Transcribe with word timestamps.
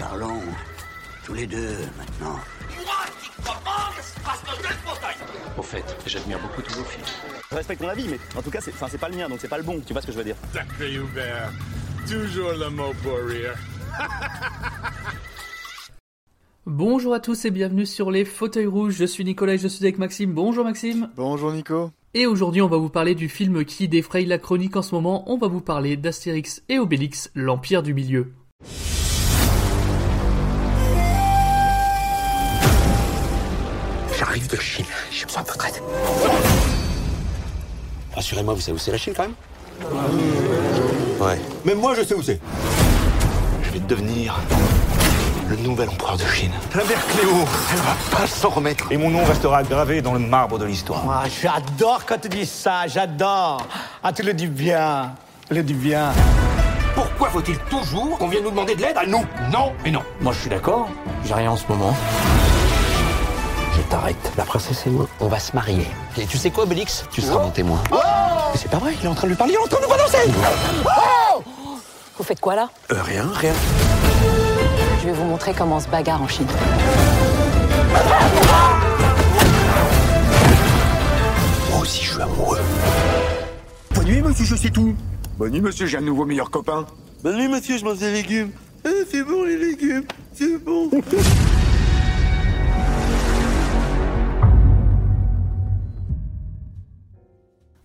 Parlons 0.00 0.40
tous 1.26 1.34
les 1.34 1.46
deux 1.46 1.76
maintenant. 1.98 2.40
Au 5.58 5.62
fait, 5.62 5.84
j'admire 6.06 6.40
beaucoup 6.40 6.62
tous 6.62 6.78
vos 6.78 6.84
films. 6.84 7.04
Je 7.50 7.56
respecte 7.56 7.82
ton 7.82 7.88
avis, 7.88 8.08
mais 8.08 8.18
en 8.34 8.40
tout 8.40 8.50
cas, 8.50 8.62
c'est, 8.62 8.72
enfin, 8.72 8.86
c'est 8.90 8.96
pas 8.96 9.10
le 9.10 9.16
mien, 9.16 9.28
donc 9.28 9.40
c'est 9.42 9.48
pas 9.48 9.58
le 9.58 9.62
bon. 9.62 9.78
Tu 9.86 9.92
vois 9.92 10.00
ce 10.00 10.06
que 10.06 10.12
je 10.12 10.16
veux 10.16 10.24
dire 10.24 10.36
Sacré 10.54 10.94
Hubert. 10.94 11.52
Toujours 12.08 12.52
le 12.52 12.70
mot 12.70 12.94
pour 13.02 13.18
rire. 13.28 13.54
Bonjour 16.66 17.12
à 17.12 17.20
tous 17.20 17.44
et 17.44 17.50
bienvenue 17.50 17.84
sur 17.84 18.10
les 18.10 18.24
fauteuils 18.24 18.66
rouges. 18.66 18.94
Je 18.94 19.04
suis 19.04 19.24
Nicolas 19.24 19.54
et 19.54 19.58
je 19.58 19.68
suis 19.68 19.84
avec 19.84 19.98
Maxime. 19.98 20.32
Bonjour 20.32 20.64
Maxime. 20.64 21.10
Bonjour 21.14 21.52
Nico. 21.52 21.90
Et 22.14 22.24
aujourd'hui, 22.24 22.62
on 22.62 22.68
va 22.68 22.78
vous 22.78 22.88
parler 22.88 23.14
du 23.14 23.28
film 23.28 23.66
qui 23.66 23.86
défraye 23.86 24.24
la 24.24 24.38
chronique 24.38 24.76
en 24.76 24.82
ce 24.82 24.94
moment. 24.94 25.30
On 25.30 25.36
va 25.36 25.48
vous 25.48 25.60
parler 25.60 25.98
d'Astérix 25.98 26.62
et 26.70 26.78
Obélix, 26.78 27.30
l'Empire 27.34 27.82
du 27.82 27.92
Milieu. 27.92 28.32
J'arrive 34.30 34.48
de 34.48 34.60
Chine, 34.60 34.86
j'ai 35.10 35.26
besoin 35.26 35.42
de 35.42 35.50
retraite. 35.50 35.82
Rassurez-moi, 38.14 38.54
vous 38.54 38.60
savez 38.60 38.76
où 38.76 38.78
c'est 38.78 38.92
la 38.92 38.96
Chine 38.96 39.12
quand 39.16 39.24
même 39.24 39.34
Ouais. 41.20 41.40
Même 41.64 41.80
moi, 41.80 41.96
je 41.96 42.04
sais 42.04 42.14
où 42.14 42.22
c'est. 42.22 42.38
Je 43.64 43.70
vais 43.72 43.80
devenir 43.80 44.38
le 45.48 45.56
nouvel 45.56 45.88
empereur 45.88 46.16
de 46.16 46.24
Chine. 46.26 46.52
La 46.76 46.84
mère 46.84 47.04
Cléo, 47.08 47.44
elle 47.72 47.78
va 47.78 48.18
pas 48.18 48.26
s'en 48.28 48.50
remettre. 48.50 48.92
Et 48.92 48.96
mon 48.96 49.10
nom 49.10 49.24
restera 49.24 49.64
gravé 49.64 50.00
dans 50.00 50.12
le 50.12 50.20
marbre 50.20 50.60
de 50.60 50.64
l'histoire. 50.64 51.02
Ah, 51.10 51.24
j'adore 51.42 52.06
quand 52.06 52.20
tu 52.20 52.28
dis 52.28 52.46
ça, 52.46 52.86
j'adore. 52.86 53.66
Ah, 54.00 54.12
tu 54.12 54.22
le 54.22 54.32
dis 54.32 54.46
bien, 54.46 55.12
le 55.50 55.64
dis 55.64 55.74
bien. 55.74 56.12
Pourquoi 56.94 57.30
faut-il 57.30 57.58
toujours 57.68 58.16
qu'on 58.16 58.28
vienne 58.28 58.44
nous 58.44 58.50
demander 58.50 58.76
de 58.76 58.82
l'aide 58.82 58.96
à 58.96 59.06
nous? 59.06 59.24
Non 59.50 59.72
et 59.84 59.90
non. 59.90 60.04
Moi, 60.20 60.32
je 60.34 60.42
suis 60.42 60.50
d'accord. 60.50 60.88
J'ai 61.26 61.34
rien 61.34 61.50
en 61.50 61.56
ce 61.56 61.66
moment. 61.68 61.96
Je 63.90 63.96
t'arrête. 63.96 64.32
La 64.36 64.44
princesse 64.44 64.86
et 64.86 64.90
moi, 64.90 65.08
on 65.18 65.26
va 65.26 65.40
se 65.40 65.52
marier. 65.52 65.84
Et 66.16 66.24
tu 66.24 66.38
sais 66.38 66.52
quoi, 66.52 66.62
Obélix? 66.62 67.04
Tu 67.10 67.20
seras 67.20 67.42
mon 67.42 67.50
témoin. 67.50 67.82
Mais 67.90 67.98
c'est 68.54 68.70
pas 68.70 68.78
vrai, 68.78 68.94
il 69.00 69.04
est 69.04 69.08
en 69.08 69.14
train 69.14 69.26
de 69.26 69.30
lui 69.30 69.36
parler, 69.36 69.52
il 69.52 69.56
est 69.56 69.64
en 69.64 69.66
train 69.66 69.78
de 69.78 69.82
nous 69.82 69.90
balancer 69.90 70.18
Vous 72.16 72.22
faites 72.22 72.38
quoi 72.38 72.54
là? 72.54 72.68
Euh, 72.92 73.02
rien, 73.02 73.26
rien. 73.34 73.52
Je 75.00 75.06
vais 75.06 75.12
vous 75.12 75.24
montrer 75.24 75.54
comment 75.54 75.78
on 75.78 75.80
se 75.80 75.88
bagarre 75.88 76.22
en 76.22 76.28
Chine. 76.28 76.46
Moi 81.70 81.80
aussi, 81.80 82.04
je 82.04 82.12
suis 82.12 82.22
amoureux. 82.22 82.60
Bonne 83.96 84.04
nuit, 84.04 84.22
monsieur, 84.22 84.44
je 84.44 84.54
sais 84.54 84.70
tout. 84.70 84.94
Bonne 85.36 85.50
nuit, 85.50 85.60
monsieur, 85.60 85.86
j'ai 85.86 85.98
un 85.98 86.02
nouveau 86.02 86.26
meilleur 86.26 86.52
copain. 86.52 86.86
Bonne 87.24 87.38
nuit, 87.38 87.48
monsieur, 87.48 87.76
je 87.76 87.84
mange 87.84 87.98
des 87.98 88.12
légumes. 88.12 88.52
Eh, 88.84 89.04
c'est 89.10 89.24
bon, 89.24 89.42
les 89.42 89.56
légumes, 89.56 90.04
c'est 90.32 90.58
bon. 90.58 90.88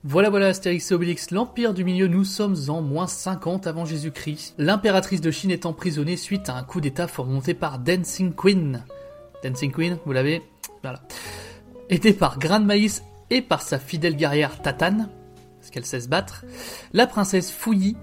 Voilà, 0.08 0.30
voilà, 0.30 0.50
Astérix 0.50 0.92
et 0.92 0.94
Obélix, 0.94 1.32
l'Empire 1.32 1.74
du 1.74 1.84
Milieu, 1.84 2.06
nous 2.06 2.26
sommes 2.26 2.56
en 2.68 2.84
moins 2.84 3.08
50 3.08 3.66
avant 3.66 3.86
Jésus-Christ. 3.86 4.54
L'impératrice 4.60 5.20
de 5.20 5.32
Chine 5.32 5.50
est 5.50 5.66
emprisonnée 5.66 6.16
suite 6.16 6.48
à 6.48 6.56
un 6.56 6.62
coup 6.62 6.80
d'état 6.80 7.08
fomenté 7.08 7.56
par 7.56 7.80
Dancing 7.80 8.32
Queen. 8.32 8.86
Dancing 9.44 9.72
Queen, 9.72 9.98
vous 10.06 10.12
l'avez 10.12 10.44
Voilà. 10.84 11.02
Aidée 11.90 12.14
par 12.14 12.38
Grain 12.38 12.60
de 12.60 12.66
Maïs 12.66 13.04
et 13.32 13.42
par 13.42 13.64
sa 13.64 13.80
fidèle 13.80 14.16
guerrière 14.16 14.62
Tatane, 14.62 15.10
parce 15.60 15.72
qu'elle 15.72 15.86
sait 15.86 16.02
se 16.02 16.08
battre, 16.08 16.46
la 16.94 17.08
princesse 17.08 17.50
Fouilly, 17.50 17.98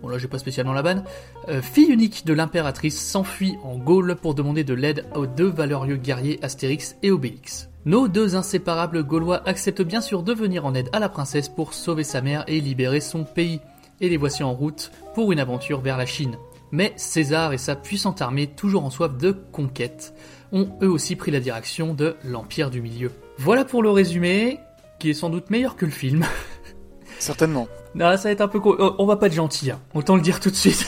bon 0.00 0.08
là 0.08 0.16
j'ai 0.16 0.28
pas 0.28 0.38
spécialement 0.38 0.72
la 0.72 0.82
banne, 0.82 1.04
euh, 1.50 1.60
fille 1.60 1.92
unique 1.92 2.24
de 2.24 2.32
l'impératrice, 2.32 2.98
s'enfuit 2.98 3.58
en 3.62 3.76
Gaule 3.76 4.16
pour 4.16 4.34
demander 4.34 4.64
de 4.64 4.72
l'aide 4.72 5.04
aux 5.14 5.26
deux 5.26 5.50
valeureux 5.50 5.96
guerriers 5.96 6.42
Astérix 6.42 6.96
et 7.02 7.10
Obélix. 7.10 7.68
Nos 7.84 8.06
deux 8.06 8.36
inséparables 8.36 9.02
Gaulois 9.02 9.42
acceptent 9.44 9.82
bien 9.82 10.00
sûr 10.00 10.22
de 10.22 10.32
venir 10.32 10.64
en 10.64 10.74
aide 10.74 10.88
à 10.92 11.00
la 11.00 11.08
princesse 11.08 11.48
pour 11.48 11.74
sauver 11.74 12.04
sa 12.04 12.20
mère 12.20 12.44
et 12.46 12.60
libérer 12.60 13.00
son 13.00 13.24
pays. 13.24 13.60
Et 14.00 14.08
les 14.08 14.16
voici 14.16 14.44
en 14.44 14.54
route 14.54 14.92
pour 15.14 15.32
une 15.32 15.40
aventure 15.40 15.80
vers 15.80 15.96
la 15.96 16.06
Chine. 16.06 16.36
Mais 16.70 16.92
César 16.96 17.52
et 17.52 17.58
sa 17.58 17.74
puissante 17.74 18.22
armée, 18.22 18.46
toujours 18.46 18.84
en 18.84 18.90
soif 18.90 19.16
de 19.18 19.32
conquête, 19.32 20.14
ont 20.52 20.68
eux 20.80 20.88
aussi 20.88 21.16
pris 21.16 21.32
la 21.32 21.40
direction 21.40 21.92
de 21.92 22.14
l'Empire 22.24 22.70
du 22.70 22.80
Milieu. 22.80 23.10
Voilà 23.38 23.64
pour 23.64 23.82
le 23.82 23.90
résumé, 23.90 24.60
qui 25.00 25.10
est 25.10 25.14
sans 25.14 25.28
doute 25.28 25.50
meilleur 25.50 25.74
que 25.74 25.84
le 25.84 25.90
film. 25.90 26.24
Certainement. 27.18 27.66
non, 27.96 28.16
ça 28.16 28.28
va 28.28 28.30
être 28.30 28.40
un 28.42 28.48
peu... 28.48 28.60
On 28.64 29.06
va 29.06 29.16
pas 29.16 29.26
être 29.26 29.34
gentil, 29.34 29.72
hein. 29.72 29.80
autant 29.92 30.14
le 30.14 30.22
dire 30.22 30.38
tout 30.38 30.50
de 30.50 30.56
suite. 30.56 30.86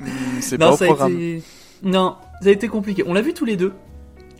Hmm, 0.00 0.06
C'est 0.40 0.56
pas 0.58 0.72
au 0.72 0.76
programme. 0.76 1.12
été... 1.12 1.42
Non, 1.82 2.16
ça 2.40 2.48
a 2.48 2.52
été 2.52 2.66
compliqué. 2.68 3.04
On 3.06 3.12
l'a 3.12 3.22
vu 3.22 3.34
tous 3.34 3.44
les 3.44 3.56
deux. 3.56 3.74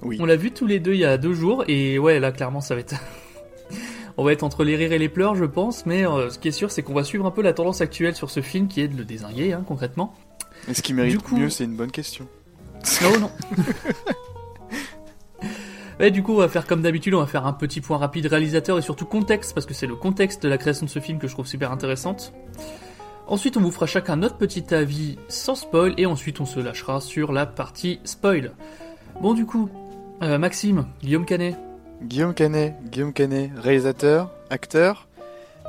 Oui. 0.05 0.19
On 0.21 0.27
l'a 0.27 0.37
vu 0.37 0.51
tous 0.51 0.67
les 0.67 0.81
deux 0.81 0.93
il 0.95 1.01
y 1.01 1.05
a 1.05 1.17
deux 1.19 1.33
jours 1.35 1.65
et 1.67 1.99
ouais 1.99 2.21
là 2.21 2.31
clairement 2.31 2.61
ça 2.61 2.75
va 2.75 2.81
être 2.83 2.95
on 4.17 4.25
va 4.25 4.33
être 4.33 4.43
entre 4.43 4.63
les 4.65 4.77
rires 4.77 4.93
et 4.93 4.99
les 4.99 5.09
pleurs 5.09 5.35
je 5.35 5.45
pense 5.45 5.87
mais 5.87 6.07
euh, 6.07 6.29
ce 6.31 6.39
qui 6.39 6.49
est 6.49 6.53
sûr 6.53 6.71
c'est 6.71 6.83
qu'on 6.83 6.95
va 6.95 7.05
suivre 7.05 7.25
un 7.27 7.31
peu 7.31 7.43
la 7.43 7.53
tendance 7.55 7.81
actuelle 7.81 8.15
sur 8.15 8.31
ce 8.31 8.41
film 8.43 8.69
qui 8.69 8.81
est 8.83 8.89
de 8.89 8.97
le 8.97 9.05
désinguer 9.05 9.53
hein, 9.53 9.65
concrètement. 9.67 10.15
Et 10.69 10.75
ce 10.75 10.83
qui 10.83 10.95
mérite 10.95 11.23
coup- 11.23 11.37
mieux, 11.37 11.51
c'est 11.51 11.65
une 11.65 11.77
bonne 11.77 11.91
question. 11.91 12.27
Non 13.03 13.19
non. 13.21 13.31
Ouais, 16.01 16.11
du 16.11 16.25
coup, 16.25 16.33
on 16.33 16.39
va 16.39 16.49
faire 16.49 16.67
comme 16.67 16.83
d'habitude, 16.83 17.15
on 17.15 17.21
va 17.21 17.27
faire 17.27 17.47
un 17.47 17.53
petit 17.53 17.81
point 17.81 17.99
rapide 17.99 18.27
réalisateur 18.27 18.77
et 18.79 18.83
surtout 18.83 19.07
contexte, 19.07 19.55
parce 19.55 19.65
que 19.65 19.75
c'est 19.75 19.87
le 19.87 19.95
contexte 19.95 20.43
de 20.43 20.49
la 20.49 20.59
création 20.59 20.87
de 20.87 20.91
ce 20.91 20.99
film 20.99 21.19
que 21.21 21.29
je 21.29 21.35
trouve 21.35 21.47
super 21.47 21.71
intéressante. 21.71 22.33
Ensuite, 23.29 23.57
on 23.57 23.61
vous 23.61 23.71
fera 23.71 23.87
chacun 23.87 24.17
notre 24.17 24.37
petit 24.37 24.75
avis 24.75 25.19
sans 25.29 25.55
spoil, 25.55 25.95
et 25.97 26.05
ensuite 26.07 26.41
on 26.41 26.47
se 26.47 26.59
lâchera 26.59 27.01
sur 27.01 27.33
la 27.33 27.47
partie 27.47 28.01
spoil. 28.05 28.53
Bon, 29.23 29.35
du 29.35 29.47
coup, 29.47 29.71
euh, 30.23 30.39
Maxime, 30.39 30.87
Guillaume 31.03 31.25
Canet, 31.27 31.57
Guillaume 32.03 32.35
Canet, 32.35 32.75
Guillaume 32.91 33.13
Canet, 33.13 33.51
réalisateur, 33.57 34.31
acteur, 34.51 35.07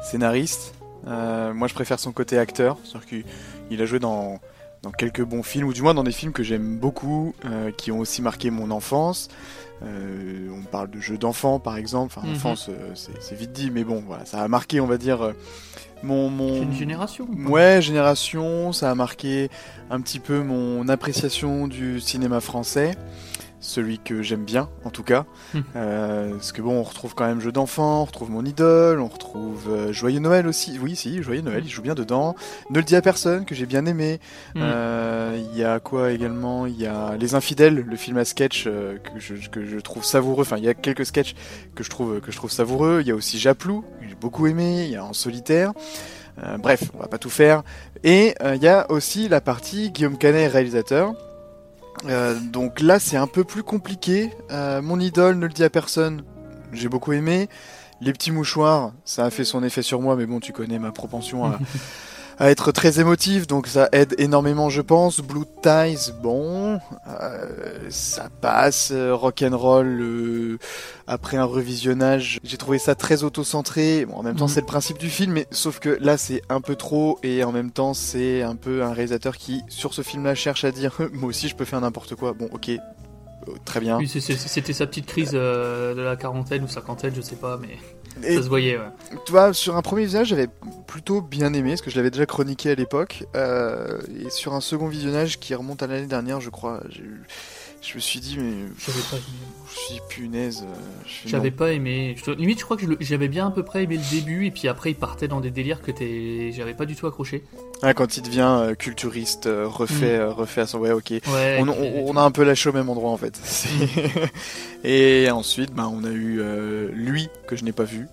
scénariste. 0.04 0.74
Euh, 1.08 1.54
moi, 1.54 1.68
je 1.68 1.74
préfère 1.74 2.00
son 2.00 2.12
côté 2.12 2.38
acteur, 2.38 2.78
c'est-à-dire 2.84 3.08
qu'il 3.08 3.24
il 3.72 3.82
a 3.82 3.86
joué 3.86 4.00
dans, 4.00 4.40
dans 4.82 4.92
quelques 4.92 5.24
bons 5.24 5.44
films, 5.44 5.68
ou 5.68 5.74
du 5.74 5.82
moins 5.82 5.94
dans 5.94 6.04
des 6.04 6.12
films 6.12 6.34
que 6.34 6.44
j'aime 6.44 6.78
beaucoup, 6.78 7.34
euh, 7.46 7.72
qui 7.72 7.92
ont 7.92 8.00
aussi 8.00 8.22
marqué 8.22 8.50
mon 8.50 8.72
enfance. 8.72 9.28
Euh, 9.84 10.50
on 10.58 10.62
parle 10.64 10.90
de 10.90 11.00
jeux 11.00 11.18
d'enfants, 11.18 11.60
par 11.60 11.78
exemple. 11.78 12.14
Enfin, 12.16 12.28
Mhm. 12.28 12.36
enfance, 12.36 12.70
c'est 13.20 13.36
vite 13.36 13.52
dit, 13.52 13.72
mais 13.72 13.84
bon, 13.84 14.04
voilà, 14.08 14.26
ça 14.26 14.42
a 14.42 14.48
marqué, 14.48 14.80
on 14.80 14.88
va 14.88 14.98
dire, 14.98 15.34
mon, 16.02 16.30
mon, 16.30 16.54
c'est 16.56 16.62
une 16.64 16.74
génération. 16.74 17.28
Ouais, 17.48 17.82
génération, 17.82 18.72
ça 18.74 18.90
a 18.90 18.96
marqué 18.96 19.50
un 19.90 20.00
petit 20.02 20.20
peu 20.20 20.42
mon 20.42 20.88
appréciation 20.88 21.68
du 21.68 22.00
cinéma 22.00 22.40
français, 22.40 22.96
celui 23.60 24.00
que 24.00 24.22
j'aime 24.22 24.44
bien 24.44 24.70
en 24.84 24.90
tout 24.90 25.04
cas. 25.04 25.26
Hmm. 25.54 25.62
Euh, 25.76 26.32
parce 26.32 26.52
que 26.52 26.62
bon, 26.62 26.80
on 26.80 26.84
retrouve 26.84 27.16
quand 27.16 27.26
même 27.26 27.40
Jeux 27.40 27.52
d'enfants, 27.52 28.02
on 28.02 28.06
retrouve 28.06 28.30
mon 28.30 28.46
idole, 28.46 29.00
on 29.00 29.08
retrouve 29.08 29.70
euh, 29.70 29.94
Joyeux 29.94 30.20
Noël 30.20 30.48
aussi. 30.48 30.78
Oui, 30.80 30.96
si, 30.96 31.22
Joyeux 31.24 31.42
Noël, 31.42 31.64
il 31.66 31.70
joue 31.70 31.82
bien 31.82 31.96
dedans. 31.96 32.36
Ne 32.70 32.78
le 32.78 32.84
dis 32.84 32.96
à 32.96 33.02
personne, 33.02 33.46
que 33.46 33.56
j'ai 33.56 33.66
bien 33.66 33.86
aimé. 33.86 34.20
Hmm. 34.56 34.62
Euh, 34.62 35.40
Il 35.52 35.58
y 35.58 35.64
a 35.64 35.80
quoi 35.80 36.12
également? 36.12 36.66
Il 36.66 36.80
y 36.80 36.86
a 36.86 37.16
Les 37.18 37.36
Infidèles, 37.36 37.76
le 37.76 37.96
film 37.96 38.18
à 38.18 38.26
sketch 38.26 38.66
que, 38.66 39.20
je, 39.20 39.50
que 39.50 39.66
je 39.66 39.80
trouve 39.80 40.04
savoureux. 40.04 40.42
Enfin, 40.42 40.58
il 40.58 40.64
y 40.64 40.70
a 40.70 40.74
quelques 40.74 41.06
sketchs 41.06 41.36
que 41.76 41.84
je 41.84 41.90
trouve 41.90 42.20
que 42.22 42.32
je 42.32 42.38
trouve 42.38 42.52
savoureux. 42.52 43.00
Il 43.02 43.08
y 43.08 43.12
a 43.12 43.16
aussi 43.16 43.40
Japlou, 43.40 43.84
que 44.00 44.08
j'ai 44.08 44.16
beaucoup 44.16 44.48
aimé. 44.48 44.86
Il 44.86 44.92
y 44.92 44.96
a 44.96 45.04
En 45.04 45.14
solitaire. 45.14 45.74
Bref, 46.60 46.92
on 46.94 47.00
va 47.00 47.08
pas 47.08 47.18
tout 47.18 47.30
faire. 47.30 47.64
Et 48.04 48.36
il 48.44 48.62
y 48.62 48.68
a 48.68 48.92
aussi 48.92 49.30
la 49.30 49.40
partie 49.40 49.92
Guillaume 49.92 50.18
Canet 50.18 50.52
réalisateur. 50.52 51.14
Euh, 52.06 52.40
donc 52.40 52.82
là, 52.82 53.00
c'est 53.00 53.18
un 53.18 53.28
peu 53.28 53.44
plus 53.44 53.64
compliqué. 53.64 54.32
Euh, 54.52 54.82
mon 54.82 55.00
idole 55.00 55.38
ne 55.38 55.48
le 55.48 55.54
dit 55.54 55.64
à 55.64 55.70
personne. 55.70 56.24
J'ai 56.72 56.90
beaucoup 56.90 57.14
aimé. 57.14 57.50
Les 58.02 58.12
petits 58.12 58.32
mouchoirs, 58.32 58.92
ça 59.06 59.26
a 59.26 59.30
fait 59.30 59.46
son 59.46 59.64
effet 59.64 59.82
sur 59.82 60.02
moi, 60.02 60.16
mais 60.16 60.26
bon, 60.26 60.40
tu 60.40 60.52
connais 60.52 60.80
ma 60.80 60.92
propension 60.92 61.46
à, 61.46 61.60
à 62.38 62.50
être 62.52 62.72
très 62.72 63.00
émotif, 63.00 63.48
donc 63.48 63.68
ça 63.68 63.88
aide 63.92 64.14
énormément, 64.18 64.70
je 64.70 64.82
pense. 64.82 65.20
Blue 65.22 65.46
Ties, 65.64 66.12
bon, 66.22 66.80
euh, 67.08 67.88
ça 67.90 68.30
passe. 68.42 68.90
Euh, 68.92 69.16
Rock'n'roll, 69.16 70.02
euh, 70.02 70.58
après 71.08 71.38
un 71.38 71.46
revisionnage, 71.46 72.40
j'ai 72.44 72.58
trouvé 72.58 72.78
ça 72.78 72.96
très 72.96 73.24
auto-centré. 73.24 74.06
Bon, 74.06 74.16
en 74.18 74.24
même 74.24 74.36
temps, 74.36 74.46
Mhm. 74.46 74.52
c'est 74.52 74.60
le 74.62 74.66
principe 74.66 74.98
du 74.98 75.10
film, 75.10 75.34
mais 75.34 75.48
sauf 75.52 75.80
que 75.80 75.98
là, 76.02 76.18
c'est 76.18 76.42
un 76.50 76.62
peu 76.62 76.76
trop, 76.76 77.20
et 77.24 77.44
en 77.44 77.52
même 77.52 77.72
temps, 77.72 77.94
c'est 77.94 78.42
un 78.42 78.56
peu 78.56 78.84
un 78.84 78.92
réalisateur 78.94 79.38
qui, 79.38 79.62
sur 79.70 79.94
ce 79.94 80.02
film-là, 80.02 80.36
cherche 80.36 80.64
à 80.66 80.72
dire, 80.72 80.92
moi 81.14 81.30
aussi, 81.30 81.48
je 81.48 81.56
peux 81.56 81.66
faire 81.66 81.80
n'importe 81.82 82.16
quoi. 82.16 82.34
Bon, 82.34 82.50
ok, 82.52 82.70
euh, 82.70 82.80
très 83.64 83.80
bien. 83.80 83.98
Oui, 83.98 84.08
c'était 84.10 84.74
sa 84.74 84.88
petite 84.88 85.06
crise 85.06 85.32
euh, 85.34 85.94
de 85.96 86.02
la 86.02 86.16
quarantaine 86.16 86.64
ou 86.64 86.68
cinquantaine, 86.68 87.14
je 87.16 87.22
sais 87.22 87.36
pas, 87.38 87.58
mais 87.62 87.78
Et 88.24 88.36
ça 88.38 88.44
se 88.44 88.48
voyait. 88.48 88.78
Ouais. 88.78 88.84
tu 89.26 89.32
vois, 89.32 89.54
sur 89.54 89.76
un 89.76 89.82
premier 89.82 90.04
visionnage, 90.04 90.28
j'avais 90.30 90.48
plutôt 90.88 91.22
bien 91.22 91.54
aimé, 91.54 91.72
parce 91.72 91.82
que 91.82 91.90
je 91.92 91.96
l'avais 91.98 92.12
déjà 92.12 92.26
chroniqué 92.26 92.72
à 92.72 92.76
l'époque. 92.76 93.24
euh, 93.36 94.00
et 94.26 94.30
sur 94.30 94.54
un 94.54 94.62
second 94.62 94.88
visionnage 94.88 95.40
qui 95.40 95.54
remonte 95.56 95.84
à 95.84 95.88
l'année 95.88 96.08
dernière, 96.08 96.40
je 96.42 96.50
crois, 96.50 96.82
j'ai 96.90 97.04
eu- 97.04 97.24
Je 97.88 97.96
me 97.96 98.00
suis 98.00 98.20
dit, 98.20 98.38
mais. 98.40 98.66
J'avais 98.86 99.00
pas 99.12 99.18
Je 99.72 99.80
suis 99.80 100.02
punaise. 100.10 100.64
euh, 100.68 100.74
J'avais 101.26 101.52
pas 101.52 101.72
aimé. 101.72 102.16
je- 102.24 102.32
Limite, 102.32 102.60
je 102.60 102.66
crois 102.66 102.78
que 102.78 102.86
j'avais 103.00 103.28
bien 103.28 103.48
à 103.48 103.52
peu 103.52 103.64
près 103.64 103.84
aimé 103.84 103.98
le 103.98 104.10
début, 104.16 104.46
et 104.48 104.52
puis 104.52 104.68
après, 104.68 104.92
il 104.92 104.96
partait 104.96 105.28
dans 105.28 105.40
des 105.40 105.52
délires 105.52 105.82
que 105.82 105.92
j'avais 106.52 106.74
pas 106.74 106.86
du 106.86 106.96
tout 106.96 107.06
accroché. 107.08 107.44
Ah, 107.84 107.94
quand 107.94 108.18
il 108.18 108.24
devient 108.24 108.48
euh, 108.62 108.74
culturiste, 108.76 109.46
euh, 109.48 109.68
refait, 109.68 110.18
Mm. 110.18 110.22
euh, 110.22 110.32
refait 110.34 110.62
à 110.62 110.68
son. 110.68 110.80
Ouais, 110.80 110.92
ok. 110.92 111.12
Ouais, 111.12 111.60
on, 111.62 112.18
a 112.18 112.22
un 112.22 112.32
peu 112.32 112.44
lâché 112.44 112.70
au 112.70 112.74
même 112.74 112.90
endroit 112.90 113.12
en 113.12 113.18
fait. 113.18 113.40
C'est- 113.44 113.70
Et 114.84 115.30
ensuite, 115.30 115.72
bah, 115.74 115.88
on 115.92 116.04
a 116.04 116.10
eu 116.12 116.42
lui, 116.94 117.30
que 117.48 117.56
je 117.56 117.64
n'ai 117.64 117.72
pas 117.72 117.84
vu, 117.84 118.08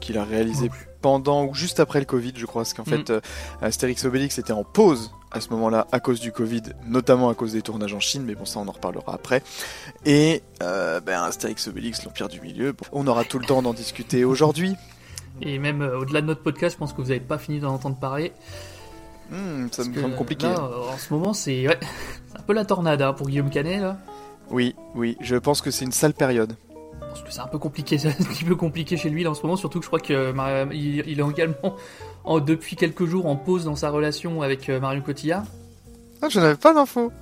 qu'il 0.00 0.18
a 0.18 0.24
réalisé 0.24 0.70
pendant 1.00 1.44
ou 1.46 1.54
juste 1.54 1.80
après 1.80 1.98
le 2.00 2.04
Covid, 2.06 2.32
je 2.36 2.46
crois. 2.46 2.62
Parce 2.62 2.74
qu'en 2.74 2.82
Mm. 2.82 2.86
fait, 2.86 3.10
euh, 3.10 3.20
Astérix 3.62 4.04
Obélix 4.04 4.38
était 4.38 4.52
en 4.52 4.64
pause 4.64 5.12
à 5.32 5.40
ce 5.40 5.50
moment-là 5.50 5.86
à 5.92 6.00
cause 6.00 6.20
du 6.20 6.32
Covid, 6.32 6.62
notamment 6.86 7.28
à 7.28 7.34
cause 7.34 7.52
des 7.52 7.62
tournages 7.62 7.92
en 7.94 8.00
Chine, 8.00 8.22
mais 8.26 8.34
bon, 8.34 8.44
ça 8.44 8.60
on 8.60 8.68
en 8.68 8.72
reparlera 8.72 9.12
après. 9.14 9.42
Et 10.04 10.42
euh, 10.62 11.00
ben, 11.00 11.22
Astérix 11.22 11.66
Obélix, 11.68 12.04
l'Empire 12.04 12.28
du 12.28 12.40
Milieu, 12.40 12.72
bon, 12.72 12.86
on 12.92 13.06
aura 13.06 13.24
tout 13.24 13.38
le 13.38 13.44
temps 13.46 13.60
d'en 13.62 13.74
discuter 13.74 14.24
aujourd'hui. 14.24 14.74
Et 15.42 15.58
même 15.58 15.82
euh, 15.82 15.98
au-delà 15.98 16.22
de 16.22 16.26
notre 16.26 16.42
podcast, 16.42 16.74
je 16.74 16.78
pense 16.78 16.92
que 16.92 17.02
vous 17.02 17.10
avez 17.10 17.20
pas 17.20 17.38
fini 17.38 17.60
d'en 17.60 17.74
entendre 17.74 17.96
parler. 17.98 18.32
Hmm, 19.30 19.66
ça 19.72 19.82
me 19.84 20.00
semble 20.00 20.14
compliqué. 20.14 20.46
là, 20.46 20.54
euh, 20.60 20.88
en 20.94 20.96
ce 20.98 21.12
moment, 21.12 21.32
c'est 21.34 21.66
ouais, 21.68 21.78
c'est 22.32 22.38
un 22.38 22.42
peu 22.42 22.52
la 22.54 22.64
tornade 22.64 23.02
hein, 23.02 23.12
pour 23.12 23.26
Guillaume 23.28 23.50
Canet 23.50 23.80
là. 23.80 23.98
Oui, 24.50 24.76
oui, 24.94 25.16
je 25.20 25.34
pense 25.34 25.60
que 25.60 25.72
c'est 25.72 25.84
une 25.84 25.90
sale 25.92 26.14
période. 26.14 26.54
Parce 27.22 27.28
que 27.28 27.34
c'est 27.34 27.40
un 27.40 27.46
peu 27.48 27.58
compliqué, 27.58 27.98
c'est 27.98 28.08
un 28.08 28.12
petit 28.24 28.44
peu 28.44 28.54
compliqué 28.56 28.96
chez 28.96 29.10
lui 29.10 29.22
là 29.24 29.30
en 29.30 29.34
ce 29.34 29.42
moment, 29.42 29.56
surtout 29.56 29.78
que 29.80 29.84
je 29.84 29.88
crois 29.90 30.00
que 30.00 30.34
il, 30.72 31.02
il 31.06 31.20
est 31.20 31.30
également 31.30 31.76
en- 32.24 32.40
depuis 32.40 32.76
quelques 32.76 33.04
jours 33.06 33.26
en 33.26 33.36
pause 33.36 33.64
dans 33.64 33.76
sa 33.76 33.90
relation 33.90 34.42
avec 34.42 34.68
euh, 34.68 34.80
Marion 34.80 35.00
Cotillard. 35.02 35.44
Ah, 36.22 36.28
je 36.28 36.40
n'avais 36.40 36.56
pas 36.56 36.72
d'infos. 36.74 37.12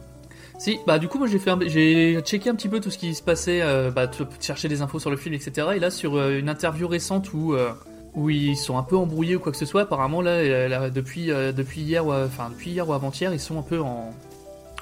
Si, 0.58 0.78
bah 0.86 0.98
du 1.00 1.08
coup 1.08 1.18
moi 1.18 1.26
j'ai 1.26 1.38
fait, 1.40 1.50
un- 1.50 1.58
j'ai 1.66 2.20
checké 2.22 2.48
un 2.48 2.54
petit 2.54 2.68
peu 2.68 2.78
tout 2.80 2.90
ce 2.90 2.98
qui 2.98 3.14
se 3.14 3.22
passait, 3.22 3.60
euh, 3.62 3.90
bah 3.90 4.08
chercher 4.40 4.68
des 4.68 4.82
infos 4.82 4.98
sur 5.00 5.10
le 5.10 5.16
film, 5.16 5.34
etc. 5.34 5.68
Et 5.74 5.80
là 5.80 5.90
sur 5.90 6.16
euh, 6.16 6.38
une 6.38 6.48
interview 6.48 6.86
récente 6.86 7.32
où 7.32 7.54
euh, 7.54 7.70
où 8.14 8.30
ils 8.30 8.56
sont 8.56 8.78
un 8.78 8.84
peu 8.84 8.96
embrouillés 8.96 9.34
ou 9.34 9.40
quoi 9.40 9.50
que 9.50 9.58
ce 9.58 9.66
soit, 9.66 9.82
apparemment 9.82 10.20
là, 10.22 10.68
là, 10.68 10.90
depuis 10.90 11.32
euh, 11.32 11.50
depuis 11.50 11.80
hier, 11.80 12.06
ou, 12.06 12.12
enfin 12.12 12.50
depuis 12.50 12.70
hier 12.70 12.88
ou 12.88 12.92
avant-hier, 12.92 13.32
ils 13.32 13.40
sont 13.40 13.58
un 13.58 13.62
peu 13.62 13.80
en 13.80 14.10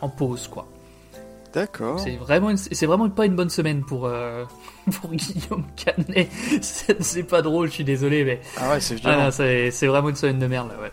en 0.02 0.08
pause 0.10 0.46
quoi. 0.48 0.66
D'accord. 1.52 1.98
C'est 2.00 2.16
vraiment, 2.16 2.50
une- 2.50 2.56
c'est 2.56 2.86
vraiment 2.86 3.08
pas 3.10 3.26
une 3.26 3.36
bonne 3.36 3.50
semaine 3.50 3.84
pour, 3.84 4.06
euh, 4.06 4.44
pour 5.00 5.10
Guillaume 5.12 5.64
Canet. 5.76 6.28
C'est 6.62 7.02
c'est 7.02 7.22
pas 7.24 7.42
drôle, 7.42 7.68
je 7.68 7.74
suis 7.74 7.84
désolé, 7.84 8.24
mais. 8.24 8.40
Ah 8.56 8.70
ouais, 8.70 8.80
c'est 8.80 8.96
Ah 9.04 9.30
c'est 9.30 9.70
c'est 9.70 9.86
vraiment 9.86 10.08
une 10.08 10.16
semaine 10.16 10.38
de 10.38 10.46
merde, 10.46 10.68
là, 10.70 10.80
ouais. 10.80 10.92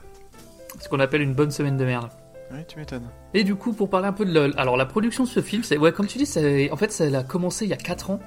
Ce 0.79 0.89
qu'on 0.89 0.99
appelle 0.99 1.21
une 1.21 1.33
bonne 1.33 1.51
semaine 1.51 1.77
de 1.77 1.85
merde. 1.85 2.09
Ouais, 2.51 2.65
tu 2.67 2.77
m'étonnes. 2.79 3.07
Et 3.33 3.43
du 3.43 3.55
coup, 3.55 3.73
pour 3.73 3.89
parler 3.89 4.07
un 4.07 4.13
peu 4.13 4.25
de. 4.25 4.31
le- 4.33 4.59
Alors, 4.59 4.75
la 4.75 4.85
production 4.85 5.23
de 5.23 5.29
ce 5.29 5.41
film, 5.41 5.63
c'est. 5.63 5.77
Ouais, 5.77 5.91
comme 5.91 6.07
tu 6.07 6.17
dis, 6.17 6.25
c'est- 6.25 6.71
en 6.71 6.75
fait, 6.77 6.91
ça 6.91 7.03
a 7.05 7.23
commencé 7.23 7.65
il 7.65 7.69
y 7.69 7.73
a 7.73 7.77
4 7.77 8.09
ans. 8.09 8.19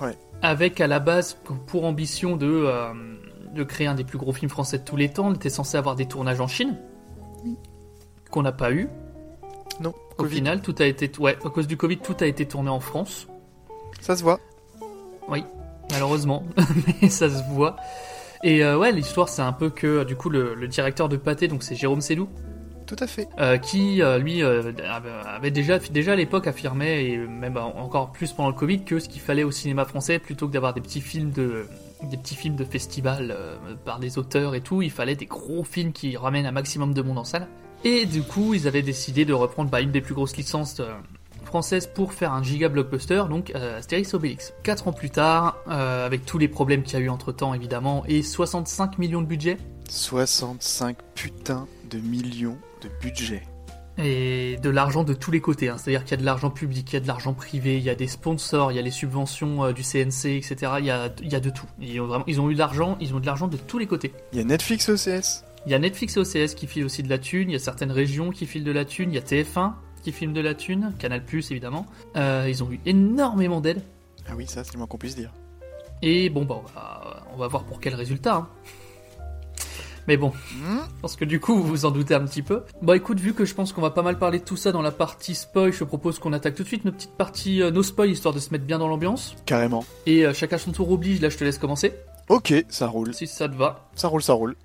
Ouais. 0.00 0.16
Avec 0.42 0.80
à 0.80 0.86
la 0.86 0.98
base 0.98 1.36
pour 1.66 1.84
ambition 1.84 2.36
de, 2.36 2.46
euh, 2.46 2.92
de 3.54 3.62
créer 3.64 3.86
un 3.86 3.94
des 3.94 4.04
plus 4.04 4.18
gros 4.18 4.32
films 4.32 4.50
français 4.50 4.78
de 4.78 4.84
tous 4.84 4.96
les 4.96 5.08
temps. 5.10 5.28
On 5.28 5.34
était 5.34 5.50
censé 5.50 5.76
avoir 5.76 5.94
des 5.94 6.06
tournages 6.06 6.40
en 6.40 6.48
Chine. 6.48 6.76
Qu'on 8.30 8.42
n'a 8.42 8.52
pas 8.52 8.72
eu. 8.72 8.88
Non, 9.80 9.94
Au 10.18 10.22
Covid. 10.22 10.36
final, 10.36 10.60
tout 10.62 10.74
a 10.78 10.84
été. 10.86 11.10
Ouais, 11.18 11.36
à 11.44 11.48
cause 11.50 11.66
du 11.66 11.76
Covid, 11.76 11.98
tout 11.98 12.16
a 12.20 12.26
été 12.26 12.46
tourné 12.46 12.70
en 12.70 12.80
France. 12.80 13.26
Ça 14.00 14.16
se 14.16 14.22
voit. 14.22 14.40
Oui, 15.28 15.44
malheureusement, 15.90 16.44
mais 17.02 17.08
ça 17.08 17.28
se 17.30 17.42
voit. 17.50 17.76
Et 18.42 18.64
euh, 18.64 18.76
ouais, 18.78 18.92
l'histoire, 18.92 19.28
c'est 19.28 19.42
un 19.42 19.52
peu 19.52 19.70
que 19.70 20.04
du 20.04 20.16
coup 20.16 20.28
le, 20.30 20.54
le 20.54 20.68
directeur 20.68 21.08
de 21.08 21.16
Pâté, 21.16 21.46
donc 21.48 21.62
c'est 21.62 21.76
Jérôme 21.76 22.00
Sélou, 22.00 22.28
Tout 22.86 22.96
à 22.98 23.06
fait. 23.06 23.28
euh, 23.38 23.56
qui 23.56 24.02
euh, 24.02 24.18
lui 24.18 24.42
euh, 24.42 24.72
avait 25.26 25.52
déjà 25.52 25.78
déjà 25.78 26.12
à 26.12 26.16
l'époque 26.16 26.48
affirmé 26.48 27.04
et 27.04 27.16
même 27.18 27.56
encore 27.56 28.10
plus 28.10 28.32
pendant 28.32 28.48
le 28.48 28.54
Covid 28.56 28.82
que 28.84 28.98
ce 28.98 29.08
qu'il 29.08 29.20
fallait 29.20 29.44
au 29.44 29.52
cinéma 29.52 29.84
français 29.84 30.18
plutôt 30.18 30.48
que 30.48 30.52
d'avoir 30.52 30.74
des 30.74 30.80
petits 30.80 31.00
films 31.00 31.30
de 31.30 31.66
des 32.10 32.16
petits 32.16 32.34
films 32.34 32.56
de 32.56 32.64
festival 32.64 33.32
euh, 33.32 33.56
par 33.84 34.00
des 34.00 34.18
auteurs 34.18 34.56
et 34.56 34.60
tout, 34.60 34.82
il 34.82 34.90
fallait 34.90 35.14
des 35.14 35.26
gros 35.26 35.62
films 35.62 35.92
qui 35.92 36.16
ramènent 36.16 36.46
un 36.46 36.50
maximum 36.52 36.94
de 36.94 37.02
monde 37.02 37.18
en 37.18 37.24
salle. 37.24 37.46
Et 37.84 38.06
du 38.06 38.22
coup, 38.22 38.54
ils 38.54 38.68
avaient 38.68 38.82
décidé 38.82 39.24
de 39.24 39.32
reprendre 39.32 39.70
bah, 39.70 39.80
une 39.80 39.90
des 39.90 40.00
plus 40.00 40.14
grosses 40.14 40.36
licences 40.36 40.78
euh, 40.80 40.92
françaises 41.44 41.88
pour 41.92 42.12
faire 42.12 42.32
un 42.32 42.42
giga 42.42 42.68
blockbuster, 42.68 43.24
donc 43.28 43.52
euh, 43.54 43.78
Astérix 43.78 44.14
Obélix. 44.14 44.52
4 44.62 44.88
ans 44.88 44.92
plus 44.92 45.10
tard, 45.10 45.56
euh, 45.68 46.06
avec 46.06 46.24
tous 46.24 46.38
les 46.38 46.48
problèmes 46.48 46.82
qu'il 46.82 46.98
y 46.98 47.02
a 47.02 47.04
eu 47.04 47.08
entre 47.08 47.32
temps 47.32 47.54
évidemment, 47.54 48.04
et 48.06 48.22
65 48.22 48.98
millions 48.98 49.20
de 49.20 49.26
budget, 49.26 49.56
65 49.90 50.96
putains 51.14 51.66
de 51.90 51.98
millions 51.98 52.56
de 52.82 52.88
budget. 53.02 53.42
et 53.98 54.56
de 54.62 54.70
l'argent 54.70 55.04
de 55.04 55.12
tous 55.12 55.30
les 55.32 55.40
côtés. 55.42 55.68
hein. 55.68 55.76
C'est-à-dire 55.76 56.04
qu'il 56.04 56.12
y 56.12 56.14
a 56.14 56.20
de 56.20 56.24
l'argent 56.24 56.50
public, 56.50 56.90
il 56.90 56.94
y 56.94 56.96
a 56.96 57.00
de 57.00 57.06
l'argent 57.08 57.34
privé, 57.34 57.76
il 57.76 57.82
y 57.82 57.90
a 57.90 57.94
des 57.94 58.06
sponsors, 58.06 58.72
il 58.72 58.76
y 58.76 58.78
a 58.78 58.82
les 58.82 58.90
subventions 58.92 59.64
euh, 59.64 59.72
du 59.72 59.82
CNC, 59.82 60.26
etc. 60.36 60.72
Il 60.78 60.86
y 60.86 60.90
a, 60.90 61.10
il 61.20 61.30
y 61.30 61.34
a 61.34 61.40
de 61.40 61.50
tout. 61.50 61.66
Ils 61.80 62.00
ont, 62.00 62.06
vraiment, 62.06 62.24
ils 62.26 62.40
ont 62.40 62.48
eu 62.48 62.54
de 62.54 62.58
l'argent, 62.58 62.96
ils 63.00 63.12
ont 63.14 63.20
de 63.20 63.26
l'argent 63.26 63.48
de 63.48 63.56
tous 63.58 63.76
les 63.78 63.86
côtés. 63.86 64.12
Il 64.32 64.38
y 64.38 64.40
a 64.40 64.44
Netflix 64.44 64.88
OCS. 64.88 65.44
Il 65.66 65.72
y 65.72 65.74
a 65.74 65.78
Netflix 65.78 66.16
et 66.16 66.20
OCS 66.20 66.54
qui 66.54 66.66
filent 66.66 66.84
aussi 66.84 67.02
de 67.02 67.08
la 67.08 67.18
thune, 67.18 67.50
il 67.50 67.52
y 67.52 67.56
a 67.56 67.60
certaines 67.60 67.92
régions 67.92 68.30
qui 68.30 68.46
filent 68.46 68.64
de 68.64 68.72
la 68.72 68.84
thune, 68.84 69.10
il 69.12 69.14
y 69.14 69.18
a 69.18 69.22
TF1 69.22 69.72
qui 70.02 70.10
filme 70.12 70.32
de 70.32 70.40
la 70.40 70.54
thune, 70.54 70.92
Canal 70.98 71.22
évidemment. 71.32 71.86
Euh, 72.16 72.46
ils 72.48 72.62
ont 72.64 72.70
eu 72.72 72.80
énormément 72.86 73.60
d'aide. 73.60 73.82
Ah 74.28 74.32
oui, 74.36 74.46
ça, 74.46 74.64
c'est 74.64 74.72
le 74.72 74.78
moins 74.78 74.86
qu'on 74.86 74.98
puisse 74.98 75.14
dire. 75.14 75.30
Et 76.02 76.28
bon, 76.28 76.44
bah, 76.44 76.56
on 76.60 76.74
va, 76.74 77.22
on 77.34 77.36
va 77.36 77.46
voir 77.46 77.62
pour 77.64 77.80
quel 77.80 77.94
résultat. 77.94 78.34
hein. 78.34 78.48
Mais 80.08 80.16
bon, 80.16 80.32
parce 81.00 81.14
que 81.14 81.24
du 81.24 81.38
coup, 81.38 81.54
vous 81.54 81.62
vous 81.62 81.84
en 81.84 81.92
doutez 81.92 82.14
un 82.14 82.24
petit 82.24 82.42
peu. 82.42 82.64
Bon, 82.82 82.92
écoute, 82.92 83.20
vu 83.20 83.34
que 83.34 83.44
je 83.44 83.54
pense 83.54 83.72
qu'on 83.72 83.80
va 83.80 83.90
pas 83.90 84.02
mal 84.02 84.18
parler 84.18 84.40
de 84.40 84.44
tout 84.44 84.56
ça 84.56 84.72
dans 84.72 84.82
la 84.82 84.90
partie 84.90 85.36
spoil, 85.36 85.72
je 85.72 85.84
propose 85.84 86.18
qu'on 86.18 86.32
attaque 86.32 86.56
tout 86.56 86.64
de 86.64 86.68
suite 86.68 86.84
nos 86.84 86.90
petites 86.90 87.16
parties, 87.16 87.62
euh, 87.62 87.70
nos 87.70 87.84
spoils, 87.84 88.10
histoire 88.10 88.34
de 88.34 88.40
se 88.40 88.50
mettre 88.50 88.64
bien 88.64 88.80
dans 88.80 88.88
l'ambiance. 88.88 89.36
Carrément. 89.46 89.84
Et 90.06 90.26
euh, 90.26 90.34
chacun 90.34 90.58
son 90.58 90.72
tour 90.72 90.90
oblige, 90.90 91.20
là 91.20 91.28
je 91.28 91.36
te 91.38 91.44
laisse 91.44 91.58
commencer. 91.58 91.92
Ok, 92.28 92.52
ça 92.68 92.88
roule. 92.88 93.14
Si 93.14 93.28
ça 93.28 93.48
te 93.48 93.54
va. 93.54 93.88
Ça 93.94 94.08
roule, 94.08 94.22
ça 94.24 94.32
roule. 94.32 94.56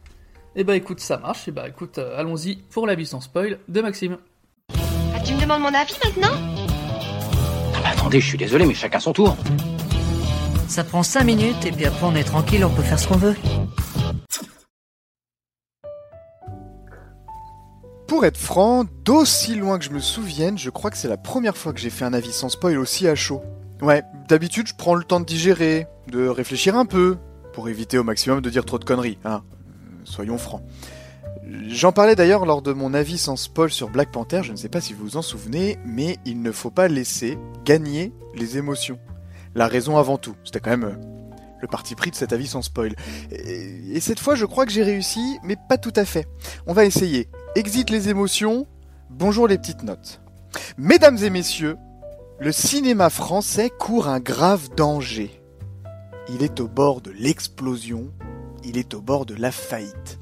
Et 0.59 0.63
bah 0.63 0.75
écoute, 0.75 0.99
ça 0.99 1.19
marche. 1.19 1.47
Et 1.47 1.51
bah 1.51 1.69
écoute, 1.69 1.99
euh, 1.99 2.19
allons-y 2.19 2.55
pour 2.55 2.87
la 2.87 2.95
vie 2.95 3.05
sans 3.05 3.21
spoil 3.21 3.59
de 3.67 3.79
Maxime. 3.79 4.17
Ah, 5.15 5.19
tu 5.23 5.35
me 5.35 5.41
demandes 5.41 5.61
mon 5.61 5.67
avis 5.67 5.93
maintenant 6.03 6.35
Ah 7.75 7.79
bah 7.83 7.89
attendez, 7.91 8.19
je 8.19 8.25
suis 8.25 8.39
désolé, 8.39 8.65
mais 8.65 8.73
chacun 8.73 8.99
son 8.99 9.13
tour. 9.13 9.37
Ça 10.67 10.83
prend 10.83 11.03
5 11.03 11.23
minutes 11.25 11.63
et 11.63 11.71
puis 11.71 11.85
après 11.85 12.07
on 12.07 12.15
est 12.15 12.23
tranquille, 12.23 12.65
on 12.65 12.71
peut 12.71 12.81
faire 12.81 12.97
ce 12.97 13.07
qu'on 13.07 13.17
veut. 13.17 13.35
Pour 18.07 18.25
être 18.25 18.37
franc, 18.37 18.85
d'aussi 19.05 19.53
loin 19.53 19.77
que 19.77 19.85
je 19.85 19.91
me 19.91 19.99
souvienne, 19.99 20.57
je 20.57 20.71
crois 20.71 20.89
que 20.89 20.97
c'est 20.97 21.07
la 21.07 21.17
première 21.17 21.55
fois 21.55 21.71
que 21.71 21.79
j'ai 21.79 21.91
fait 21.91 22.03
un 22.03 22.13
avis 22.13 22.31
sans 22.31 22.49
spoil 22.49 22.79
aussi 22.79 23.07
à 23.07 23.13
chaud. 23.13 23.43
Ouais, 23.83 24.01
d'habitude 24.27 24.65
je 24.65 24.73
prends 24.75 24.95
le 24.95 25.03
temps 25.03 25.19
de 25.19 25.25
digérer, 25.25 25.85
de 26.07 26.27
réfléchir 26.27 26.75
un 26.75 26.87
peu, 26.87 27.17
pour 27.53 27.69
éviter 27.69 27.99
au 27.99 28.03
maximum 28.03 28.41
de 28.41 28.49
dire 28.49 28.65
trop 28.65 28.79
de 28.79 28.85
conneries, 28.85 29.19
hein. 29.23 29.43
Soyons 30.07 30.37
francs. 30.37 30.61
J'en 31.67 31.91
parlais 31.91 32.15
d'ailleurs 32.15 32.45
lors 32.45 32.61
de 32.61 32.71
mon 32.71 32.93
avis 32.93 33.17
sans 33.17 33.35
spoil 33.35 33.69
sur 33.69 33.89
Black 33.89 34.11
Panther, 34.11 34.41
je 34.43 34.51
ne 34.51 34.57
sais 34.57 34.69
pas 34.69 34.81
si 34.81 34.93
vous 34.93 35.03
vous 35.03 35.17
en 35.17 35.21
souvenez, 35.21 35.77
mais 35.85 36.17
il 36.25 36.41
ne 36.41 36.51
faut 36.51 36.71
pas 36.71 36.87
laisser 36.87 37.37
gagner 37.65 38.13
les 38.33 38.57
émotions. 38.57 38.99
La 39.53 39.67
raison 39.67 39.97
avant 39.97 40.17
tout, 40.17 40.35
c'était 40.43 40.59
quand 40.59 40.71
même 40.71 40.83
euh, 40.85 40.95
le 41.61 41.67
parti 41.67 41.93
pris 41.95 42.09
de 42.09 42.15
cet 42.15 42.31
avis 42.31 42.47
sans 42.47 42.61
spoil. 42.61 42.95
Et 43.31 43.99
cette 43.99 44.19
fois 44.19 44.35
je 44.35 44.45
crois 44.45 44.65
que 44.65 44.71
j'ai 44.71 44.83
réussi, 44.83 45.39
mais 45.43 45.57
pas 45.67 45.77
tout 45.77 45.93
à 45.95 46.05
fait. 46.05 46.27
On 46.67 46.73
va 46.73 46.85
essayer. 46.85 47.29
Exit 47.55 47.89
les 47.89 48.09
émotions, 48.09 48.65
bonjour 49.09 49.47
les 49.47 49.57
petites 49.57 49.83
notes. 49.83 50.21
Mesdames 50.77 51.17
et 51.17 51.29
messieurs, 51.29 51.77
le 52.39 52.51
cinéma 52.53 53.09
français 53.09 53.69
court 53.69 54.07
un 54.07 54.19
grave 54.19 54.69
danger. 54.75 55.41
Il 56.29 56.43
est 56.43 56.59
au 56.59 56.67
bord 56.67 57.01
de 57.01 57.11
l'explosion, 57.11 58.11
il 58.67 58.77
est 58.77 58.93
au 58.93 59.01
bord 59.01 59.25
de 59.25 59.35
la 59.35 59.51
faillite. 59.51 60.19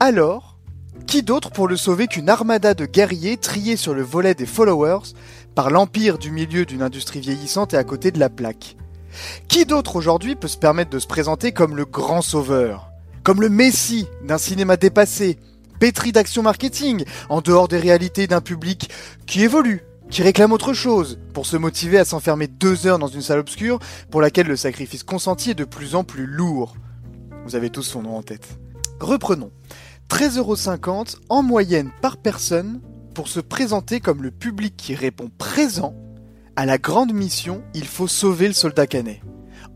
Alors, 0.00 0.58
qui 1.06 1.22
d'autre 1.22 1.50
pour 1.50 1.68
le 1.68 1.76
sauver 1.76 2.06
qu'une 2.06 2.28
armada 2.28 2.74
de 2.74 2.86
guerriers 2.86 3.36
triés 3.36 3.76
sur 3.76 3.94
le 3.94 4.02
volet 4.02 4.34
des 4.34 4.46
followers 4.46 5.12
par 5.54 5.70
l'empire 5.70 6.18
du 6.18 6.30
milieu 6.30 6.64
d'une 6.64 6.82
industrie 6.82 7.20
vieillissante 7.20 7.74
et 7.74 7.76
à 7.76 7.84
côté 7.84 8.10
de 8.10 8.18
la 8.18 8.30
plaque? 8.30 8.76
Qui 9.48 9.64
d'autre 9.64 9.96
aujourd'hui 9.96 10.34
peut 10.34 10.48
se 10.48 10.58
permettre 10.58 10.90
de 10.90 10.98
se 10.98 11.06
présenter 11.06 11.52
comme 11.52 11.76
le 11.76 11.84
grand 11.84 12.22
sauveur? 12.22 12.90
Comme 13.22 13.40
le 13.40 13.48
messie 13.48 14.06
d'un 14.26 14.38
cinéma 14.38 14.76
dépassé 14.76 15.38
pétri 15.78 16.12
d'action 16.12 16.42
marketing, 16.42 17.04
en 17.28 17.40
dehors 17.40 17.68
des 17.68 17.78
réalités 17.78 18.26
d'un 18.26 18.40
public 18.40 18.90
qui 19.26 19.42
évolue, 19.42 19.82
qui 20.10 20.22
réclame 20.22 20.52
autre 20.52 20.72
chose, 20.72 21.18
pour 21.32 21.46
se 21.46 21.56
motiver 21.56 21.98
à 21.98 22.04
s'enfermer 22.04 22.46
deux 22.46 22.86
heures 22.86 22.98
dans 22.98 23.08
une 23.08 23.22
salle 23.22 23.40
obscure 23.40 23.78
pour 24.10 24.20
laquelle 24.20 24.46
le 24.46 24.56
sacrifice 24.56 25.02
consenti 25.02 25.50
est 25.50 25.54
de 25.54 25.64
plus 25.64 25.94
en 25.94 26.04
plus 26.04 26.26
lourd. 26.26 26.76
Vous 27.44 27.56
avez 27.56 27.70
tous 27.70 27.82
son 27.82 28.02
nom 28.02 28.16
en 28.16 28.22
tête. 28.22 28.58
Reprenons. 29.00 29.50
13,50€ 30.08 31.16
en 31.28 31.42
moyenne 31.42 31.90
par 32.00 32.16
personne 32.16 32.80
pour 33.14 33.28
se 33.28 33.40
présenter 33.40 34.00
comme 34.00 34.22
le 34.22 34.30
public 34.30 34.74
qui 34.76 34.94
répond 34.94 35.30
présent 35.38 35.94
à 36.56 36.66
la 36.66 36.78
grande 36.78 37.12
mission 37.12 37.62
Il 37.74 37.86
faut 37.86 38.06
sauver 38.08 38.48
le 38.48 38.54
soldat 38.54 38.86
canet. 38.86 39.20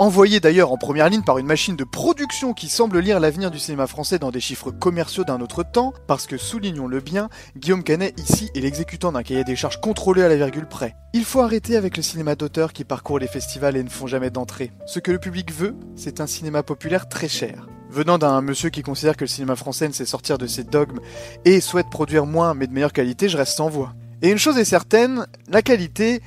Envoyé 0.00 0.38
d'ailleurs 0.38 0.70
en 0.70 0.76
première 0.76 1.08
ligne 1.08 1.24
par 1.24 1.38
une 1.38 1.46
machine 1.46 1.74
de 1.74 1.82
production 1.82 2.52
qui 2.52 2.68
semble 2.68 3.00
lire 3.00 3.18
l'avenir 3.18 3.50
du 3.50 3.58
cinéma 3.58 3.88
français 3.88 4.20
dans 4.20 4.30
des 4.30 4.38
chiffres 4.38 4.70
commerciaux 4.70 5.24
d'un 5.24 5.40
autre 5.40 5.64
temps, 5.64 5.92
parce 6.06 6.28
que 6.28 6.36
soulignons-le 6.36 7.00
bien, 7.00 7.28
Guillaume 7.56 7.82
Canet 7.82 8.14
ici 8.16 8.48
est 8.54 8.60
l'exécutant 8.60 9.10
d'un 9.10 9.24
cahier 9.24 9.42
des 9.42 9.56
charges 9.56 9.80
contrôlé 9.80 10.22
à 10.22 10.28
la 10.28 10.36
virgule 10.36 10.68
près. 10.68 10.94
Il 11.14 11.24
faut 11.24 11.40
arrêter 11.40 11.74
avec 11.74 11.96
le 11.96 12.04
cinéma 12.04 12.36
d'auteur 12.36 12.72
qui 12.72 12.84
parcourt 12.84 13.18
les 13.18 13.26
festivals 13.26 13.76
et 13.76 13.82
ne 13.82 13.88
font 13.88 14.06
jamais 14.06 14.30
d'entrée. 14.30 14.70
Ce 14.86 15.00
que 15.00 15.10
le 15.10 15.18
public 15.18 15.52
veut, 15.52 15.74
c'est 15.96 16.20
un 16.20 16.28
cinéma 16.28 16.62
populaire 16.62 17.08
très 17.08 17.28
cher. 17.28 17.66
Venant 17.90 18.18
d'un 18.18 18.40
monsieur 18.40 18.70
qui 18.70 18.82
considère 18.82 19.16
que 19.16 19.24
le 19.24 19.28
cinéma 19.28 19.56
français 19.56 19.88
ne 19.88 19.92
sait 19.92 20.06
sortir 20.06 20.38
de 20.38 20.46
ses 20.46 20.62
dogmes 20.62 21.00
et 21.44 21.60
souhaite 21.60 21.90
produire 21.90 22.24
moins 22.24 22.54
mais 22.54 22.68
de 22.68 22.72
meilleure 22.72 22.92
qualité, 22.92 23.28
je 23.28 23.36
reste 23.36 23.56
sans 23.56 23.68
voix. 23.68 23.94
Et 24.22 24.30
une 24.30 24.38
chose 24.38 24.58
est 24.58 24.64
certaine, 24.64 25.26
la 25.48 25.62
qualité, 25.62 26.22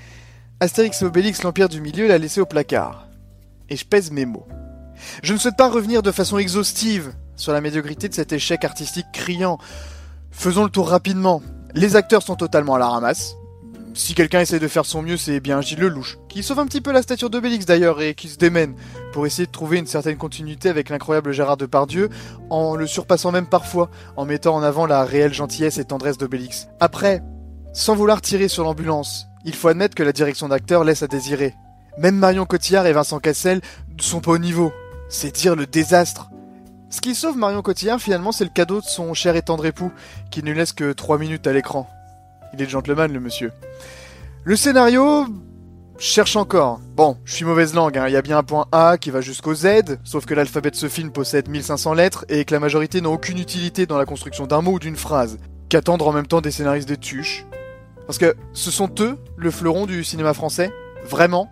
Astérix 0.59 1.01
et 1.01 1.05
Obélix, 1.05 1.41
l'Empire 1.43 1.69
du 1.69 1.79
Milieu, 1.79 2.09
l'a 2.09 2.17
laissé 2.17 2.41
au 2.41 2.45
placard. 2.45 3.07
Et 3.71 3.77
je 3.77 3.85
pèse 3.85 4.11
mes 4.11 4.25
mots. 4.25 4.45
Je 5.23 5.33
ne 5.33 5.39
souhaite 5.39 5.55
pas 5.55 5.69
revenir 5.69 6.03
de 6.03 6.11
façon 6.11 6.37
exhaustive 6.37 7.13
sur 7.37 7.53
la 7.53 7.61
médiocrité 7.61 8.09
de 8.09 8.13
cet 8.13 8.33
échec 8.33 8.65
artistique 8.65 9.05
criant. 9.13 9.59
Faisons 10.29 10.65
le 10.65 10.69
tour 10.69 10.89
rapidement. 10.89 11.41
Les 11.73 11.95
acteurs 11.95 12.21
sont 12.21 12.35
totalement 12.35 12.75
à 12.75 12.79
la 12.79 12.89
ramasse. 12.89 13.35
Si 13.93 14.13
quelqu'un 14.13 14.41
essaie 14.41 14.59
de 14.59 14.67
faire 14.67 14.85
son 14.85 15.01
mieux, 15.01 15.15
c'est 15.15 15.39
bien 15.39 15.61
Gilles 15.61 15.79
Lelouch, 15.79 16.17
qui 16.27 16.43
sauve 16.43 16.59
un 16.59 16.65
petit 16.65 16.81
peu 16.81 16.91
la 16.91 17.01
stature 17.01 17.29
d'Obélix 17.29 17.65
d'ailleurs 17.65 18.01
et 18.01 18.13
qui 18.13 18.27
se 18.27 18.37
démène 18.37 18.75
pour 19.13 19.25
essayer 19.25 19.45
de 19.45 19.51
trouver 19.51 19.79
une 19.79 19.87
certaine 19.87 20.17
continuité 20.17 20.67
avec 20.67 20.89
l'incroyable 20.89 21.31
Gérard 21.31 21.57
Depardieu, 21.57 22.09
en 22.49 22.75
le 22.75 22.87
surpassant 22.87 23.31
même 23.31 23.47
parfois, 23.47 23.89
en 24.17 24.25
mettant 24.25 24.55
en 24.55 24.63
avant 24.63 24.85
la 24.85 25.05
réelle 25.05 25.33
gentillesse 25.33 25.77
et 25.77 25.85
tendresse 25.85 26.17
d'Obélix. 26.17 26.67
Après, 26.81 27.21
sans 27.71 27.95
vouloir 27.95 28.21
tirer 28.21 28.49
sur 28.49 28.65
l'ambulance, 28.65 29.27
il 29.45 29.55
faut 29.55 29.69
admettre 29.69 29.95
que 29.95 30.03
la 30.03 30.11
direction 30.11 30.49
d'acteur 30.49 30.83
laisse 30.83 31.03
à 31.03 31.07
désirer. 31.07 31.55
Même 31.97 32.15
Marion 32.15 32.45
Cotillard 32.45 32.85
et 32.87 32.93
Vincent 32.93 33.19
Cassel 33.19 33.61
ne 33.95 34.01
sont 34.01 34.21
pas 34.21 34.31
au 34.31 34.37
niveau. 34.37 34.71
C'est 35.09 35.35
dire 35.35 35.55
le 35.55 35.65
désastre. 35.65 36.29
Ce 36.89 37.01
qui 37.01 37.15
sauve 37.15 37.37
Marion 37.37 37.61
Cotillard, 37.61 37.99
finalement, 37.99 38.31
c'est 38.31 38.43
le 38.43 38.49
cadeau 38.49 38.81
de 38.81 38.85
son 38.85 39.13
cher 39.13 39.35
et 39.35 39.41
tendre 39.41 39.65
époux, 39.65 39.91
qui 40.29 40.43
ne 40.43 40.51
laisse 40.51 40.73
que 40.73 40.91
3 40.91 41.17
minutes 41.17 41.47
à 41.47 41.53
l'écran. 41.53 41.89
Il 42.53 42.61
est 42.61 42.69
gentleman, 42.69 43.11
le 43.11 43.19
monsieur. 43.19 43.51
Le 44.43 44.55
scénario, 44.55 45.25
cherche 46.01 46.35
encore. 46.35 46.79
Bon, 46.95 47.17
je 47.25 47.35
suis 47.35 47.45
mauvaise 47.45 47.75
langue, 47.75 47.97
hein. 47.97 48.07
il 48.07 48.13
y 48.13 48.17
a 48.17 48.21
bien 48.21 48.39
un 48.39 48.43
point 48.43 48.65
A 48.71 48.97
qui 48.97 49.11
va 49.11 49.21
jusqu'au 49.21 49.53
Z, 49.53 49.99
sauf 50.03 50.25
que 50.25 50.33
l'alphabet 50.33 50.71
de 50.71 50.75
ce 50.75 50.89
film 50.89 51.11
possède 51.11 51.47
1500 51.47 51.93
lettres 51.93 52.25
et 52.27 52.43
que 52.43 52.53
la 52.53 52.59
majorité 52.59 53.01
n'a 53.01 53.09
aucune 53.09 53.37
utilité 53.37 53.85
dans 53.85 53.97
la 53.97 54.05
construction 54.05 54.47
d'un 54.47 54.61
mot 54.61 54.73
ou 54.73 54.79
d'une 54.79 54.95
phrase. 54.95 55.37
Qu'attendre 55.69 56.07
en 56.07 56.11
même 56.11 56.27
temps 56.27 56.41
des 56.41 56.51
scénaristes 56.51 56.87
des 56.87 56.97
tuches 56.97 57.45
Parce 58.07 58.17
que 58.17 58.35
ce 58.53 58.71
sont 58.71 58.89
eux, 58.99 59.17
le 59.37 59.51
fleuron 59.51 59.85
du 59.85 60.03
cinéma 60.03 60.33
français? 60.33 60.71
Vraiment? 61.05 61.49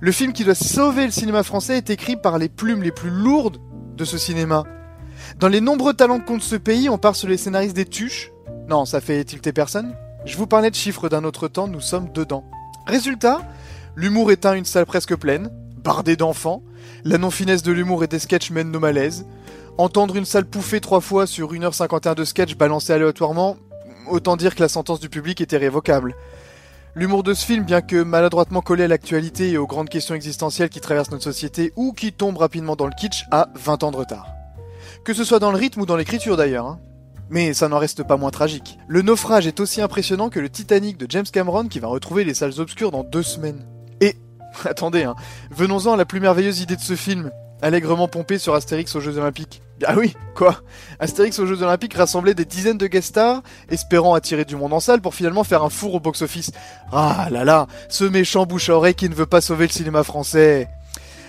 Le 0.00 0.12
film 0.12 0.32
qui 0.32 0.44
doit 0.44 0.54
sauver 0.54 1.06
le 1.06 1.12
cinéma 1.12 1.42
français 1.42 1.76
est 1.76 1.90
écrit 1.90 2.16
par 2.16 2.38
les 2.38 2.48
plumes 2.48 2.82
les 2.82 2.92
plus 2.92 3.10
lourdes 3.10 3.58
de 3.96 4.04
ce 4.04 4.18
cinéma. 4.18 4.64
Dans 5.38 5.48
les 5.48 5.60
nombreux 5.60 5.94
talents 5.94 6.20
compte 6.20 6.42
ce 6.42 6.56
pays, 6.56 6.88
on 6.88 6.98
part 6.98 7.16
sur 7.16 7.28
les 7.28 7.36
scénaristes 7.36 7.76
des 7.76 7.84
tuches 7.84 8.32
Non, 8.68 8.84
ça 8.84 9.00
fait 9.00 9.22
tilter 9.24 9.52
personne 9.52 9.94
Je 10.24 10.36
vous 10.36 10.46
parlais 10.46 10.70
de 10.70 10.76
chiffres 10.76 11.08
d'un 11.08 11.24
autre 11.24 11.48
temps, 11.48 11.68
nous 11.68 11.80
sommes 11.80 12.10
dedans. 12.12 12.44
Résultat, 12.86 13.40
L'humour 13.96 14.30
éteint 14.30 14.54
une 14.54 14.64
salle 14.64 14.86
presque 14.86 15.16
pleine, 15.16 15.50
bardée 15.82 16.16
d'enfants. 16.16 16.62
La 17.04 17.18
non-finesse 17.18 17.62
de 17.62 17.72
l'humour 17.72 18.04
et 18.04 18.06
des 18.06 18.18
sketchs 18.18 18.50
mène 18.50 18.70
nos 18.70 18.78
malaises. 18.78 19.26
Entendre 19.78 20.16
une 20.16 20.24
salle 20.24 20.46
pouffer 20.46 20.80
trois 20.80 21.00
fois 21.00 21.26
sur 21.26 21.52
1h51 21.52 22.14
de 22.14 22.24
sketch 22.24 22.56
balancé 22.56 22.92
aléatoirement, 22.92 23.56
autant 24.08 24.36
dire 24.36 24.54
que 24.54 24.62
la 24.62 24.68
sentence 24.68 25.00
du 25.00 25.08
public 25.08 25.40
était 25.40 25.56
révocable. 25.56 26.14
L'humour 26.96 27.22
de 27.22 27.34
ce 27.34 27.46
film, 27.46 27.64
bien 27.64 27.82
que 27.82 28.02
maladroitement 28.02 28.62
collé 28.62 28.82
à 28.82 28.88
l'actualité 28.88 29.50
et 29.50 29.58
aux 29.58 29.66
grandes 29.68 29.88
questions 29.88 30.16
existentielles 30.16 30.70
qui 30.70 30.80
traversent 30.80 31.12
notre 31.12 31.22
société 31.22 31.72
ou 31.76 31.92
qui 31.92 32.12
tombent 32.12 32.38
rapidement 32.38 32.74
dans 32.74 32.86
le 32.86 32.92
kitsch, 32.98 33.26
a 33.30 33.48
20 33.54 33.84
ans 33.84 33.90
de 33.92 33.96
retard. 33.96 34.26
Que 35.04 35.14
ce 35.14 35.22
soit 35.22 35.38
dans 35.38 35.52
le 35.52 35.56
rythme 35.56 35.82
ou 35.82 35.86
dans 35.86 35.96
l'écriture 35.96 36.36
d'ailleurs. 36.36 36.66
Hein. 36.66 36.80
Mais 37.28 37.54
ça 37.54 37.68
n'en 37.68 37.78
reste 37.78 38.02
pas 38.02 38.16
moins 38.16 38.32
tragique. 38.32 38.76
Le 38.88 39.02
naufrage 39.02 39.46
est 39.46 39.60
aussi 39.60 39.80
impressionnant 39.80 40.30
que 40.30 40.40
le 40.40 40.50
Titanic 40.50 40.98
de 40.98 41.06
James 41.08 41.26
Cameron 41.32 41.68
qui 41.68 41.78
va 41.78 41.86
retrouver 41.86 42.24
les 42.24 42.34
salles 42.34 42.58
obscures 42.58 42.90
dans 42.90 43.04
deux 43.04 43.22
semaines. 43.22 43.64
Et, 44.00 44.16
attendez, 44.64 45.04
hein, 45.04 45.14
venons-en 45.52 45.92
à 45.92 45.96
la 45.96 46.04
plus 46.04 46.18
merveilleuse 46.18 46.60
idée 46.60 46.74
de 46.74 46.80
ce 46.80 46.96
film, 46.96 47.30
allègrement 47.62 48.08
pompé 48.08 48.38
sur 48.38 48.54
Astérix 48.54 48.94
aux 48.94 49.00
Jeux 49.00 49.18
Olympiques. 49.18 49.62
Ah 49.86 49.94
oui, 49.96 50.14
quoi? 50.34 50.60
Astérix 50.98 51.38
aux 51.38 51.46
Jeux 51.46 51.62
Olympiques 51.62 51.94
rassemblait 51.94 52.34
des 52.34 52.44
dizaines 52.44 52.78
de 52.78 52.86
guest 52.86 53.08
stars, 53.08 53.42
espérant 53.70 54.14
attirer 54.14 54.44
du 54.44 54.56
monde 54.56 54.72
en 54.72 54.80
salle 54.80 55.00
pour 55.00 55.14
finalement 55.14 55.44
faire 55.44 55.62
un 55.62 55.70
four 55.70 55.94
au 55.94 56.00
box-office. 56.00 56.50
Ah 56.92 57.28
là 57.30 57.44
là, 57.44 57.66
ce 57.88 58.04
méchant 58.04 58.46
bouche 58.46 58.68
à 58.68 58.76
oreille 58.76 58.94
qui 58.94 59.08
ne 59.08 59.14
veut 59.14 59.26
pas 59.26 59.40
sauver 59.40 59.66
le 59.66 59.72
cinéma 59.72 60.02
français. 60.04 60.68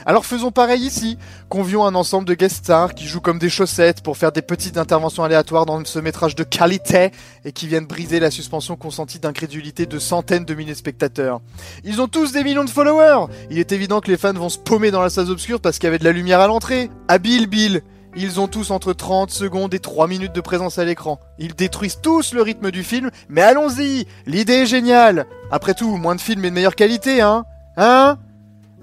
Alors 0.05 0.25
faisons 0.25 0.51
pareil 0.51 0.81
ici. 0.81 1.17
Convions 1.49 1.85
un 1.85 1.95
ensemble 1.95 2.27
de 2.27 2.33
guest 2.33 2.57
stars 2.57 2.93
qui 2.93 3.05
jouent 3.07 3.21
comme 3.21 3.39
des 3.39 3.49
chaussettes 3.49 4.01
pour 4.01 4.17
faire 4.17 4.31
des 4.31 4.41
petites 4.41 4.77
interventions 4.77 5.23
aléatoires 5.23 5.65
dans 5.65 5.83
ce 5.85 5.99
métrage 5.99 6.35
de 6.35 6.43
qualité 6.43 7.11
et 7.45 7.51
qui 7.51 7.67
viennent 7.67 7.85
briser 7.85 8.19
la 8.19 8.31
suspension 8.31 8.75
consentie 8.75 9.19
d'incrédulité 9.19 9.85
de 9.85 9.99
centaines 9.99 10.45
de 10.45 10.53
milliers 10.53 10.73
de 10.73 10.77
spectateurs. 10.77 11.41
Ils 11.83 12.01
ont 12.01 12.07
tous 12.07 12.31
des 12.31 12.43
millions 12.43 12.63
de 12.63 12.69
followers 12.69 13.27
Il 13.49 13.59
est 13.59 13.71
évident 13.71 14.01
que 14.01 14.09
les 14.09 14.17
fans 14.17 14.33
vont 14.33 14.49
se 14.49 14.57
paumer 14.57 14.91
dans 14.91 15.01
la 15.01 15.09
salle 15.09 15.29
obscure 15.29 15.59
parce 15.59 15.77
qu'il 15.77 15.87
y 15.87 15.89
avait 15.89 15.99
de 15.99 16.03
la 16.03 16.11
lumière 16.11 16.39
à 16.39 16.47
l'entrée. 16.47 16.89
Habile 17.07 17.47
Bill 17.47 17.81
ils 18.15 18.41
ont 18.41 18.47
tous 18.47 18.71
entre 18.71 18.91
30 18.91 19.31
secondes 19.31 19.73
et 19.73 19.79
3 19.79 20.07
minutes 20.07 20.35
de 20.35 20.41
présence 20.41 20.77
à 20.77 20.83
l'écran. 20.83 21.19
Ils 21.39 21.55
détruisent 21.55 22.01
tous 22.01 22.33
le 22.33 22.41
rythme 22.41 22.69
du 22.69 22.83
film, 22.83 23.09
mais 23.29 23.41
allons-y 23.41 24.05
L'idée 24.25 24.53
est 24.53 24.65
géniale 24.65 25.25
Après 25.49 25.73
tout, 25.73 25.95
moins 25.95 26.15
de 26.15 26.21
films 26.21 26.43
et 26.43 26.49
de 26.49 26.55
meilleure 26.55 26.75
qualité, 26.75 27.21
hein? 27.21 27.45
Hein? 27.77 28.17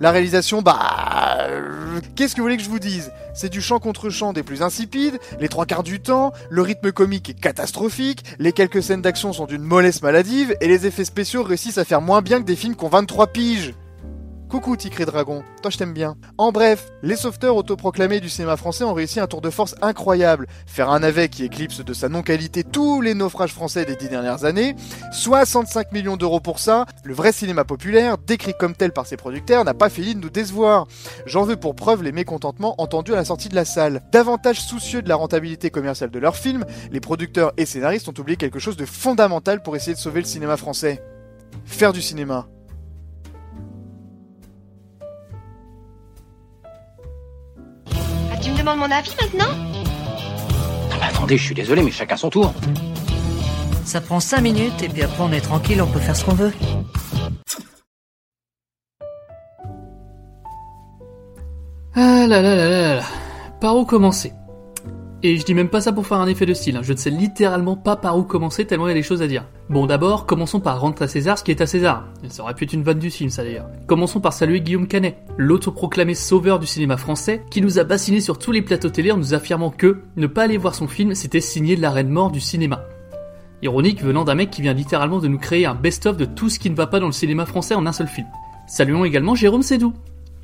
La 0.01 0.11
réalisation, 0.11 0.63
bah... 0.63 1.47
Qu'est-ce 2.15 2.35
que 2.35 2.41
vous 2.41 2.47
voulez 2.47 2.57
que 2.57 2.63
je 2.63 2.69
vous 2.69 2.79
dise? 2.79 3.13
C'est 3.35 3.49
du 3.49 3.61
chant 3.61 3.79
contre 3.79 4.11
chant 4.11 4.33
des 4.33 4.43
plus 4.43 4.63
insipides, 4.63 5.19
les 5.41 5.49
trois 5.49 5.67
quarts 5.67 5.83
du 5.83 6.01
temps, 6.01 6.33
le 6.51 6.63
rythme 6.63 6.93
comique 6.93 7.31
est 7.31 7.41
catastrophique, 7.41 8.25
les 8.39 8.53
quelques 8.53 8.83
scènes 8.83 9.03
d'action 9.03 9.33
sont 9.33 9.47
d'une 9.47 9.63
mollesse 9.63 10.03
maladive, 10.03 10.57
et 10.61 10.69
les 10.69 10.87
effets 10.87 11.05
spéciaux 11.05 11.43
réussissent 11.43 11.79
à 11.79 11.85
faire 11.85 12.01
moins 12.01 12.23
bien 12.23 12.41
que 12.41 12.47
des 12.47 12.57
films 12.57 12.77
qui 12.77 12.85
ont 12.85 12.89
23 12.89 13.29
piges 13.29 13.75
Coucou 14.49 14.77
Ticré 14.77 15.05
Dragon, 15.05 15.45
toi 15.61 15.71
je 15.71 15.77
t'aime 15.77 15.93
bien. 15.93 16.17
En 16.39 16.53
bref, 16.53 16.89
les 17.03 17.17
sauveteurs 17.17 17.55
autoproclamés 17.55 18.19
du 18.19 18.31
cinéma 18.31 18.57
français 18.57 18.83
ont 18.83 18.95
réussi 18.95 19.21
un 19.21 19.27
tour 19.27 19.43
de 19.43 19.51
force 19.51 19.75
incroyable. 19.83 20.47
Faire 20.67 20.89
un 20.89 21.01
navet 21.01 21.29
qui 21.29 21.45
éclipse 21.45 21.85
de 21.85 21.93
sa 21.93 22.09
non-qualité 22.09 22.65
tous 22.65 23.03
les 23.03 23.13
naufrages 23.13 23.53
français 23.53 23.85
des 23.85 23.95
dix 23.95 24.09
dernières 24.09 24.47
années. 24.47 24.75
65 25.13 25.93
millions 25.93 26.17
d'euros 26.17 26.41
pour 26.41 26.61
ça. 26.61 26.87
Le 27.05 27.13
vrai 27.13 27.33
cinéma 27.33 27.67
populaire, 27.67 28.17
décrit 28.17 28.55
comme 28.59 28.75
tel 28.75 28.93
par 28.93 29.07
ses 29.07 29.19
producteurs, 29.19 29.65
n'a 29.65 29.75
pas 29.75 29.91
fini 29.91 30.15
de 30.15 30.21
nous 30.21 30.31
décevoir. 30.31 30.87
J'en 31.27 31.43
veux 31.43 31.57
pour 31.57 31.77
preuve 31.77 32.03
les 32.03 32.13
mécontentements 32.13 32.81
entendus 32.81 33.13
à 33.13 33.17
la 33.17 33.27
sortie 33.27 33.51
de 33.51 33.55
la 33.55 33.67
salle. 33.67 34.01
Davantage 34.13 34.63
soucieux 34.63 35.03
de 35.03 35.11
la 35.11 35.17
rentabilité 35.17 35.69
commerciale 35.69 36.11
de 36.11 36.19
leurs 36.19 36.37
films, 36.37 36.65
les 36.91 37.01
producteurs 37.01 37.53
et 37.59 37.67
scénaristes 37.67 38.09
ont 38.09 38.19
oublié 38.19 38.39
quelque 38.39 38.59
chose 38.59 38.79
de 38.79 38.87
fondamental 38.87 39.63
pour 39.63 39.77
essayer 39.77 39.93
de 39.93 39.99
sauver 39.99 40.21
le 40.21 40.27
cinéma 40.27 40.57
français. 40.57 41.03
Faire 41.67 41.93
du 41.93 42.01
cinéma. 42.01 42.49
Demandes 48.69 48.91
mon 48.91 48.95
avis 48.95 49.17
maintenant 49.19 49.55
ah 51.01 51.07
Attendez, 51.09 51.39
je 51.39 51.43
suis 51.43 51.55
désolé, 51.55 51.83
mais 51.83 51.91
chacun 51.91 52.17
son 52.19 52.29
tour. 52.29 52.53
Ça 53.87 54.03
prend 54.03 54.21
5 54.21 54.43
minutes 54.43 54.83
et 54.83 54.91
puis 54.91 55.03
après 55.03 55.23
on 55.23 55.33
est 55.33 55.41
tranquille, 55.41 55.81
on 55.81 55.87
peut 55.87 56.01
faire 56.01 56.15
ce 56.15 56.25
qu'on 56.27 56.35
veut. 56.35 56.53
Ah 61.95 62.27
là 62.27 62.43
là 62.43 62.55
là 62.55 62.69
là 62.69 62.95
là. 62.97 63.03
Par 63.59 63.75
où 63.75 63.87
commencer? 63.87 64.35
Et 65.23 65.37
je 65.37 65.45
dis 65.45 65.55
même 65.55 65.69
pas 65.69 65.81
ça 65.81 65.93
pour 65.93 66.07
faire 66.07 66.19
un 66.19 66.29
effet 66.29 66.47
de 66.47 66.55
style, 66.55 66.77
hein. 66.77 66.83
je 66.83 66.93
ne 66.93 66.97
sais 66.97 67.11
littéralement 67.11 67.77
pas 67.77 67.97
par 67.97 68.17
où 68.17 68.23
commencer 68.23 68.65
tellement 68.65 68.87
il 68.87 68.91
y 68.91 68.93
a 68.93 68.95
des 68.95 69.03
choses 69.03 69.23
à 69.23 69.27
dire. 69.27 69.45
Bon 69.69 69.87
d'abord, 69.87 70.27
commençons 70.27 70.61
par 70.61 70.81
rendre 70.81 71.03
à 71.03 71.09
César 71.09 71.39
ce 71.39 71.43
qui 71.43 71.51
est 71.51 71.61
à 71.61 71.67
César. 71.67 72.07
Ça 72.29 72.43
aurait 72.43 72.55
pu 72.55 72.65
être 72.65 72.73
une 72.73 72.85
vanne 72.85 73.01
du 73.01 73.11
film 73.11 73.29
ça 73.29 73.43
d'ailleurs. 73.43 73.67
Commençons 73.87 74.21
par 74.21 74.33
saluer 74.33 74.61
Guillaume 74.61 74.87
Canet, 74.87 75.19
l'autoproclamé 75.37 76.15
sauveur 76.15 76.61
du 76.61 76.67
cinéma 76.67 76.97
français, 76.97 77.43
qui 77.51 77.61
nous 77.61 77.81
a 77.81 77.85
bassiné 77.85 78.21
sur 78.21 78.39
tous 78.39 78.53
les 78.53 78.63
plateaux 78.63 78.91
télé 78.91 79.11
en 79.11 79.17
nous 79.17 79.35
affirmant 79.35 79.71
que 79.71 80.03
ne 80.17 80.27
pas 80.29 80.45
aller 80.45 80.57
voir 80.57 80.75
son 80.75 80.87
film 80.87 81.15
c'était 81.15 81.41
signer 81.41 81.75
la 81.75 81.91
reine 81.91 82.11
mort 82.11 82.31
du 82.31 82.41
cinéma. 82.41 82.85
Ironique 83.63 84.03
venant 84.03 84.25
d'un 84.25 84.37
mec 84.37 84.51
qui 84.51 84.63
vient 84.63 84.73
littéralement 84.73 85.19
de 85.19 85.27
nous 85.27 85.39
créer 85.39 85.67
un 85.67 85.75
best-of 85.75 86.17
de 86.17 86.27
tout 86.27 86.49
ce 86.49 86.61
qui 86.61 86.71
ne 86.71 86.77
va 86.77 86.87
pas 86.87 87.01
dans 87.01 87.07
le 87.07 87.13
cinéma 87.13 87.45
français 87.45 87.75
en 87.75 87.87
un 87.87 87.93
seul 87.93 88.07
film. 88.07 88.29
Saluons 88.69 89.05
également 89.05 89.35
Jérôme 89.35 89.63
Sédou, 89.63 89.95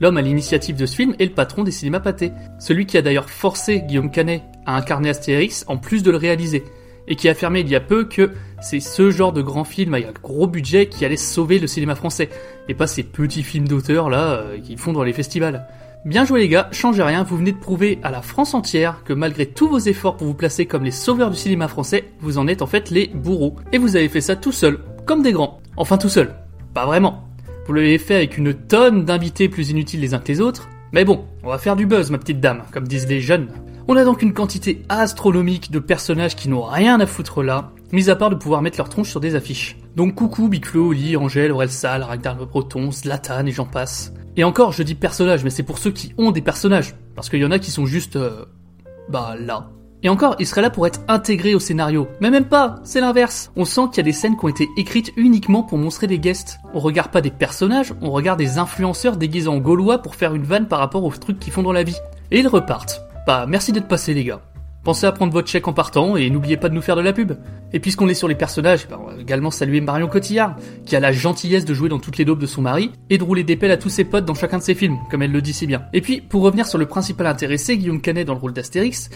L'homme 0.01 0.17
à 0.17 0.23
l'initiative 0.23 0.77
de 0.77 0.87
ce 0.87 0.97
film 0.97 1.15
est 1.19 1.27
le 1.27 1.33
patron 1.33 1.63
des 1.63 1.71
cinémas 1.71 2.01
pâtés, 2.01 2.33
celui 2.59 2.87
qui 2.87 2.97
a 2.97 3.03
d'ailleurs 3.03 3.31
forcé 3.31 3.81
Guillaume 3.81 4.11
Canet 4.11 4.43
à 4.67 4.77
incarner 4.77 5.11
Astérix 5.11 5.65
en 5.69 5.77
plus 5.77 6.03
de 6.03 6.11
le 6.11 6.17
réaliser, 6.17 6.65
et 7.07 7.17
qui 7.17 7.29
a 7.29 7.33
affirmé 7.33 7.61
il 7.61 7.69
y 7.69 7.77
a 7.77 7.81
peu 7.81 8.05
que 8.05 8.33
c'est 8.61 8.81
ce 8.81 9.11
genre 9.11 9.33
de 9.33 9.43
grand 9.43 9.65
film 9.65 9.95
avec 9.95 10.21
gros 10.21 10.47
budget 10.47 10.87
qui 10.87 11.05
allait 11.05 11.17
sauver 11.17 11.59
le 11.59 11.67
cinéma 11.67 11.95
français, 11.95 12.29
et 12.69 12.75
pas 12.75 12.87
ces 12.87 13.03
petits 13.03 13.43
films 13.43 13.69
d'auteur 13.69 14.11
là 14.11 14.33
euh, 14.33 14.59
qui 14.59 14.77
font 14.77 14.93
dans 14.93 15.05
les 15.05 15.13
festivals. 15.13 15.67
Bien 16.05 16.27
joué 16.27 16.41
les 16.41 16.49
gars, 16.49 16.69
changez 16.71 17.03
rien, 17.03 17.23
vous 17.23 17.39
venez 17.39 17.53
de 17.53 17.59
prouver 17.59 17.99
à 18.03 18.11
la 18.11 18.21
France 18.21 18.53
entière 18.53 19.05
que 19.05 19.15
malgré 19.15 19.47
tous 19.47 19.69
vos 19.69 19.79
efforts 19.79 20.19
pour 20.19 20.27
vous 20.27 20.35
placer 20.35 20.67
comme 20.67 20.85
les 20.85 20.91
sauveurs 20.91 21.31
du 21.31 21.37
cinéma 21.37 21.67
français, 21.67 22.13
vous 22.21 22.37
en 22.37 22.47
êtes 22.47 22.61
en 22.61 22.67
fait 22.67 22.91
les 22.91 23.07
bourreaux. 23.07 23.57
Et 23.73 23.79
vous 23.79 23.97
avez 23.97 24.11
fait 24.11 24.21
ça 24.21 24.37
tout 24.37 24.53
seul, 24.53 24.81
comme 25.07 25.23
des 25.23 25.33
grands. 25.33 25.61
Enfin 25.79 25.97
tout 25.97 26.11
seul. 26.11 26.35
Pas 26.75 26.85
vraiment. 26.85 27.34
Vous 27.67 27.73
l'avez 27.73 27.97
fait 27.97 28.17
avec 28.17 28.37
une 28.37 28.53
tonne 28.53 29.07
d'invités 29.07 29.49
plus 29.49 29.71
inutiles 29.71 30.01
les 30.01 30.13
uns 30.13 30.19
que 30.19 30.29
les 30.29 30.43
autres, 30.43 30.69
Mais 30.93 31.05
bon, 31.05 31.25
on 31.43 31.49
va 31.49 31.59
faire 31.59 31.77
du 31.77 31.87
buzz, 31.87 32.11
ma 32.11 32.19
petite 32.19 32.41
dame, 32.41 32.63
comme 32.73 32.87
disent 32.87 33.09
les 33.09 33.21
jeunes. 33.21 33.49
On 33.89 33.97
a 33.97 34.05
donc 34.05 34.23
une 34.23 34.35
quantité 34.35 34.83
astronomique 34.89 35.71
de 35.71 35.79
personnages 35.79 36.37
qui 36.37 36.49
n'ont 36.49 36.63
rien 36.63 37.01
à 37.01 37.07
foutre 37.07 37.43
là, 37.43 37.73
mis 37.91 38.11
à 38.11 38.17
part 38.17 38.31
de 38.31 38.35
pouvoir 38.35 38.61
mettre 38.63 38.79
leur 38.79 38.89
tronche 38.89 39.11
sur 39.11 39.21
des 39.21 39.35
affiches. 39.35 39.77
Donc 39.97 40.15
coucou 40.15 40.49
Big 40.49 40.65
Flo, 40.65 40.89
Oli, 40.89 41.17
Angèle, 41.17 41.53
Aurel 41.53 41.71
Ragnar 41.83 42.39
le 42.39 42.45
Breton, 42.45 42.93
Zlatan 42.93 43.47
et 43.47 43.51
j'en 43.51 43.67
passe. 43.67 44.13
Et 44.37 44.45
encore, 44.45 44.73
je 44.73 44.83
dis 44.83 44.95
personnages, 44.95 45.43
mais 45.43 45.51
c'est 45.51 45.63
pour 45.63 45.79
ceux 45.79 45.91
qui 45.91 46.13
ont 46.19 46.33
des 46.33 46.43
personnages, 46.43 46.95
parce 47.15 47.31
qu'il 47.31 47.41
y 47.41 47.45
en 47.45 47.51
a 47.51 47.59
qui 47.59 47.71
sont 47.71 47.87
juste... 47.87 48.17
Euh, 48.17 48.45
bah 49.09 49.37
là. 49.39 49.71
Et 50.05 50.11
encore, 50.11 50.37
ils 50.39 50.47
seraient 50.47 50.61
là 50.61 50.69
pour 50.69 50.87
être 50.87 51.01
intégrés 51.09 51.55
au 51.55 51.59
scénario. 51.59 52.07
Mais 52.21 52.31
même 52.31 52.45
pas, 52.45 52.77
c'est 52.85 53.01
l'inverse. 53.01 53.51
On 53.57 53.65
sent 53.65 53.81
qu'il 53.89 53.97
y 53.97 54.01
a 54.01 54.05
des 54.05 54.13
scènes 54.13 54.37
qui 54.37 54.45
ont 54.45 54.49
été 54.49 54.69
écrites 54.77 55.15
uniquement 55.17 55.63
pour 55.63 55.79
montrer 55.79 56.07
des 56.07 56.19
guests. 56.19 56.61
On 56.75 56.79
regarde 56.79 57.11
pas 57.11 57.23
des 57.23 57.31
personnages, 57.31 57.95
on 58.03 58.11
regarde 58.11 58.39
des 58.39 58.59
influenceurs 58.59 59.17
déguisés 59.17 59.49
en 59.49 59.59
gaulois 59.59 60.03
pour 60.03 60.15
faire 60.15 60.35
une 60.35 60.45
vanne 60.45 60.69
par 60.69 60.79
rapport 60.79 61.05
aux 61.05 61.11
trucs 61.11 61.39
qu'ils 61.39 61.55
font 61.55 61.63
dans 61.63 61.73
la 61.73 61.85
vie. 61.85 61.97
Et 62.31 62.39
ils 62.39 62.49
repartent. 62.49 63.01
Bah, 63.27 63.47
merci 63.49 63.73
d'être 63.73 63.89
passés 63.89 64.13
les 64.13 64.25
gars. 64.25 64.43
Pensez 64.85 65.07
à 65.07 65.13
prendre 65.13 65.33
votre 65.33 65.49
chèque 65.49 65.67
en 65.69 65.73
partant 65.73 66.19
et 66.19 66.29
n'oubliez 66.29 66.59
pas 66.59 66.69
de 66.69 66.75
nous 66.75 66.83
faire 66.83 66.97
de 66.97 67.01
la 67.01 67.15
pub. 67.15 67.33
Et 67.73 67.81
puisqu'on 67.81 68.11
est 68.11 68.15
sur 68.15 68.29
les 68.29 68.35
personnages, 68.35 68.87
bah, 68.87 69.01
on 69.01 69.07
va 69.07 69.19
également 69.19 69.51
saluer 69.51 69.81
Marion 69.81 70.09
Cotillard, 70.09 70.57
qui 70.85 70.97
a 70.97 71.01
la 71.01 71.13
gentillesse 71.13 71.65
de 71.65 71.73
jouer 71.73 71.89
dans 71.89 71.99
toutes 71.99 72.19
les 72.19 72.27
daubes 72.27 72.39
de 72.39 72.47
son 72.47 72.61
mari 72.61 72.93
et 73.09 73.17
de 73.17 73.25
rouler 73.25 73.45
des 73.45 73.57
pelles 73.57 73.71
à 73.71 73.79
tous 73.79 73.89
ses 73.89 74.05
potes 74.05 74.27
dans 74.27 74.35
chacun 74.35 74.59
de 74.59 74.63
ses 74.63 74.75
films, 74.75 74.99
comme 75.11 75.23
elle 75.23 75.33
le 75.33 75.41
dit 75.41 75.55
si 75.55 75.67
bien. 75.67 75.85
Et 75.95 76.03
puis, 76.03 76.21
pour 76.21 76.43
revenir 76.43 76.67
sur 76.67 76.77
le 76.77 76.85
principal 76.85 77.27
intéressé, 77.27 77.79
Guillaume 77.79 78.03
Canet 78.03 78.27
dans 78.27 78.35
le 78.35 78.41
rôle 78.41 78.53
d'Astérix, 78.53 79.09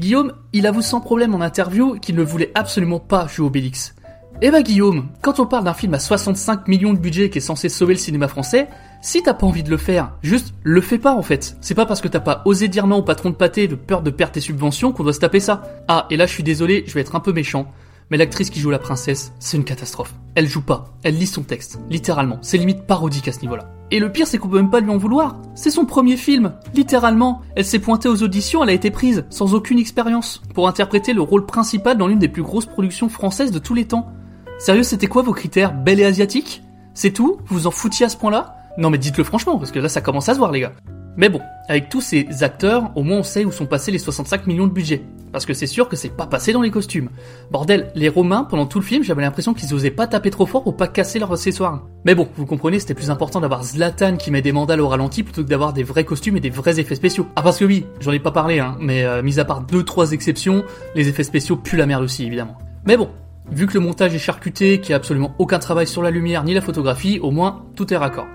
Guillaume, 0.00 0.32
il 0.54 0.66
avoue 0.66 0.80
sans 0.80 1.02
problème 1.02 1.34
en 1.34 1.42
interview 1.42 1.96
qu'il 2.00 2.16
ne 2.16 2.22
voulait 2.22 2.50
absolument 2.54 2.98
pas 2.98 3.26
jouer 3.26 3.46
Obélix. 3.46 3.94
Eh 4.40 4.50
bah 4.50 4.62
Guillaume, 4.62 5.08
quand 5.20 5.40
on 5.40 5.46
parle 5.46 5.64
d'un 5.64 5.74
film 5.74 5.92
à 5.92 5.98
65 5.98 6.68
millions 6.68 6.94
de 6.94 6.98
budget 6.98 7.28
qui 7.28 7.36
est 7.36 7.42
censé 7.42 7.68
sauver 7.68 7.92
le 7.92 8.00
cinéma 8.00 8.26
français, 8.26 8.68
si 9.02 9.22
t'as 9.22 9.34
pas 9.34 9.46
envie 9.46 9.62
de 9.62 9.68
le 9.68 9.76
faire, 9.76 10.12
juste 10.22 10.54
le 10.62 10.80
fais 10.80 10.96
pas 10.96 11.12
en 11.12 11.20
fait. 11.20 11.54
C'est 11.60 11.74
pas 11.74 11.84
parce 11.84 12.00
que 12.00 12.08
t'as 12.08 12.20
pas 12.20 12.40
osé 12.46 12.68
dire 12.68 12.86
non 12.86 12.96
au 12.96 13.02
patron 13.02 13.28
de 13.28 13.34
pâté 13.34 13.68
de 13.68 13.74
peur 13.74 14.00
de 14.00 14.08
perdre 14.08 14.32
tes 14.32 14.40
subventions 14.40 14.92
qu'on 14.92 15.04
doit 15.04 15.12
se 15.12 15.20
taper 15.20 15.38
ça. 15.38 15.64
Ah, 15.86 16.06
et 16.08 16.16
là 16.16 16.24
je 16.24 16.32
suis 16.32 16.42
désolé, 16.42 16.84
je 16.86 16.94
vais 16.94 17.02
être 17.02 17.14
un 17.14 17.20
peu 17.20 17.34
méchant, 17.34 17.70
mais 18.10 18.16
l'actrice 18.16 18.50
qui 18.50 18.60
joue 18.60 18.70
la 18.70 18.78
princesse, 18.78 19.32
c'est 19.38 19.56
une 19.56 19.64
catastrophe. 19.64 20.14
Elle 20.34 20.48
joue 20.48 20.62
pas, 20.62 20.92
elle 21.02 21.16
lit 21.16 21.26
son 21.26 21.42
texte, 21.42 21.78
littéralement. 21.88 22.38
C'est 22.42 22.58
limite 22.58 22.86
parodique 22.86 23.28
à 23.28 23.32
ce 23.32 23.40
niveau-là. 23.40 23.70
Et 23.90 23.98
le 23.98 24.12
pire, 24.12 24.26
c'est 24.26 24.38
qu'on 24.38 24.48
peut 24.48 24.56
même 24.56 24.70
pas 24.70 24.80
lui 24.80 24.90
en 24.90 24.98
vouloir. 24.98 25.36
C'est 25.54 25.70
son 25.70 25.84
premier 25.84 26.16
film, 26.16 26.54
littéralement. 26.74 27.40
Elle 27.56 27.64
s'est 27.64 27.78
pointée 27.78 28.08
aux 28.08 28.22
auditions, 28.22 28.62
elle 28.62 28.70
a 28.70 28.74
été 28.74 28.90
prise, 28.90 29.24
sans 29.30 29.54
aucune 29.54 29.78
expérience, 29.78 30.42
pour 30.54 30.68
interpréter 30.68 31.12
le 31.12 31.22
rôle 31.22 31.46
principal 31.46 31.96
dans 31.96 32.06
l'une 32.06 32.18
des 32.18 32.28
plus 32.28 32.42
grosses 32.42 32.66
productions 32.66 33.08
françaises 33.08 33.50
de 33.50 33.58
tous 33.58 33.74
les 33.74 33.86
temps. 33.86 34.12
Sérieux, 34.58 34.82
c'était 34.82 35.06
quoi 35.06 35.22
vos 35.22 35.32
critères? 35.32 35.72
Belle 35.72 36.00
et 36.00 36.04
asiatique? 36.04 36.62
C'est 36.94 37.12
tout? 37.12 37.38
Vous 37.46 37.66
en 37.66 37.70
foutiez 37.70 38.06
à 38.06 38.08
ce 38.08 38.16
point-là? 38.16 38.56
Non 38.78 38.90
mais 38.90 38.98
dites-le 38.98 39.24
franchement, 39.24 39.58
parce 39.58 39.72
que 39.72 39.78
là 39.78 39.88
ça 39.88 40.00
commence 40.00 40.28
à 40.28 40.34
se 40.34 40.38
voir 40.38 40.52
les 40.52 40.60
gars. 40.60 40.72
Mais 41.16 41.28
bon, 41.28 41.40
avec 41.68 41.88
tous 41.88 42.00
ces 42.00 42.42
acteurs, 42.42 42.90
au 42.94 43.02
moins 43.02 43.18
on 43.18 43.22
sait 43.22 43.44
où 43.44 43.52
sont 43.52 43.66
passés 43.66 43.90
les 43.90 43.98
65 43.98 44.46
millions 44.46 44.66
de 44.66 44.72
budget. 44.72 45.02
Parce 45.32 45.46
que 45.46 45.54
c'est 45.54 45.66
sûr 45.66 45.88
que 45.88 45.94
c'est 45.94 46.08
pas 46.08 46.26
passé 46.26 46.52
dans 46.52 46.62
les 46.62 46.70
costumes. 46.70 47.08
Bordel, 47.52 47.92
les 47.94 48.08
Romains, 48.08 48.44
pendant 48.44 48.66
tout 48.66 48.80
le 48.80 48.84
film, 48.84 49.04
j'avais 49.04 49.22
l'impression 49.22 49.54
qu'ils 49.54 49.72
osaient 49.74 49.92
pas 49.92 50.08
taper 50.08 50.30
trop 50.30 50.46
fort 50.46 50.64
pour 50.64 50.76
pas 50.76 50.88
casser 50.88 51.20
leurs 51.20 51.32
accessoires. 51.32 51.86
Mais 52.04 52.16
bon, 52.16 52.28
vous 52.34 52.46
comprenez, 52.46 52.80
c'était 52.80 52.94
plus 52.94 53.10
important 53.10 53.40
d'avoir 53.40 53.62
Zlatan 53.62 54.16
qui 54.16 54.30
met 54.32 54.42
des 54.42 54.50
mandales 54.50 54.80
au 54.80 54.88
ralenti 54.88 55.22
plutôt 55.22 55.44
que 55.44 55.48
d'avoir 55.48 55.72
des 55.72 55.84
vrais 55.84 56.04
costumes 56.04 56.36
et 56.36 56.40
des 56.40 56.50
vrais 56.50 56.80
effets 56.80 56.96
spéciaux. 56.96 57.26
Ah 57.36 57.42
parce 57.42 57.58
que 57.58 57.64
oui, 57.64 57.86
j'en 58.00 58.10
ai 58.12 58.18
pas 58.18 58.32
parlé, 58.32 58.58
hein, 58.58 58.76
mais 58.80 59.04
euh, 59.04 59.22
mis 59.22 59.38
à 59.38 59.44
part 59.44 59.60
deux 59.60 59.84
trois 59.84 60.10
exceptions, 60.10 60.64
les 60.96 61.08
effets 61.08 61.22
spéciaux 61.22 61.56
puent 61.56 61.76
la 61.76 61.86
merde 61.86 62.02
aussi, 62.02 62.24
évidemment. 62.24 62.58
Mais 62.84 62.96
bon, 62.96 63.08
vu 63.52 63.68
que 63.68 63.74
le 63.74 63.80
montage 63.80 64.14
est 64.14 64.18
charcuté, 64.18 64.80
qu'il 64.80 64.90
y 64.90 64.92
a 64.94 64.96
absolument 64.96 65.34
aucun 65.38 65.60
travail 65.60 65.86
sur 65.86 66.02
la 66.02 66.10
lumière 66.10 66.42
ni 66.42 66.54
la 66.54 66.60
photographie, 66.60 67.20
au 67.20 67.30
moins, 67.30 67.66
tout 67.76 67.92
est 67.94 67.96
raccord. 67.96 68.26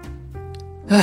Ah. 0.90 1.02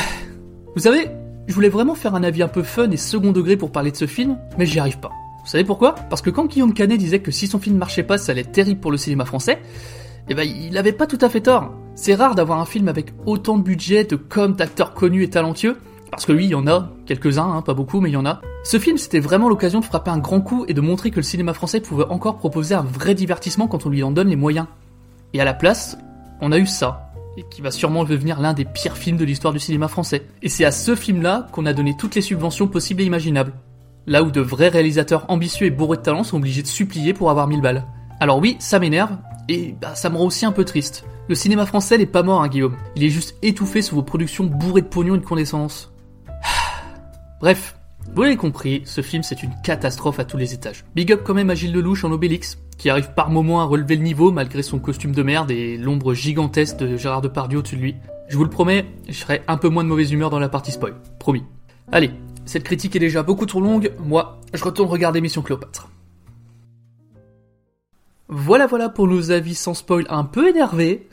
Vous 0.75 0.81
savez, 0.81 1.11
je 1.47 1.55
voulais 1.55 1.69
vraiment 1.69 1.95
faire 1.95 2.15
un 2.15 2.23
avis 2.23 2.43
un 2.43 2.49
peu 2.49 2.63
fun 2.63 2.91
et 2.91 2.97
second 2.97 3.33
degré 3.33 3.57
pour 3.57 3.73
parler 3.73 3.91
de 3.91 3.97
ce 3.97 4.07
film, 4.07 4.39
mais 4.59 4.67
j'y 4.67 4.79
arrive 4.79 4.99
pas. 4.99 5.11
Vous 5.43 5.49
savez 5.49 5.65
pourquoi? 5.65 5.95
Parce 6.09 6.23
que 6.23 6.31
quand 6.31 6.47
Guillaume 6.47 6.73
Canet 6.73 6.99
disait 6.99 7.21
que 7.21 7.33
si 7.33 7.47
son 7.47 7.59
film 7.59 7.77
marchait 7.77 8.05
pas, 8.05 8.17
ça 8.17 8.33
allait 8.33 8.43
être 8.43 8.53
terrible 8.53 8.81
pour 8.81 8.93
le 8.93 8.97
cinéma 8.97 9.25
français, 9.25 9.61
eh 10.29 10.35
ben 10.35 10.45
il 10.45 10.77
avait 10.79 10.93
pas 10.93 11.07
tout 11.07 11.19
à 11.21 11.29
fait 11.29 11.41
tort. 11.41 11.73
C'est 11.95 12.15
rare 12.15 12.35
d'avoir 12.35 12.61
un 12.61 12.65
film 12.65 12.89
avec 12.89 13.13
autant 13.27 13.59
de 13.59 13.63
budget, 13.63 14.05
de 14.05 14.17
com, 14.17 14.55
d'acteurs 14.55 14.95
connus 14.95 15.25
et 15.25 15.31
talentueux, 15.31 15.79
parce 16.13 16.27
que 16.27 16.33
oui, 16.33 16.45
il 16.45 16.51
y 16.51 16.55
en 16.55 16.67
a, 16.67 16.91
quelques-uns, 17.07 17.51
hein, 17.51 17.63
pas 17.63 17.75
beaucoup, 17.75 18.01
mais 18.01 18.11
il 18.11 18.13
y 18.13 18.17
en 18.17 18.27
a. 18.27 18.41
Ce 18.65 18.79
film, 18.79 18.99
c'était 18.99 19.19
vraiment 19.19 19.49
l'occasion 19.49 19.81
de 19.81 19.85
frapper 19.85 20.11
un 20.11 20.19
grand 20.19 20.41
coup 20.41 20.65
et 20.69 20.75
de 20.75 20.81
montrer 20.81 21.11
que 21.11 21.17
le 21.17 21.23
cinéma 21.23 21.55
français 21.55 21.81
pouvait 21.81 22.05
encore 22.05 22.37
proposer 22.37 22.75
un 22.75 22.83
vrai 22.83 23.15
divertissement 23.15 23.67
quand 23.67 23.87
on 23.87 23.89
lui 23.89 24.03
en 24.03 24.11
donne 24.13 24.29
les 24.29 24.37
moyens. 24.37 24.67
Et 25.33 25.41
à 25.41 25.45
la 25.45 25.55
place, 25.55 25.97
on 26.41 26.53
a 26.53 26.59
eu 26.59 26.67
ça, 26.67 27.12
et 27.37 27.45
qui 27.51 27.62
va 27.62 27.71
sûrement 27.71 28.05
devenir 28.05 28.41
l'un 28.41 28.53
des 28.53 28.65
pires 28.65 28.97
films 28.97 29.17
de 29.17 29.25
l'histoire 29.25 29.53
du 29.53 29.59
cinéma 29.59 29.89
français. 29.89 30.27
Et 30.43 30.49
c'est 30.49 30.65
à 30.65 30.71
ce 30.71 30.95
film-là 30.95 31.49
qu'on 31.52 31.67
a 31.67 31.73
donné 31.73 31.97
toutes 31.97 32.15
les 32.15 32.21
subventions 32.21 32.69
possibles 32.69 33.02
et 33.02 33.06
imaginables. 33.06 33.52
Là 34.06 34.23
où 34.23 34.30
de 34.30 34.41
vrais 34.41 34.69
réalisateurs 34.69 35.26
ambitieux 35.28 35.67
et 35.67 35.71
bourrés 35.71 35.99
de 35.99 36.02
talent 36.02 36.25
sont 36.25 36.39
obligés 36.39 36.63
de 36.63 36.67
supplier 36.67 37.15
pour 37.15 37.30
avoir 37.30 37.47
1000 37.47 37.61
balles. 37.61 37.85
Alors 38.21 38.39
oui, 38.39 38.56
ça 38.59 38.78
m'énerve, 38.78 39.17
et 39.49 39.75
bah, 39.80 39.95
ça 39.95 40.11
me 40.11 40.17
rend 40.17 40.26
aussi 40.26 40.45
un 40.45 40.52
peu 40.52 40.65
triste. 40.65 41.04
Le 41.28 41.35
cinéma 41.35 41.67
français 41.67 41.99
n'est 41.99 42.06
pas 42.06 42.23
mort, 42.23 42.43
hein, 42.43 42.49
Guillaume. 42.49 42.76
Il 42.97 43.04
est 43.04 43.11
juste 43.11 43.37
étouffé 43.43 43.83
sous 43.83 43.95
vos 43.95 44.02
productions 44.02 44.45
bourrées 44.45 44.83
de 44.83 44.87
pognon 44.87 45.15
et 45.15 45.19
de 45.19 45.25
condescendance. 45.25 45.93
Bref, 47.41 47.76
vous 48.15 48.23
l'avez 48.23 48.36
compris, 48.36 48.82
ce 48.84 49.00
film 49.00 49.23
c'est 49.23 49.43
une 49.43 49.52
catastrophe 49.62 50.19
à 50.19 50.25
tous 50.25 50.36
les 50.36 50.52
étages. 50.54 50.84
Big 50.95 51.12
up 51.12 51.23
quand 51.25 51.34
même 51.34 51.50
à 51.50 51.54
Gilles 51.54 51.73
Lelouch 51.73 52.04
en 52.04 52.12
Obélix, 52.12 52.58
qui 52.76 52.91
arrive 52.91 53.15
par 53.15 53.30
moments 53.30 53.60
à 53.60 53.65
relever 53.65 53.97
le 53.97 54.02
niveau 54.02 54.32
malgré 54.32 54.62
son 54.62 54.78
costume 54.78 55.12
de 55.12 55.23
merde 55.23 55.50
et 55.50 55.76
l'ombre 55.76 56.12
gigantesque 56.12 56.76
de 56.76 56.97
Gérard 56.97 57.23
Depardieu 57.23 57.58
au-dessus 57.58 57.76
de 57.76 57.80
lui. 57.80 57.97
Je 58.28 58.36
vous 58.36 58.45
le 58.45 58.50
promets, 58.50 58.86
je 59.08 59.15
serai 59.15 59.43
un 59.49 59.56
peu 59.56 59.69
moins 59.69 59.84
de 59.84 59.88
mauvaise 59.88 60.12
humeur 60.12 60.30
dans 60.30 60.38
la 60.38 60.49
partie 60.49 60.73
spoil. 60.73 60.95
Promis. 61.19 61.45
Allez, 61.91 62.10
cette 62.45 62.65
critique 62.65 62.97
est 62.97 63.00
déjà 63.00 63.23
beaucoup 63.23 63.47
trop 63.47 63.60
longue, 63.60 63.93
moi, 63.99 64.41
je 64.52 64.65
retourne 64.65 64.88
regarder 64.88 65.21
Mission 65.21 65.43
Cléopâtre. 65.43 65.88
Voilà 68.28 68.67
voilà 68.67 68.88
pour 68.88 69.08
nos 69.08 69.30
avis 69.30 69.54
sans 69.54 69.75
spoil 69.75 70.06
un 70.08 70.25
peu 70.25 70.49
énervés. 70.49 71.06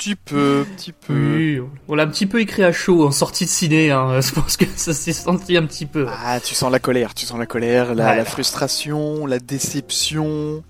Petit 0.00 0.14
peu, 0.16 0.64
petit 0.78 0.92
peu. 0.92 1.12
Oui, 1.12 1.60
on 1.86 1.94
l'a 1.94 2.04
un 2.04 2.06
petit 2.06 2.24
peu 2.24 2.40
écrit 2.40 2.64
à 2.64 2.72
chaud 2.72 3.06
en 3.06 3.10
sortie 3.10 3.44
de 3.44 3.50
ciné, 3.50 3.90
hein. 3.90 4.18
je 4.22 4.32
pense 4.32 4.56
que 4.56 4.64
ça 4.74 4.94
s'est 4.94 5.12
senti 5.12 5.58
un 5.58 5.66
petit 5.66 5.84
peu. 5.84 6.06
Ah, 6.24 6.40
tu 6.40 6.54
sens 6.54 6.72
la 6.72 6.78
colère, 6.78 7.12
tu 7.12 7.26
sens 7.26 7.38
la 7.38 7.44
colère, 7.44 7.94
la, 7.94 8.16
la 8.16 8.24
frustration, 8.24 9.26
la 9.26 9.38
déception, 9.38 10.64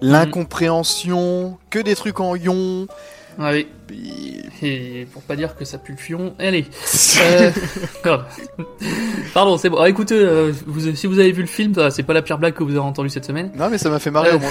l'incompréhension, 0.00 1.58
que 1.68 1.78
des 1.78 1.94
trucs 1.94 2.20
en 2.20 2.34
ion. 2.36 2.86
Ah 3.38 3.50
oui. 3.52 3.68
Et 4.62 5.06
pour 5.12 5.20
pas 5.24 5.36
dire 5.36 5.56
que 5.56 5.66
ça 5.66 5.76
pue 5.76 5.92
le 5.92 5.98
fion, 5.98 6.34
allez. 6.38 6.64
euh... 7.20 7.50
Pardon, 9.34 9.58
c'est 9.58 9.68
bon. 9.68 9.76
Ah, 9.76 9.90
écoutez, 9.90 10.14
euh, 10.14 10.52
vous, 10.66 10.94
si 10.96 11.06
vous 11.06 11.18
avez 11.18 11.32
vu 11.32 11.42
le 11.42 11.48
film, 11.48 11.74
c'est 11.90 12.02
pas 12.02 12.14
la 12.14 12.22
pire 12.22 12.38
blague 12.38 12.54
que 12.54 12.62
vous 12.62 12.70
avez 12.70 12.78
entendue 12.78 13.10
cette 13.10 13.26
semaine. 13.26 13.52
Non, 13.56 13.68
mais 13.68 13.76
ça 13.76 13.90
m'a 13.90 13.98
fait 13.98 14.10
marrer 14.10 14.30
Euh, 14.30 14.36
au 14.36 14.38
moins. 14.38 14.50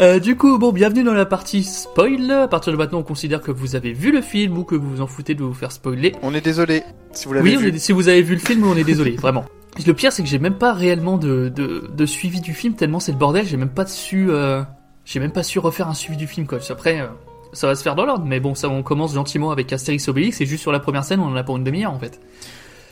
Euh, 0.00 0.18
du 0.18 0.36
coup, 0.36 0.58
bon, 0.58 0.72
bienvenue 0.72 1.04
dans 1.04 1.14
la 1.14 1.24
partie 1.26 1.62
spoil. 1.62 2.30
À 2.32 2.48
partir 2.48 2.72
de 2.72 2.76
maintenant, 2.78 2.98
on 2.98 3.02
considère 3.04 3.40
que 3.40 3.52
vous 3.52 3.76
avez 3.76 3.92
vu 3.92 4.10
le 4.10 4.22
film 4.22 4.58
ou 4.58 4.64
que 4.64 4.74
vous 4.74 4.90
vous 4.90 5.00
en 5.00 5.06
foutez 5.06 5.34
de 5.34 5.42
vous 5.44 5.54
faire 5.54 5.70
spoiler. 5.70 6.12
On 6.22 6.34
est 6.34 6.40
désolé 6.40 6.82
si 7.12 7.26
vous 7.26 7.32
l'avez 7.34 7.50
Oui, 7.50 7.56
vu. 7.56 7.68
est- 7.74 7.78
si 7.78 7.92
vous 7.92 8.08
avez 8.08 8.22
vu 8.22 8.34
le 8.34 8.40
film, 8.40 8.64
on 8.66 8.76
est 8.76 8.82
désolé, 8.84 9.12
vraiment. 9.16 9.44
Le 9.86 9.92
pire, 9.92 10.12
c'est 10.12 10.22
que 10.22 10.28
j'ai 10.28 10.38
même 10.40 10.54
pas 10.58 10.72
réellement 10.72 11.16
de, 11.16 11.48
de, 11.48 11.88
de 11.92 12.06
suivi 12.06 12.40
du 12.40 12.54
film, 12.54 12.74
tellement 12.74 12.98
c'est 13.00 13.12
le 13.12 13.18
bordel, 13.18 13.46
j'ai 13.46 13.56
même 13.56 13.68
pas 13.70 13.86
su, 13.86 14.30
euh, 14.30 14.62
j'ai 15.04 15.20
même 15.20 15.32
pas 15.32 15.42
su 15.44 15.58
refaire 15.60 15.88
un 15.88 15.94
suivi 15.94 16.16
du 16.16 16.26
film, 16.26 16.46
quoi. 16.46 16.58
Après, 16.70 17.00
euh, 17.00 17.06
ça 17.52 17.68
va 17.68 17.74
se 17.76 17.82
faire 17.82 17.94
dans 17.94 18.04
l'ordre, 18.04 18.24
mais 18.24 18.40
bon, 18.40 18.54
ça, 18.56 18.68
on 18.68 18.82
commence 18.82 19.14
gentiment 19.14 19.52
avec 19.52 19.72
Astérix 19.72 20.08
Obélix, 20.08 20.40
et 20.40 20.46
juste 20.46 20.62
sur 20.62 20.72
la 20.72 20.80
première 20.80 21.04
scène, 21.04 21.20
on 21.20 21.26
en 21.26 21.36
a 21.36 21.44
pour 21.44 21.56
une 21.56 21.64
demi-heure, 21.64 21.92
en 21.92 21.98
fait. 22.00 22.20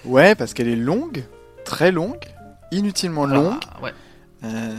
Ouais, 0.04 0.34
parce 0.36 0.54
qu'elle 0.54 0.68
est 0.68 0.76
longue, 0.76 1.24
très 1.64 1.90
longue, 1.92 2.18
inutilement 2.72 3.26
longue. 3.26 3.54
Ah, 3.76 3.82
ouais. 3.84 3.92
Euh, 4.44 4.74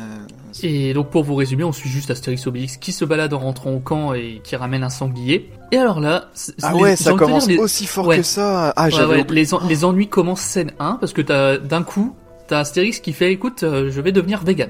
Et 0.62 0.94
donc 0.94 1.10
pour 1.10 1.24
vous 1.24 1.36
résumer, 1.36 1.64
on 1.64 1.72
suit 1.72 1.90
juste 1.90 2.12
Astérix 2.12 2.46
Obélix 2.48 2.78
qui 2.78 2.92
se 2.92 3.06
balade 3.06 3.34
en 3.34 3.40
rentrant 3.40 3.72
au 3.72 3.80
camp 3.80 4.14
et 4.14 4.42
qui 4.44 4.56
ramène 4.56 4.84
un 4.84 4.90
sanglier. 4.90 5.50
Et 5.72 5.78
alors 5.78 6.00
là, 6.00 6.30
Ah 6.62 6.74
les- 6.74 6.80
ouais, 6.82 6.96
ça 6.96 7.14
commence 7.14 7.48
dire, 7.48 7.58
les- 7.58 7.64
aussi 7.64 7.86
fort 7.86 8.08
Ouais. 8.08 8.18
que 8.18 8.24
ça. 8.24 8.74
Ah, 8.76 8.88
Ouais, 8.90 9.24
les, 9.30 9.54
en- 9.54 9.66
les 9.68 9.86
ennuis 9.86 10.08
commencent 10.10 10.42
scène 10.42 10.72
1 10.80 10.94
parce 11.00 11.14
que 11.14 11.22
t'as 11.22 11.58
d'un 11.58 11.82
coup, 11.84 12.16
t'as 12.48 12.60
Astérix 12.60 13.00
qui 13.00 13.14
fait 13.14 13.32
écoute, 13.32 13.64
euh, 13.64 13.90
je 13.90 14.02
vais 14.02 14.12
devenir 14.12 14.44
vegan. 14.44 14.70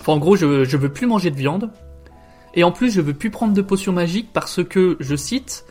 Enfin 0.00 0.12
en 0.14 0.18
gros, 0.18 0.34
je, 0.36 0.64
je 0.64 0.76
veux 0.76 0.88
plus 0.92 1.06
manger 1.06 1.30
de 1.30 1.36
viande. 1.36 1.70
Et 2.54 2.64
en 2.64 2.72
plus, 2.72 2.90
je 2.92 3.00
veux 3.00 3.14
plus 3.14 3.30
prendre 3.30 3.54
de 3.54 3.62
potions 3.62 3.92
magiques 3.92 4.30
parce 4.34 4.62
que, 4.62 4.96
je 5.00 5.16
cite, 5.16 5.64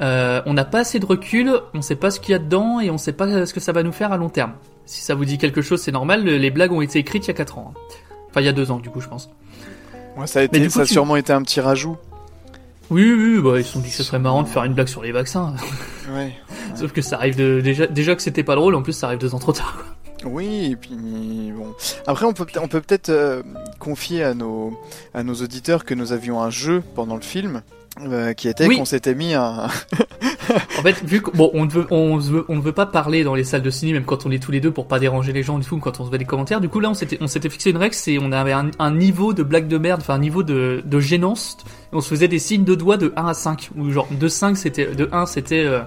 euh, 0.00 0.42
on 0.46 0.54
n'a 0.54 0.64
pas 0.64 0.80
assez 0.80 0.98
de 0.98 1.06
recul, 1.06 1.52
on 1.74 1.82
sait 1.82 1.94
pas 1.94 2.10
ce 2.10 2.18
qu'il 2.18 2.32
y 2.32 2.34
a 2.34 2.40
dedans 2.40 2.80
et 2.80 2.90
on 2.90 2.98
sait 2.98 3.12
pas 3.12 3.46
ce 3.46 3.54
que 3.54 3.60
ça 3.60 3.70
va 3.72 3.82
nous 3.84 3.92
faire 3.92 4.10
à 4.12 4.16
long 4.16 4.30
terme. 4.30 4.54
Si 4.86 5.00
ça 5.02 5.14
vous 5.14 5.24
dit 5.24 5.38
quelque 5.38 5.62
chose, 5.62 5.80
c'est 5.80 5.92
normal, 5.92 6.24
le- 6.24 6.36
les 6.36 6.50
blagues 6.50 6.72
ont 6.72 6.80
été 6.82 6.98
écrites 6.98 7.24
il 7.26 7.28
y 7.28 7.30
a 7.30 7.34
4 7.34 7.58
ans. 7.58 7.72
hein. 7.76 7.80
Enfin, 8.34 8.40
il 8.40 8.46
y 8.46 8.48
a 8.48 8.52
2 8.52 8.70
ans 8.72 8.78
du 8.80 8.90
coup, 8.90 9.00
je 9.00 9.06
pense. 9.08 9.30
Ouais, 10.16 10.26
ça 10.26 10.40
a, 10.40 10.42
Mais 10.42 10.46
été, 10.46 10.60
du 10.60 10.66
coup, 10.66 10.72
ça 10.74 10.80
a 10.80 10.86
tu- 10.86 10.92
sûrement 10.92 11.14
été 11.16 11.32
un 11.32 11.42
petit 11.42 11.60
rajout. 11.60 11.96
Oui, 12.90 13.12
oui, 13.16 13.40
bah, 13.40 13.58
ils 13.58 13.64
se 13.64 13.72
sont 13.72 13.80
dit 13.80 13.88
que 13.90 13.94
ce 13.94 14.02
serait 14.02 14.18
marrant 14.18 14.42
de 14.42 14.48
faire 14.48 14.64
une 14.64 14.74
blague 14.74 14.88
sur 14.88 15.02
les 15.02 15.12
vaccins. 15.12 15.54
Ouais. 16.14 16.34
Sauf 16.74 16.92
que 16.92 17.00
ça 17.00 17.16
arrive 17.16 17.34
de, 17.36 17.62
déjà, 17.62 17.86
déjà 17.86 18.14
que 18.14 18.20
c'était 18.20 18.42
pas 18.42 18.56
drôle, 18.56 18.74
en 18.74 18.82
plus 18.82 18.92
ça 18.92 19.06
arrive 19.06 19.18
deux 19.20 19.34
ans 19.34 19.38
trop 19.38 19.52
tard. 19.52 19.84
Oui, 20.26 20.70
et 20.72 20.76
puis 20.76 20.90
bon. 21.56 21.72
Après, 22.06 22.26
on 22.26 22.32
peut, 22.34 22.44
peut- 22.44 22.60
on 22.62 22.68
peut 22.68 22.80
peut-être 22.82 23.08
euh, 23.08 23.42
confier 23.78 24.22
à 24.22 24.34
nos, 24.34 24.78
à 25.14 25.22
nos 25.22 25.34
auditeurs 25.34 25.84
que 25.86 25.94
nous 25.94 26.12
avions 26.12 26.42
un 26.42 26.50
jeu 26.50 26.82
pendant 26.94 27.14
le 27.14 27.22
film. 27.22 27.62
Euh, 28.00 28.32
qui 28.32 28.48
était 28.48 28.66
Oui. 28.66 28.76
qu'on 28.76 28.84
s'était 28.84 29.14
mis 29.14 29.34
un, 29.34 29.68
en 30.78 30.82
fait, 30.82 31.02
vu 31.04 31.22
que 31.22 31.30
bon, 31.30 31.50
on 31.54 31.64
ne 31.64 31.70
veut, 31.70 31.86
on 31.90 32.16
veut, 32.16 32.44
on 32.48 32.56
ne 32.56 32.60
veut 32.60 32.72
pas 32.72 32.86
parler 32.86 33.24
dans 33.24 33.34
les 33.34 33.44
salles 33.44 33.62
de 33.62 33.70
ciné, 33.70 33.92
même 33.92 34.04
quand 34.04 34.26
on 34.26 34.30
est 34.30 34.42
tous 34.42 34.50
les 34.50 34.60
deux 34.60 34.70
pour 34.70 34.86
pas 34.86 34.98
déranger 34.98 35.32
les 35.32 35.42
gens 35.42 35.58
du 35.58 35.66
tout, 35.66 35.78
quand 35.78 36.00
on 36.00 36.04
se 36.04 36.10
fait 36.10 36.18
des 36.18 36.24
commentaires. 36.24 36.60
Du 36.60 36.68
coup, 36.68 36.80
là, 36.80 36.90
on 36.90 36.94
s'était, 36.94 37.18
on 37.20 37.26
s'était 37.26 37.48
fixé 37.48 37.70
une 37.70 37.76
règle, 37.76 37.94
c'est 37.94 38.18
on 38.18 38.32
avait 38.32 38.52
un, 38.52 38.70
un, 38.78 38.90
niveau 38.94 39.32
de 39.32 39.42
blague 39.42 39.68
de 39.68 39.78
merde, 39.78 40.00
enfin 40.02 40.14
un 40.14 40.18
niveau 40.18 40.42
de, 40.42 40.82
de 40.84 41.00
gênance. 41.00 41.56
on 41.92 42.00
se 42.00 42.08
faisait 42.08 42.28
des 42.28 42.38
signes 42.38 42.64
de 42.64 42.74
doigts 42.74 42.96
de 42.96 43.12
1 43.16 43.26
à 43.26 43.34
5, 43.34 43.70
ou 43.76 43.90
genre 43.90 44.08
de 44.10 44.28
5 44.28 44.56
c'était, 44.56 44.86
de 44.86 45.08
1 45.12 45.26
c'était, 45.26 45.64
euh, 45.64 45.80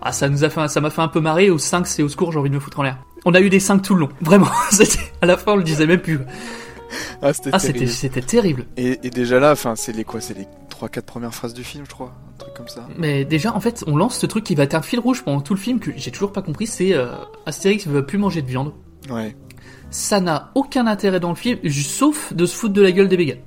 ah 0.00 0.12
ça 0.12 0.28
nous 0.28 0.44
a 0.44 0.50
fait, 0.50 0.68
ça 0.68 0.80
m'a 0.80 0.90
fait 0.90 1.02
un 1.02 1.08
peu 1.08 1.20
marrer, 1.20 1.50
au 1.50 1.58
5 1.58 1.86
c'est 1.86 2.02
au 2.02 2.08
secours, 2.08 2.32
j'ai 2.32 2.38
envie 2.38 2.50
de 2.50 2.54
me 2.54 2.60
foutre 2.60 2.80
en 2.80 2.82
l'air. 2.82 2.98
On 3.24 3.34
a 3.34 3.40
eu 3.40 3.50
des 3.50 3.60
5 3.60 3.82
tout 3.82 3.94
le 3.94 4.00
long, 4.00 4.08
vraiment. 4.20 4.48
c'était, 4.70 5.00
à 5.22 5.26
la 5.26 5.36
fin, 5.36 5.52
on 5.52 5.56
le 5.56 5.64
disait 5.64 5.86
même 5.86 6.00
plus. 6.00 6.20
Ah, 7.22 7.32
c'était 7.32 7.50
ah, 7.52 7.58
terrible. 7.58 7.88
C'était 7.88 8.20
terrible. 8.20 8.66
Et, 8.76 8.98
et, 9.02 9.10
déjà 9.10 9.40
là, 9.40 9.52
enfin, 9.52 9.74
c'est 9.76 9.92
les 9.92 10.04
quoi 10.04 10.20
C'est 10.20 10.34
les 10.34 10.46
3-4 10.70 11.02
premières 11.02 11.34
phrases 11.34 11.52
du 11.52 11.64
film, 11.64 11.84
je 11.86 11.92
crois. 11.92 12.14
Un 12.34 12.38
truc 12.38 12.54
comme 12.54 12.68
ça. 12.68 12.86
Mais 12.96 13.24
déjà, 13.24 13.54
en 13.54 13.60
fait, 13.60 13.84
on 13.86 13.96
lance 13.96 14.18
ce 14.18 14.26
truc 14.26 14.44
qui 14.44 14.54
va 14.54 14.62
être 14.62 14.74
un 14.74 14.82
fil 14.82 15.00
rouge 15.00 15.22
pendant 15.22 15.40
tout 15.40 15.54
le 15.54 15.60
film 15.60 15.80
que 15.80 15.90
j'ai 15.96 16.10
toujours 16.10 16.32
pas 16.32 16.42
compris 16.42 16.66
c'est 16.66 16.94
euh, 16.94 17.08
Astérix 17.46 17.86
veut 17.86 18.06
plus 18.06 18.18
manger 18.18 18.42
de 18.42 18.46
viande. 18.46 18.72
Ouais. 19.10 19.34
Ça 19.90 20.20
n'a 20.20 20.52
aucun 20.54 20.86
intérêt 20.86 21.18
dans 21.18 21.30
le 21.30 21.34
film, 21.34 21.58
sauf 21.70 22.32
de 22.32 22.46
se 22.46 22.54
foutre 22.54 22.74
de 22.74 22.82
la 22.82 22.92
gueule 22.92 23.08
des 23.08 23.16
végans. 23.16 23.40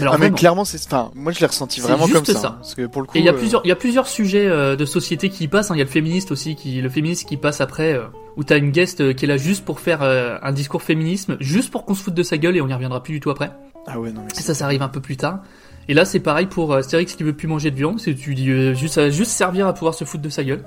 Alors, 0.00 0.14
ah, 0.14 0.18
mais 0.18 0.30
clairement, 0.30 0.64
c'est, 0.64 0.84
enfin, 0.84 1.10
moi 1.14 1.32
je 1.32 1.40
l'ai 1.40 1.46
ressenti 1.46 1.80
vraiment 1.80 2.08
comme 2.08 2.24
ça. 2.24 2.34
ça. 2.34 2.48
Hein, 2.48 2.56
parce 2.60 2.74
que 2.74 2.86
pour 2.86 3.02
le 3.02 3.06
coup, 3.06 3.16
et 3.16 3.20
il 3.20 3.24
y 3.24 3.28
a 3.28 3.32
euh, 3.32 3.36
plusieurs, 3.36 3.60
il 3.64 3.68
y 3.68 3.72
a 3.72 3.76
plusieurs 3.76 4.08
sujets 4.08 4.46
euh, 4.46 4.76
de 4.76 4.84
société 4.84 5.30
qui 5.30 5.44
y 5.44 5.48
passent. 5.48 5.70
hein. 5.70 5.74
Il 5.74 5.78
y 5.78 5.82
a 5.82 5.84
le 5.84 5.90
féministe 5.90 6.32
aussi, 6.32 6.56
qui, 6.56 6.80
le 6.80 6.88
féministe 6.88 7.28
qui 7.28 7.36
passe 7.36 7.60
après, 7.60 7.92
euh, 7.94 8.04
où 8.36 8.44
t'as 8.44 8.58
une 8.58 8.70
guest 8.70 9.14
qui 9.14 9.24
est 9.24 9.28
là 9.28 9.36
juste 9.36 9.64
pour 9.64 9.80
faire 9.80 10.02
un 10.02 10.52
discours 10.52 10.82
féminisme, 10.82 11.36
juste 11.40 11.70
pour 11.70 11.84
qu'on 11.84 11.94
se 11.94 12.02
foute 12.02 12.14
de 12.14 12.22
sa 12.22 12.36
gueule 12.36 12.56
et 12.56 12.60
on 12.60 12.68
y 12.68 12.74
reviendra 12.74 13.02
plus 13.02 13.14
du 13.14 13.20
tout 13.20 13.30
après. 13.30 13.50
Ah 13.86 13.98
ouais, 13.98 14.12
non 14.12 14.22
mais 14.22 14.32
Et 14.36 14.42
ça, 14.42 14.52
ça 14.54 14.64
arrive 14.64 14.82
un 14.82 14.88
peu 14.88 15.00
plus 15.00 15.16
tard. 15.16 15.40
Et 15.88 15.94
là, 15.94 16.04
c'est 16.04 16.20
pareil 16.20 16.46
pour 16.46 16.74
Astérix 16.74 17.14
qui 17.14 17.22
veut 17.22 17.32
plus 17.32 17.46
manger 17.46 17.70
de 17.70 17.76
viande. 17.76 18.00
C'est 18.00 18.14
tu 18.14 18.34
dis 18.34 18.50
euh, 18.50 18.74
juste, 18.74 18.94
ça 18.94 19.02
va 19.02 19.10
juste 19.10 19.30
servir 19.30 19.66
à 19.68 19.72
pouvoir 19.72 19.94
se 19.94 20.04
foutre 20.04 20.22
de 20.22 20.28
sa 20.28 20.42
gueule. 20.42 20.64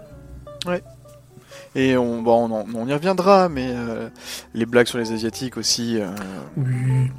Ouais. 0.65 0.82
Et 1.75 1.95
on, 1.97 2.21
bon, 2.23 2.49
on, 2.51 2.65
on 2.75 2.88
y 2.88 2.93
reviendra, 2.93 3.47
mais 3.47 3.67
euh, 3.69 4.10
les 4.55 4.65
blagues 4.65 4.88
sur 4.88 4.97
les 4.97 5.12
asiatiques 5.12 5.55
aussi. 5.55 5.97
Euh... 5.99 6.08
Oui. 6.58 6.65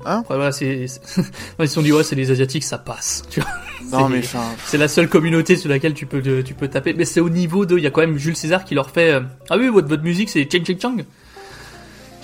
Hein 0.04 0.18
Ouais, 0.28 0.36
voilà, 0.36 0.50
c'est. 0.52 0.86
Ils 1.60 1.68
se 1.68 1.74
sont 1.74 1.82
dit 1.82 1.92
ouais, 1.92 2.02
c'est 2.02 2.16
les 2.16 2.30
asiatiques, 2.32 2.64
ça 2.64 2.76
passe. 2.78 3.22
Tu 3.30 3.40
vois. 3.40 3.50
Non 3.92 4.06
C'est- 4.08 4.12
mais 4.12 4.18
enfin, 4.18 4.44
C'est 4.66 4.78
la 4.78 4.88
seule 4.88 5.08
communauté 5.08 5.56
sur 5.56 5.68
laquelle 5.70 5.94
tu 5.94 6.06
peux 6.06 6.20
tu 6.42 6.54
peux 6.54 6.68
taper. 6.68 6.94
Mais 6.94 7.04
c'est 7.04 7.20
au 7.20 7.28
niveau 7.30 7.64
de, 7.64 7.76
il 7.78 7.84
y 7.84 7.86
a 7.86 7.90
quand 7.90 8.00
même 8.00 8.18
Jules 8.18 8.36
César 8.36 8.64
qui 8.64 8.74
leur 8.74 8.90
fait 8.90 9.12
euh, 9.12 9.20
ah 9.50 9.56
oui 9.56 9.68
votre 9.68 9.88
votre 9.88 10.02
musique 10.02 10.28
c'est 10.30 10.48
Cheng 10.50 10.64
Cheng 10.64 10.78
Chang. 10.80 10.96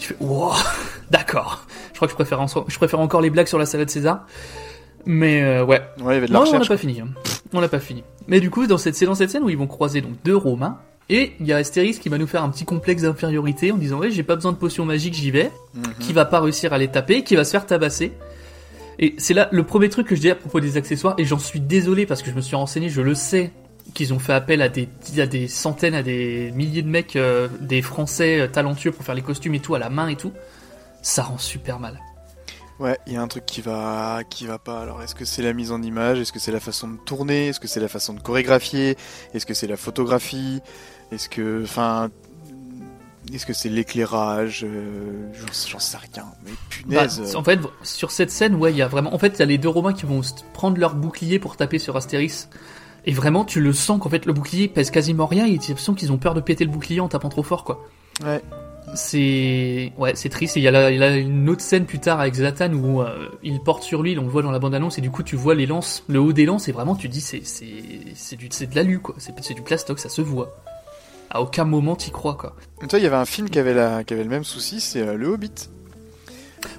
Je 0.00 0.06
fais 0.06 0.16
wow, 0.20 0.52
d'accord. 1.12 1.64
Je 1.92 1.96
crois 1.96 2.08
que 2.08 2.12
je 2.12 2.16
préfère 2.16 2.40
en- 2.40 2.46
je 2.68 2.76
préfère 2.76 3.00
encore 3.00 3.20
les 3.20 3.30
blagues 3.30 3.46
sur 3.46 3.58
la 3.58 3.66
salade 3.66 3.88
César. 3.88 4.26
Mais 5.06 5.42
euh, 5.42 5.64
ouais. 5.64 5.80
ouais, 6.00 6.12
il 6.12 6.14
y 6.14 6.16
avait 6.16 6.26
de 6.26 6.32
la 6.32 6.40
Non, 6.40 6.44
on 6.52 6.58
n'a 6.58 6.64
pas 6.66 6.76
fini. 6.76 7.00
hein. 7.00 7.08
On 7.52 7.60
n'a 7.60 7.68
pas 7.68 7.78
fini. 7.78 8.02
Mais 8.26 8.40
du 8.40 8.50
coup, 8.50 8.66
dans 8.66 8.76
cette, 8.78 8.96
c'est 8.96 9.06
dans 9.06 9.14
cette 9.14 9.30
scène 9.30 9.44
où 9.44 9.48
ils 9.48 9.56
vont 9.56 9.68
croiser 9.68 10.00
donc 10.00 10.14
deux 10.24 10.36
Romains. 10.36 10.78
Et 11.08 11.34
il 11.38 11.46
y 11.46 11.52
a 11.52 11.56
Astérix 11.58 11.98
qui 11.98 12.08
va 12.08 12.18
nous 12.18 12.26
faire 12.26 12.42
un 12.42 12.50
petit 12.50 12.64
complexe 12.64 13.02
d'infériorité 13.02 13.70
en 13.70 13.76
disant 13.76 13.98
ouais 13.98 14.10
j'ai 14.10 14.24
pas 14.24 14.34
besoin 14.34 14.52
de 14.52 14.56
potion 14.56 14.84
magique 14.84 15.14
j'y 15.14 15.30
vais, 15.30 15.52
Mhm. 15.74 15.82
qui 16.00 16.12
va 16.12 16.24
pas 16.24 16.40
réussir 16.40 16.72
à 16.72 16.78
les 16.78 16.88
taper, 16.88 17.22
qui 17.22 17.36
va 17.36 17.44
se 17.44 17.52
faire 17.52 17.64
tabasser. 17.66 18.12
Et 18.98 19.14
c'est 19.18 19.34
là 19.34 19.48
le 19.52 19.62
premier 19.62 19.88
truc 19.88 20.06
que 20.08 20.16
je 20.16 20.20
dis 20.20 20.30
à 20.30 20.34
propos 20.34 20.58
des 20.58 20.76
accessoires 20.76 21.14
et 21.18 21.24
j'en 21.24 21.38
suis 21.38 21.60
désolé 21.60 22.06
parce 22.06 22.22
que 22.22 22.30
je 22.30 22.34
me 22.36 22.40
suis 22.40 22.56
renseigné, 22.56 22.88
je 22.88 23.02
le 23.02 23.14
sais 23.14 23.52
qu'ils 23.94 24.12
ont 24.12 24.18
fait 24.18 24.32
appel 24.32 24.62
à 24.62 24.68
des 24.68 24.88
à 25.18 25.26
des 25.26 25.46
centaines, 25.46 25.94
à 25.94 26.02
des 26.02 26.50
milliers 26.56 26.82
de 26.82 26.88
mecs, 26.88 27.14
euh, 27.14 27.46
des 27.60 27.82
Français 27.82 28.40
euh, 28.40 28.48
talentueux 28.48 28.90
pour 28.90 29.04
faire 29.04 29.14
les 29.14 29.22
costumes 29.22 29.54
et 29.54 29.60
tout 29.60 29.74
à 29.76 29.78
la 29.78 29.90
main 29.90 30.08
et 30.08 30.16
tout. 30.16 30.32
Ça 31.02 31.22
rend 31.22 31.38
super 31.38 31.78
mal. 31.78 32.00
Ouais, 32.78 32.98
il 33.06 33.14
y 33.14 33.16
a 33.16 33.22
un 33.22 33.28
truc 33.28 33.46
qui 33.46 33.62
va, 33.62 34.20
qui 34.28 34.44
va 34.46 34.58
pas. 34.58 34.80
Alors, 34.82 35.02
est-ce 35.02 35.14
que 35.14 35.24
c'est 35.24 35.40
la 35.40 35.54
mise 35.54 35.72
en 35.72 35.80
image? 35.82 36.18
Est-ce 36.18 36.32
que 36.32 36.38
c'est 36.38 36.52
la 36.52 36.60
façon 36.60 36.88
de 36.88 36.96
tourner? 37.06 37.48
Est-ce 37.48 37.60
que 37.60 37.68
c'est 37.68 37.80
la 37.80 37.88
façon 37.88 38.12
de 38.12 38.20
chorégraphier? 38.20 38.98
Est-ce 39.32 39.46
que 39.46 39.54
c'est 39.54 39.66
la 39.66 39.78
photographie? 39.78 40.60
Est-ce 41.12 41.28
que, 41.28 41.62
enfin, 41.62 42.10
est-ce 43.32 43.46
que 43.46 43.52
c'est 43.52 43.68
l'éclairage 43.68 44.64
Euh, 44.68 45.30
J'en 45.70 45.78
sais 45.78 45.96
rien. 45.96 46.24
Mais 46.44 46.50
punaise. 46.68 47.22
Bah, 47.32 47.38
en 47.38 47.44
fait, 47.44 47.60
sur 47.82 48.10
cette 48.10 48.30
scène, 48.30 48.54
ouais, 48.56 48.72
il 48.72 48.76
y 48.76 48.82
a 48.82 48.88
vraiment. 48.88 49.14
En 49.14 49.18
fait, 49.18 49.28
il 49.36 49.38
y 49.40 49.42
a 49.42 49.46
les 49.46 49.58
deux 49.58 49.68
Romains 49.68 49.92
qui 49.92 50.04
vont 50.06 50.20
prendre 50.52 50.78
leur 50.78 50.94
bouclier 50.94 51.38
pour 51.38 51.56
taper 51.56 51.78
sur 51.78 51.96
Astérix. 51.96 52.48
Et 53.08 53.12
vraiment, 53.12 53.44
tu 53.44 53.60
le 53.60 53.72
sens 53.72 54.00
qu'en 54.00 54.08
fait, 54.08 54.26
le 54.26 54.32
bouclier 54.32 54.66
pèse 54.68 54.90
quasiment 54.90 55.26
rien. 55.26 55.46
Et 55.46 55.58
tu 55.58 55.68
l'impression 55.70 55.94
qu'ils 55.94 56.10
ont 56.10 56.18
peur 56.18 56.34
de 56.34 56.40
péter 56.40 56.64
le 56.64 56.70
bouclier 56.70 56.98
en 57.00 57.08
tapant 57.08 57.28
trop 57.28 57.44
fort, 57.44 57.62
quoi. 57.62 57.84
Ouais. 58.24 58.42
C'est. 58.94 59.92
Ouais, 59.98 60.12
c'est 60.14 60.28
triste. 60.28 60.56
Et 60.56 60.60
il 60.60 60.62
y, 60.62 60.68
a 60.68 60.70
la- 60.70 60.90
il 60.90 60.98
y 60.98 61.02
a 61.02 61.16
une 61.16 61.48
autre 61.48 61.60
scène 61.60 61.86
plus 61.86 61.98
tard 61.98 62.20
avec 62.20 62.34
Zlatan 62.34 62.72
où 62.72 63.02
euh, 63.02 63.28
il 63.42 63.60
porte 63.60 63.82
sur 63.82 64.02
lui, 64.02 64.16
on 64.18 64.22
le 64.22 64.28
voit 64.28 64.42
dans 64.42 64.50
la 64.52 64.58
bande-annonce, 64.60 64.98
et 64.98 65.00
du 65.00 65.10
coup, 65.10 65.22
tu 65.22 65.36
vois 65.36 65.54
les 65.54 65.66
lances, 65.66 66.04
le 66.08 66.20
haut 66.20 66.32
des 66.32 66.46
lances, 66.46 66.68
et 66.68 66.72
vraiment, 66.72 66.94
tu 66.94 67.08
dis, 67.08 67.20
c'est 67.20 67.44
c'est 67.44 67.66
c'est 68.14 68.36
du- 68.36 68.48
c'est 68.50 68.68
de 68.70 68.74
l'alu, 68.76 69.00
quoi. 69.00 69.14
C'est 69.18 69.34
c'est 69.42 69.54
du 69.54 69.62
plastoc, 69.62 69.98
ça 69.98 70.08
se 70.08 70.22
voit. 70.22 70.56
À 71.30 71.42
aucun 71.42 71.64
moment, 71.64 71.96
t'y 71.96 72.10
crois, 72.10 72.34
quoi. 72.34 72.54
Toi, 72.88 72.98
il 72.98 73.02
y 73.02 73.06
avait 73.06 73.16
un 73.16 73.24
film 73.24 73.50
qui 73.50 73.58
avait, 73.58 73.74
la, 73.74 74.04
qui 74.04 74.14
avait 74.14 74.24
le 74.24 74.30
même 74.30 74.44
souci, 74.44 74.80
c'est 74.80 75.02
euh, 75.02 75.16
Le 75.16 75.28
Hobbit. 75.28 75.70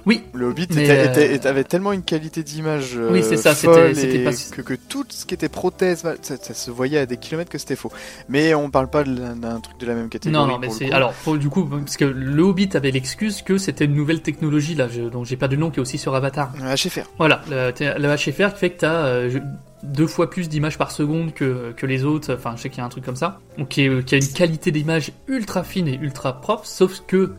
Oui. 0.06 0.22
Le 0.32 0.46
Hobbit 0.46 0.64
était- 0.64 0.90
euh, 0.90 1.04
était- 1.06 1.34
était- 1.34 1.48
avait 1.48 1.64
tellement 1.64 1.92
une 1.92 2.02
qualité 2.02 2.42
d'image 2.42 2.96
euh, 2.96 3.10
Oui, 3.12 3.22
c'est 3.22 3.36
ça, 3.36 3.54
folle 3.54 3.94
c'était- 3.94 4.24
pas- 4.24 4.32
que, 4.56 4.62
que 4.62 4.74
tout 4.74 5.04
ce 5.08 5.24
qui 5.26 5.34
était 5.34 5.48
prothèse, 5.48 6.02
ça, 6.22 6.36
ça 6.36 6.54
se 6.54 6.70
voyait 6.70 6.98
à 6.98 7.06
des 7.06 7.16
kilomètres 7.16 7.50
que 7.50 7.58
c'était 7.58 7.76
faux. 7.76 7.90
Mais 8.28 8.54
on 8.54 8.70
parle 8.70 8.88
pas 8.90 9.04
d'un 9.04 9.60
truc 9.60 9.78
de 9.78 9.86
la 9.86 9.94
même 9.94 10.08
catégorie. 10.08 10.46
Non, 10.46 10.50
non, 10.52 10.58
mais 10.58 10.68
le 10.68 10.72
c'est 10.72 10.90
alors 10.92 11.12
pour, 11.12 11.36
du 11.38 11.48
coup 11.48 11.64
parce 11.64 11.96
que 11.96 12.04
le 12.04 12.42
Hobbit 12.42 12.70
avait 12.74 12.90
l'excuse 12.90 13.42
que 13.42 13.58
c'était 13.58 13.84
une 13.86 13.94
nouvelle 13.94 14.22
technologie 14.22 14.74
là, 14.74 14.88
je, 14.88 15.02
dont 15.02 15.24
j'ai 15.24 15.36
pas 15.36 15.48
de 15.48 15.56
nom 15.56 15.70
qui 15.70 15.78
est 15.78 15.82
aussi 15.82 15.98
sur 15.98 16.14
Avatar. 16.14 16.52
Un 16.62 16.74
HFR. 16.74 17.04
Voilà, 17.18 17.42
le, 17.50 17.72
le 17.80 18.08
HFR 18.16 18.52
qui 18.54 18.58
fait 18.60 18.70
que 18.70 18.80
t'as 18.80 18.94
euh, 19.06 19.30
je- 19.30 19.38
deux 19.84 20.08
fois 20.08 20.28
plus 20.28 20.48
d'images 20.48 20.76
par 20.76 20.90
seconde 20.90 21.32
que, 21.32 21.72
que 21.76 21.86
les 21.86 22.04
autres. 22.04 22.34
Enfin, 22.34 22.54
je 22.56 22.62
sais 22.62 22.68
qu'il 22.68 22.78
y 22.78 22.80
a 22.80 22.84
un 22.84 22.88
truc 22.88 23.04
comme 23.04 23.16
ça, 23.16 23.38
donc 23.56 23.68
qui, 23.68 23.82
est- 23.82 24.04
qui 24.04 24.14
a 24.16 24.18
une 24.18 24.26
qualité 24.26 24.70
d'image 24.72 25.12
ultra 25.28 25.62
fine 25.62 25.86
et 25.88 25.98
ultra 26.02 26.40
propre. 26.40 26.66
Sauf 26.66 27.02
que 27.06 27.32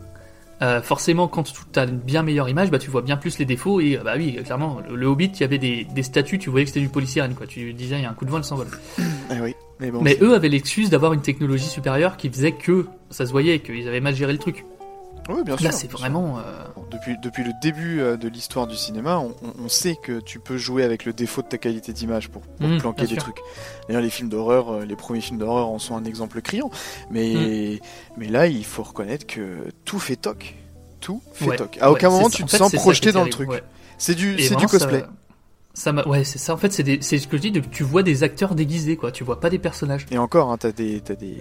euh, 0.62 0.82
forcément, 0.82 1.26
quand 1.28 1.44
tu 1.72 1.78
as 1.78 1.84
une 1.84 1.98
bien 1.98 2.22
meilleure 2.22 2.48
image, 2.48 2.70
bah 2.70 2.78
tu 2.78 2.90
vois 2.90 3.02
bien 3.02 3.16
plus 3.16 3.38
les 3.38 3.44
défauts 3.46 3.80
et 3.80 3.98
bah 4.04 4.14
oui, 4.16 4.38
clairement, 4.44 4.80
le, 4.88 4.94
le 4.96 5.06
Hobbit, 5.06 5.26
il 5.34 5.40
y 5.40 5.44
avait 5.44 5.58
des, 5.58 5.84
des 5.84 6.02
statues, 6.02 6.38
tu 6.38 6.50
voyais 6.50 6.64
que 6.66 6.70
c'était 6.70 6.80
du 6.84 6.88
polystyrène 6.90 7.34
quoi. 7.34 7.46
Tu 7.46 7.72
disais 7.72 7.96
il 7.96 8.02
y 8.02 8.04
a 8.04 8.10
un 8.10 8.14
coup 8.14 8.24
de 8.26 8.30
vent, 8.30 8.38
elle 8.38 8.44
s'envole. 8.44 8.68
Eh 8.98 9.40
oui, 9.40 9.54
mais 9.80 9.90
bon. 9.90 10.00
Mais 10.02 10.14
c'est- 10.18 10.22
eux 10.24 10.34
avaient 10.34 10.48
l'excuse 10.48 10.90
d'avoir 10.90 11.12
une 11.14 11.22
technologie 11.22 11.64
supérieure 11.64 12.16
qui 12.16 12.28
faisait 12.28 12.52
que 12.52 12.86
ça 13.10 13.24
se 13.26 13.32
voyait 13.32 13.60
qu'ils 13.60 13.88
avaient 13.88 14.00
mal 14.00 14.14
géré 14.14 14.32
le 14.32 14.38
truc. 14.38 14.64
Oui, 15.30 15.42
bien 15.44 15.56
sûr. 15.56 15.64
Là, 15.66 15.72
c'est 15.72 15.88
sûr. 15.88 15.98
vraiment. 15.98 16.38
euh, 16.38 16.42
Bon, 16.76 16.84
depuis, 16.90 17.16
depuis 17.18 17.44
le 17.44 17.52
début 17.62 18.00
euh, 18.00 18.16
de 18.16 18.28
l'histoire 18.28 18.66
du 18.66 18.76
cinéma, 18.76 19.18
on, 19.18 19.34
on- 19.42 19.64
on 19.64 19.68
sait 19.68 19.96
que 20.02 20.20
tu 20.20 20.38
peux 20.40 20.56
jouer 20.56 20.82
avec 20.84 21.04
le 21.04 21.12
défaut 21.12 21.42
de 21.42 21.46
ta 21.48 21.58
qualité 21.58 21.92
d'image 21.92 22.28
pour, 22.28 22.42
pour 22.42 22.66
Mmh, 22.68 22.78
planquer 22.78 23.02
des 23.02 23.14
sûr. 23.14 23.22
trucs. 23.22 23.38
D'ailleurs, 23.88 24.02
les 24.02 24.10
films 24.10 24.28
d'horreur, 24.28 24.70
euh, 24.72 24.84
les 24.84 24.96
premiers 24.96 25.20
films 25.20 25.38
d'horreur 25.38 25.68
en 25.68 25.78
sont 25.78 25.96
un 25.96 26.04
exemple 26.04 26.40
criant. 26.42 26.70
Mais, 27.10 27.78
Mmh. 27.80 27.86
mais 28.18 28.28
là, 28.28 28.46
il 28.46 28.64
faut 28.64 28.82
reconnaître 28.82 29.26
que 29.26 29.68
tout 29.84 29.98
fait 29.98 30.16
toc. 30.16 30.54
Tout 31.00 31.22
fait 31.32 31.46
ouais, 31.50 31.56
toc. 31.56 31.78
À 31.80 31.90
aucun 31.90 32.08
ouais, 32.08 32.14
moment, 32.14 32.28
tu. 32.28 32.42
En 32.42 32.46
te 32.46 32.50
fait, 32.50 32.58
sens 32.58 32.72
projeté 32.74 33.12
dans 33.12 33.24
le 33.24 33.30
truc. 33.30 33.48
ouais. 33.50 33.62
C'est 33.98 34.14
du, 34.14 34.38
c'est 34.38 34.56
du 34.56 34.64
ça- 34.64 34.70
cosplay. 34.70 35.04
Ça 35.72 35.92
m'a, 35.92 36.02
ouais, 36.04 36.24
c'est 36.24 36.38
ça. 36.38 36.52
En 36.52 36.56
fait, 36.56 36.72
c'est 36.72 36.82
des- 36.82 36.98
c'est 37.00 37.18
ce 37.18 37.28
que 37.28 37.36
je 37.36 37.42
dis. 37.42 37.50
de- 37.52 37.60
Tu 37.60 37.84
vois 37.84 38.02
des 38.02 38.22
acteurs 38.24 38.54
déguisés, 38.54 38.96
quoi. 38.96 39.12
Tu 39.12 39.22
vois 39.24 39.40
pas 39.40 39.50
des 39.50 39.58
personnages. 39.58 40.04
Et 40.10 40.18
encore, 40.18 40.50
hein, 40.50 40.56
t'as 40.58 40.72
des, 40.72 41.00
t'as 41.00 41.14
des, 41.14 41.36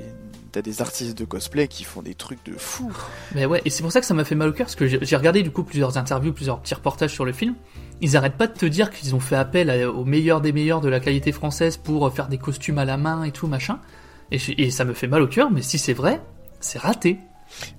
t'as 0.51 0.61
des 0.61 0.81
artistes 0.81 1.17
de 1.17 1.25
cosplay 1.25 1.67
qui 1.67 1.83
font 1.83 2.01
des 2.03 2.13
trucs 2.13 2.43
de 2.45 2.53
fou. 2.53 2.91
Mais 3.33 3.45
ouais, 3.47 3.61
et 3.65 3.69
c'est 3.71 3.81
pour 3.81 3.91
ça 3.91 3.99
que 3.99 4.05
ça 4.05 4.13
m'a 4.13 4.23
fait 4.23 4.35
mal 4.35 4.49
au 4.49 4.53
cœur, 4.53 4.67
parce 4.67 4.75
que 4.75 4.87
j'ai 4.87 4.99
j'ai 5.01 5.15
regardé 5.15 5.41
du 5.41 5.49
coup 5.51 5.63
plusieurs 5.63 5.97
interviews, 5.97 6.31
plusieurs 6.31 6.59
petits 6.59 6.75
reportages 6.75 7.11
sur 7.11 7.25
le 7.25 7.31
film. 7.31 7.55
Ils 8.01 8.15
arrêtent 8.15 8.37
pas 8.37 8.47
de 8.47 8.53
te 8.53 8.65
dire 8.67 8.91
qu'ils 8.91 9.15
ont 9.15 9.19
fait 9.19 9.35
appel 9.35 9.69
à- 9.69 9.91
aux 9.91 10.05
meilleurs 10.05 10.41
des 10.41 10.53
meilleurs 10.53 10.79
de 10.81 10.89
la 10.89 10.99
qualité 10.99 11.31
française 11.31 11.77
pour 11.77 12.13
faire 12.13 12.27
des 12.29 12.37
costumes 12.37 12.77
à 12.77 12.85
la 12.85 12.97
main 12.97 13.23
et 13.23 13.31
tout 13.31 13.47
machin. 13.47 13.79
Et, 14.31 14.37
je- 14.37 14.53
et 14.57 14.69
ça 14.69 14.85
me 14.85 14.93
fait 14.93 15.07
mal 15.07 15.23
au 15.23 15.27
cœur, 15.27 15.49
mais 15.51 15.63
si 15.63 15.79
c'est 15.79 15.93
vrai, 15.93 16.21
c'est 16.59 16.77
raté. 16.79 17.17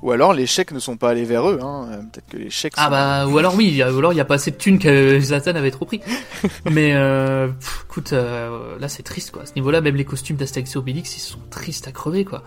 Ou 0.02 0.10
alors, 0.12 0.32
les 0.34 0.46
chèques 0.46 0.72
ne 0.72 0.78
sont 0.78 0.96
pas 0.96 1.10
allés 1.10 1.24
vers 1.24 1.48
eux. 1.48 1.58
Hein. 1.62 1.88
Peut-être 2.12 2.26
que 2.28 2.36
les 2.36 2.50
chèques. 2.50 2.74
Ah 2.76 2.84
sont- 2.84 2.90
bah 2.90 3.26
ou 3.26 3.38
alors 3.38 3.54
oui, 3.54 3.80
ou 3.82 3.98
alors 3.98 4.12
il 4.12 4.16
y 4.16 4.20
a 4.20 4.24
pas 4.24 4.34
assez 4.34 4.50
de 4.50 4.56
thunes 4.56 4.78
que 4.78 5.18
Zlatan 5.20 5.54
avait 5.54 5.70
trop 5.70 5.84
pris. 5.86 6.00
Mais 6.70 6.92
euh, 6.94 7.48
pff, 7.48 7.84
écoute, 7.88 8.12
euh, 8.12 8.78
là 8.78 8.88
c'est 8.88 9.02
triste 9.02 9.30
quoi. 9.30 9.42
À 9.42 9.46
ce 9.46 9.54
niveau-là, 9.54 9.80
même 9.80 9.96
les 9.96 10.04
costumes 10.04 10.36
d'Astérix 10.36 10.74
et 10.74 10.78
Obélix, 10.78 11.16
ils 11.16 11.20
sont 11.20 11.38
tristes 11.50 11.88
à 11.88 11.92
crever 11.92 12.24
quoi. 12.24 12.42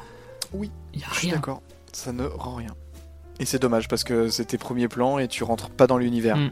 Oui, 0.54 0.70
Il 0.94 1.00
y 1.00 1.04
a 1.04 1.08
je 1.12 1.18
suis 1.18 1.28
rien. 1.28 1.38
d'accord. 1.38 1.62
Ça 1.92 2.12
ne 2.12 2.26
rend 2.26 2.56
rien. 2.56 2.76
Et 3.40 3.46
c'est 3.46 3.60
dommage 3.60 3.88
parce 3.88 4.04
que 4.04 4.30
c'est 4.30 4.46
tes 4.46 4.58
premiers 4.60 4.88
plans 4.88 5.18
et 5.18 5.28
tu 5.28 5.44
rentres 5.44 5.70
pas 5.70 5.88
dans 5.88 5.98
l'univers. 5.98 6.38
Mm. 6.38 6.52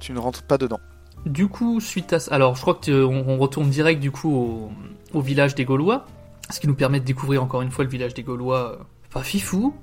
Tu 0.00 0.12
ne 0.12 0.18
rentres 0.18 0.42
pas 0.42 0.58
dedans. 0.58 0.80
Du 1.26 1.48
coup, 1.48 1.80
suite 1.80 2.12
à 2.12 2.18
ça, 2.20 2.34
alors 2.34 2.54
je 2.56 2.60
crois 2.62 2.74
que 2.74 2.90
euh, 2.90 3.06
on, 3.06 3.28
on 3.28 3.38
retourne 3.38 3.68
direct 3.70 4.00
du 4.00 4.10
coup 4.10 4.32
au, 4.32 4.72
au 5.18 5.20
village 5.20 5.54
des 5.54 5.64
Gaulois, 5.64 6.06
ce 6.50 6.58
qui 6.60 6.66
nous 6.68 6.74
permet 6.74 7.00
de 7.00 7.04
découvrir 7.04 7.42
encore 7.42 7.62
une 7.62 7.70
fois 7.70 7.84
le 7.84 7.90
village 7.90 8.14
des 8.14 8.22
Gaulois. 8.22 8.78
Pas 9.18 9.24
fifou. 9.24 9.74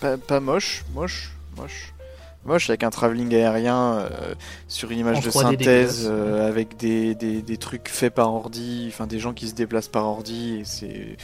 Pas, 0.00 0.16
pas 0.16 0.38
moche, 0.38 0.84
moche, 0.94 1.32
moche. 1.56 1.92
Moche 2.44 2.70
avec 2.70 2.84
un 2.84 2.90
travelling 2.90 3.34
aérien 3.34 3.94
euh, 3.98 4.34
sur 4.68 4.92
une 4.92 5.00
image 5.00 5.16
En 5.16 5.20
de 5.20 5.30
3D 5.30 5.32
synthèse 5.32 6.08
euh, 6.08 6.48
avec 6.48 6.76
des, 6.76 7.16
des, 7.16 7.42
des 7.42 7.56
trucs 7.56 7.88
faits 7.88 8.14
par 8.14 8.32
ordi, 8.32 8.84
enfin 8.92 9.08
des 9.08 9.18
gens 9.18 9.32
qui 9.32 9.48
se 9.48 9.54
déplacent 9.54 9.88
par 9.88 10.04
ordi 10.04 10.58
et 10.60 10.64
c'est. 10.64 11.16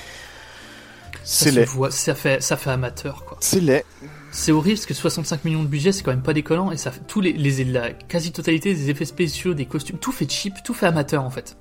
C'est 1.23 1.53
laid. 1.53 1.65
voit, 1.65 1.93
ça 1.93 2.17
fait, 2.17 2.43
ça 2.43 2.57
fait 2.57 2.71
amateur 2.71 3.25
quoi. 3.25 3.39
C'est 3.41 3.61
laid. 3.61 3.85
C'est 4.33 4.51
horrible 4.51 4.75
parce 4.75 4.87
que 4.87 4.95
65 4.95 5.45
millions 5.45 5.63
de 5.63 5.69
budget, 5.69 5.93
c'est 5.93 6.03
quand 6.03 6.11
même 6.11 6.23
pas 6.25 6.33
déconnant 6.33 6.73
et 6.73 6.77
ça 6.77 6.91
fait 6.91 7.03
tous 7.07 7.21
les, 7.21 7.35
les 7.35 7.63
la 7.67 7.93
quasi-totalité 7.93 8.75
des 8.75 8.91
effets 8.91 9.05
spéciaux, 9.05 9.55
des 9.55 9.67
costumes, 9.67 9.99
tout 9.99 10.11
fait 10.11 10.29
cheap, 10.29 10.55
tout 10.65 10.75
fait 10.75 10.87
amateur 10.87 11.23
en 11.23 11.31
fait. 11.31 11.57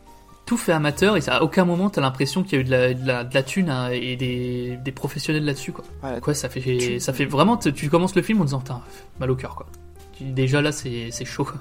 Tout 0.50 0.58
fait 0.58 0.72
amateur 0.72 1.16
et 1.16 1.22
ça, 1.22 1.36
à 1.36 1.42
aucun 1.44 1.64
moment 1.64 1.92
t'as 1.92 2.02
l'impression 2.02 2.42
qu'il 2.42 2.54
y 2.54 2.56
a 2.58 2.62
eu 2.62 2.64
de 2.64 2.72
la, 2.72 2.94
de 2.96 3.08
la, 3.08 3.24
de 3.24 3.36
la 3.36 3.44
thune 3.44 3.70
hein, 3.70 3.90
et 3.92 4.16
des, 4.16 4.80
des 4.84 4.92
professionnels 4.92 5.46
là-dessus 5.46 5.72
quoi. 5.72 5.86
Ouais, 6.02 6.20
Quoi, 6.22 6.34
ça 6.34 6.50
fait, 6.50 6.98
ça 7.00 7.14
fait 7.14 7.26
vraiment, 7.26 7.56
tu, 7.56 7.88
commences 7.88 8.16
le 8.16 8.24
film 8.24 8.42
en 8.42 8.46
disant, 8.46 8.64
mal 9.20 9.30
au 9.30 9.36
cœur 9.36 9.54
quoi. 9.54 9.68
Déjà 10.20 10.64
là, 10.64 10.72
c'est 10.72 11.12
chaud. 11.24 11.44
quoi. 11.44 11.54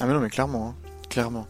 Ah 0.00 0.06
mais 0.06 0.12
non 0.12 0.18
mais 0.18 0.28
clairement, 0.28 0.70
hein. 0.70 0.88
clairement. 1.08 1.46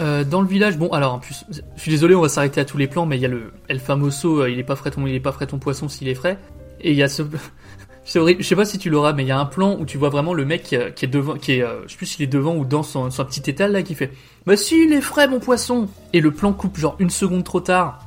Euh, 0.00 0.24
dans 0.24 0.40
le 0.40 0.48
village, 0.48 0.78
bon, 0.78 0.88
alors 0.88 1.12
en 1.12 1.18
plus, 1.18 1.44
je 1.50 1.60
suis 1.82 1.90
désolé, 1.90 2.14
on 2.14 2.22
va 2.22 2.30
s'arrêter 2.30 2.62
à 2.62 2.64
tous 2.64 2.78
les 2.78 2.86
plans, 2.86 3.04
mais 3.04 3.18
il 3.18 3.20
y 3.20 3.26
a 3.26 3.28
le 3.28 3.52
El 3.68 3.78
Famoso, 3.78 4.40
euh, 4.40 4.50
il 4.50 4.58
est 4.58 4.64
pas 4.64 4.74
frais 4.74 4.90
ton, 4.90 5.06
il 5.06 5.14
est 5.14 5.20
pas 5.20 5.32
frais 5.32 5.46
ton 5.46 5.58
poisson 5.58 5.90
s'il 5.90 6.08
est 6.08 6.14
frais. 6.14 6.38
Et 6.80 6.92
il 6.92 6.96
y 6.96 7.02
a 7.02 7.10
ce, 7.10 7.24
je 8.04 8.42
sais 8.42 8.56
pas 8.56 8.64
si 8.64 8.78
tu 8.78 8.90
l'auras, 8.90 9.12
mais 9.12 9.22
il 9.22 9.28
y 9.28 9.32
a 9.32 9.38
un 9.38 9.46
plan 9.46 9.76
où 9.78 9.84
tu 9.84 9.96
vois 9.96 10.08
vraiment 10.08 10.34
le 10.34 10.44
mec 10.44 10.64
qui, 10.64 10.76
euh, 10.76 10.90
est 11.00 11.06
devant, 11.06 11.34
qui 11.34 11.52
est, 11.52 11.62
euh, 11.62 11.82
je 11.86 11.92
sais 11.92 11.96
plus 11.96 12.06
s'il 12.06 12.24
est 12.24 12.28
devant 12.28 12.56
ou 12.56 12.64
dans 12.64 12.82
son, 12.82 13.10
son 13.10 13.24
petit 13.24 13.48
étal 13.48 13.72
là, 13.72 13.82
qui 13.82 13.94
fait, 13.94 14.10
bah 14.44 14.56
si, 14.56 14.84
il 14.84 14.92
est 14.92 15.00
frais 15.00 15.28
mon 15.28 15.38
poisson. 15.38 15.88
Et 16.12 16.20
le 16.20 16.32
plan 16.32 16.52
coupe 16.52 16.78
genre 16.78 16.96
une 16.98 17.10
seconde 17.10 17.44
trop 17.44 17.60
tard. 17.60 18.00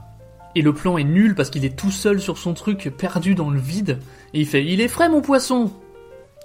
Et 0.56 0.62
le 0.62 0.74
plan 0.74 0.98
est 0.98 1.04
nul 1.04 1.36
parce 1.36 1.50
qu'il 1.50 1.66
est 1.66 1.76
tout 1.76 1.92
seul 1.92 2.22
sur 2.22 2.38
son 2.38 2.54
truc, 2.54 2.92
perdu 2.98 3.36
dans 3.36 3.50
le 3.50 3.60
vide. 3.60 4.00
Et 4.34 4.42
il 4.42 4.48
fait, 4.48 4.66
il 4.66 4.82
est 4.82 4.88
frais 4.88 5.10
mon 5.10 5.22
poisson. 5.22 5.72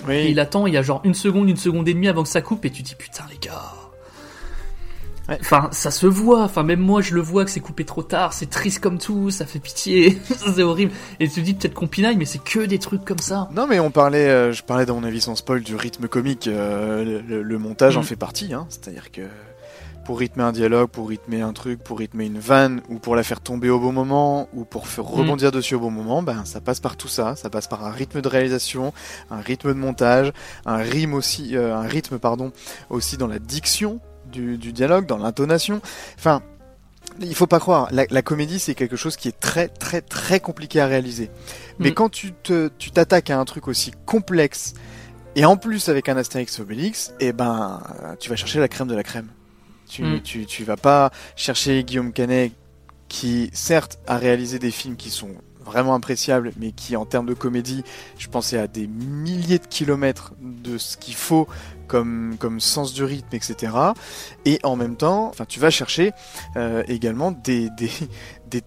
Oui. 0.06 0.14
Et 0.14 0.30
il 0.30 0.40
attend, 0.40 0.66
il 0.66 0.74
y 0.74 0.76
a 0.76 0.82
genre 0.82 1.00
une 1.04 1.14
seconde, 1.14 1.48
une 1.48 1.56
seconde 1.56 1.88
et 1.88 1.94
demie 1.94 2.08
avant 2.08 2.22
que 2.22 2.28
ça 2.28 2.42
coupe, 2.42 2.64
et 2.64 2.70
tu 2.70 2.82
dis 2.82 2.94
putain 2.94 3.24
les 3.30 3.38
gars. 3.38 3.80
Enfin, 5.40 5.69
ça 5.73 5.90
se 5.90 6.07
voit, 6.07 6.43
enfin 6.43 6.62
même 6.62 6.81
moi 6.81 7.03
je 7.03 7.14
le 7.14 7.21
vois 7.21 7.45
que 7.45 7.51
c'est 7.51 7.61
coupé 7.61 7.85
trop 7.85 8.03
tard, 8.03 8.33
c'est 8.33 8.51
triste 8.51 8.81
comme 8.81 8.99
tout, 8.99 9.31
ça 9.31 9.47
fait 9.47 9.61
pitié, 9.61 10.19
c'est 10.55 10.62
horrible. 10.62 10.93
Et 11.21 11.29
tu 11.29 11.35
te 11.37 11.40
dis 11.40 11.55
peut-être 11.55 11.75
qu'on 11.75 11.87
pinaille, 11.87 12.16
mais 12.16 12.25
c'est 12.25 12.43
que 12.43 12.61
des 12.61 12.79
trucs 12.79 13.05
comme 13.05 13.19
ça. 13.19 13.49
Non 13.55 13.66
mais 13.66 13.79
on 13.81 13.90
parlait, 13.90 14.29
euh, 14.29 14.53
je 14.53 14.62
parlais 14.64 14.87
dans 14.87 14.97
mon 14.97 15.05
avis 15.05 15.21
sans 15.21 15.37
spoil 15.37 15.62
du 15.62 15.77
rythme 15.77 16.09
comique, 16.09 16.49
euh, 16.49 17.21
le, 17.27 17.59
montage 17.59 17.97
en 17.97 18.01
Mm. 18.01 18.05
fait 18.05 18.16
partie, 18.16 18.53
hein. 18.55 18.66
c'est-à-dire 18.71 19.11
que 19.12 19.23
pour 20.05 20.19
rythmer 20.19 20.43
un 20.43 20.53
dialogue, 20.53 20.88
pour 20.88 21.09
rythmer 21.09 21.43
un 21.43 21.53
truc, 21.53 21.85
pour 21.85 21.99
rythmer 21.99 22.25
une 22.27 22.38
vanne, 22.38 22.81
ou 22.88 22.99
pour 22.99 23.14
la 23.14 23.23
faire 23.23 23.40
tomber 23.40 23.71
au 23.71 23.79
bon 23.79 23.93
moment, 23.93 24.49
ou 24.55 24.64
pour 24.64 24.88
faire 24.88 25.05
rebondir 25.05 25.53
dessus 25.53 25.75
au 25.75 25.81
bon 25.81 25.90
moment, 25.90 26.23
ben 26.23 26.45
ça 26.45 26.61
passe 26.61 26.81
par 26.81 26.97
tout 26.97 27.07
ça, 27.07 27.37
ça 27.37 27.51
passe 27.51 27.69
par 27.69 27.85
un 27.85 27.90
rythme 27.93 28.21
de 28.21 28.29
réalisation, 28.29 28.93
un 29.31 29.40
rythme 29.40 29.69
de 29.69 29.79
montage, 29.79 30.33
un 30.66 30.79
rythme 30.79 31.14
aussi, 31.14 31.57
euh, 31.57 31.77
un 31.77 31.83
rythme 31.87 32.19
pardon, 32.19 32.51
aussi 32.88 33.19
dans 33.19 33.29
la 33.29 33.38
diction 33.38 34.01
du, 34.31 34.57
du 34.59 34.73
dialogue, 34.73 35.07
dans 35.07 35.19
l'intonation, 35.19 35.81
enfin. 36.19 36.43
Il 37.21 37.35
faut 37.35 37.49
pas 37.49 37.59
croire, 37.59 37.88
la, 37.90 38.05
la 38.09 38.23
comédie 38.23 38.59
c'est 38.61 38.75
quelque 38.77 38.95
chose 38.95 39.16
qui 39.16 39.27
est 39.27 39.38
très 39.40 39.66
très 39.69 40.01
très 40.01 40.38
compliqué 40.38 40.81
à 40.81 40.87
réaliser. 40.87 41.29
Mais 41.79 41.90
Mm. 41.90 41.95
quand 41.95 42.09
tu 42.09 42.33
te, 42.33 42.71
tu 42.79 42.93
t'attaques 42.93 43.31
à 43.31 43.38
un 43.38 43.45
truc 43.45 43.66
aussi 43.69 43.90
complexe 44.07 44.75
et 45.35 45.45
en 45.45 45.57
plus 45.57 45.88
avec 45.88 46.09
un 46.09 46.16
Astérix 46.16 46.61
Obélix, 46.61 47.12
eh 47.19 47.33
ben 47.33 47.83
tu 48.21 48.31
vas 48.31 48.37
chercher 48.37 48.61
la 48.61 48.69
crème 48.69 48.87
de 48.87 48.95
la 48.95 49.03
crème. 49.03 49.27
Tu, 49.88 50.05
Mm. 50.05 50.21
tu, 50.23 50.47
tu 50.47 50.62
vas 50.64 50.77
pas 50.77 51.11
chercher 51.37 51.83
Guillaume 51.83 52.12
Canet 52.12 52.53
qui 53.09 53.51
certes 53.53 53.99
a 54.07 54.16
réalisé 54.16 54.59
des 54.61 54.71
films 54.71 54.97
qui 54.97 55.11
sont 55.11 55.35
vraiment 55.70 55.94
appréciables, 55.94 56.52
mais 56.59 56.72
qui 56.72 56.96
en 56.96 57.04
termes 57.04 57.26
de 57.26 57.35
comédie, 57.35 57.85
je 58.18 58.28
pensais 58.28 58.59
à 58.59 58.66
des 58.66 58.87
milliers 58.87 59.59
de 59.59 59.66
kilomètres 59.66 60.33
de 60.40 60.78
ce 60.78 60.96
qu'il 60.96 61.14
faut 61.14 61.46
comme, 61.87 62.37
sens 62.59 62.92
du 62.92 63.04
rythme, 63.04 63.35
etc. 63.35 63.72
Et 64.44 64.61
en 64.62 64.76
même 64.76 64.96
temps, 64.96 65.33
tu 65.48 65.59
vas 65.61 65.70
chercher 65.70 66.12
euh, 66.56 66.83
également 66.88 67.33
des 67.44 67.70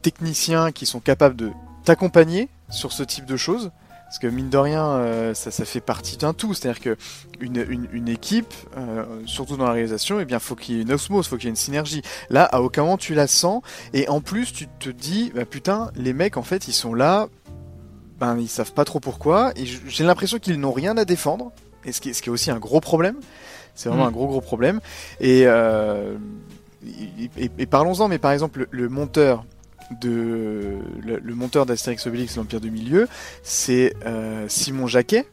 techniciens 0.01 0.71
qui 0.71 0.85
sont 0.85 0.99
capables 0.99 1.35
de 1.35 1.51
t'accompagner 1.85 2.49
sur 2.69 2.91
ce 2.91 3.03
type 3.03 3.25
de 3.25 3.37
choses. 3.37 3.71
Parce 4.13 4.19
que 4.21 4.27
mine 4.27 4.49
de 4.51 4.59
rien, 4.59 4.85
euh, 4.85 5.33
ça, 5.33 5.49
ça 5.49 5.65
fait 5.65 5.81
partie 5.81 6.17
d'un 6.17 6.33
tout. 6.33 6.53
C'est-à-dire 6.53 6.79
que 6.83 6.97
une, 7.39 7.65
une, 7.67 7.87
une 7.91 8.07
équipe, 8.07 8.53
euh, 8.77 9.05
surtout 9.25 9.57
dans 9.57 9.65
la 9.65 9.71
réalisation, 9.71 10.19
eh 10.19 10.25
bien, 10.25 10.37
faut 10.37 10.53
qu'il 10.53 10.75
y 10.75 10.77
ait 10.77 10.81
une 10.83 10.91
osmose, 10.93 11.27
faut 11.27 11.35
qu'il 11.37 11.45
y 11.45 11.47
ait 11.47 11.49
une 11.49 11.55
synergie. 11.55 12.03
Là, 12.29 12.43
à 12.45 12.61
aucun 12.61 12.83
moment 12.83 12.97
tu 12.97 13.15
la 13.15 13.25
sens. 13.25 13.63
Et 13.91 14.07
en 14.09 14.21
plus, 14.21 14.53
tu 14.53 14.67
te 14.67 14.89
dis, 14.91 15.31
bah, 15.33 15.45
putain, 15.45 15.89
les 15.95 16.13
mecs, 16.13 16.37
en 16.37 16.43
fait, 16.43 16.67
ils 16.67 16.73
sont 16.73 16.93
là, 16.93 17.27
ben, 18.19 18.37
ils 18.39 18.47
savent 18.47 18.73
pas 18.73 18.85
trop 18.85 18.99
pourquoi. 18.99 19.51
Et 19.55 19.65
j'ai 19.65 20.03
l'impression 20.03 20.37
qu'ils 20.37 20.59
n'ont 20.59 20.73
rien 20.73 20.95
à 20.95 21.05
défendre. 21.05 21.51
Et 21.83 21.91
ce 21.91 21.99
qui, 21.99 22.09
est, 22.11 22.13
ce 22.13 22.21
qui 22.21 22.29
est 22.29 22.31
aussi 22.31 22.51
un 22.51 22.59
gros 22.59 22.81
problème. 22.81 23.15
C'est 23.73 23.89
vraiment 23.89 24.05
Mm. 24.05 24.09
un 24.09 24.11
gros, 24.11 24.27
gros 24.27 24.41
problème. 24.41 24.79
Et, 25.21 25.45
euh, 25.47 26.15
et, 26.85 27.45
et- 27.45 27.51
et 27.57 27.65
parlons-en, 27.65 28.07
mais 28.09 28.19
par 28.19 28.31
exemple, 28.31 28.59
le, 28.59 28.67
le 28.69 28.89
monteur 28.89 29.43
de 30.01 30.77
le, 31.01 31.19
le 31.21 31.35
monteur 31.35 31.65
d'Astérix 31.65 32.05
Obélix 32.07 32.35
l'Empire 32.37 32.61
du 32.61 32.71
Milieu, 32.71 33.07
c'est 33.43 33.93
euh, 34.05 34.45
Simon 34.47 34.87
Jacquet. 34.87 35.27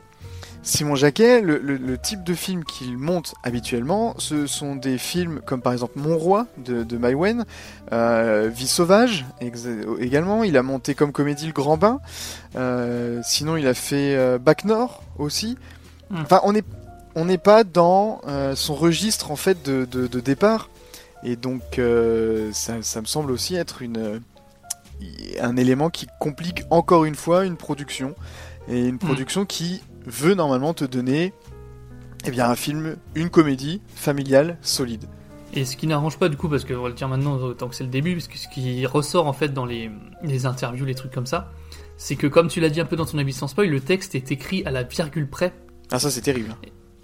Simon 0.62 0.94
Jacquet, 0.94 1.40
le, 1.40 1.56
le- 1.58 1.78
le 1.78 1.96
type 1.96 2.22
de 2.22 2.34
film 2.34 2.64
qu'il 2.64 2.98
monte 2.98 3.34
habituellement, 3.42 4.14
ce 4.18 4.46
sont 4.46 4.76
des 4.76 4.98
films 4.98 5.40
comme 5.46 5.62
par 5.62 5.72
exemple 5.72 5.98
Mon 5.98 6.18
Roi 6.18 6.46
de, 6.58 6.82
de 6.82 6.98
Maïwen, 6.98 7.46
euh, 7.92 8.50
Vie 8.52 8.68
sauvage 8.68 9.24
également. 9.98 10.44
Il 10.44 10.58
a 10.58 10.62
monté 10.62 10.94
comme 10.94 11.12
comédie 11.12 11.46
Le 11.46 11.52
Grand 11.54 11.78
Bain. 11.78 12.00
Euh, 12.56 13.20
sinon, 13.24 13.56
il 13.56 13.66
a 13.66 13.72
fait 13.72 14.38
Bac 14.38 14.66
Nord 14.66 15.02
aussi. 15.18 15.56
Mm. 16.10 16.16
Enfin, 16.20 16.40
on 16.44 16.52
n'est 16.52 16.64
on 17.14 17.24
n'est 17.24 17.38
pas 17.38 17.64
dans 17.64 18.20
son 18.54 18.74
registre 18.74 19.30
en 19.30 19.36
fait 19.36 19.62
de, 19.64 19.86
de- 19.90 20.06
de 20.08 20.20
départ. 20.20 20.68
Et 21.24 21.36
donc, 21.36 21.78
euh, 21.78 22.50
ça, 22.52 22.74
ça 22.82 23.00
me 23.00 23.06
semble 23.06 23.30
aussi 23.32 23.54
être 23.54 23.80
une, 23.82 24.20
un 25.40 25.56
élément 25.56 25.90
qui 25.90 26.06
complique 26.18 26.62
encore 26.70 27.04
une 27.04 27.14
fois 27.14 27.44
une 27.44 27.56
production. 27.56 28.14
Et 28.68 28.86
une 28.86 28.98
production 28.98 29.46
qui 29.46 29.82
veut 30.06 30.34
normalement 30.34 30.74
te 30.74 30.84
donner 30.84 31.32
eh 32.26 32.30
bien, 32.30 32.48
un 32.48 32.56
film, 32.56 32.96
une 33.14 33.30
comédie 33.30 33.80
familiale 33.94 34.58
solide. 34.60 35.06
Et 35.52 35.64
ce 35.64 35.76
qui 35.76 35.86
n'arrange 35.86 36.18
pas 36.18 36.28
du 36.28 36.36
coup, 36.36 36.48
parce 36.48 36.64
qu'on 36.64 36.82
va 36.82 36.88
le 36.88 36.94
dire 36.94 37.08
maintenant 37.08 37.52
tant 37.54 37.68
que 37.68 37.74
c'est 37.74 37.84
le 37.84 37.90
début, 37.90 38.14
parce 38.14 38.28
que 38.28 38.38
ce 38.38 38.48
qui 38.48 38.86
ressort 38.86 39.26
en 39.26 39.32
fait 39.32 39.48
dans 39.48 39.66
les, 39.66 39.90
les 40.22 40.46
interviews, 40.46 40.84
les 40.84 40.94
trucs 40.94 41.12
comme 41.12 41.26
ça, 41.26 41.50
c'est 41.96 42.16
que 42.16 42.26
comme 42.26 42.48
tu 42.48 42.60
l'as 42.60 42.68
dit 42.68 42.80
un 42.80 42.84
peu 42.84 42.96
dans 42.96 43.06
ton 43.06 43.18
avis 43.18 43.32
sans 43.32 43.48
spoil, 43.48 43.68
le 43.68 43.80
texte 43.80 44.14
est 44.14 44.30
écrit 44.30 44.64
à 44.64 44.70
la 44.70 44.84
virgule 44.84 45.28
près. 45.28 45.52
Ah, 45.90 45.98
ça 45.98 46.10
c'est 46.10 46.20
terrible. 46.20 46.54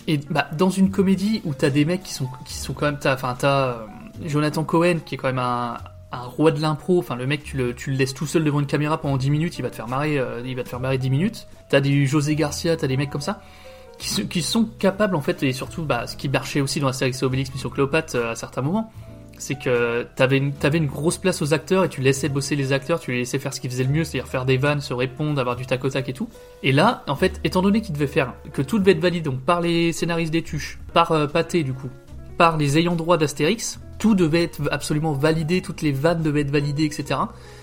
Et 0.06 0.18
bah, 0.30 0.48
dans 0.56 0.70
une 0.70 0.90
comédie 0.90 1.42
où 1.44 1.54
t'as 1.54 1.70
des 1.70 1.84
mecs 1.84 2.04
qui 2.04 2.14
sont, 2.14 2.28
qui 2.46 2.54
sont 2.54 2.72
quand 2.72 2.86
même. 2.86 2.98
Enfin, 3.04 3.34
t'as 3.36 3.68
euh, 3.68 3.86
Jonathan 4.24 4.62
Cohen 4.62 4.98
qui 5.04 5.16
est 5.16 5.18
quand 5.18 5.26
même 5.26 5.40
un, 5.40 5.78
un 6.16 6.26
roi 6.26 6.50
de 6.50 6.60
l'impro. 6.60 6.98
Enfin, 6.98 7.16
le 7.16 7.26
mec, 7.26 7.44
tu 7.44 7.56
le, 7.56 7.74
laisses 7.88 8.14
tout 8.14 8.26
seul 8.26 8.44
devant 8.44 8.60
une 8.60 8.66
caméra 8.66 8.98
pendant 9.00 9.16
10 9.16 9.30
minutes, 9.30 9.58
il 9.58 9.62
va 9.62 9.70
te 9.70 9.76
faire 9.76 9.88
marrer, 9.88 10.18
euh, 10.18 10.42
il 10.44 10.56
va 10.56 10.64
faire 10.64 10.80
marrer 10.80 10.98
10 10.98 11.10
minutes. 11.10 11.46
T'as 11.68 11.80
des 11.80 12.06
José 12.06 12.34
Garcia, 12.34 12.76
t'as 12.76 12.86
des 12.86 12.96
mecs 12.96 13.10
comme 13.10 13.20
ça. 13.20 13.40
Qui, 13.98 14.42
sont 14.42 14.64
capables 14.78 15.16
en 15.16 15.22
fait, 15.22 15.42
et 15.42 15.54
surtout 15.54 15.84
bah, 15.84 16.06
ce 16.06 16.16
qui 16.16 16.28
marchait 16.28 16.60
aussi 16.60 16.80
dans 16.80 16.86
la 16.86 16.92
série 16.92 17.16
Obélix 17.22 17.50
Mission 17.50 17.70
Cléopâtre 17.70 18.14
euh, 18.16 18.32
à 18.32 18.34
certains 18.34 18.60
moments, 18.60 18.92
c'est 19.38 19.58
que 19.58 20.06
t'avais 20.16 20.38
une, 20.38 20.52
une 20.74 20.86
grosse 20.86 21.18
place 21.18 21.42
aux 21.42 21.54
acteurs 21.54 21.84
et 21.84 21.88
tu 21.88 22.00
laissais 22.00 22.28
bosser 22.28 22.56
les 22.56 22.72
acteurs, 22.72 23.00
tu 23.00 23.12
les 23.12 23.18
laissais 23.18 23.38
faire 23.38 23.54
ce 23.54 23.60
qu'ils 23.60 23.70
faisaient 23.70 23.84
le 23.84 23.90
mieux, 23.90 24.04
c'est-à-dire 24.04 24.28
faire 24.28 24.44
des 24.44 24.56
vannes, 24.56 24.80
se 24.80 24.94
répondre, 24.94 25.40
avoir 25.40 25.56
du 25.56 25.66
tac 25.66 25.84
au 25.84 25.88
tac 25.88 26.08
et 26.08 26.12
tout. 26.12 26.28
Et 26.62 26.72
là, 26.72 27.04
en 27.08 27.16
fait, 27.16 27.40
étant 27.44 27.62
donné 27.62 27.80
qu'ils 27.80 27.94
devaient 27.94 28.06
faire, 28.06 28.34
que 28.52 28.62
tout 28.62 28.78
devait 28.78 28.92
être 28.92 29.00
validé, 29.00 29.22
donc 29.22 29.40
par 29.40 29.60
les 29.60 29.92
scénaristes 29.92 30.32
des 30.32 30.42
Tuches, 30.42 30.78
par 30.92 31.12
euh, 31.12 31.26
Pathé 31.26 31.62
du 31.62 31.72
coup, 31.72 31.88
par 32.36 32.56
les 32.56 32.78
ayants 32.78 32.96
droit 32.96 33.16
d'Astérix, 33.16 33.80
tout 33.98 34.14
devait 34.14 34.42
être 34.44 34.60
absolument 34.70 35.12
validé, 35.12 35.62
toutes 35.62 35.82
les 35.82 35.92
vannes 35.92 36.22
devaient 36.22 36.42
être 36.42 36.50
validées, 36.50 36.84
etc. 36.84 37.20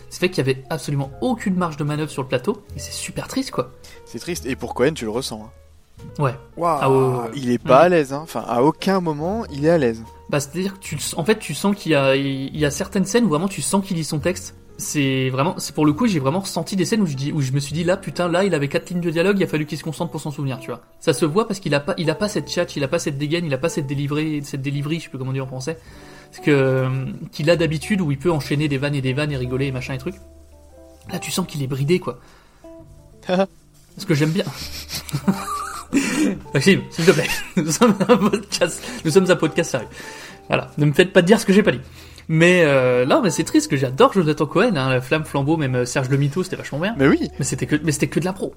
C'est 0.10 0.20
fait 0.20 0.30
qu'il 0.30 0.46
y 0.46 0.50
avait 0.50 0.64
absolument 0.70 1.12
aucune 1.22 1.56
marge 1.56 1.78
de 1.78 1.84
manœuvre 1.84 2.12
sur 2.12 2.22
le 2.22 2.28
plateau, 2.28 2.64
et 2.76 2.80
c'est 2.80 2.92
super 2.92 3.28
triste 3.28 3.52
quoi. 3.52 3.72
C'est 4.06 4.20
triste. 4.20 4.46
Et 4.46 4.56
pour 4.56 4.74
Cohen, 4.74 4.94
tu 4.94 5.06
le 5.06 5.12
ressens. 5.12 5.42
hein. 5.44 5.50
Ouais. 6.22 6.36
Waouh, 6.58 6.78
Ah 6.82 6.92
ouais, 6.92 6.98
ouais, 6.98 7.16
ouais. 7.24 7.30
il 7.36 7.52
est 7.52 7.58
pas 7.64 7.82
Mm. 7.82 7.86
à 7.86 7.90
l'aise. 7.90 8.14
hein. 8.14 8.20
Enfin, 8.24 8.44
à 8.48 8.62
aucun 8.62 9.00
moment, 9.00 9.46
il 9.52 9.66
est 9.66 9.70
à 9.70 9.78
l'aise. 9.78 10.04
Bah, 10.30 10.40
c'est-à-dire 10.40 10.74
que 10.74 10.80
tu, 10.80 10.98
en 11.16 11.24
fait, 11.24 11.40
tu 11.40 11.54
sens 11.54 11.76
qu'il 11.76 11.92
y 11.92 11.96
a, 11.96 12.16
il 12.16 12.58
y 12.58 12.66
a 12.66 12.72
certaines 12.72 13.06
scènes 13.06 13.26
où 13.26 13.30
vraiment 13.30 13.48
tu 13.48 13.62
sens 13.62 13.86
qu'il 13.86 13.96
lit 13.98 14.04
son 14.04 14.20
texte. 14.20 14.56
C'est 14.78 15.30
vraiment, 15.30 15.54
c'est 15.60 15.74
pour 15.74 15.86
le 15.86 15.94
coup, 15.94 16.08
j'ai 16.08 16.20
vraiment 16.20 16.40
ressenti 16.40 16.76
des 16.76 16.84
scènes 16.84 17.02
où 17.02 17.06
je 17.06 17.16
dis, 17.16 17.32
où 17.32 17.42
je 17.42 17.52
me 17.52 17.60
suis 17.60 17.74
dit 17.74 17.84
là, 17.84 17.96
putain, 17.96 18.28
là, 18.28 18.44
il 18.44 18.54
avait 18.56 18.68
quatre 18.68 18.90
lignes 18.90 19.02
de 19.02 19.12
dialogue, 19.12 19.38
il 19.40 19.44
a 19.44 19.48
fallu 19.48 19.66
qu'il 19.68 19.78
se 19.78 19.84
concentre 19.84 20.12
pour 20.12 20.20
s'en 20.20 20.32
souvenir, 20.32 20.60
tu 20.60 20.72
vois. 20.72 20.82
Ça 21.00 21.14
se 21.14 21.26
voit 21.26 21.48
parce 21.48 21.60
qu'il 21.60 21.74
a 21.76 21.80
pas, 21.80 21.94
il 22.00 22.10
a 22.10 22.16
pas 22.16 22.28
cette 22.28 22.50
chat, 22.50 22.76
il 22.76 22.84
a 22.84 22.88
pas 22.88 22.98
cette 23.00 23.18
dégaine, 23.20 23.46
il 23.46 23.54
a 23.54 23.58
pas 23.60 23.70
cette 23.70 23.86
délivrée, 23.86 24.42
cette 24.44 24.64
délivrerie, 24.64 24.98
je 25.00 25.04
sais 25.04 25.10
plus 25.10 25.20
comment 25.20 25.32
dire 25.32 25.44
en 25.44 25.48
français, 25.48 25.78
parce 26.34 26.44
que 26.44 26.52
euh, 26.52 26.90
qu'il 27.32 27.52
a 27.52 27.56
d'habitude 27.56 28.02
où 28.02 28.12
il 28.12 28.18
peut 28.18 28.32
enchaîner 28.32 28.68
des 28.68 28.80
vannes 28.80 28.96
et 28.96 29.02
des 29.02 29.14
vannes 29.14 29.32
et 29.32 29.38
rigoler 29.38 29.68
et 29.68 29.72
machin 29.72 29.94
et 29.94 30.00
trucs. 30.00 30.16
Là, 31.12 31.20
tu 31.20 31.30
sens 31.30 31.46
qu'il 31.46 31.62
est 31.62 31.68
bridé, 31.68 32.00
quoi. 32.00 32.20
Ce 33.98 34.06
que 34.08 34.16
j'aime 34.16 34.32
bien. 34.32 34.46
Maxime, 36.56 36.82
s'il 36.90 37.06
te 37.06 37.12
plaît, 37.12 37.28
nous 37.56 37.70
sommes 37.70 37.96
un 38.10 38.18
podcast, 38.18 38.84
nous 39.06 39.12
sommes 39.12 39.30
un 39.30 39.36
podcast 39.36 39.70
sérieux. 39.70 39.88
Voilà, 40.48 40.72
ne 40.80 40.86
me 40.86 40.94
faites 40.94 41.14
pas 41.14 41.22
dire 41.22 41.40
ce 41.40 41.46
que 41.46 41.54
j'ai 41.54 41.62
pas 41.62 41.72
dit. 41.72 41.82
Mais 42.28 42.64
euh, 42.66 43.06
là, 43.06 43.22
mais 43.24 43.30
c'est 43.30 43.44
triste 43.44 43.70
que 43.70 43.78
j'adore 43.78 44.14
Jonathan 44.14 44.48
Cohen, 44.48 44.76
hein, 44.76 44.90
la 44.90 45.02
Flamme 45.02 45.26
Flambeau, 45.26 45.56
même 45.56 45.76
euh, 45.76 45.86
Serge 45.86 46.10
Le 46.10 46.18
Mito, 46.18 46.42
c'était 46.42 46.56
vachement 46.56 46.80
bien. 46.80 46.96
Mais 46.98 47.08
oui. 47.08 47.30
Mais 47.38 47.46
c'était 47.46 47.68
que, 47.68 47.76
mais 47.84 47.92
c'était 47.92 48.08
que 48.08 48.20
de 48.20 48.26
l'impro, 48.26 48.56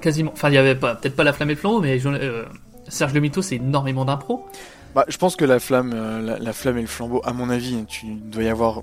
quasiment. 0.00 0.30
Enfin, 0.32 0.50
il 0.50 0.54
y 0.54 0.58
avait 0.58 0.76
pas, 0.76 0.94
peut-être 0.94 1.16
pas 1.16 1.24
la 1.24 1.32
Flamme 1.32 1.50
et 1.50 1.54
le 1.54 1.58
Flambeau, 1.58 1.80
mais 1.80 1.98
euh, 2.06 2.44
Serge 2.86 3.12
Le 3.12 3.18
Mito, 3.18 3.42
c'est 3.42 3.56
énormément 3.56 4.04
d'impro. 4.04 4.46
Bah, 4.94 5.04
je 5.08 5.16
pense 5.16 5.36
que 5.36 5.44
la 5.44 5.60
flamme, 5.60 5.92
euh, 5.94 6.20
la, 6.20 6.38
la 6.38 6.52
flamme 6.52 6.78
et 6.78 6.82
le 6.82 6.86
flambeau, 6.86 7.20
à 7.24 7.32
mon 7.32 7.50
avis, 7.50 7.84
tu 7.88 8.06
dois 8.06 8.42
y 8.42 8.48
avoir 8.48 8.82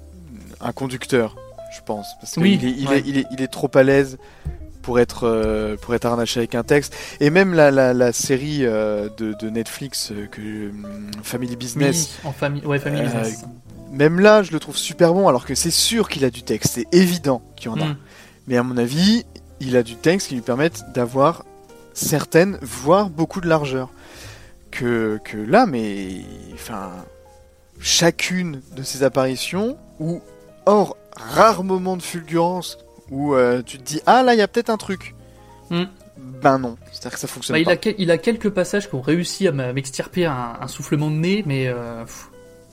un 0.62 0.72
conducteur, 0.72 1.36
je 1.76 1.82
pense, 1.86 2.08
parce 2.22 2.34
qu'il 2.34 2.44
Oui, 2.44 2.60
est, 2.62 2.68
il, 2.70 2.88
ouais. 2.88 3.00
est, 3.00 3.04
il, 3.06 3.18
est, 3.18 3.26
il 3.32 3.42
est 3.42 3.48
trop 3.48 3.70
à 3.74 3.84
l'aise 3.84 4.18
pour 4.82 5.00
être 5.00 5.24
euh, 5.24 5.76
pour 5.78 5.96
être 5.96 6.06
harnaché 6.06 6.40
avec 6.40 6.54
un 6.54 6.64
texte. 6.64 6.96
Et 7.20 7.32
même 7.32 7.54
la, 7.56 7.72
la, 7.72 7.94
la 7.94 8.14
série 8.14 8.60
euh, 8.62 9.10
de, 9.18 9.34
de 9.34 9.50
Netflix 9.50 10.12
euh, 10.12 10.28
que 10.28 10.70
hum, 10.70 11.10
Family 11.24 11.56
Business. 11.56 12.20
Oui, 12.24 12.30
en 12.30 12.32
famille, 12.34 12.66
ouais, 12.66 12.78
Family 12.80 13.02
Business. 13.02 13.46
même 13.92 14.20
là, 14.20 14.44
je 14.44 14.52
le 14.52 14.60
trouve 14.60 14.78
super 14.78 15.14
bon, 15.14 15.28
alors 15.28 15.46
que 15.46 15.56
c'est 15.56 15.72
sûr 15.72 16.08
qu'il 16.08 16.24
a 16.24 16.30
du 16.30 16.44
texte, 16.44 16.74
c'est 16.76 16.88
évident 16.96 17.42
qu'il 17.56 17.72
y 17.72 17.74
en 17.74 17.82
a. 17.82 17.86
Mm. 17.86 17.98
Mais 18.48 18.58
à 18.58 18.64
mon 18.64 18.78
avis, 18.78 19.26
il 19.60 19.76
a 19.76 19.82
du 19.82 19.96
texte 19.96 20.28
qui 20.28 20.36
lui 20.36 20.42
permettent 20.42 20.84
d'avoir 20.94 21.46
certaines, 21.94 22.60
voire 22.62 23.10
beaucoup 23.10 23.42
de 23.42 23.48
largeur. 23.50 23.90
Que, 24.78 25.20
que 25.24 25.38
là, 25.38 25.66
mais. 25.66 26.22
Enfin. 26.54 26.92
Chacune 27.80 28.62
de 28.76 28.84
ces 28.84 29.04
apparitions, 29.04 29.78
ou 30.00 30.22
hors 30.66 30.96
rare 31.18 31.64
moment 31.64 31.98
de 31.98 32.02
fulgurance, 32.02 32.78
où 33.12 33.36
euh, 33.36 33.62
tu 33.64 33.78
te 33.78 33.84
dis, 33.84 34.02
ah 34.06 34.24
là, 34.24 34.34
il 34.34 34.38
y 34.38 34.42
a 34.42 34.48
peut-être 34.48 34.70
un 34.70 34.78
truc. 34.78 35.14
Mm. 35.70 35.84
Ben 36.42 36.58
non, 36.58 36.78
c'est-à-dire 36.92 37.12
que 37.12 37.20
ça 37.20 37.28
fonctionne 37.28 37.56
Bah, 37.56 37.60
il, 37.60 37.66
pas. 37.66 37.72
a, 37.72 37.76
quel- 37.76 37.96
il 37.98 38.10
a 38.12 38.18
quelques 38.18 38.50
passages 38.50 38.88
qui 38.90 38.96
ont 38.96 39.02
réussi 39.02 39.48
à 39.50 39.52
m'extirper 39.52 40.26
un, 40.26 40.54
un 40.62 40.68
soufflement 40.70 41.12
de 41.12 41.16
nez, 41.18 41.44
mais 41.46 41.68
euh, 41.68 42.06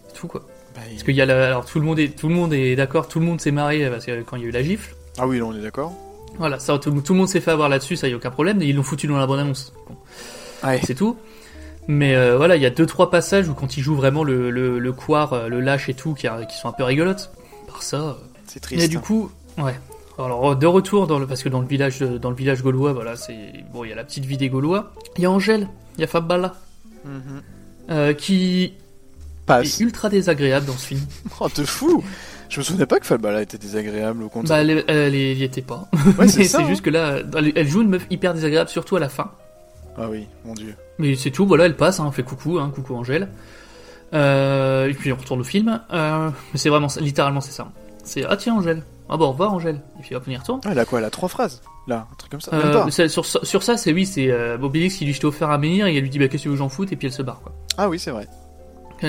c'est 0.07 0.15
tout 0.15 0.29
quoi. 0.29 0.43
Bah, 0.77 0.83
Parce 0.89 1.03
qu'il 1.03 1.17
y 1.17 1.21
a 1.21 1.27
la- 1.27 1.47
alors 1.49 1.65
tout 1.67 1.81
le 1.81 1.85
monde 1.85 1.99
est 1.99 2.17
tout 2.17 2.29
le 2.29 2.35
monde 2.35 2.55
est 2.55 2.77
d'accord, 2.77 3.09
tout 3.09 3.19
le 3.19 3.27
monde 3.27 3.41
s'est 3.41 3.51
marré 3.51 3.91
parce 3.91 4.07
que 4.07 4.23
quand 4.23 4.37
il 4.37 4.43
y 4.43 4.47
a 4.47 4.49
eu 4.49 4.53
la 4.53 4.63
gifle. 4.63 4.95
Ah 5.19 5.27
oui, 5.27 5.39
là, 5.39 5.47
on 5.47 5.53
est 5.55 5.61
d'accord. 5.63 5.93
Voilà, 6.39 6.61
ça 6.61 6.79
tout, 6.79 6.93
tout 7.01 7.13
le 7.13 7.19
monde 7.19 7.29
s'est 7.29 7.41
fait 7.41 7.51
avoir 7.51 7.69
là-dessus, 7.69 7.97
ça 7.97 8.07
y 8.09 8.13
a 8.13 8.17
aucun 8.17 8.31
problème. 8.31 8.63
Et 8.63 8.67
ils 8.67 8.77
l'ont 8.77 8.83
foutu 8.85 9.09
dans 9.09 9.19
la 9.19 9.27
bonne 9.27 9.41
annonce. 9.41 9.73
Bon. 9.89 9.97
Ouais. 10.67 10.81
C'est 10.85 10.95
tout. 10.95 11.17
Mais 11.89 12.15
euh, 12.15 12.37
voilà, 12.37 12.57
il 12.57 12.63
y 12.63 12.67
a 12.67 12.71
deux 12.71 12.87
trois 12.87 13.11
passages 13.11 13.49
où 13.49 13.55
quand 13.55 13.77
il 13.77 13.83
joue 13.83 13.95
vraiment 13.97 14.23
le 14.25 14.51
le, 14.51 14.79
le 14.79 14.93
couard, 14.93 15.33
euh, 15.33 15.49
le 15.49 15.61
lâche 15.61 15.89
et 15.89 15.95
tout, 15.95 16.15
qui, 16.15 16.27
a- 16.29 16.45
qui 16.45 16.57
sont 16.57 16.69
un 16.69 16.73
peu 16.73 16.85
rigolotes. 16.85 17.31
Par 17.67 17.83
ça. 17.83 17.97
euh, 17.97 18.13
C'est 18.47 18.61
triste. 18.61 18.85
Et 18.85 18.89
du 18.89 19.01
coup, 19.01 19.31
ouais. 19.59 19.75
Alors 20.19 20.55
de 20.55 20.67
retour 20.67 21.07
dans 21.07 21.19
le 21.19 21.27
parce 21.27 21.43
que 21.43 21.49
dans 21.49 21.61
le 21.61 21.67
village 21.67 21.99
dans 22.01 22.31
le 22.31 22.37
village 22.37 22.63
gaulois, 22.63 22.93
voilà, 22.93 23.17
c'est 23.17 23.37
bon, 23.73 23.83
il 23.85 23.91
y 23.91 23.93
a 23.93 23.97
la 23.97 24.05
petite 24.05 24.25
vie 24.27 24.37
des 24.37 24.49
Gaulois. 24.51 24.93
Il 25.17 25.23
y 25.23 25.27
a 25.27 25.31
Angèle, 25.31 25.69
il 25.97 26.03
y 26.03 26.05
a 26.05 26.07
Fabala, 26.07 26.55
Mhm. 27.05 27.43
euh, 27.91 28.13
qui 28.13 28.75
Passe. 29.47 29.81
est 29.81 29.85
ultra 29.85 30.09
désagréable 30.11 30.67
dans 30.67 30.75
ce 30.77 30.87
film. 30.89 31.01
Oh, 31.41 31.49
te 31.49 31.65
fou 31.65 32.05
Je 32.51 32.61
me 32.61 32.63
souvenais 32.65 32.87
pas 32.87 33.01
que 33.01 33.07
Falbala 33.07 33.43
était 33.43 33.59
désagréable, 33.59 34.23
au 34.23 34.27
Bah, 34.27 34.33
contraire. 34.33 34.59
elle, 34.59 34.71
elle, 34.87 35.15
elle 35.15 35.15
y 35.39 35.43
était 35.43 35.63
pas. 35.63 35.89
Ouais, 36.19 36.29
c'est 36.29 36.41
Mais 36.59 36.65
hein. 36.65 36.69
juste 36.69 36.83
que 36.83 36.91
là, 36.91 37.17
elle, 37.37 37.53
elle 37.57 37.67
joue 37.67 37.81
une 37.83 37.89
meuf 37.89 38.07
hyper 38.11 38.35
désagréable, 38.35 38.69
surtout 38.71 38.95
à 38.97 39.01
la 39.01 39.09
fin. 39.09 39.33
Ah 39.97 40.09
oui, 40.09 40.27
mon 40.45 40.55
dieu. 40.55 40.75
Mais 40.99 41.17
c'est 41.17 41.31
tout, 41.31 41.47
voilà, 41.47 41.67
elle 41.67 41.77
passe, 41.77 42.01
hein, 42.01 42.11
fait 42.13 42.23
coucou, 42.23 42.59
hein, 42.59 42.71
coucou 42.75 42.95
Angèle. 42.95 43.29
Euh, 44.15 44.89
et 44.89 44.95
puis 44.95 45.13
on 45.13 45.17
retourne 45.17 45.41
au 45.41 45.45
film. 45.45 45.81
Euh, 45.93 46.31
mais 46.53 46.59
c'est 46.59 46.69
vraiment, 46.69 46.89
littéralement, 47.01 47.41
c'est 47.41 47.53
ça. 47.53 47.69
C'est 48.05 48.25
ah 48.25 48.37
tiens 48.37 48.55
Angèle. 48.55 48.83
Ah 49.09 49.17
bon, 49.17 49.27
au 49.27 49.33
revoir 49.33 49.53
Angèle. 49.53 49.81
Et 49.99 50.03
puis 50.03 50.15
hop, 50.15 50.25
on 50.27 50.31
y 50.31 50.37
retourne. 50.37 50.61
Ah, 50.65 50.71
elle 50.73 50.79
a 50.79 50.85
quoi 50.85 50.99
Elle 50.99 51.05
a 51.05 51.11
trois 51.11 51.29
phrases 51.29 51.63
Là, 51.87 52.07
un 52.11 52.15
truc 52.17 52.31
comme 52.31 52.41
ça? 52.41 52.55
Euh, 52.55 53.09
sur, 53.09 53.27
sur 53.27 53.63
ça, 53.63 53.77
c'est 53.77 53.93
oui, 53.93 54.07
c'est 54.07 54.31
euh, 54.31 54.57
Obélix 54.59 54.97
qui 54.97 55.05
lui 55.05 55.13
jetait 55.13 55.25
offert 55.25 55.51
à 55.51 55.59
menhir 55.59 55.87
et 55.87 55.97
elle 55.97 56.03
lui 56.03 56.11
dit 56.11 56.19
bah 56.19 56.29
qu'est-ce 56.29 56.45
que 56.45 56.51
que 56.51 56.57
j'en 56.57 56.69
foute? 56.69 56.93
Et 56.93 56.97
puis 56.97 57.09
elle 57.09 57.13
se 57.13 57.23
barre 57.23 57.41
quoi. 57.41 57.53
Ah 57.77 57.89
oui, 57.89 57.99
c'est 57.99 58.13
vrai. 58.13 58.29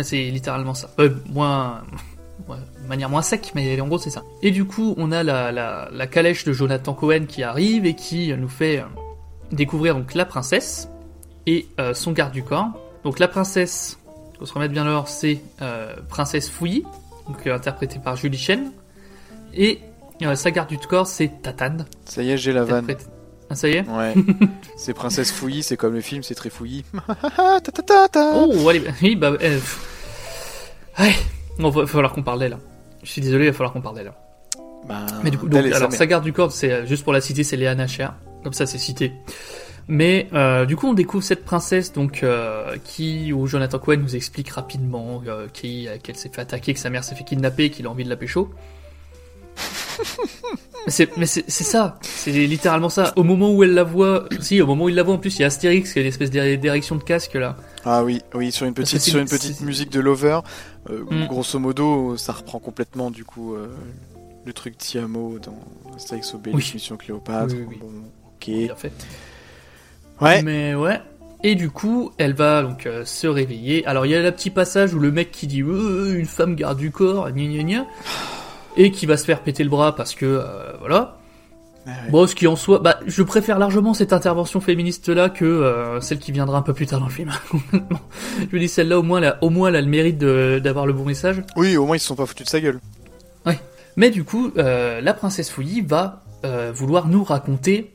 C'est 0.01 0.23
littéralement 0.23 0.73
ça. 0.73 0.89
Moins, 1.29 1.83
ouais, 2.47 2.57
de 2.81 2.87
manière 2.87 3.09
moins 3.09 3.21
sec, 3.21 3.51
mais 3.53 3.79
en 3.79 3.87
gros 3.87 3.99
c'est 3.99 4.09
ça. 4.09 4.23
Et 4.41 4.49
du 4.49 4.65
coup, 4.65 4.95
on 4.97 5.11
a 5.11 5.21
la, 5.21 5.51
la, 5.51 5.89
la 5.91 6.07
calèche 6.07 6.45
de 6.45 6.51
Jonathan 6.53 6.93
Cohen 6.95 7.25
qui 7.27 7.43
arrive 7.43 7.85
et 7.85 7.93
qui 7.93 8.33
nous 8.35 8.49
fait 8.49 8.83
découvrir 9.55 9.95
donc 9.95 10.13
la 10.13 10.25
princesse 10.25 10.89
et 11.45 11.67
euh, 11.79 11.93
son 11.93 12.11
garde 12.11 12.33
du 12.33 12.43
corps. 12.43 12.69
Donc 13.03 13.19
la 13.19 13.27
princesse, 13.27 13.99
faut 14.39 14.45
se 14.45 14.53
remettre 14.53 14.73
bien 14.73 14.85
l'or, 14.85 15.07
c'est 15.07 15.41
euh, 15.61 15.95
princesse 16.09 16.49
Fouilly, 16.49 16.83
donc 17.27 17.45
euh, 17.47 17.55
interprétée 17.55 17.99
par 17.99 18.15
Julie 18.15 18.37
Chen, 18.37 18.71
et 19.53 19.79
euh, 20.21 20.35
sa 20.35 20.51
garde 20.51 20.69
du 20.69 20.77
corps 20.77 21.07
c'est 21.07 21.41
Tatane. 21.41 21.85
Ça 22.05 22.23
y 22.23 22.31
est, 22.31 22.37
j'ai 22.37 22.53
la 22.53 22.63
vanne. 22.63 22.95
Ah 23.49 23.55
ça 23.55 23.67
y 23.67 23.73
est. 23.73 23.87
Ouais. 23.87 24.13
c'est 24.77 24.93
Princesse 24.93 25.31
Fouilly, 25.31 25.63
c'est 25.63 25.77
comme 25.77 25.93
le 25.93 26.01
film, 26.01 26.23
c'est 26.23 26.35
très 26.35 26.49
fouillis. 26.49 26.85
Oh, 28.15 28.69
allez, 28.69 28.83
oui, 29.01 29.15
bah, 29.15 29.33
euh, 29.41 29.59
ouais, 30.99 31.13
bon, 31.59 31.69
va, 31.69 31.81
va 31.81 31.87
falloir 31.87 32.13
qu'on 32.13 32.23
parle 32.23 32.39
d'elle. 32.39 32.57
Je 33.03 33.09
suis 33.09 33.21
désolé, 33.21 33.45
il 33.45 33.47
va 33.47 33.53
falloir 33.53 33.73
qu'on 33.73 33.81
parle 33.81 33.95
d'elle. 33.95 34.13
Bah, 34.87 35.05
Mais 35.23 35.31
du 35.31 35.37
coup, 35.37 35.47
donc, 35.47 35.65
alors 35.71 35.91
sa 35.91 36.05
garde 36.05 36.23
du 36.23 36.33
corps, 36.33 36.51
c'est 36.51 36.71
euh, 36.71 36.85
juste 36.85 37.03
pour 37.03 37.13
la 37.13 37.21
citer, 37.21 37.43
c'est 37.43 37.57
Léa 37.57 37.75
Nacher. 37.75 38.07
Comme 38.43 38.53
ça, 38.53 38.65
c'est 38.65 38.77
cité. 38.77 39.13
Mais 39.87 40.27
euh, 40.33 40.65
du 40.65 40.75
coup, 40.77 40.87
on 40.87 40.93
découvre 40.93 41.23
cette 41.23 41.43
princesse 41.43 41.91
donc 41.91 42.23
euh, 42.23 42.77
qui, 42.85 43.33
où 43.33 43.47
Jonathan 43.47 43.79
Cohen 43.79 43.97
nous 43.97 44.15
explique 44.15 44.49
rapidement 44.49 45.21
euh, 45.27 45.47
qui, 45.51 45.87
euh, 45.89 45.97
qu'elle 46.01 46.15
s'est 46.15 46.29
fait 46.29 46.41
attaquer, 46.41 46.73
que 46.73 46.79
sa 46.79 46.89
mère 46.89 47.03
s'est 47.03 47.15
fait 47.15 47.25
kidnapper, 47.25 47.69
qu'il 47.69 47.85
a 47.87 47.89
envie 47.89 48.05
de 48.05 48.09
la 48.09 48.15
pécho. 48.15 48.49
mais 50.85 50.91
c'est, 50.91 51.17
mais 51.17 51.25
c'est, 51.25 51.43
c'est 51.47 51.63
ça, 51.63 51.99
c'est 52.01 52.31
littéralement 52.31 52.89
ça. 52.89 53.13
Au 53.15 53.23
moment 53.23 53.51
où 53.53 53.63
elle 53.63 53.73
la 53.73 53.83
voit, 53.83 54.25
si, 54.39 54.61
au 54.61 54.65
moment 54.67 54.85
où 54.85 54.89
il 54.89 54.95
la 54.95 55.03
voit, 55.03 55.15
en 55.15 55.17
plus, 55.19 55.37
il 55.37 55.41
y 55.41 55.43
a 55.43 55.47
Astérix 55.47 55.93
qui 55.93 55.99
a 55.99 56.01
une 56.01 56.07
espèce 56.07 56.31
d'é- 56.31 56.57
d'érection 56.57 56.95
de 56.95 57.03
casque 57.03 57.33
là. 57.35 57.55
Ah 57.85 58.03
oui, 58.03 58.21
oui, 58.33 58.51
sur 58.51 58.65
une 58.65 58.73
petite, 58.73 59.01
sur 59.01 59.19
une 59.19 59.27
petite 59.27 59.55
c'est- 59.57 59.65
musique 59.65 59.91
de 59.91 59.99
Lover. 59.99 60.39
euh, 60.89 61.03
Mm. 61.09 61.27
Grosso 61.27 61.59
modo, 61.59 62.17
ça 62.17 62.33
reprend 62.33 62.59
complètement 62.59 63.11
du 63.11 63.23
coup 63.25 63.53
euh, 63.53 63.67
le 64.45 64.53
truc 64.53 64.77
Tiamo 64.77 65.39
dans 65.39 65.59
Astérix 65.95 66.33
Obélix, 66.33 66.67
Oui. 66.67 66.71
Mission 66.75 66.97
Cléopâtre. 66.97 67.53
Oui, 67.53 67.59
oui, 67.61 67.65
oui. 67.71 67.77
Bon, 67.79 67.91
ok. 68.43 68.55
Bien 68.65 68.75
fait. 68.75 68.91
Ouais. 70.21 70.41
Mais 70.43 70.75
ouais. 70.75 71.01
Et 71.43 71.55
du 71.55 71.69
coup, 71.69 72.11
elle 72.17 72.33
va 72.33 72.63
donc 72.63 72.85
euh, 72.85 73.03
se 73.03 73.27
réveiller. 73.27 73.85
Alors 73.85 74.05
il 74.05 74.11
y 74.11 74.15
a 74.15 74.21
le 74.21 74.31
petit 74.31 74.49
passage 74.49 74.93
où 74.93 74.99
le 74.99 75.11
mec 75.11 75.31
qui 75.31 75.47
dit 75.47 75.61
Euh, 75.61 76.17
une 76.17 76.25
femme 76.25 76.55
garde 76.55 76.77
du 76.77 76.91
corps, 76.91 77.29
gna 77.31 77.43
gna 77.45 77.63
gna, 77.63 77.85
et 78.77 78.91
qui 78.91 79.05
va 79.05 79.17
se 79.17 79.25
faire 79.25 79.41
péter 79.41 79.63
le 79.63 79.69
bras 79.69 79.95
parce 79.95 80.15
que 80.15 80.25
euh, 80.25 80.73
voilà. 80.79 81.17
Ah 81.85 81.89
ouais. 81.89 82.11
Bon, 82.11 82.27
ce 82.27 82.33
qui 82.33 82.47
en 82.47 82.55
soit, 82.55 82.79
bah, 82.79 82.97
je 83.05 83.21
préfère 83.23 83.59
largement 83.59 83.93
cette 83.93 84.13
intervention 84.13 84.61
féministe 84.61 85.09
là 85.09 85.29
que 85.29 85.43
euh, 85.43 85.99
celle 85.99 86.19
qui 86.19 86.31
viendra 86.31 86.57
un 86.57 86.61
peu 86.61 86.73
plus 86.73 86.85
tard 86.85 87.01
dans 87.01 87.07
le 87.07 87.11
film. 87.11 87.31
je 87.73 88.55
me 88.55 88.59
dis 88.59 88.69
celle-là 88.69 88.99
au 88.99 89.03
moins, 89.03 89.17
elle 89.17 89.25
a, 89.25 89.37
au 89.41 89.49
moins, 89.49 89.67
elle 89.67 89.75
a 89.75 89.81
le 89.81 89.87
mérite 89.87 90.17
d'avoir 90.17 90.85
le 90.85 90.93
bon 90.93 91.03
message. 91.03 91.43
Oui, 91.57 91.75
au 91.75 91.85
moins 91.85 91.97
ils 91.97 91.99
se 91.99 92.07
sont 92.07 92.15
pas 92.15 92.25
foutus 92.25 92.45
de 92.45 92.49
sa 92.49 92.61
gueule. 92.61 92.79
Mais 93.95 94.09
du 94.09 94.23
coup, 94.23 94.51
euh, 94.57 95.01
la 95.01 95.13
princesse 95.13 95.49
Fouilly 95.49 95.81
va 95.81 96.23
euh, 96.45 96.71
vouloir 96.73 97.07
nous 97.07 97.23
raconter 97.23 97.93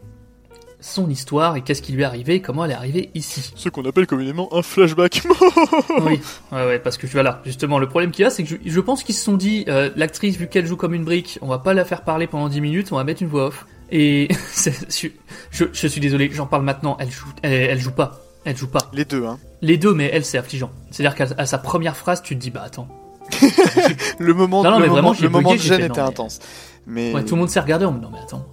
son 0.81 1.11
histoire 1.11 1.57
et 1.57 1.63
qu'est-ce 1.63 1.83
qui 1.83 1.93
lui 1.93 2.03
est 2.03 2.07
arrivé, 2.07 2.41
comment 2.41 2.65
elle 2.65 2.71
est 2.71 2.75
arrivée 2.75 3.11
ici. 3.15 3.53
Ce 3.57 3.69
qu'on 3.69 3.85
appelle 3.85 4.07
communément 4.07 4.49
un 4.55 4.63
flashback. 4.63 5.23
oui, 6.03 6.21
ouais, 6.53 6.67
ouais, 6.67 6.79
parce 6.79 6.97
que 6.97 7.07
voilà, 7.09 7.41
justement, 7.45 7.79
le 7.79 7.89
problème 7.89 8.11
qu'il 8.11 8.23
y 8.23 8.27
a, 8.27 8.31
c'est 8.31 8.45
que 8.45 8.49
je, 8.49 8.57
je 8.65 8.81
pense 8.81 9.03
qu'ils 9.03 9.15
se 9.15 9.25
sont 9.25 9.37
dit, 9.37 9.65
euh, 9.69 9.91
l'actrice, 9.97 10.37
vu 10.37 10.47
qu'elle 10.49 10.67
joue 10.67 10.77
comme 10.77 10.95
une 10.95 11.05
brique, 11.05 11.39
on 11.43 11.49
va 11.49 11.59
pas 11.59 11.75
la 11.75 11.85
faire 11.85 12.03
parler 12.03 12.27
pendant 12.27 12.49
10 12.49 12.61
minutes, 12.61 12.93
on 12.93 12.97
va 12.97 13.05
mettre 13.05 13.23
une 13.23 13.29
voix 13.29 13.47
off. 13.47 13.67
Et 13.91 14.29
je, 15.51 15.89
suis 15.89 16.01
désolé, 16.01 16.31
j'en 16.33 16.47
parle 16.47 16.63
maintenant, 16.63 16.97
elle 17.01 17.11
joue, 17.11 17.27
elle, 17.43 17.53
elle 17.53 17.81
joue 17.81 17.93
pas, 17.93 18.21
elle 18.45 18.57
joue 18.57 18.69
pas. 18.69 18.91
Les 18.93 19.05
deux, 19.05 19.25
hein. 19.25 19.39
Les 19.63 19.79
deux, 19.79 19.95
mais 19.95 20.11
elle, 20.13 20.25
c'est 20.25 20.39
affligeant. 20.39 20.71
C'est-à-dire 20.91 21.17
qu'à 21.17 21.47
sa 21.47 21.59
première 21.59 21.97
phrase, 21.97 22.23
tu 22.23 22.37
te 22.37 22.41
dis, 22.41 22.51
bah 22.51 22.63
attends. 22.65 22.89
Le 24.19 24.33
moment, 24.33 24.63
Non, 24.63 24.71
non, 24.71 24.79
le 24.79 24.83
mais 24.85 24.89
moment, 24.89 25.13
vraiment, 25.13 25.17
le 25.21 25.29
moment 25.29 25.51
bugué, 25.51 25.63
de 25.63 25.67
gêne 25.69 25.81
était 25.83 26.01
mais- 26.01 26.09
intense. 26.09 26.39
Mais... 26.87 27.13
Ouais, 27.13 27.25
tout 27.25 27.35
le 27.35 27.41
monde 27.41 27.51
s'est 27.51 27.61
regardé 27.61 27.85
en 27.85 27.93
mode, 27.93 28.03
non 28.03 28.11
mais 28.11 28.19
attends. 28.21 28.47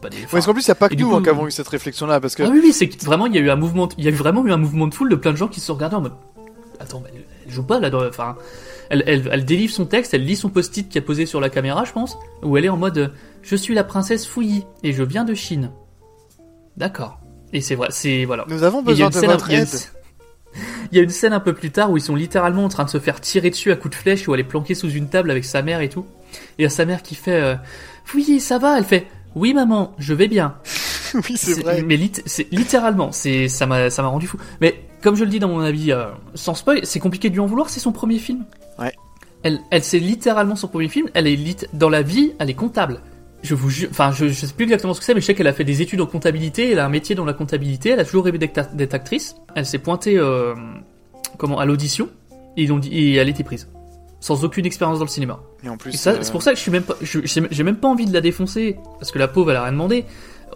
Pas 0.00 0.08
des- 0.08 0.16
Ouais, 0.18 0.26
parce 0.30 0.46
qu'en 0.46 0.52
plus, 0.54 0.62
il 0.66 0.70
n'y 0.70 0.72
a 0.72 0.74
pas 0.76 0.88
que 0.88 0.94
nous 0.94 1.08
coup- 1.10 1.16
hein, 1.16 1.22
qui 1.22 1.28
avons 1.28 1.46
eu 1.46 1.50
cette 1.50 1.68
réflexion-là, 1.68 2.20
parce 2.20 2.34
que... 2.34 2.42
Ah 2.42 2.48
oui, 2.50 2.60
oui, 2.62 2.72
c'est 2.72 2.88
que 2.88 3.04
vraiment, 3.04 3.26
il 3.26 3.34
y 3.34 3.38
a 3.38 3.40
eu 3.42 3.50
un 3.50 3.56
mouvement, 3.56 3.88
il 3.98 4.04
y 4.04 4.08
a 4.08 4.10
eu 4.10 4.14
vraiment 4.14 4.44
eu 4.46 4.52
un 4.52 4.56
mouvement 4.56 4.86
de 4.86 4.94
foule 4.94 5.10
de 5.10 5.16
plein 5.16 5.32
de 5.32 5.36
gens 5.36 5.48
qui 5.48 5.60
se 5.60 5.66
sont 5.66 5.74
regardés 5.74 5.96
en 5.96 6.00
mode, 6.00 6.14
attends, 6.78 7.02
mais 7.04 7.10
elle, 7.14 7.24
elle 7.46 7.52
joue 7.52 7.64
pas 7.64 7.78
là, 7.80 7.90
dans- 7.90 8.06
enfin, 8.06 8.36
elle, 8.88 9.04
elle, 9.06 9.28
elle 9.30 9.44
délivre 9.44 9.72
son 9.74 9.84
texte, 9.84 10.14
elle 10.14 10.24
lit 10.24 10.36
son 10.36 10.48
post-it 10.48 10.88
qui 10.88 10.96
a 10.98 11.02
posé 11.02 11.26
sur 11.26 11.40
la 11.40 11.50
caméra, 11.50 11.84
je 11.84 11.92
pense, 11.92 12.16
où 12.42 12.56
elle 12.56 12.64
est 12.64 12.70
en 12.70 12.76
mode, 12.78 13.12
je 13.42 13.56
suis 13.56 13.74
la 13.74 13.84
princesse 13.84 14.26
Fouilly 14.26 14.64
et 14.82 14.92
je 14.92 15.02
viens 15.02 15.24
de 15.24 15.34
Chine. 15.34 15.70
D'accord. 16.76 17.20
Et 17.52 17.60
c'est 17.60 17.74
vrai, 17.74 17.88
c'est 17.90 18.24
voilà. 18.24 18.44
Nous 18.48 18.62
avons 18.62 18.82
besoin 18.82 19.10
de 19.10 19.14
votre 19.26 19.48
il 19.50 19.52
y 19.52 19.56
a 19.56 19.58
une 19.58 19.62
aide. 19.64 19.68
scène- 19.68 19.90
Il 20.92 20.96
y 20.96 21.00
a 21.00 21.04
une 21.04 21.10
scène 21.10 21.32
un 21.32 21.38
peu 21.40 21.52
plus 21.52 21.70
tard 21.70 21.90
où 21.92 21.96
ils 21.96 22.02
sont 22.02 22.16
littéralement 22.16 22.64
en 22.64 22.68
train 22.68 22.84
de 22.84 22.90
se 22.90 22.98
faire 22.98 23.20
tirer 23.20 23.50
dessus 23.50 23.70
à 23.70 23.76
coups 23.76 23.94
de 23.96 24.00
flèche, 24.00 24.26
où 24.26 24.34
elle 24.34 24.40
est 24.40 24.44
planquée 24.44 24.74
sous 24.74 24.90
une 24.90 25.08
table 25.08 25.30
avec 25.30 25.44
sa 25.44 25.62
mère 25.62 25.80
et 25.80 25.88
tout. 25.88 26.04
Et 26.32 26.36
il 26.60 26.62
y 26.62 26.66
a 26.66 26.70
sa 26.70 26.84
mère 26.84 27.02
qui 27.02 27.14
fait 27.14 27.40
euh, 27.40 27.54
Oui, 28.14 28.40
ça 28.40 28.58
va? 28.58 28.76
Elle 28.78 28.84
fait 28.84 29.06
Oui, 29.34 29.54
maman, 29.54 29.92
je 29.98 30.14
vais 30.14 30.28
bien. 30.28 30.54
oui, 31.14 31.36
c'est 31.36 31.60
vrai. 31.62 31.82
Mais 31.82 31.96
lit- 31.96 32.12
littéralement, 32.50 33.12
c'est 33.12 33.48
ça 33.48 33.66
m'a 33.66 33.90
ça 33.90 34.02
m'a 34.02 34.08
rendu 34.08 34.26
fou. 34.26 34.38
Mais 34.60 34.82
comme 35.02 35.16
je 35.16 35.24
le 35.24 35.30
dis 35.30 35.38
dans 35.38 35.48
mon 35.48 35.60
avis, 35.60 35.92
euh, 35.92 36.06
sans 36.34 36.54
spoil, 36.54 36.80
c'est 36.84 37.00
compliqué 37.00 37.28
de 37.30 37.34
lui 37.34 37.40
en 37.40 37.46
vouloir. 37.46 37.68
C'est 37.70 37.80
son 37.80 37.92
premier 37.92 38.18
film. 38.18 38.44
Ouais. 38.78 38.92
Elle, 39.42 39.60
elle 39.70 39.82
c'est 39.84 39.98
littéralement 39.98 40.56
son 40.56 40.68
premier 40.68 40.88
film. 40.88 41.08
Elle 41.14 41.26
est 41.26 41.36
lit- 41.36 41.66
dans 41.72 41.88
la 41.88 42.02
vie, 42.02 42.32
elle 42.38 42.50
est 42.50 42.54
comptable. 42.54 43.00
Je 43.42 43.54
vous 43.54 43.70
jure, 43.70 43.88
enfin, 43.90 44.12
je, 44.12 44.26
je 44.28 44.34
sais 44.46 44.52
plus 44.52 44.64
exactement 44.64 44.92
ce 44.92 44.98
que 45.00 45.06
c'est, 45.06 45.14
mais 45.14 45.20
je 45.22 45.26
sais 45.26 45.34
qu'elle 45.34 45.46
a 45.46 45.54
fait 45.54 45.64
des 45.64 45.80
études 45.80 46.00
en 46.02 46.06
comptabilité. 46.06 46.72
Elle 46.72 46.78
a 46.78 46.84
un 46.84 46.90
métier 46.90 47.14
dans 47.14 47.24
la 47.24 47.32
comptabilité. 47.32 47.90
Elle 47.90 48.00
a 48.00 48.04
toujours 48.04 48.24
rêvé 48.24 48.36
d'être 48.36 48.94
actrice. 48.94 49.34
Elle 49.54 49.64
s'est 49.64 49.78
pointée, 49.78 50.18
euh, 50.18 50.54
comment, 51.38 51.58
à 51.58 51.64
l'audition. 51.64 52.08
Et 52.58 52.64
ils 52.64 52.72
ont 52.72 52.78
dit, 52.78 52.90
et 52.92 53.14
elle 53.14 53.28
était 53.30 53.44
prise, 53.44 53.68
sans 54.20 54.44
aucune 54.44 54.66
expérience 54.66 54.98
dans 54.98 55.04
le 55.06 55.10
cinéma. 55.10 55.40
Et 55.64 55.68
en 55.68 55.76
plus, 55.76 56.06
euh, 56.06 56.18
c'est 56.20 56.32
pour 56.32 56.42
ça 56.42 56.52
que 56.52 56.56
je 56.56 56.62
suis 56.62 56.70
même 56.70 56.82
pas, 56.82 56.96
j'ai 57.02 57.62
même 57.64 57.76
pas 57.76 57.88
envie 57.88 58.06
de 58.06 58.12
la 58.12 58.20
défoncer 58.20 58.76
parce 58.98 59.10
que 59.10 59.18
la 59.18 59.28
pauvre 59.28 59.50
elle 59.50 59.56
a 59.56 59.62
rien 59.62 59.72
demandé. 59.72 60.04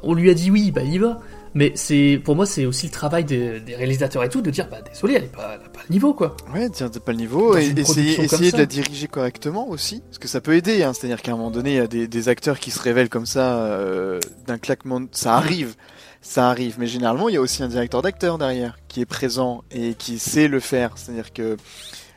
On 0.03 0.15
lui 0.15 0.31
a 0.31 0.35
dit 0.35 0.51
oui, 0.51 0.71
bah 0.71 0.83
il 0.83 0.93
y 0.93 0.99
va. 0.99 1.21
Mais 1.57 1.71
c'est, 1.77 2.21
pour 2.25 2.35
moi, 2.35 2.47
c'est 2.47 2.67
aussi 2.67 2.87
le 2.87 2.93
travail 2.93 3.25
des, 3.25 3.61
des 3.61 3.77
réalisateurs 3.77 4.25
et 4.25 4.29
tout 4.29 4.43
de 4.43 4.51
dire 4.51 4.69
bah 4.69 4.79
désolé, 4.93 5.15
elle 5.15 5.25
est 5.25 5.33
pas, 5.33 5.57
pas 5.73 5.81
le 5.89 5.93
niveau 5.93 6.13
quoi. 6.13 6.37
Ouais, 6.53 6.69
t'as 6.69 6.89
pas 6.89 7.13
le 7.13 7.19
niveau. 7.19 7.53
Dans 7.53 7.59
Et 7.59 7.69
essayer, 7.69 8.51
de 8.51 8.57
la 8.59 8.67
diriger 8.67 9.07
correctement 9.07 9.69
aussi. 9.69 10.01
Parce 10.01 10.19
que 10.19 10.27
ça 10.27 10.41
peut 10.41 10.55
aider. 10.55 10.83
Hein. 10.83 10.93
C'est-à-dire 10.93 11.23
qu'à 11.23 11.33
un 11.33 11.37
moment 11.37 11.53
donné, 11.53 11.75
il 11.75 11.77
y 11.77 11.81
a 11.81 11.87
des, 11.87 12.09
des 12.09 12.29
acteurs 12.29 12.59
qui 12.59 12.73
se 12.73 12.81
révèlent 12.81 13.09
comme 13.09 13.27
ça 13.27 13.59
euh, 13.59 14.19
d'un 14.47 14.59
claquement. 14.59 15.01
Ça 15.13 15.37
arrive. 15.37 15.75
Ça 16.21 16.51
arrive. 16.51 16.75
Mais 16.81 16.89
généralement, 16.89 17.29
il 17.29 17.37
y 17.37 17.39
a 17.39 17.41
aussi 17.41 17.63
un 17.63 17.69
directeur 17.69 18.03
d'acteur 18.03 18.37
derrière 18.37 18.79
qui 18.89 19.01
est 19.01 19.07
présent 19.07 19.63
et 19.71 19.95
qui 19.95 20.19
sait 20.19 20.49
le 20.49 20.59
faire. 20.59 20.95
C'est-à-dire 20.97 21.33
que 21.33 21.57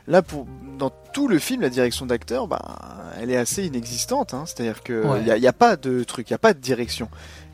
Là, 0.08 0.22
pour 0.22 0.46
dans 0.78 0.90
tout 1.12 1.28
le 1.28 1.38
film, 1.38 1.60
la 1.62 1.70
direction 1.70 2.06
d'acteur, 2.06 2.48
bah, 2.48 2.60
elle 3.20 3.30
est 3.30 3.36
assez 3.36 3.66
inexistante. 3.66 4.32
Hein. 4.34 4.44
C'est-à-dire 4.46 4.82
que 4.82 5.02
il 5.22 5.28
Ouais. 5.30 5.38
n'y 5.40 5.46
a, 5.46 5.52
pas 5.52 5.76
de 5.76 6.02
truc, 6.04 6.30
il 6.30 6.32
y 6.32 6.34
a 6.34 6.38
pas 6.38 6.54
de 6.54 6.60
direction. 6.60 7.08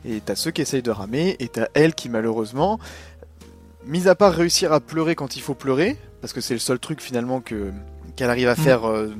Et 0.05 0.21
t'as 0.23 0.35
ceux 0.35 0.51
qui 0.51 0.61
essayent 0.61 0.81
de 0.83 0.91
ramer, 0.91 1.35
et 1.39 1.47
t'as 1.49 1.67
elle 1.73 1.93
qui 1.95 2.07
malheureusement, 2.09 2.79
mis 3.85 4.07
à 4.07 4.15
part 4.15 4.33
réussir 4.33 4.71
à 4.73 4.79
pleurer 4.79 5.15
quand 5.15 5.35
il 5.35 5.41
faut 5.41 5.53
pleurer, 5.55 5.97
parce 6.21 6.33
que 6.33 6.41
c'est 6.41 6.53
le 6.53 6.59
seul 6.59 6.79
truc 6.79 7.01
finalement 7.01 7.41
que 7.41 7.71
qu'elle 8.15 8.29
arrive 8.29 8.47
à 8.47 8.53
Mm. 8.53 8.57
faire 8.57 8.85
euh, 8.87 9.13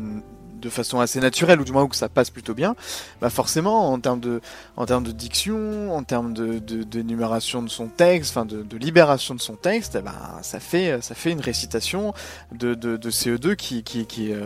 de 0.65 0.69
façon 0.71 0.99
assez 0.99 1.19
naturelle, 1.19 1.61
ou 1.61 1.63
du 1.63 1.71
moins 1.71 1.83
où 1.83 1.93
ça 1.93 2.09
passe 2.09 2.29
plutôt 2.31 2.53
bien, 2.55 2.75
bah 3.21 3.29
forcément 3.29 3.93
en 3.93 3.99
termes 3.99 4.19
de, 4.19 4.41
en 4.75 4.85
termes 4.85 5.03
de 5.03 5.11
diction, 5.11 5.95
en 5.95 6.03
termes 6.03 6.33
de, 6.33 6.59
de, 6.59 6.83
d'énumération 6.83 7.61
de 7.61 7.69
son 7.69 7.87
texte, 7.87 8.31
enfin 8.31 8.45
de, 8.45 8.63
de 8.63 8.77
libération 8.77 9.35
de 9.35 9.39
son 9.41 9.55
texte, 9.55 9.95
eh 9.97 10.01
ben, 10.01 10.11
ça 10.41 10.59
fait, 10.59 11.01
ça 11.01 11.13
fait 11.15 11.31
une 11.31 11.39
récitation 11.39 12.13
de, 12.51 12.73
de, 12.73 12.97
de 12.97 13.09
CE2 13.11 13.55
qui, 13.55 13.83
qui, 13.83 14.05
qui, 14.07 14.33
euh, 14.33 14.39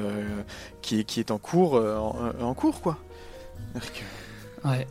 qui, 0.81 1.05
qui 1.05 1.19
est 1.21 1.31
en 1.31 1.37
cours, 1.37 1.77
euh, 1.77 1.97
en, 1.97 2.15
en 2.41 2.53
cours 2.53 2.81
quoi. 2.81 2.97
Ouais. 4.65 4.87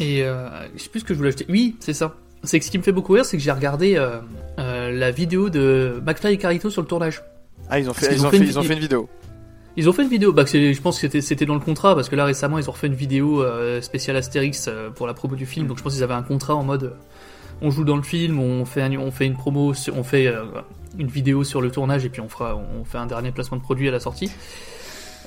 Et 0.00 0.22
euh, 0.24 0.48
je 0.76 0.82
sais 0.82 0.88
plus 0.88 1.00
ce 1.00 1.04
que 1.04 1.14
je 1.14 1.18
voulais 1.18 1.28
acheter. 1.30 1.46
Oui, 1.48 1.76
c'est 1.80 1.92
ça. 1.94 2.14
C'est 2.42 2.58
que 2.58 2.64
ce 2.64 2.70
qui 2.70 2.78
me 2.78 2.82
fait 2.82 2.92
beaucoup 2.92 3.12
rire, 3.12 3.24
c'est 3.24 3.36
que 3.36 3.42
j'ai 3.42 3.52
regardé 3.52 3.96
euh, 3.96 4.18
euh, 4.58 4.90
la 4.90 5.10
vidéo 5.10 5.48
de 5.50 6.02
McFly 6.04 6.34
et 6.34 6.38
Carito 6.38 6.70
sur 6.70 6.82
le 6.82 6.88
tournage. 6.88 7.22
Ah, 7.70 7.78
ils 7.78 7.88
ont 7.88 7.94
fait, 7.94 8.08
Parce 8.08 8.16
ils 8.16 8.16
qu'ils 8.18 8.24
ont 8.24 8.28
ont 8.28 8.30
fait, 8.32 8.38
fait 8.38 8.44
ils 8.44 8.58
ont 8.58 8.62
une- 8.62 8.68
fait 8.68 8.74
une 8.74 8.80
vidéo. 8.80 9.08
Ils 9.76 9.88
ont 9.88 9.92
fait 9.92 10.02
une 10.02 10.08
vidéo, 10.08 10.32
bah, 10.32 10.44
je 10.46 10.80
pense 10.80 11.00
que 11.00 11.20
c'était- 11.20 11.46
dans 11.46 11.54
le 11.54 11.60
contrat, 11.60 11.94
parce 11.94 12.08
que 12.08 12.14
là 12.16 12.24
récemment 12.24 12.58
ils 12.58 12.68
ont 12.68 12.72
refait 12.72 12.86
une 12.86 12.94
vidéo 12.94 13.42
euh, 13.42 13.80
spéciale 13.80 14.16
Astérix 14.16 14.66
euh, 14.68 14.90
pour 14.90 15.06
la 15.06 15.14
promo 15.14 15.34
du 15.34 15.46
film, 15.46 15.66
donc 15.66 15.78
je 15.78 15.82
pense 15.82 15.94
qu'ils 15.94 16.02
avaient 16.04 16.14
un 16.14 16.22
contrat 16.22 16.54
en 16.54 16.62
mode 16.62 16.84
euh, 16.84 16.90
on 17.62 17.70
joue 17.70 17.84
dans 17.84 17.96
le 17.96 18.02
film, 18.02 18.38
on 18.40 18.64
fait, 18.64 18.82
un- 18.82 18.96
on 18.98 19.10
fait 19.10 19.26
une 19.26 19.34
promo, 19.34 19.72
on 19.94 20.02
fait 20.04 20.32
une 20.98 21.06
vidéo 21.08 21.42
sur 21.44 21.60
le 21.60 21.70
tournage 21.70 22.04
et 22.04 22.08
puis 22.08 22.20
on 22.20 22.28
fera, 22.28 22.56
on 22.56 22.84
fait 22.84 22.98
un 22.98 23.06
dernier 23.06 23.30
placement 23.32 23.56
de 23.56 23.62
produit 23.62 23.88
à 23.88 23.92
la 23.92 24.00
sortie. 24.00 24.30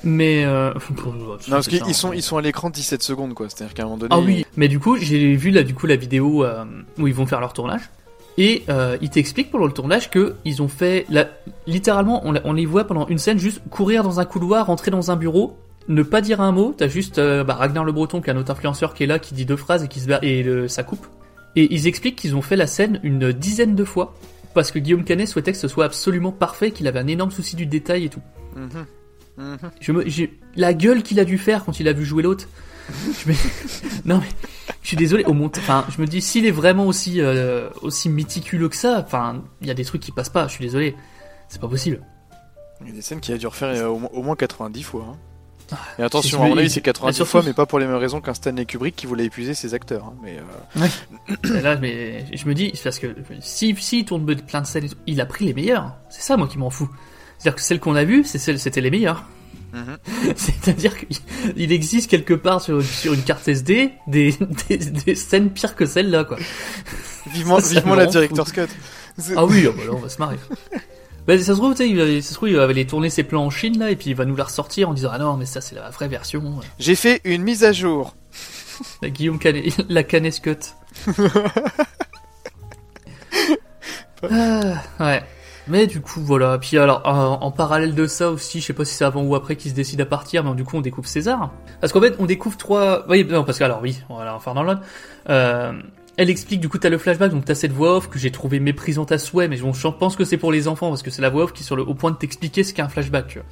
Mais 0.04 0.44
euh, 0.44 0.72
Non, 1.04 1.36
parce 1.48 1.68
qu'ils 1.68 1.94
sont, 1.94 2.12
ils 2.12 2.22
sont 2.22 2.36
à 2.36 2.42
l'écran 2.42 2.70
17 2.70 3.02
secondes 3.02 3.34
quoi. 3.34 3.46
C'est-à-dire 3.48 3.74
qu'à 3.74 3.82
un 3.82 3.86
moment 3.86 3.98
donné. 3.98 4.14
Ah 4.14 4.20
oui, 4.20 4.46
mais 4.56 4.68
du 4.68 4.78
coup, 4.78 4.96
j'ai 4.96 5.34
vu 5.34 5.50
là 5.50 5.62
du 5.64 5.74
coup 5.74 5.86
la 5.86 5.96
vidéo 5.96 6.44
euh, 6.44 6.64
où 6.98 7.06
ils 7.08 7.14
vont 7.14 7.26
faire 7.26 7.40
leur 7.40 7.52
tournage 7.52 7.82
et 8.38 8.62
euh, 8.68 8.96
ils 9.02 9.10
t'expliquent 9.10 9.50
pendant 9.50 9.66
le 9.66 9.72
tournage 9.72 10.10
que 10.10 10.36
ils 10.44 10.62
ont 10.62 10.68
fait 10.68 11.04
la... 11.10 11.28
littéralement 11.66 12.22
on, 12.24 12.52
les 12.52 12.66
voit 12.66 12.84
pendant 12.84 13.06
une 13.08 13.18
scène 13.18 13.38
juste 13.38 13.60
courir 13.68 14.04
dans 14.04 14.20
un 14.20 14.24
couloir, 14.24 14.66
rentrer 14.66 14.92
dans 14.92 15.10
un 15.10 15.16
bureau, 15.16 15.58
ne 15.88 16.04
pas 16.04 16.20
dire 16.20 16.40
un 16.40 16.52
mot, 16.52 16.72
t'as 16.76 16.86
juste 16.86 17.18
euh, 17.18 17.42
bah, 17.42 17.54
Ragnar 17.54 17.84
le 17.84 17.90
Breton 17.90 18.20
qui 18.20 18.30
est 18.30 18.32
un 18.32 18.36
autre 18.36 18.52
influenceur 18.52 18.94
qui 18.94 19.02
est 19.02 19.06
là 19.06 19.18
qui 19.18 19.34
dit 19.34 19.44
deux 19.44 19.56
phrases 19.56 19.82
et 19.82 19.88
qui 19.88 19.98
se 19.98 20.24
et 20.24 20.68
ça 20.68 20.84
coupe. 20.84 21.06
Et 21.56 21.74
ils 21.74 21.88
expliquent 21.88 22.16
qu'ils 22.16 22.36
ont 22.36 22.42
fait 22.42 22.54
la 22.54 22.68
scène 22.68 23.00
une 23.02 23.32
dizaine 23.32 23.74
de 23.74 23.84
fois 23.84 24.14
parce 24.54 24.70
que 24.70 24.78
Guillaume 24.78 25.04
Canet 25.04 25.26
souhaitait 25.26 25.52
que 25.52 25.58
ce 25.58 25.66
soit 25.66 25.84
absolument 25.84 26.30
parfait, 26.30 26.70
qu'il 26.70 26.86
avait 26.86 27.00
un 27.00 27.08
énorme 27.08 27.32
souci 27.32 27.56
du 27.56 27.66
détail 27.66 28.04
et 28.04 28.08
tout. 28.08 28.22
Mhm. 28.54 28.86
Mhm. 29.36 29.70
Je 29.80 29.92
me, 29.92 30.08
j'ai 30.08 30.38
la 30.54 30.74
gueule 30.74 31.02
qu'il 31.02 31.18
a 31.18 31.24
dû 31.24 31.38
faire 31.38 31.64
quand 31.64 31.80
il 31.80 31.88
a 31.88 31.92
vu 31.92 32.04
jouer 32.04 32.22
l'autre. 32.22 32.48
Je 33.24 33.28
me- 33.30 33.34
non 34.04 34.18
mais, 34.18 34.28
je 34.82 34.88
suis 34.88 34.96
désolé. 34.96 35.24
Au 35.24 35.34
enfin, 35.44 35.84
je 35.94 36.00
me 36.00 36.06
dis 36.06 36.20
s'il 36.22 36.46
est 36.46 36.50
vraiment 36.50 36.86
aussi 36.86 37.20
euh, 37.20 37.68
aussi 37.82 38.08
méticuleux 38.08 38.68
que 38.68 38.76
ça, 38.76 39.02
enfin, 39.04 39.42
il 39.60 39.66
y 39.66 39.70
a 39.70 39.74
des 39.74 39.84
trucs 39.84 40.00
qui 40.02 40.12
passent 40.12 40.28
pas. 40.30 40.46
Je 40.48 40.52
suis 40.54 40.64
désolé, 40.64 40.96
c'est 41.48 41.60
pas 41.60 41.68
possible. 41.68 42.00
Il 42.80 42.88
y 42.88 42.90
a 42.90 42.94
des 42.94 43.02
scènes 43.02 43.20
qui 43.20 43.32
a 43.32 43.38
dû 43.38 43.46
refaire 43.46 43.68
euh, 43.70 43.88
au, 43.88 43.98
moins- 43.98 44.10
au 44.12 44.22
moins 44.22 44.36
90 44.36 44.82
fois. 44.82 45.06
hein. 45.10 45.16
Et 45.70 45.74
c'est- 45.98 46.02
attention, 46.02 46.42
à 46.42 46.48
mon 46.48 46.56
avis, 46.56 46.70
c'est 46.70 46.80
90 46.80 47.06
mais 47.08 47.12
surtout- 47.16 47.30
fois, 47.30 47.42
mais 47.44 47.52
pas 47.52 47.66
pour 47.66 47.78
les 47.78 47.86
mêmes 47.86 47.96
raisons 47.96 48.22
qu'un 48.22 48.32
Stanley 48.32 48.64
Kubrick 48.64 48.96
qui 48.96 49.06
voulait 49.06 49.26
épuiser 49.26 49.52
ses 49.52 49.74
acteurs. 49.74 50.04
hein, 50.06 50.14
Mais 50.22 50.38
euh, 50.78 50.86
Et 51.58 51.60
là, 51.60 51.76
mais 51.76 52.24
je 52.34 52.46
me 52.46 52.54
dis 52.54 52.72
parce 52.82 52.98
que 52.98 53.14
si 53.40 53.76
si 53.78 53.98
il 53.98 54.04
tourne 54.06 54.24
plein 54.36 54.62
de 54.62 54.66
scènes, 54.66 54.86
et 54.86 54.90
il 55.06 55.20
a 55.20 55.26
pris 55.26 55.44
les 55.44 55.52
meilleurs. 55.54 55.94
C'est 56.08 56.22
ça 56.22 56.36
moi 56.38 56.48
qui 56.48 56.56
m'en 56.56 56.70
fous. 56.70 56.88
C'est-à-dire 57.38 57.56
que 57.56 57.60
celles 57.62 57.80
qu'on 57.80 57.96
a 57.96 58.04
vues, 58.04 58.24
c'était 58.24 58.80
les 58.80 58.90
meilleures. 58.90 59.24
Mhm. 59.72 59.98
C'est-à-dire 60.36 60.96
qu'il 60.98 61.16
il 61.56 61.72
existe 61.72 62.10
quelque 62.10 62.34
part 62.34 62.60
sur, 62.60 62.82
sur 62.82 63.12
une 63.12 63.22
carte 63.22 63.46
SD 63.48 63.90
des, 64.06 64.34
des, 64.68 64.78
des 64.78 65.14
scènes 65.14 65.50
pires 65.50 65.76
que 65.76 65.86
celle-là, 65.86 66.24
quoi. 66.24 66.38
vivement, 67.32 67.60
Ça, 67.60 67.66
ça 67.66 67.74
vivement 67.74 67.92
me 67.92 67.98
la 67.98 68.06
director's 68.06 68.52
cut. 68.52 68.62
Ah 69.36 69.44
oui, 69.44 69.66
ah 69.68 69.72
bah 69.76 69.84
là, 69.84 69.92
on 69.92 69.98
va 69.98 70.08
se 70.08 70.18
marrer. 70.18 70.36
Bah, 71.26 71.36
ça 71.36 71.52
se 71.52 71.58
trouve, 71.58 71.74
il 71.78 72.22
ça 72.22 72.30
se 72.30 72.34
trouve, 72.34 72.48
il 72.48 72.56
va 72.56 72.64
aller 72.64 72.86
tourner 72.86 73.10
ses 73.10 73.22
plans 73.22 73.44
en 73.44 73.50
Chine, 73.50 73.78
là, 73.78 73.90
et 73.90 73.96
puis 73.96 74.08
il 74.08 74.16
va 74.16 74.24
nous 74.24 74.34
la 74.34 74.44
ressortir 74.44 74.88
en 74.88 74.94
disant, 74.94 75.10
ah 75.12 75.18
non, 75.18 75.36
mais 75.36 75.44
ça, 75.44 75.60
c'est 75.60 75.74
la 75.74 75.90
vraie 75.90 76.08
version. 76.08 76.42
J'ai 76.78 76.94
fait 76.94 77.20
une 77.24 77.42
mise 77.42 77.64
à 77.64 77.72
jour. 77.72 78.16
La 79.02 79.10
Guillaume 79.10 79.38
Canet, 79.38 79.74
la 79.90 80.04
Canet 80.04 80.40
Cut. 80.40 80.56
Ah, 84.22 84.82
ouais. 85.00 85.22
Mais 85.68 85.86
du 85.86 86.00
coup, 86.00 86.20
voilà. 86.20 86.58
Puis 86.58 86.78
alors, 86.78 87.02
en, 87.04 87.42
en 87.42 87.50
parallèle 87.50 87.94
de 87.94 88.06
ça 88.06 88.30
aussi, 88.30 88.60
je 88.60 88.66
sais 88.66 88.72
pas 88.72 88.84
si 88.84 88.94
c'est 88.94 89.04
avant 89.04 89.22
ou 89.22 89.34
après 89.34 89.56
qu'il 89.56 89.70
se 89.70 89.76
décide 89.76 90.00
à 90.00 90.06
partir, 90.06 90.42
mais 90.44 90.54
du 90.54 90.64
coup, 90.64 90.76
on 90.76 90.80
découvre 90.80 91.06
César. 91.06 91.52
Parce 91.80 91.92
qu'en 91.92 92.00
fait, 92.00 92.14
on 92.18 92.26
découvre 92.26 92.56
trois... 92.56 93.04
Oui, 93.08 93.24
non, 93.28 93.44
parce 93.44 93.58
que, 93.58 93.64
alors 93.64 93.80
oui, 93.82 94.02
la 94.08 94.32
refaire 94.32 94.54
dans 94.54 94.62
l'ordre. 94.62 94.80
Euh, 95.28 95.72
elle 96.16 96.30
explique, 96.30 96.60
du 96.60 96.68
coup, 96.68 96.78
t'as 96.78 96.88
le 96.88 96.98
flashback, 96.98 97.30
donc 97.30 97.44
t'as 97.44 97.54
cette 97.54 97.72
voix 97.72 97.96
off 97.96 98.08
que 98.08 98.18
j'ai 98.18 98.30
trouvé 98.32 98.58
méprisante 98.60 99.12
à 99.12 99.18
souhait, 99.18 99.46
mais 99.46 99.58
bon, 99.58 99.72
je 99.72 99.86
pense 99.88 100.16
que 100.16 100.24
c'est 100.24 100.38
pour 100.38 100.50
les 100.50 100.66
enfants, 100.66 100.88
parce 100.88 101.02
que 101.02 101.10
c'est 101.10 101.22
la 101.22 101.28
voix 101.30 101.44
off 101.44 101.52
qui 101.52 101.62
est 101.62 101.66
sur 101.66 101.76
le, 101.76 101.82
au 101.82 101.94
point 101.94 102.10
de 102.10 102.16
t'expliquer 102.16 102.64
ce 102.64 102.72
qu'est 102.74 102.82
un 102.82 102.88
flashback, 102.88 103.28
tu 103.28 103.38
vois. 103.38 103.46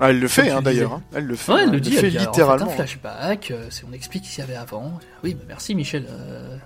Ah, 0.00 0.10
elle 0.10 0.18
le 0.18 0.26
fait, 0.26 0.50
hein, 0.50 0.60
d'ailleurs. 0.60 0.94
hein. 0.94 1.02
Elle 1.14 1.26
le 1.26 1.36
fait. 1.36 1.52
Ouais, 1.52 1.62
elle 1.62 1.68
hein, 1.68 1.72
le 1.72 1.80
dit, 1.80 1.92
fait 1.92 2.06
elle 2.06 2.12
dit, 2.12 2.18
littéralement. 2.18 2.66
En 2.66 2.68
fait, 2.68 2.72
un 2.72 2.76
flashback, 2.86 3.50
euh, 3.52 3.68
on 3.88 3.92
explique 3.92 4.24
ce 4.26 4.34
qu'il 4.34 4.40
y 4.40 4.42
avait 4.42 4.56
avant. 4.56 4.98
Oui, 5.22 5.34
bah 5.34 5.44
merci 5.46 5.74
Michel. 5.76 6.06
euh. 6.10 6.56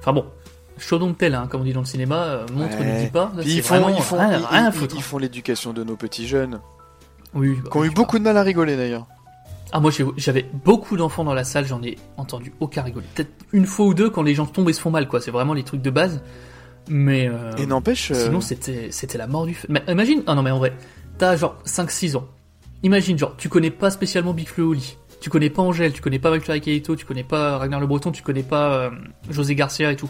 Enfin 0.00 0.12
bon, 0.12 0.26
chaud 0.78 0.98
donc 0.98 1.18
tel, 1.18 1.34
hein, 1.34 1.46
comme 1.50 1.60
on 1.62 1.64
dit 1.64 1.72
dans 1.72 1.80
le 1.80 1.86
cinéma, 1.86 2.16
euh, 2.24 2.46
montre 2.54 2.78
Ouais. 2.78 2.84
ne 3.00 3.04
dit 3.04 3.10
pas. 3.10 3.32
Là, 3.36 3.42
ils 3.44 3.62
font, 3.62 3.74
vraiment 3.80 3.96
ils 3.96 4.02
font, 4.02 4.16
rien, 4.18 4.38
ils- 4.38 4.44
rien 4.44 4.64
à 4.64 4.68
ils- 4.68 4.72
foutre. 4.72 4.94
ils 4.96 5.02
font 5.02 5.18
l'éducation 5.18 5.72
de 5.72 5.84
nos 5.84 5.96
petits 5.96 6.26
jeunes. 6.28 6.60
Oui, 7.34 7.56
bah, 7.62 7.68
Qui 7.70 7.76
ont 7.78 7.84
eu 7.84 7.90
beaucoup 7.90 8.18
de 8.18 8.24
mal 8.24 8.36
à 8.36 8.42
rigoler 8.42 8.76
d'ailleurs. 8.76 9.06
Ah 9.70 9.80
moi 9.80 9.90
j'avais 10.16 10.46
beaucoup 10.64 10.96
d'enfants 10.96 11.24
dans 11.24 11.34
la 11.34 11.44
salle, 11.44 11.66
j'en 11.66 11.82
ai 11.82 11.98
entendu 12.16 12.54
aucun 12.60 12.80
rigoler. 12.82 13.06
Peut-être 13.14 13.30
une 13.52 13.66
fois 13.66 13.84
ou 13.86 13.92
deux 13.92 14.08
quand 14.08 14.22
les 14.22 14.34
gens 14.34 14.46
tombent 14.46 14.70
et 14.70 14.72
se 14.72 14.80
font 14.80 14.90
mal, 14.90 15.06
quoi. 15.08 15.20
C'est 15.20 15.30
vraiment 15.30 15.52
les 15.52 15.62
trucs 15.62 15.82
de 15.82 15.90
base. 15.90 16.22
Mais 16.88 17.28
euh, 17.28 17.52
Et 17.58 17.66
n'empêche. 17.66 18.10
euh, 18.12 18.14
Sinon, 18.14 18.40
c'était, 18.40 18.88
c'était 18.92 19.18
la 19.18 19.26
mort 19.26 19.44
du 19.44 19.54
feu. 19.54 19.66
Mais 19.70 19.82
imagine, 19.88 20.22
ah 20.26 20.34
non, 20.34 20.42
mais 20.42 20.50
en 20.50 20.56
vrai, 20.58 20.72
t'as 21.18 21.36
genre 21.36 21.56
5-6 21.66 22.16
ans. 22.16 22.26
Imagine, 22.82 23.18
genre, 23.18 23.34
tu 23.36 23.50
connais 23.50 23.70
pas 23.70 23.90
spécialement 23.90 24.32
Big 24.32 24.48
Flo 24.48 24.64
et 24.64 24.68
Oli. 24.68 24.96
Tu 25.20 25.28
connais 25.28 25.50
pas 25.50 25.60
Angèle, 25.62 25.92
tu 25.92 26.00
connais 26.00 26.18
pas 26.20 26.34
et 26.34 26.40
Carito, 26.40 26.96
tu 26.96 27.04
connais 27.04 27.24
pas 27.24 27.58
Ragnar 27.58 27.80
le 27.80 27.86
Breton, 27.86 28.10
tu 28.12 28.22
connais 28.22 28.44
pas 28.44 28.72
euh, 28.72 28.90
José 29.28 29.54
Garcia 29.54 29.90
et 29.92 29.96
tout. 29.96 30.08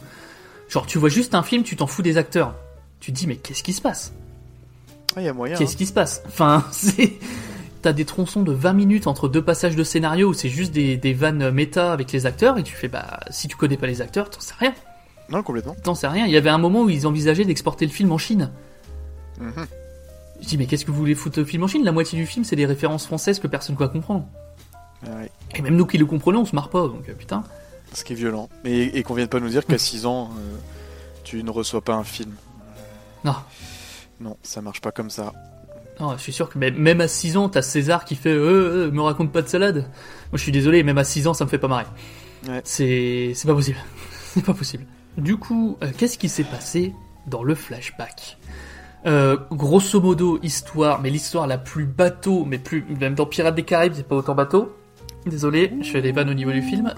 Genre, 0.68 0.86
tu 0.86 0.98
vois 0.98 1.08
juste 1.08 1.34
un 1.34 1.42
film, 1.42 1.62
tu 1.62 1.76
t'en 1.76 1.86
fous 1.86 2.02
des 2.02 2.16
acteurs. 2.18 2.54
Tu 3.00 3.12
te 3.12 3.16
dis, 3.16 3.26
mais 3.26 3.36
qu'est-ce 3.36 3.62
qui 3.62 3.72
se 3.72 3.80
passe? 3.80 4.12
Ah, 5.16 5.20
il 5.20 5.24
y 5.24 5.28
a 5.28 5.32
moyen. 5.32 5.56
Qu'est-ce 5.56 5.76
qui 5.76 5.86
se 5.86 5.92
passe? 5.92 6.22
Enfin, 6.26 6.64
c'est. 6.72 7.14
T'as 7.80 7.92
des 7.92 8.04
tronçons 8.04 8.42
de 8.42 8.52
20 8.52 8.72
minutes 8.72 9.06
entre 9.06 9.28
deux 9.28 9.42
passages 9.42 9.76
de 9.76 9.84
scénario 9.84 10.28
où 10.28 10.34
c'est 10.34 10.48
juste 10.48 10.72
des, 10.72 10.96
des 10.96 11.12
vannes 11.12 11.50
méta 11.50 11.92
avec 11.92 12.10
les 12.10 12.26
acteurs 12.26 12.58
et 12.58 12.64
tu 12.64 12.74
fais, 12.74 12.88
bah, 12.88 13.20
si 13.30 13.46
tu 13.46 13.56
connais 13.56 13.76
pas 13.76 13.86
les 13.86 14.02
acteurs, 14.02 14.30
t'en 14.30 14.40
sais 14.40 14.54
rien. 14.58 14.74
Non, 15.28 15.42
complètement. 15.42 15.76
T'en 15.82 15.94
sais 15.94 16.08
rien. 16.08 16.26
Il 16.26 16.32
y 16.32 16.36
avait 16.36 16.50
un 16.50 16.58
moment 16.58 16.82
où 16.82 16.90
ils 16.90 17.06
envisageaient 17.06 17.44
d'exporter 17.44 17.86
le 17.86 17.92
film 17.92 18.10
en 18.10 18.18
Chine. 18.18 18.50
Mhm. 19.40 19.66
Je 20.40 20.46
dis, 20.46 20.58
mais 20.58 20.66
qu'est-ce 20.66 20.84
que 20.84 20.90
vous 20.90 20.98
voulez 20.98 21.14
foutre 21.14 21.38
le 21.38 21.44
film 21.44 21.62
en 21.62 21.68
Chine? 21.68 21.84
La 21.84 21.92
moitié 21.92 22.18
du 22.18 22.26
film, 22.26 22.44
c'est 22.44 22.56
des 22.56 22.66
références 22.66 23.06
françaises 23.06 23.38
que 23.38 23.46
personne 23.46 23.74
ne 23.74 23.80
va 23.80 23.88
comprendre. 23.88 24.26
Ah 25.04 25.10
ouais. 25.20 25.30
Et 25.54 25.62
même 25.62 25.76
nous 25.76 25.86
qui 25.86 25.98
le 25.98 26.06
comprenons, 26.06 26.40
on 26.40 26.44
se 26.44 26.54
marre 26.54 26.70
pas, 26.70 26.86
donc 26.86 27.08
euh, 27.08 27.12
putain. 27.12 27.44
Ce 27.92 28.04
qui 28.04 28.12
est 28.12 28.16
violent. 28.16 28.48
Et, 28.64 28.98
et 28.98 29.02
qu'on 29.02 29.14
vienne 29.14 29.28
pas 29.28 29.40
nous 29.40 29.48
dire 29.48 29.64
qu'à 29.66 29.78
6 29.78 30.06
ans, 30.06 30.30
euh, 30.38 30.56
tu 31.24 31.42
ne 31.42 31.50
reçois 31.50 31.80
pas 31.80 31.94
un 31.94 32.04
film. 32.04 32.32
Non. 33.24 33.34
Non, 34.20 34.36
ça 34.42 34.60
marche 34.60 34.80
pas 34.80 34.92
comme 34.92 35.10
ça. 35.10 35.32
Non, 36.00 36.12
je 36.16 36.22
suis 36.22 36.32
sûr 36.32 36.48
que 36.48 36.58
même 36.58 37.00
à 37.00 37.08
6 37.08 37.36
ans, 37.36 37.48
t'as 37.48 37.62
César 37.62 38.04
qui 38.04 38.14
fait 38.14 38.30
euh, 38.30 38.86
euh, 38.86 38.90
me 38.90 39.02
raconte 39.02 39.32
pas 39.32 39.42
de 39.42 39.48
salade. 39.48 39.78
Moi, 40.30 40.34
je 40.34 40.42
suis 40.42 40.52
désolé, 40.52 40.82
même 40.82 40.98
à 40.98 41.04
6 41.04 41.26
ans, 41.26 41.34
ça 41.34 41.44
me 41.44 41.50
fait 41.50 41.58
pas 41.58 41.68
marrer. 41.68 41.86
Ouais. 42.48 42.60
C'est 42.64 43.32
c'est 43.34 43.48
pas 43.48 43.54
possible. 43.54 43.78
c'est 44.34 44.44
pas 44.44 44.54
possible. 44.54 44.84
Du 45.16 45.36
coup, 45.36 45.76
euh, 45.82 45.90
qu'est-ce 45.96 46.18
qui 46.18 46.28
s'est 46.28 46.44
passé 46.44 46.94
dans 47.26 47.42
le 47.42 47.54
flashback? 47.54 48.38
Euh, 49.06 49.36
grosso 49.50 50.00
modo, 50.00 50.38
histoire, 50.42 51.00
mais 51.00 51.10
l'histoire 51.10 51.46
la 51.46 51.58
plus 51.58 51.86
bateau, 51.86 52.44
mais 52.44 52.58
plus 52.58 52.84
même 53.00 53.14
dans 53.14 53.26
Pirates 53.26 53.54
des 53.54 53.64
Caraïbes, 53.64 53.94
c'est 53.96 54.06
pas 54.06 54.16
autant 54.16 54.34
bateau. 54.34 54.76
Désolé, 55.26 55.72
je 55.82 55.90
fais 55.90 56.00
des 56.00 56.12
vannes 56.12 56.30
au 56.30 56.34
niveau 56.34 56.52
du 56.52 56.62
film. 56.62 56.94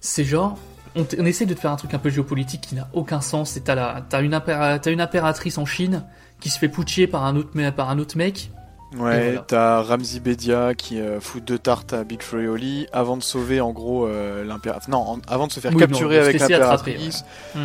C'est 0.00 0.24
genre, 0.24 0.56
on, 0.96 1.04
on 1.18 1.26
essaie 1.26 1.46
de 1.46 1.54
te 1.54 1.60
faire 1.60 1.70
un 1.72 1.76
truc 1.76 1.94
un 1.94 1.98
peu 1.98 2.10
géopolitique 2.10 2.60
qui 2.62 2.74
n'a 2.74 2.88
aucun 2.92 3.20
sens. 3.20 3.56
Et 3.56 3.60
t'as 3.60 4.00
t'as 4.02 4.22
une, 4.22 4.34
impéra- 4.34 4.78
t'as 4.78 4.90
une 4.92 5.00
impératrice 5.00 5.58
en 5.58 5.66
Chine 5.66 6.04
qui 6.40 6.50
se 6.50 6.58
fait 6.58 6.68
putcher 6.68 7.06
par 7.06 7.24
un 7.24 7.36
autre, 7.36 7.50
me- 7.54 7.70
par 7.70 7.90
un 7.90 7.98
autre 7.98 8.16
mec. 8.16 8.50
Ouais, 8.96 8.98
voilà. 9.32 9.44
t'as 9.46 9.82
Ramzi 9.82 10.18
Bedia 10.18 10.72
qui 10.74 10.98
euh, 10.98 11.20
fout 11.20 11.44
deux 11.44 11.58
tartes 11.58 11.92
à 11.92 12.04
Big 12.04 12.22
Flo 12.22 12.40
et 12.40 12.48
Oli 12.48 12.86
avant 12.90 13.18
de 13.18 13.22
sauver 13.22 13.60
en 13.60 13.70
gros 13.72 14.06
euh, 14.06 14.44
l'impératrice. 14.44 14.88
Non, 14.88 14.98
en- 14.98 15.18
avant 15.28 15.46
de 15.46 15.52
se 15.52 15.60
faire 15.60 15.72
Oui, 15.72 15.76
non, 15.76 15.86
capturer 15.86 16.14
se 16.16 16.20
avec 16.22 16.36
attraper, 16.40 16.60
l'impératrice. 16.92 17.24
Mm. 17.54 17.64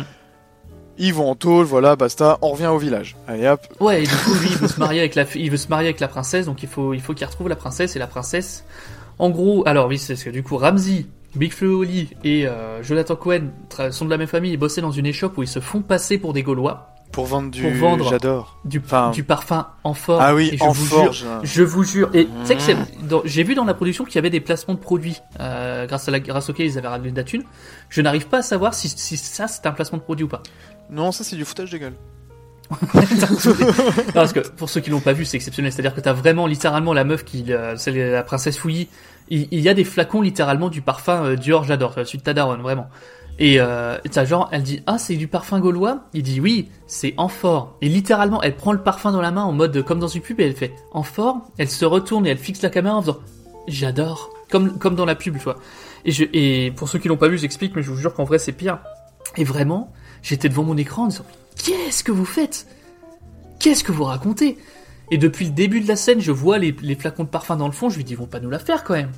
Ils 0.98 1.14
vont 1.14 1.30
en 1.30 1.34
tôle, 1.34 1.64
voilà, 1.64 1.96
basta, 1.96 2.38
on 2.42 2.50
revient 2.50 2.66
au 2.66 2.78
village. 2.78 3.16
Allez 3.26 3.48
hop. 3.48 3.60
Ouais, 3.80 4.02
et 4.02 4.06
du 4.06 4.14
coup, 4.14 4.34
lui, 4.34 4.48
il 4.50 4.56
veut 4.58 4.68
se 4.68 4.78
marier 4.78 5.00
avec 5.00 5.14
la, 5.14 5.24
il 5.34 5.50
veut 5.50 5.56
se 5.56 5.68
marier 5.68 5.88
avec 5.88 5.98
la 6.00 6.08
princesse, 6.08 6.46
donc 6.46 6.62
il 6.62 6.68
faut, 6.68 6.94
il 6.94 7.00
faut 7.00 7.14
qu'il 7.14 7.26
retrouve 7.26 7.48
la 7.48 7.56
princesse 7.56 7.96
et 7.96 7.98
la 7.98 8.06
princesse. 8.06 8.64
En 9.18 9.30
gros, 9.30 9.66
alors 9.66 9.88
oui, 9.88 9.98
c'est 9.98 10.14
ce 10.16 10.26
que 10.26 10.30
du 10.30 10.42
coup, 10.42 10.56
Ramsey, 10.56 11.06
Big 11.36 11.52
Flo 11.52 11.80
Oli 11.80 12.10
et 12.22 12.46
euh, 12.46 12.82
Jonathan 12.82 13.16
Cohen 13.16 13.48
sont 13.90 14.04
de 14.04 14.10
la 14.10 14.18
même 14.18 14.26
famille 14.28 14.52
et 14.52 14.56
bossaient 14.56 14.80
dans 14.80 14.90
une 14.92 15.06
échoppe 15.06 15.36
où 15.38 15.42
ils 15.42 15.48
se 15.48 15.60
font 15.60 15.82
passer 15.82 16.18
pour 16.18 16.32
des 16.32 16.42
Gaulois. 16.42 16.90
Pour 17.12 17.26
vendre 17.26 17.50
du. 17.50 17.62
Pour 17.62 17.70
vendre 17.74 18.10
J'adore. 18.10 18.58
du, 18.64 18.80
Enfin- 18.84 19.10
du 19.10 19.22
parfum 19.22 19.68
amphore. 19.84 20.20
Ah 20.20 20.34
oui, 20.34 20.50
Et 20.52 20.58
je 20.58 20.64
vous 20.64 20.86
jure, 20.86 21.12
je 21.44 21.62
vous 21.62 21.84
jure. 21.84 22.10
Et 22.12 22.26
tu 22.26 22.30
sais 22.44 22.56
que 22.56 22.72
dans- 23.06 23.22
j'ai 23.24 23.44
vu 23.44 23.54
dans 23.54 23.64
la 23.64 23.74
production 23.74 24.04
qu'il 24.04 24.16
y 24.16 24.18
avait 24.18 24.30
des 24.30 24.40
placements 24.40 24.74
de 24.74 24.80
produits, 24.80 25.18
euh, 25.38 25.86
grâce 25.86 26.08
à 26.08 26.10
la, 26.10 26.18
grâce 26.18 26.50
auquel 26.50 26.66
ils 26.66 26.76
avaient 26.76 26.88
ramené 26.88 27.12
de 27.12 27.16
la 27.16 27.22
thune. 27.22 27.44
Je 27.88 28.00
n'arrive 28.00 28.26
pas 28.26 28.38
à 28.38 28.42
savoir 28.42 28.74
si, 28.74 28.88
si 28.88 29.16
ça 29.16 29.46
c'est 29.46 29.64
un 29.66 29.70
placement 29.72 29.98
de 29.98 30.02
produit 30.02 30.24
ou 30.24 30.28
pas. 30.28 30.42
Non, 30.90 31.12
ça 31.12 31.22
c'est 31.22 31.36
du 31.36 31.44
foutage 31.44 31.70
de 31.70 31.78
gueule. 31.78 31.94
Non, 32.70 32.76
parce 34.14 34.32
que 34.32 34.40
pour 34.40 34.68
ceux 34.70 34.80
qui 34.80 34.90
l'ont 34.90 35.00
pas 35.00 35.12
vu, 35.12 35.24
c'est 35.24 35.36
exceptionnel. 35.36 35.70
C'est-à-dire 35.72 35.94
que 35.94 36.00
t'as 36.00 36.12
vraiment 36.14 36.46
littéralement 36.46 36.92
la 36.94 37.04
meuf 37.04 37.24
qui, 37.24 37.44
euh, 37.52 37.76
c'est 37.76 37.92
la 37.92 38.22
princesse 38.24 38.58
Fouilly. 38.58 38.88
Il, 39.28 39.60
y 39.60 39.68
a 39.68 39.74
des 39.74 39.84
flacons 39.84 40.20
littéralement 40.20 40.68
du 40.68 40.82
parfum 40.82 41.24
euh, 41.24 41.36
Dior, 41.36 41.64
j'adore, 41.64 41.94
celui 41.94 42.18
de 42.18 42.22
Tadaron, 42.22 42.58
vraiment. 42.58 42.88
Et 43.38 43.60
euh, 43.60 43.98
genre, 44.24 44.48
elle 44.52 44.62
dit 44.62 44.82
ah 44.86 44.98
c'est 44.98 45.16
du 45.16 45.26
parfum 45.26 45.58
gaulois? 45.58 46.04
Il 46.12 46.22
dit 46.22 46.40
oui, 46.40 46.68
c'est 46.86 47.14
amphore. 47.16 47.76
Et 47.80 47.88
littéralement, 47.88 48.42
elle 48.42 48.54
prend 48.54 48.72
le 48.72 48.82
parfum 48.82 49.10
dans 49.10 49.20
la 49.20 49.32
main 49.32 49.42
en 49.42 49.52
mode 49.52 49.82
comme 49.82 49.98
dans 49.98 50.08
une 50.08 50.22
pub 50.22 50.40
et 50.40 50.44
elle 50.44 50.54
fait 50.54 50.72
amphore. 50.92 51.40
Elle 51.58 51.70
se 51.70 51.84
retourne 51.84 52.26
et 52.26 52.30
elle 52.30 52.38
fixe 52.38 52.62
la 52.62 52.70
caméra 52.70 52.96
en 52.96 53.02
faisant 53.02 53.18
j'adore, 53.66 54.30
comme 54.50 54.78
comme 54.78 54.94
dans 54.94 55.04
la 55.04 55.16
pub, 55.16 55.36
tu 55.36 55.44
vois. 55.44 55.56
Et 56.04 56.72
pour 56.76 56.88
ceux 56.88 56.98
qui 56.98 57.08
l'ont 57.08 57.16
pas 57.16 57.28
vu, 57.28 57.38
j'explique, 57.38 57.74
mais 57.74 57.82
je 57.82 57.90
vous 57.90 57.96
jure 57.96 58.14
qu'en 58.14 58.24
vrai 58.24 58.38
c'est 58.38 58.52
pire. 58.52 58.78
Et 59.36 59.44
vraiment, 59.44 59.92
j'étais 60.22 60.48
devant 60.48 60.62
mon 60.62 60.76
écran 60.76 61.04
en 61.04 61.06
disant 61.08 61.24
qu'est-ce 61.56 62.04
que 62.04 62.12
vous 62.12 62.26
faites? 62.26 62.68
Qu'est-ce 63.58 63.82
que 63.82 63.92
vous 63.92 64.04
racontez? 64.04 64.58
Et 65.10 65.18
depuis 65.18 65.44
le 65.46 65.50
début 65.52 65.80
de 65.80 65.88
la 65.88 65.96
scène, 65.96 66.20
je 66.20 66.32
vois 66.32 66.58
les, 66.58 66.74
les 66.82 66.94
flacons 66.94 67.24
de 67.24 67.28
parfum 67.28 67.56
dans 67.56 67.66
le 67.66 67.72
fond, 67.72 67.88
je 67.90 67.96
lui 67.96 68.04
dis, 68.04 68.12
ils 68.14 68.18
vont 68.18 68.26
pas 68.26 68.40
nous 68.40 68.50
la 68.50 68.58
faire 68.58 68.84
quand 68.84 68.94
même. 68.94 69.10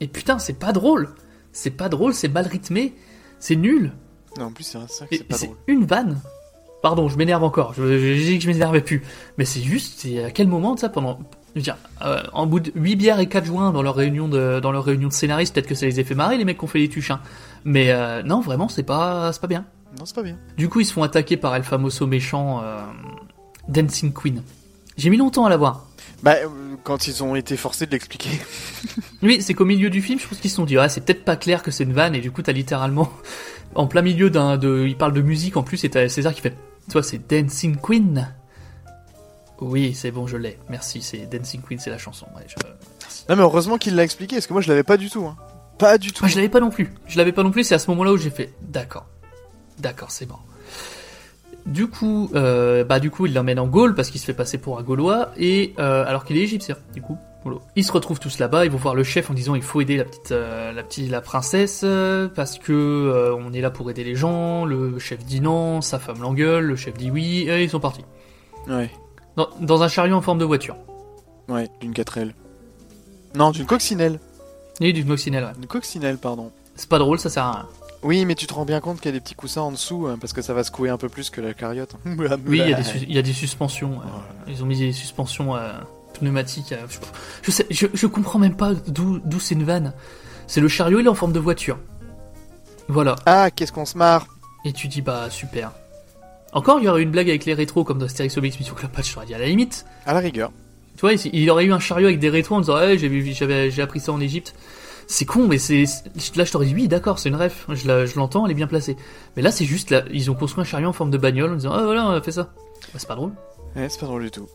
Et 0.00 0.08
putain, 0.08 0.38
c'est 0.38 0.58
pas 0.58 0.72
drôle. 0.72 1.08
C'est 1.52 1.70
pas 1.70 1.88
drôle, 1.88 2.14
c'est 2.14 2.28
mal 2.28 2.46
rythmé, 2.46 2.94
c'est 3.38 3.56
nul. 3.56 3.92
Non, 4.38 4.46
en 4.46 4.52
plus, 4.52 4.64
c'est 4.64 4.78
ça 4.88 5.06
que 5.06 5.16
c'est 5.16 5.24
pas 5.24 5.36
c'est 5.36 5.46
drôle. 5.46 5.58
une 5.66 5.84
vanne. 5.84 6.20
Pardon, 6.82 7.08
je 7.08 7.16
m'énerve 7.18 7.42
encore. 7.42 7.74
J'ai 7.74 8.14
dit 8.24 8.38
que 8.38 8.44
je 8.44 8.48
m'énervais 8.48 8.80
plus. 8.80 9.02
Mais 9.36 9.44
c'est 9.44 9.60
juste, 9.60 10.00
c'est 10.00 10.24
à 10.24 10.30
quel 10.30 10.46
moment 10.48 10.76
ça 10.76 10.88
pendant. 10.88 11.18
Je 11.54 11.58
veux 11.58 11.62
dire, 11.62 11.76
euh, 12.02 12.22
en 12.32 12.46
bout 12.46 12.60
de 12.60 12.70
8 12.76 12.96
bières 12.96 13.18
et 13.20 13.26
4 13.28 13.44
joints 13.44 13.72
dans 13.72 13.82
leur 13.82 13.96
réunion 13.96 14.28
de, 14.28 14.60
dans 14.60 14.70
leur 14.70 14.84
réunion 14.84 15.08
de 15.08 15.12
scénaristes, 15.12 15.52
peut-être 15.54 15.66
que 15.66 15.74
ça 15.74 15.84
les 15.86 15.98
a 15.98 16.04
fait 16.04 16.14
marrer 16.14 16.38
les 16.38 16.44
mecs 16.44 16.58
qui 16.58 16.64
ont 16.64 16.68
fait 16.68 16.78
les 16.78 16.88
tuches. 16.88 17.10
hein. 17.10 17.20
Mais 17.64 17.90
euh, 17.90 18.22
non, 18.22 18.40
vraiment, 18.40 18.68
c'est 18.68 18.84
pas, 18.84 19.32
c'est 19.32 19.40
pas 19.40 19.48
bien. 19.48 19.66
Non, 19.98 20.06
c'est 20.06 20.14
pas 20.14 20.22
bien. 20.22 20.36
Du 20.56 20.68
coup, 20.68 20.80
ils 20.80 20.84
se 20.86 20.92
font 20.92 21.02
attaquer 21.02 21.36
par 21.36 21.54
El 21.56 21.64
Famoso 21.64 22.06
méchant 22.06 22.62
euh, 22.62 22.78
Dancing 23.68 24.12
Queen. 24.12 24.42
J'ai 25.00 25.08
mis 25.08 25.16
longtemps 25.16 25.46
à 25.46 25.48
la 25.48 25.56
voir. 25.56 25.86
Bah, 26.22 26.34
euh, 26.42 26.48
quand 26.84 27.06
ils 27.06 27.24
ont 27.24 27.34
été 27.34 27.56
forcés 27.56 27.86
de 27.86 27.92
l'expliquer. 27.92 28.30
Oui, 29.22 29.40
c'est 29.42 29.52
qu'au 29.54 29.64
milieu 29.64 29.90
du 29.90 30.00
film, 30.00 30.18
je 30.18 30.26
pense 30.26 30.38
qu'ils 30.38 30.50
se 30.50 30.56
sont 30.56 30.64
dit, 30.64 30.78
ah, 30.78 30.88
c'est 30.88 31.02
peut-être 31.02 31.24
pas 31.24 31.36
clair 31.36 31.62
que 31.62 31.70
c'est 31.70 31.84
une 31.84 31.92
vanne, 31.92 32.14
et 32.14 32.20
du 32.20 32.30
coup, 32.30 32.40
t'as 32.42 32.52
littéralement, 32.52 33.10
en 33.74 33.86
plein 33.86 34.00
milieu 34.00 34.30
d'un, 34.30 34.56
de, 34.56 34.86
il 34.86 34.96
parle 34.96 35.12
de 35.12 35.20
musique 35.20 35.56
en 35.58 35.62
plus, 35.62 35.84
et 35.84 35.90
t'as 35.90 36.08
César 36.08 36.34
qui 36.34 36.40
fait, 36.40 36.56
toi, 36.90 37.02
c'est 37.02 37.18
Dancing 37.30 37.76
Queen? 37.76 38.34
Oui, 39.60 39.94
c'est 39.94 40.10
bon, 40.10 40.26
je 40.26 40.36
l'ai. 40.38 40.58
Merci, 40.68 41.02
c'est 41.02 41.26
Dancing 41.26 41.62
Queen, 41.62 41.78
c'est 41.78 41.90
la 41.90 41.98
chanson. 41.98 42.26
Ouais, 42.36 42.44
je... 42.46 42.54
Non, 43.28 43.36
mais 43.36 43.42
heureusement 43.42 43.78
qu'il 43.78 43.94
l'a 43.94 44.04
expliqué, 44.04 44.36
parce 44.36 44.46
que 44.46 44.52
moi 44.52 44.62
je 44.62 44.68
l'avais 44.68 44.82
pas 44.82 44.96
du 44.96 45.08
tout. 45.10 45.26
Hein. 45.26 45.36
Pas 45.78 45.96
du 45.98 46.12
tout. 46.12 46.24
Moi, 46.24 46.30
je 46.30 46.36
l'avais 46.36 46.48
pas 46.48 46.60
non 46.60 46.70
plus. 46.70 46.92
Je 47.06 47.16
l'avais 47.16 47.32
pas 47.32 47.42
non 47.42 47.50
plus, 47.50 47.64
c'est 47.64 47.74
à 47.74 47.78
ce 47.78 47.90
moment-là 47.90 48.12
où 48.12 48.16
j'ai 48.18 48.30
fait, 48.30 48.52
d'accord. 48.62 49.06
D'accord, 49.78 50.10
c'est 50.10 50.26
bon. 50.26 50.36
Du 51.66 51.88
coup, 51.88 52.30
euh, 52.34 52.84
bah 52.84 53.00
du 53.00 53.10
coup, 53.10 53.26
il 53.26 53.34
l'emmène 53.34 53.58
en 53.58 53.66
Gaule 53.66 53.94
parce 53.94 54.10
qu'il 54.10 54.20
se 54.20 54.26
fait 54.26 54.34
passer 54.34 54.58
pour 54.58 54.78
un 54.78 54.82
Gaulois 54.82 55.30
et 55.36 55.74
euh, 55.78 56.04
alors 56.06 56.24
qu'il 56.24 56.36
est 56.36 56.42
égyptien. 56.42 56.76
Du 56.94 57.02
coup, 57.02 57.18
ils 57.76 57.84
se 57.84 57.92
retrouvent 57.92 58.20
tous 58.20 58.38
là-bas. 58.38 58.64
Ils 58.64 58.70
vont 58.70 58.78
voir 58.78 58.94
le 58.94 59.04
chef 59.04 59.30
en 59.30 59.34
disant 59.34 59.54
il 59.54 59.62
faut 59.62 59.80
aider 59.80 59.96
la 59.96 60.04
petite, 60.04 60.32
euh, 60.32 60.72
la 60.72 60.82
petite, 60.82 61.10
la 61.10 61.20
princesse 61.20 61.84
parce 62.34 62.58
que 62.58 63.34
on 63.38 63.52
est 63.52 63.60
là 63.60 63.70
pour 63.70 63.90
aider 63.90 64.04
les 64.04 64.14
gens. 64.14 64.64
Le 64.64 64.98
chef 64.98 65.24
dit 65.24 65.40
non, 65.40 65.80
sa 65.80 65.98
femme 65.98 66.20
l'engueule, 66.20 66.64
le 66.64 66.76
chef 66.76 66.94
dit 66.94 67.10
oui 67.10 67.48
et 67.48 67.62
ils 67.62 67.70
sont 67.70 67.80
partis. 67.80 68.04
Ouais. 68.68 68.90
Dans, 69.36 69.48
dans 69.60 69.82
un 69.82 69.88
chariot 69.88 70.16
en 70.16 70.20
forme 70.20 70.38
de 70.38 70.44
voiture. 70.44 70.76
Ouais, 71.48 71.68
d'une 71.80 71.92
4L. 71.92 72.32
Non, 73.34 73.50
d'une 73.50 73.66
coccinelle. 73.66 74.18
Et 74.80 74.92
d'une 74.92 75.06
coccinelle. 75.06 75.44
Ouais. 75.44 75.52
Une 75.58 75.66
coccinelle, 75.66 76.18
pardon. 76.18 76.50
C'est 76.74 76.88
pas 76.88 76.98
drôle, 76.98 77.18
ça 77.18 77.28
sert 77.28 77.44
à 77.44 77.52
rien. 77.52 77.68
Oui, 78.02 78.24
mais 78.24 78.34
tu 78.34 78.46
te 78.46 78.54
rends 78.54 78.64
bien 78.64 78.80
compte 78.80 78.98
qu'il 79.00 79.06
y 79.06 79.08
a 79.10 79.12
des 79.12 79.20
petits 79.20 79.34
coussins 79.34 79.60
en 79.60 79.72
dessous, 79.72 80.06
hein, 80.08 80.16
parce 80.20 80.32
que 80.32 80.40
ça 80.40 80.54
va 80.54 80.64
secouer 80.64 80.88
un 80.88 80.96
peu 80.96 81.08
plus 81.10 81.28
que 81.28 81.40
la 81.42 81.52
cariote. 81.52 81.94
Oui, 82.06 82.26
il 82.46 82.56
y, 82.56 82.72
a 82.72 82.76
des 82.76 82.82
sus- 82.82 83.04
il 83.06 83.14
y 83.14 83.18
a 83.18 83.22
des 83.22 83.32
suspensions. 83.34 84.00
euh, 84.00 84.50
Ils 84.50 84.62
ont 84.62 84.66
mis 84.66 84.78
des 84.78 84.92
suspensions 84.92 85.54
euh, 85.54 85.72
pneumatiques. 86.14 86.72
euh, 86.72 86.78
je, 86.88 86.96
je 87.42 87.50
sais, 87.50 87.66
je, 87.70 87.86
je 87.92 88.06
comprends 88.06 88.38
même 88.38 88.56
pas 88.56 88.72
d'où 88.86 89.20
c'est 89.38 89.54
une 89.54 89.64
vanne. 89.64 89.92
C'est 90.46 90.60
le 90.62 90.68
chariot, 90.68 91.00
il 91.00 91.06
est 91.06 91.10
en 91.10 91.14
forme 91.14 91.32
de 91.32 91.38
voiture. 91.40 91.78
Voilà. 92.88 93.16
Ah, 93.26 93.50
qu'est-ce 93.50 93.72
qu'on 93.72 93.84
se 93.84 93.98
marre 93.98 94.26
Et 94.64 94.72
tu 94.72 94.88
dis, 94.88 95.02
bah 95.02 95.28
super. 95.30 95.72
Encore, 96.52 96.78
il 96.80 96.86
y 96.86 96.88
aurait 96.88 97.02
une 97.02 97.10
blague 97.12 97.28
avec 97.28 97.44
les 97.44 97.54
rétros 97.54 97.84
comme 97.84 97.98
dans 97.98 98.06
Astérix 98.06 98.36
Obélix 98.36 98.58
Mission 98.58 98.74
Cléopâtre, 98.74 99.06
j'aurais 99.08 99.26
dit 99.26 99.34
à 99.34 99.38
la 99.38 99.46
limite. 99.46 99.84
À 100.06 100.14
la 100.14 100.20
rigueur. 100.20 100.50
Tu 100.96 101.02
vois, 101.02 101.12
il 101.12 101.20
il 101.34 101.48
aurait 101.50 101.64
eu 101.66 101.72
un 101.72 101.78
chariot 101.78 102.08
avec 102.08 102.18
des 102.18 102.30
rétros 102.30 102.56
en 102.56 102.60
disant, 102.60 102.74
ouais, 102.76 102.98
j'ai 102.98 103.08
vu- 103.08 103.32
j'avais, 103.32 103.70
j'ai 103.70 103.82
appris 103.82 104.00
ça 104.00 104.12
en 104.12 104.20
Égypte. 104.20 104.54
C'est 105.12 105.24
con, 105.24 105.48
mais 105.48 105.58
c'est, 105.58 105.86
là 106.36 106.44
je 106.44 106.52
t'aurais 106.52 106.66
dit, 106.66 106.74
oui, 106.74 106.86
d'accord, 106.86 107.18
c'est 107.18 107.30
une 107.30 107.34
ref. 107.34 107.66
Je, 107.68 108.16
l'entends, 108.16 108.46
elle 108.46 108.52
est 108.52 108.54
bien 108.54 108.68
placée. 108.68 108.96
Mais 109.36 109.42
là, 109.42 109.50
c'est 109.50 109.64
juste, 109.64 109.90
là, 109.90 110.04
ils 110.12 110.30
ont 110.30 110.34
construit 110.34 110.62
un 110.62 110.64
chariot 110.64 110.88
en 110.88 110.92
forme 110.92 111.10
de 111.10 111.18
bagnole 111.18 111.50
en 111.50 111.56
disant, 111.56 111.72
ah 111.72 111.82
voilà, 111.82 112.06
on 112.06 112.10
a 112.10 112.22
fait 112.22 112.30
ça. 112.30 112.52
Bah, 112.54 112.98
c'est 112.98 113.08
pas 113.08 113.16
drôle. 113.16 113.32
Ouais, 113.74 113.88
c'est 113.88 113.98
pas 113.98 114.06
drôle 114.06 114.22
du 114.22 114.30
tout. 114.30 114.46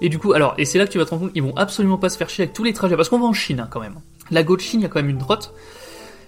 Et 0.00 0.08
du 0.08 0.18
coup, 0.18 0.32
alors, 0.32 0.54
et 0.56 0.64
c'est 0.64 0.78
là 0.78 0.86
que 0.86 0.90
tu 0.90 0.96
vas 0.96 1.04
te 1.04 1.10
rendre 1.10 1.24
compte 1.24 1.34
qu'ils 1.34 1.42
vont 1.42 1.54
absolument 1.54 1.98
pas 1.98 2.08
se 2.08 2.16
faire 2.16 2.30
chier 2.30 2.44
avec 2.44 2.54
tous 2.54 2.64
les 2.64 2.72
trajets, 2.72 2.96
parce 2.96 3.10
qu'on 3.10 3.18
va 3.18 3.26
en 3.26 3.34
Chine 3.34 3.60
hein, 3.60 3.68
quand 3.70 3.80
même. 3.80 3.96
La 4.30 4.42
Go 4.42 4.56
de 4.56 4.62
Chine, 4.62 4.80
il 4.80 4.84
y 4.84 4.86
a 4.86 4.88
quand 4.88 5.00
même 5.00 5.10
une 5.10 5.18
droite. 5.18 5.52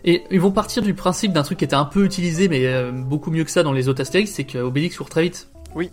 Et 0.05 0.23
ils 0.31 0.41
vont 0.41 0.53
partir 0.53 0.83
du 0.83 0.93
principe 0.93 1.33
d'un 1.33 1.43
truc 1.43 1.59
qui 1.59 1.65
était 1.65 1.75
un 1.75 1.87
peu 1.87 2.05
utilisé, 2.05 2.49
mais 2.49 2.67
euh, 2.67 2.93
beaucoup 2.93 3.31
mieux 3.31 3.45
que 3.45 3.51
ça 3.51 3.63
dans 3.63 3.73
les 3.73 3.89
autres 3.89 4.03
Astérix, 4.03 4.33
c'est 4.33 4.45
qu'Obélix 4.45 4.99
court 4.99 5.09
très 5.09 5.23
vite. 5.23 5.49
Oui. 5.75 5.91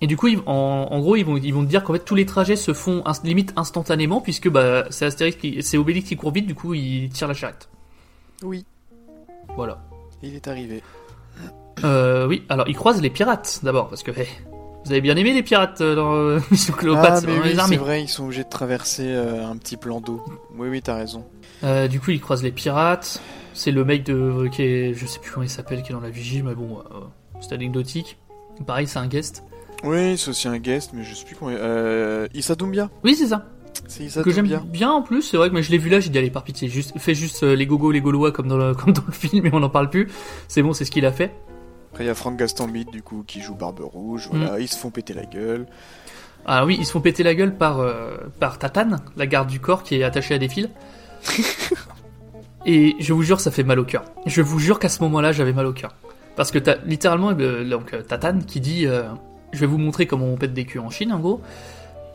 Et 0.00 0.06
du 0.06 0.16
coup, 0.16 0.28
ils- 0.28 0.38
en, 0.46 0.52
en 0.90 0.98
gros, 1.00 1.16
ils 1.16 1.24
vont, 1.24 1.36
ils 1.36 1.52
vont 1.52 1.62
te 1.64 1.68
dire 1.68 1.82
qu'en 1.82 1.92
fait 1.92 2.04
tous 2.04 2.14
les 2.14 2.24
trajets 2.26 2.54
se 2.56 2.72
font 2.72 3.02
limite 3.24 3.52
instantanément, 3.56 4.20
puisque 4.20 4.48
bah, 4.48 4.84
c'est 4.90 5.04
Astérix, 5.06 5.36
qui- 5.36 5.62
c'est 5.62 5.76
Obélix 5.76 6.08
qui 6.08 6.16
court 6.16 6.32
vite, 6.32 6.46
du 6.46 6.54
coup 6.54 6.74
il 6.74 7.08
tire 7.10 7.26
la 7.28 7.34
charrette. 7.34 7.68
Oui. 8.42 8.64
Voilà. 9.56 9.80
Il 10.22 10.34
est 10.34 10.46
arrivé. 10.48 10.82
Euh, 11.84 12.26
oui, 12.26 12.42
alors 12.48 12.68
ils 12.68 12.76
croisent 12.76 13.00
les 13.00 13.10
pirates 13.10 13.60
d'abord, 13.62 13.88
parce 13.88 14.02
que 14.02 14.10
hey, 14.10 14.26
vous 14.84 14.90
avez 14.92 15.00
bien 15.00 15.16
aimé 15.16 15.32
les 15.32 15.42
pirates 15.42 15.80
euh, 15.80 15.94
dans 15.94 16.12
euh, 16.14 16.40
Mission 16.50 16.74
Cléopâtre, 16.74 17.08
Ah, 17.12 17.20
c'est 17.20 17.26
mais 17.28 17.36
dans 17.36 17.42
oui, 17.42 17.48
les 17.50 17.54
c'est 17.54 17.60
armées. 17.60 17.76
vrai, 17.76 18.02
ils 18.02 18.08
sont 18.08 18.24
obligés 18.24 18.44
de 18.44 18.48
traverser 18.48 19.06
euh, 19.06 19.46
un 19.46 19.56
petit 19.56 19.76
plan 19.76 20.00
d'eau. 20.00 20.22
Oui, 20.56 20.68
oui, 20.68 20.82
t'as 20.82 20.94
raison. 20.96 21.24
Euh, 21.64 21.86
du 21.88 22.00
coup, 22.00 22.10
il 22.10 22.20
croise 22.20 22.42
les 22.42 22.50
pirates. 22.52 23.20
C'est 23.54 23.70
le 23.72 23.84
mec 23.84 24.04
de 24.04 24.48
qui 24.52 24.62
est, 24.62 24.94
je 24.94 25.06
sais 25.06 25.18
plus 25.18 25.32
comment 25.32 25.42
il 25.44 25.50
s'appelle, 25.50 25.82
qui 25.82 25.90
est 25.90 25.94
dans 25.94 26.00
la 26.00 26.10
vigie, 26.10 26.42
mais 26.42 26.54
bon, 26.54 26.78
euh, 26.78 27.00
c'est 27.40 27.52
anecdotique. 27.52 28.16
Pareil, 28.66 28.86
c'est 28.86 28.98
un 29.00 29.06
guest. 29.08 29.42
Oui, 29.84 30.18
c'est 30.18 30.30
aussi 30.30 30.48
un 30.48 30.58
guest, 30.58 30.90
mais 30.92 31.04
je 31.04 31.14
sais 31.14 31.24
plus 31.24 31.36
comment. 31.36 31.52
Euh, 31.54 32.26
Issa 32.34 32.54
Doumbia 32.54 32.90
Oui, 33.04 33.14
c'est 33.14 33.28
ça. 33.28 33.46
C'est 33.86 34.04
Issa 34.04 34.22
que 34.22 34.30
j'aime 34.30 34.48
bien 34.64 34.90
en 34.90 35.02
plus. 35.02 35.22
C'est 35.22 35.36
vrai 35.36 35.50
que 35.50 35.54
mais 35.54 35.62
je 35.62 35.70
l'ai 35.70 35.78
vu 35.78 35.88
là, 35.88 36.00
j'ai 36.00 36.10
dit 36.10 36.18
allez 36.18 36.30
par 36.30 36.44
pitié, 36.44 36.68
juste 36.68 36.98
fais 36.98 37.14
juste 37.14 37.42
euh, 37.42 37.54
les 37.54 37.66
gogos, 37.66 37.90
les 37.90 38.00
gaulois 38.00 38.32
comme 38.32 38.48
dans 38.48 38.56
le 38.56 38.74
comme 38.74 38.92
dans 38.92 39.04
le 39.06 39.12
film, 39.12 39.46
et 39.46 39.50
on 39.52 39.60
n'en 39.60 39.70
parle 39.70 39.90
plus. 39.90 40.08
C'est 40.48 40.62
bon, 40.62 40.72
c'est 40.72 40.84
ce 40.84 40.90
qu'il 40.90 41.06
a 41.06 41.12
fait. 41.12 41.32
Après, 41.92 42.04
il 42.04 42.06
y 42.06 42.10
a 42.10 42.14
Franck 42.14 42.36
Gastambide, 42.36 42.90
du 42.90 43.02
coup, 43.02 43.24
qui 43.26 43.40
joue 43.40 43.54
Barbe 43.54 43.80
Rouge. 43.80 44.28
Mm. 44.32 44.36
Voilà, 44.36 44.60
ils 44.60 44.68
se 44.68 44.76
font 44.76 44.90
péter 44.90 45.14
la 45.14 45.24
gueule. 45.24 45.66
Ah 46.46 46.64
oui, 46.64 46.76
ils 46.78 46.86
se 46.86 46.92
font 46.92 47.00
péter 47.00 47.22
la 47.22 47.34
gueule 47.34 47.56
par 47.56 47.80
euh, 47.80 48.16
par 48.40 48.58
Tatane, 48.58 49.00
la 49.16 49.26
garde 49.26 49.48
du 49.48 49.60
corps 49.60 49.82
qui 49.82 49.96
est 49.96 50.02
attachée 50.02 50.34
à 50.34 50.38
des 50.38 50.48
fils. 50.48 50.68
Et 52.66 52.96
je 52.98 53.12
vous 53.12 53.22
jure, 53.22 53.40
ça 53.40 53.50
fait 53.50 53.62
mal 53.62 53.78
au 53.78 53.84
cœur. 53.84 54.04
Je 54.26 54.42
vous 54.42 54.58
jure 54.58 54.78
qu'à 54.78 54.88
ce 54.88 55.02
moment-là, 55.04 55.32
j'avais 55.32 55.52
mal 55.52 55.66
au 55.66 55.72
cœur. 55.72 55.94
Parce 56.36 56.50
que 56.50 56.58
t'as 56.58 56.76
littéralement 56.84 57.32
euh, 57.38 57.68
donc, 57.68 57.94
euh, 57.94 58.02
Tatane 58.02 58.44
qui 58.44 58.60
dit 58.60 58.86
Je 59.52 59.60
vais 59.60 59.66
vous 59.66 59.78
montrer 59.78 60.06
comment 60.06 60.26
on 60.26 60.36
pète 60.36 60.52
des 60.52 60.64
culs 60.64 60.80
en 60.80 60.90
Chine, 60.90 61.12
en 61.12 61.20
gros. 61.20 61.40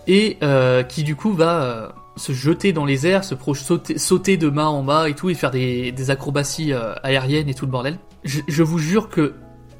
Et 0.07 0.37
euh, 0.43 0.83
qui 0.83 1.03
du 1.03 1.15
coup 1.15 1.31
va 1.31 1.63
euh, 1.63 1.89
se 2.17 2.33
jeter 2.33 2.73
dans 2.73 2.85
les 2.85 3.07
airs, 3.07 3.23
se 3.23 3.35
sauter, 3.53 3.97
sauter 3.97 4.37
de 4.37 4.49
main 4.49 4.67
en 4.67 4.83
bas 4.83 5.09
et 5.09 5.13
tout, 5.13 5.29
et 5.29 5.33
faire 5.33 5.51
des, 5.51 6.09
acrobaties 6.09 6.73
euh, 6.73 6.93
aériennes 7.03 7.49
et 7.49 7.53
tout 7.53 7.65
le 7.65 7.71
bordel. 7.71 7.97
Je, 8.23 8.41
je 8.47 8.63
vous 8.63 8.79
jure 8.79 9.09
que, 9.09 9.33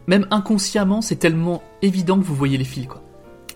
même 0.07 0.25
inconsciemment, 0.31 1.01
c'est 1.01 1.17
tellement 1.17 1.61
évident 1.81 2.17
que 2.17 2.23
vous 2.23 2.35
voyez 2.35 2.57
les 2.57 2.63
fils, 2.63 2.87
quoi. 2.87 3.01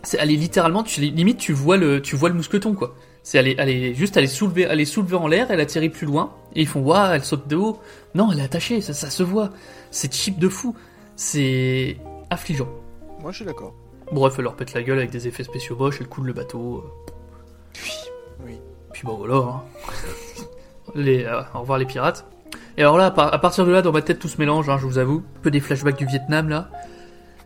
C'est 0.04 0.20
aller 0.20 0.38
littéralement, 0.38 0.84
tu, 0.84 1.02
limite 1.02 1.38
tu 1.38 1.54
vois 1.54 1.76
le, 1.76 2.02
tu 2.02 2.16
vois 2.16 2.30
le 2.30 2.36
mousqueton, 2.36 2.74
quoi. 2.74 2.96
C'est 3.24 3.40
aller, 3.40 3.56
aller, 3.58 3.94
juste 3.94 4.16
aller 4.16 4.28
soulever, 4.28 4.66
aller 4.66 4.86
soulever 4.86 5.16
en 5.16 5.28
l'air, 5.28 5.52
elle 5.52 5.60
atterrit 5.60 5.90
plus 5.90 6.06
loin, 6.06 6.34
et 6.56 6.62
ils 6.62 6.68
font, 6.68 6.82
waouh, 6.82 7.14
elle 7.14 7.24
saute 7.24 7.48
de 7.48 7.56
haut. 7.56 7.80
Non, 8.16 8.32
elle 8.32 8.40
est 8.40 8.44
attachée, 8.44 8.80
ça, 8.82 8.94
ça 8.94 9.10
se 9.10 9.24
voit. 9.24 9.50
C'est 9.92 10.14
cheap 10.14 10.40
de 10.40 10.48
fou. 10.48 10.76
C'est 11.18 11.98
affligeant. 12.30 12.70
Moi, 13.22 13.32
je 13.32 13.38
suis 13.38 13.46
d'accord. 13.46 13.74
Bref, 14.12 14.36
elle 14.38 14.44
leur 14.46 14.56
pète 14.56 14.74
la 14.74 14.84
gueule 14.84 14.98
avec 15.00 15.10
des 15.12 15.28
effets 15.28 15.44
spéciaux 15.44 15.76
boches, 15.76 15.98
elle 16.00 16.08
coule 16.08 16.28
le 16.28 16.34
bateau. 16.34 16.84
Oui, 17.84 17.92
oui. 18.46 18.60
Puis 18.94 19.04
bon, 19.06 19.16
voilà. 19.16 19.36
hein. 19.36 19.62
les, 20.96 21.26
euh, 21.26 21.42
au 21.54 21.60
revoir 21.60 21.78
les 21.78 21.86
pirates. 21.86 22.26
Et 22.78 22.82
alors 22.82 22.98
là, 22.98 23.08
à 23.08 23.12
par- 23.12 23.34
à 23.34 23.40
partir 23.40 23.66
de 23.66 23.72
là, 23.72 23.82
dans 23.82 23.92
ma 23.92 24.02
tête, 24.02 24.20
tout 24.20 24.28
se 24.28 24.38
mélange, 24.38 24.70
hein, 24.70 24.78
je 24.80 24.86
vous 24.86 24.98
avoue. 24.98 25.24
Un 25.38 25.42
peu 25.42 25.52
des 25.52 25.60
flashbacks 25.60 25.98
du 25.98 26.06
Vietnam, 26.06 26.50
là. 26.50 26.70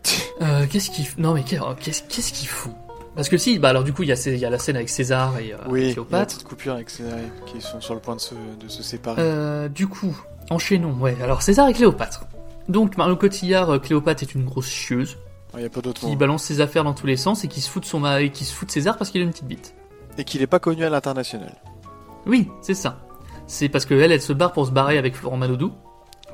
Euh, 0.41 0.65
qu'est-ce 0.67 0.89
qu'ils... 0.89 1.05
Non, 1.19 1.35
mais 1.35 1.43
qu'est- 1.43 1.59
qu'est-ce 1.79 2.01
qu'est-ce 2.09 2.33
qu'ils 2.33 2.47
font 2.47 2.73
Parce 3.15 3.29
que 3.29 3.37
si, 3.37 3.59
bah 3.59 3.69
alors 3.69 3.83
du 3.83 3.93
coup, 3.93 4.01
il 4.01 4.09
y, 4.09 4.11
a 4.11 4.27
y 4.27 4.39
la 4.39 4.57
scène 4.57 4.75
avec 4.75 4.89
César 4.89 5.37
et 5.37 5.53
euh, 5.53 5.57
Oui, 5.69 5.81
y 5.81 5.83
a 5.83 5.87
la 5.89 5.93
Cléopâtre. 5.93 6.33
petite 6.33 6.47
coupure 6.47 6.73
avec 6.73 6.89
ces 6.89 7.03
qui 7.45 7.61
sont 7.61 7.79
sur 7.79 7.93
le 7.93 7.99
point 7.99 8.15
de 8.15 8.19
se, 8.21 8.33
de 8.59 8.67
se 8.67 8.81
séparer. 8.81 9.21
Euh, 9.21 9.69
du 9.69 9.85
coup, 9.87 10.19
enchaînons. 10.49 10.93
Ouais, 10.99 11.15
alors 11.21 11.43
César 11.43 11.69
et 11.69 11.73
Cléopâtre. 11.73 12.25
Donc, 12.69 12.97
Marion 12.97 13.15
Cotillard, 13.17 13.69
euh, 13.69 13.77
Cléopâtre 13.77 14.23
est 14.23 14.33
une 14.33 14.45
grosse 14.45 14.65
chieuse. 14.67 15.17
Il 15.57 15.61
y 15.61 15.65
a 15.65 15.69
pas 15.69 15.81
d'autre 15.81 16.01
qui 16.07 16.15
balance 16.15 16.43
ses 16.43 16.61
affaires 16.61 16.83
dans 16.83 16.93
tous 16.93 17.07
les 17.07 17.17
sens 17.17 17.43
et 17.43 17.47
qui 17.47 17.59
se 17.61 17.69
fout 17.69 17.83
de 17.83 17.87
son 17.87 18.05
et 18.17 18.29
qui 18.31 18.45
se 18.45 18.53
fout 18.53 18.67
de 18.67 18.71
César 18.71 18.97
parce 18.97 19.09
qu'il 19.11 19.21
a 19.21 19.23
une 19.25 19.31
petite 19.31 19.47
bite. 19.47 19.73
Et 20.17 20.23
qu'il 20.23 20.41
est 20.41 20.47
pas 20.47 20.59
connu 20.59 20.83
à 20.83 20.89
l'international. 20.89 21.55
Oui, 22.25 22.47
c'est 22.61 22.73
ça. 22.73 22.99
C'est 23.47 23.67
parce 23.69 23.85
que 23.85 23.93
elle, 23.93 24.11
elle 24.11 24.21
se 24.21 24.33
barre 24.33 24.53
pour 24.53 24.65
se 24.65 24.71
barrer 24.71 24.97
avec 24.97 25.15
Florent 25.15 25.37
Manodou. 25.37 25.73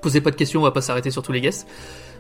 Posez 0.01 0.21
pas 0.21 0.29
de 0.31 0.35
questions, 0.35 0.59
on 0.59 0.63
va 0.63 0.71
pas 0.71 0.81
s'arrêter 0.81 1.09
sur 1.09 1.23
tous 1.23 1.31
les 1.31 1.41
guests. 1.41 1.67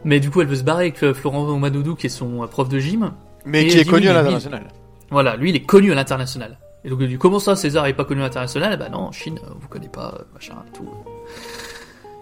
Mais 0.03 0.19
du 0.19 0.31
coup, 0.31 0.41
elle 0.41 0.47
veut 0.47 0.55
se 0.55 0.63
barrer 0.63 0.85
avec 0.85 1.03
euh, 1.03 1.13
Florent 1.13 1.57
Manodou, 1.59 1.95
qui 1.95 2.07
est 2.07 2.09
son 2.09 2.43
euh, 2.43 2.47
prof 2.47 2.67
de 2.69 2.79
gym. 2.79 3.11
Mais 3.45 3.63
Et 3.63 3.67
qui 3.67 3.77
est 3.77 3.83
dit, 3.83 3.89
connu 3.89 4.03
oui, 4.03 4.07
à 4.09 4.13
lui- 4.13 4.17
l'international. 4.17 4.67
Voilà, 5.11 5.35
lui, 5.35 5.51
il 5.51 5.55
est 5.55 5.63
connu 5.65 5.91
à 5.91 5.95
l'international. 5.95 6.57
Et 6.83 6.89
donc, 6.89 6.99
elle 7.01 7.09
dit, 7.09 7.17
comment 7.17 7.39
ça, 7.39 7.55
César 7.55 7.85
est 7.85 7.93
pas 7.93 8.05
connu 8.05 8.21
à 8.21 8.23
l'international? 8.23 8.71
Eh 8.73 8.77
bah 8.77 8.89
non, 8.89 8.99
en 8.99 9.11
Chine, 9.11 9.39
euh, 9.43 9.49
vous 9.59 9.67
connaissez 9.67 9.91
pas, 9.91 10.17
machin, 10.33 10.55
tout. 10.73 10.89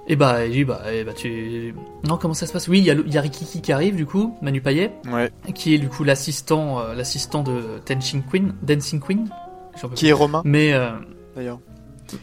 Et 0.08 0.16
bah, 0.16 0.46
il 0.46 0.52
dit, 0.52 0.64
bah, 0.66 0.82
eh 0.92 1.04
bah, 1.04 1.14
tu. 1.14 1.74
Non, 2.08 2.18
comment 2.18 2.36
ça 2.36 2.46
se 2.46 2.54
passe? 2.54 2.68
Oui, 2.68 2.78
il 2.80 2.86
y, 2.86 2.92
a 2.92 2.94
le- 2.94 3.04
il 3.08 3.14
y 3.14 3.18
a 3.18 3.22
Rikiki 3.22 3.62
qui 3.62 3.72
arrive, 3.72 3.96
du 3.96 4.06
coup, 4.06 4.38
Manu 4.42 4.62
Payet, 4.62 4.92
Ouais. 5.12 5.32
qui 5.56 5.74
est 5.74 5.80
du 5.80 5.90
coup 5.90 6.04
l'assistant 6.04 6.80
euh, 6.80 6.94
l'assistant 6.94 7.42
de 7.42 7.62
Dancing 7.88 8.22
Queen. 8.24 8.54
Dancing 8.62 9.00
Queen 9.00 9.28
Qui 9.96 10.08
est 10.10 10.14
romain, 10.14 10.42
Mais. 10.46 10.74
euh, 10.74 10.92
d'ailleurs. 11.36 11.60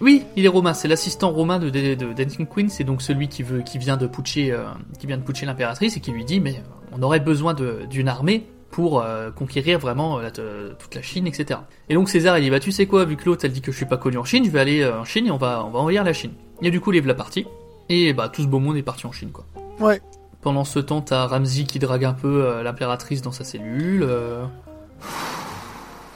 oui, 0.01 0.23
il 0.37 0.45
est 0.45 0.49
romain. 0.49 0.75
C'est 0.75 0.87
l'assistant 0.87 1.31
romain 1.33 1.59
de, 1.59 1.71
de, 1.71 1.95
de 1.97 2.13
Dancing 2.13 2.47
Queen. 2.47 2.69
C'est 2.69 2.85
donc 2.85 3.03
celui 3.03 3.27
qui 3.27 3.43
veut, 3.43 3.63
qui 3.63 3.79
vient 3.79 3.97
de 3.97 4.07
putcher, 4.07 4.53
euh, 4.53 4.63
qui 5.01 5.09
vient 5.09 5.17
de 5.19 5.25
putcher 5.25 5.45
l'impératrice 5.47 5.97
et 5.97 6.01
qui 6.01 6.13
lui 6.13 6.25
dit, 6.25 6.39
mais 6.39 6.63
on 6.93 7.03
aurait 7.03 7.19
besoin 7.21 7.53
d'une 7.91 8.07
armée 8.09 8.47
pour 8.71 9.01
euh, 9.03 9.33
conquérir 9.33 9.81
vraiment 9.81 10.19
la- 10.21 10.31
toute 10.31 10.95
la 10.95 11.03
Chine, 11.03 11.27
etc. 11.27 11.59
Et 11.89 11.95
donc 11.95 12.09
César, 12.09 12.39
il 12.39 12.43
dit, 12.45 12.51
bah 12.51 12.61
tu 12.61 12.71
sais 12.71 12.87
quoi, 12.87 13.05
vu 13.05 13.17
que 13.17 13.25
l'autre 13.27 13.45
elle 13.45 13.53
dit 13.53 13.61
que 13.61 13.73
je 13.73 13.77
suis 13.77 13.87
pas 13.87 13.97
connu 13.99 14.19
en 14.19 14.25
Chine, 14.25 14.45
je 14.45 14.51
vais 14.51 14.61
aller 14.61 14.87
en 14.87 15.05
Chine 15.05 15.27
et 15.27 15.31
on 15.33 15.37
va, 15.37 15.65
on 15.67 15.71
va 15.71 15.81
envahir 15.81 16.05
la 16.05 16.13
Chine. 16.13 16.31
Et 16.63 16.71
du 16.71 16.81
coup, 16.81 16.93
lève 16.93 17.07
la 17.09 17.15
partie. 17.15 17.45
Et 17.89 18.13
bah 18.13 18.29
tout 18.29 18.43
ce 18.43 18.47
beau 18.47 18.59
monde 18.59 18.77
est 18.77 18.83
parti 18.83 19.07
en 19.07 19.13
Chine, 19.13 19.31
quoi. 19.33 19.45
Ouais. 19.81 20.01
Pendant 20.41 20.65
ce 20.65 20.79
temps, 20.79 21.01
t'as 21.03 21.27
Ramsey 21.27 21.65
qui 21.65 21.79
drague 21.79 22.05
un 22.05 22.15
peu 22.15 22.45
euh, 22.45 22.63
l'impératrice 22.63 23.23
dans 23.23 23.33
sa 23.33 23.45
cellule. 23.45 24.03
euh. 24.03 24.45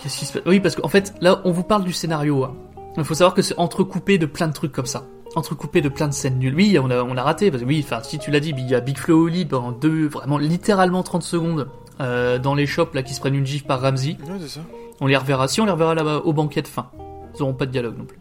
Qu'est-ce 0.00 0.18
qui 0.18 0.24
se 0.26 0.32
passe 0.32 0.42
Oui, 0.46 0.60
parce 0.60 0.76
qu'en 0.76 0.88
fait, 0.88 1.14
là, 1.20 1.40
on 1.44 1.52
vous 1.52 1.62
parle 1.62 1.84
du 1.84 1.92
scénario. 1.92 2.44
hein. 2.44 2.54
Il 2.96 3.04
faut 3.04 3.14
savoir 3.14 3.34
que 3.34 3.42
c'est 3.42 3.58
entrecoupé 3.58 4.18
de 4.18 4.26
plein 4.26 4.48
de 4.48 4.52
trucs 4.52 4.72
comme 4.72 4.86
ça. 4.86 5.04
Entrecoupé 5.34 5.80
de 5.82 5.88
plein 5.88 6.08
de 6.08 6.12
scènes 6.14 6.38
nulles. 6.38 6.54
Oui, 6.54 6.78
on 6.82 6.90
a, 6.90 7.02
on 7.02 7.16
a 7.16 7.22
raté, 7.22 7.50
parce 7.50 7.62
que 7.62 7.68
oui, 7.68 7.82
enfin, 7.84 8.02
si 8.02 8.18
tu 8.18 8.30
l'as 8.30 8.40
dit, 8.40 8.54
il 8.56 8.66
y 8.68 8.74
a 8.74 8.80
Big 8.80 8.96
Flo 8.96 9.24
Oli 9.24 9.44
pendant 9.44 9.72
deux, 9.72 10.06
vraiment 10.08 10.38
littéralement 10.38 11.02
30 11.02 11.22
secondes, 11.22 11.68
euh, 12.00 12.38
dans 12.38 12.54
les 12.54 12.66
shops, 12.66 12.94
là, 12.94 13.02
qui 13.02 13.12
se 13.14 13.20
prennent 13.20 13.34
une 13.34 13.46
gifle 13.46 13.66
par 13.66 13.80
Ramsey. 13.80 14.16
Ouais, 14.26 14.36
c'est 14.40 14.48
ça. 14.48 14.60
On 15.00 15.06
les 15.06 15.16
reverra, 15.16 15.46
si 15.46 15.60
on 15.60 15.66
les 15.66 15.72
reverra 15.72 15.94
là-bas 15.94 16.22
au 16.24 16.32
banquet 16.32 16.62
de 16.62 16.68
fin. 16.68 16.86
Ils 17.34 17.42
auront 17.42 17.52
pas 17.54 17.66
de 17.66 17.70
dialogue 17.72 17.98
non 17.98 18.04
plus. 18.06 18.16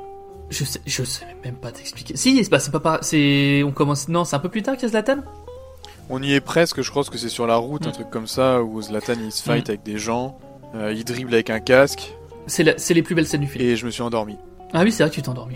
Je 0.50 0.64
sais, 0.64 0.80
je 0.86 1.04
sais 1.04 1.26
même 1.44 1.56
pas 1.56 1.72
t'expliquer. 1.72 2.16
Si, 2.16 2.44
c'est 2.44 2.50
pas, 2.50 2.60
c'est 2.60 2.72
pas, 2.72 3.00
c'est, 3.02 3.64
on 3.64 3.72
commence, 3.72 4.08
non, 4.08 4.26
c'est 4.26 4.36
un 4.36 4.40
peu 4.40 4.50
plus 4.50 4.62
tard 4.62 4.76
qu'il 4.76 4.84
y 4.84 4.86
a 4.86 4.90
Zlatan? 4.90 5.18
On 6.10 6.22
y 6.22 6.34
est 6.34 6.42
presque, 6.42 6.82
je 6.84 6.90
crois 6.92 7.04
que 7.04 7.18
c'est 7.18 7.30
sur 7.30 7.48
la 7.48 7.56
route, 7.56 7.86
un 7.88 7.90
Mm. 7.90 7.94
truc 7.94 8.10
comme 8.12 8.28
ça, 8.28 8.62
où 8.62 8.80
Zlatan 8.82 9.14
il 9.24 9.32
se 9.32 9.42
fight 9.42 9.68
Mm. 9.68 9.72
avec 9.72 9.84
des 9.84 9.98
gens, 9.98 10.38
euh, 10.76 10.94
il 10.96 11.04
dribble 11.04 11.34
avec 11.34 11.50
un 11.50 11.60
casque, 11.60 12.14
C'est 12.48 12.62
la- 12.64 12.78
c'est 12.78 12.94
les 12.94 13.02
plus 13.02 13.16
belles 13.16 13.26
scènes 13.28 13.42
du 13.42 13.48
film. 13.48 13.66
et 13.66 13.76
je 13.76 13.86
me 13.88 13.92
suis 13.92 14.04
endormi. 14.04 14.38
Ah 14.78 14.82
oui, 14.84 14.92
c'est 14.92 15.04
vrai 15.04 15.10
que 15.10 15.16
tu 15.16 15.22
t'es 15.22 15.30
endormi. 15.30 15.56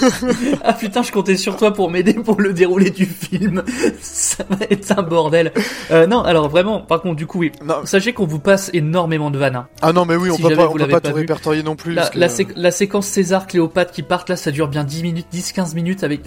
ah 0.64 0.72
putain, 0.72 1.02
je 1.02 1.12
comptais 1.12 1.36
sur 1.36 1.56
toi 1.56 1.72
pour 1.74 1.90
m'aider 1.90 2.14
pour 2.14 2.40
le 2.40 2.54
déroulé 2.54 2.90
du 2.90 3.04
film. 3.04 3.62
Ça 4.00 4.44
va 4.48 4.56
être 4.70 4.98
un 4.98 5.02
bordel. 5.02 5.52
Euh, 5.90 6.06
non, 6.06 6.22
alors 6.22 6.48
vraiment, 6.48 6.80
par 6.80 7.02
contre, 7.02 7.16
du 7.16 7.26
coup, 7.26 7.40
oui. 7.40 7.52
Non. 7.64 7.84
Sachez 7.84 8.14
qu'on 8.14 8.26
vous 8.26 8.38
passe 8.38 8.70
énormément 8.72 9.30
de 9.30 9.38
vannes. 9.38 9.56
hein. 9.56 9.68
Ah 9.82 9.92
non, 9.92 10.06
mais 10.06 10.16
oui, 10.16 10.30
on 10.30 10.36
Si 10.36 10.42
peut 10.42 10.48
pas, 10.56 10.66
vous 10.66 10.70
on 10.70 10.72
peut 10.78 10.86
pas 10.88 11.00
pas 11.00 11.08
tout 11.10 11.14
vu. 11.14 11.20
répertorier 11.20 11.62
non 11.62 11.76
plus. 11.76 11.92
La, 11.92 12.02
parce 12.02 12.14
que- 12.14 12.18
la 12.18 12.28
sé- 12.30 12.46
la 12.56 12.70
séquence 12.70 13.06
César 13.06 13.46
Cléopâtre 13.46 13.92
qui 13.92 14.02
partent 14.02 14.30
là, 14.30 14.36
ça 14.36 14.50
dure 14.50 14.68
bien 14.68 14.84
10 14.84 15.02
minutes, 15.02 15.26
10-15 15.30 15.74
minutes 15.74 16.02
avec. 16.02 16.22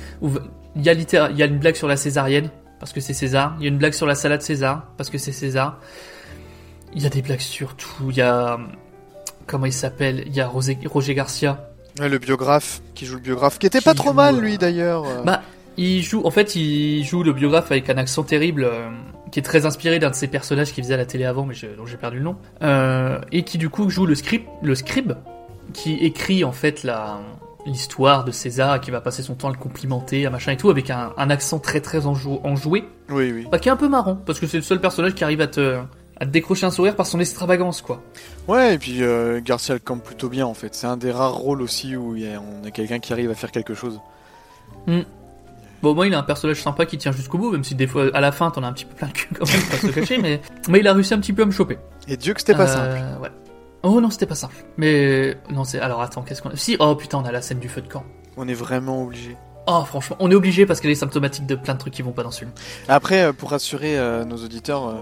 Il 0.76 0.84
y 0.84 0.90
a 0.90 0.94
littér- 0.94 1.30
il 1.32 1.38
y 1.38 1.42
a 1.44 1.48
une 1.48 1.58
blague 1.58 1.76
sur 1.76 1.88
la 1.88 1.98
césarienne 1.98 2.52
parce 2.80 2.94
que 2.94 3.02
c'est 3.02 3.14
César. 3.14 3.56
Il 3.60 3.64
y 3.64 3.66
a 3.66 3.70
une 3.70 3.78
blague 3.80 3.94
sur 3.94 4.06
la 4.06 4.14
salade 4.16 4.42
César 4.44 4.84
parce 4.98 5.10
que 5.10 5.18
c'est 5.18 5.32
César. 5.32 5.80
Il 6.94 7.02
y 7.02 7.06
a 7.08 7.10
des 7.10 7.22
blagues 7.24 7.40
sur 7.40 7.76
tout. 7.76 8.10
Il 8.12 8.18
y 8.18 8.22
a 8.22 8.60
comment 9.48 9.66
il 9.66 9.74
s'appelle? 9.74 10.24
Il 10.28 10.36
y 10.36 10.42
a 10.42 10.48
Rosé- 10.48 10.78
Roger 10.88 11.16
Garcia. 11.16 11.69
Le 12.00 12.18
biographe, 12.18 12.82
qui 12.96 13.06
joue 13.06 13.16
le 13.16 13.22
biographe, 13.22 13.60
qui 13.60 13.68
était 13.68 13.80
Qui 13.80 13.86
pas 13.86 13.94
trop 13.94 14.10
joue, 14.10 14.16
mal 14.16 14.40
lui 14.40 14.58
d'ailleurs. 14.58 15.04
euh. 15.06 15.24
Bah, 15.26 15.42
il 15.78 16.02
joue, 16.02 16.22
en 16.26 16.32
fait, 16.32 16.56
il 16.56 17.04
joue 17.04 17.24
le 17.24 17.34
biographe 17.34 17.72
avec 17.72 17.90
un 17.90 17.98
accent 17.98 18.24
terrible, 18.24 18.64
euh, 18.66 18.90
qui 19.32 19.40
est 19.40 19.44
très 19.44 19.66
inspiré 19.66 20.00
d'un 20.00 20.10
de 20.10 20.16
ses 20.16 20.28
personnages 20.28 20.72
qui 20.74 20.82
faisait 20.82 20.94
à 20.94 20.98
la 20.98 21.06
télé 21.06 21.26
avant, 21.26 21.46
mais 21.46 21.54
je- 21.54 21.68
dont 21.68 21.86
j'ai 21.86 21.98
perdu 21.98 22.18
le 22.18 22.24
nom, 22.24 22.36
euh, 22.64 23.20
et 23.32 23.44
qui 23.44 23.58
du 23.58 23.70
coup 23.70 23.90
joue 23.90 24.06
le 24.06 24.16
script, 24.16 24.48
le 24.62 24.76
scribe, 24.76 25.14
qui 25.74 25.94
écrit 25.96 26.44
en 26.44 26.52
fait 26.52 26.84
la 26.84 27.20
l'histoire 27.66 28.24
de 28.24 28.32
César, 28.32 28.80
qui 28.80 28.90
va 28.90 29.02
passer 29.02 29.22
son 29.22 29.36
temps 29.36 29.50
à 29.50 29.52
le 29.52 29.58
complimenter, 29.58 30.26
à 30.26 30.30
machin 30.30 30.54
et 30.54 30.58
tout, 30.58 30.70
avec 30.70 30.90
un, 30.90 31.12
un 31.18 31.30
accent 31.30 31.60
très 31.60 31.82
très 31.82 32.06
enjou- 32.08 32.40
enjoué, 32.46 32.86
Oui, 33.10 33.32
oui. 33.34 33.48
bah, 33.52 33.60
qui 33.60 33.68
est 33.68 33.72
un 33.72 33.76
peu 33.76 33.90
marrant, 33.90 34.16
parce 34.16 34.40
que 34.40 34.48
c'est 34.48 34.58
le 34.58 34.64
seul 34.64 34.80
personnage 34.80 35.14
qui 35.14 35.24
arrive 35.26 35.42
à 35.42 35.48
te 35.48 35.78
à 36.20 36.26
te 36.26 36.32
décrocher 36.32 36.66
un 36.66 36.72
sourire 36.72 36.96
par 36.96 37.06
son 37.08 37.20
extravagance, 37.20 37.82
quoi. 37.82 38.02
Ouais, 38.48 38.76
et 38.76 38.78
puis 38.78 39.02
euh, 39.04 39.40
Garcia 39.44 39.74
le 39.76 39.80
campe 39.80 40.04
plutôt 40.04 40.30
bien 40.30 40.46
en 40.46 40.54
fait. 40.54 40.76
C'est 40.76 40.88
un 40.88 40.98
des 40.98 41.12
rares 41.12 41.36
rôles 41.36 41.62
aussi 41.62 41.96
où 41.96 42.16
il 42.16 42.24
y 42.24 42.34
a, 42.34 42.42
on 42.42 42.66
a 42.66 42.72
quelqu'un 42.72 43.00
qui 43.00 43.14
arrive 43.14 43.30
à 43.32 43.36
faire 43.36 43.52
quelque 43.52 43.74
chose. 43.74 44.00
Bon, 45.82 45.94
moi, 45.96 46.08
il 46.08 46.14
a 46.14 46.20
un 46.20 46.24
personnage 46.24 46.62
sympa 46.62 46.86
qui 46.86 46.98
tient 46.98 47.14
jusqu'au 47.14 47.38
bout, 47.38 47.52
même 47.52 47.64
si 47.64 47.74
des 47.74 47.88
fois, 47.88 48.08
à 48.14 48.20
la 48.20 48.34
fin, 48.34 48.52
t'en 48.52 48.64
as 48.64 48.68
un 48.68 48.74
petit 48.74 48.84
peu 48.86 48.96
plein 48.96 49.08
le 49.08 49.14
cul 49.14 49.30
quand 49.34 49.50
même, 49.50 49.62
pas 49.64 49.78
se 49.78 49.88
cacher, 49.88 50.18
mais, 50.18 50.42
mais 50.68 50.80
il 50.80 50.88
a 50.90 50.94
réussi 50.94 51.14
un 51.14 51.20
petit 51.20 51.32
peu 51.32 51.44
à 51.44 51.46
me 51.46 51.52
choper. 51.52 51.78
Et 52.10 52.18
Dieu 52.18 52.34
que 52.34 52.42
c'était 52.42 52.56
pas 52.56 52.64
Euh, 52.70 52.98
simple. 52.98 53.22
Ouais. 53.22 53.30
Oh 53.84 54.02
non, 54.02 54.10
c'était 54.10 54.26
pas 54.26 54.36
simple. 54.36 54.56
Mais 54.76 55.38
non, 55.50 55.64
c'est. 55.64 55.80
Alors 55.80 56.02
attends, 56.02 56.22
qu'est-ce 56.24 56.42
qu'on 56.42 56.50
a? 56.50 56.58
Si, 56.58 56.76
oh 56.80 56.96
putain, 56.96 57.20
on 57.20 57.26
a 57.26 57.32
la 57.32 57.42
scène 57.42 57.60
du 57.60 57.70
feu 57.70 57.80
de 57.82 57.88
camp. 57.88 58.04
On 58.36 58.46
est 58.50 58.54
vraiment 58.54 59.04
obligé. 59.04 59.38
Oh, 59.68 59.84
franchement, 59.86 60.18
on 60.20 60.30
est 60.32 60.36
obligé 60.36 60.66
parce 60.66 60.82
qu'elle 60.82 60.92
est 60.92 60.96
symptomatique 60.96 61.46
de 61.46 61.56
plein 61.56 61.76
de 61.76 61.80
trucs 61.80 61.94
qui 61.94 62.02
vont 62.02 62.12
pas 62.12 62.24
dans 62.24 62.32
ce 62.32 62.40
film. 62.40 62.52
Après, 62.90 63.24
euh, 63.26 63.34
pour 63.34 63.52
rassurer 63.52 63.98
euh, 63.98 64.26
nos 64.26 64.38
auditeurs, 64.38 64.88
euh, 64.88 64.96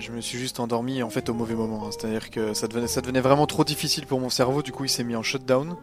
je- 0.00 0.10
me 0.12 0.20
suis 0.20 0.38
juste 0.38 0.60
endormi 0.60 1.02
en 1.02 1.10
fait 1.10 1.28
au 1.28 1.34
mauvais 1.34 1.54
moment. 1.54 1.84
hein. 1.86 1.90
C'est-à-dire 1.90 2.30
que 2.30 2.54
ça 2.54 2.68
devenait, 2.68 2.86
ça 2.86 3.00
devenait 3.00 3.20
vraiment 3.20 3.46
trop 3.46 3.64
difficile 3.64 4.06
pour 4.06 4.20
mon 4.20 4.30
cerveau. 4.30 4.62
Du 4.62 4.72
coup, 4.72 4.84
il 4.84 4.88
s'est 4.88 5.04
mis 5.04 5.16
en 5.16 5.22
shutdown. 5.22 5.76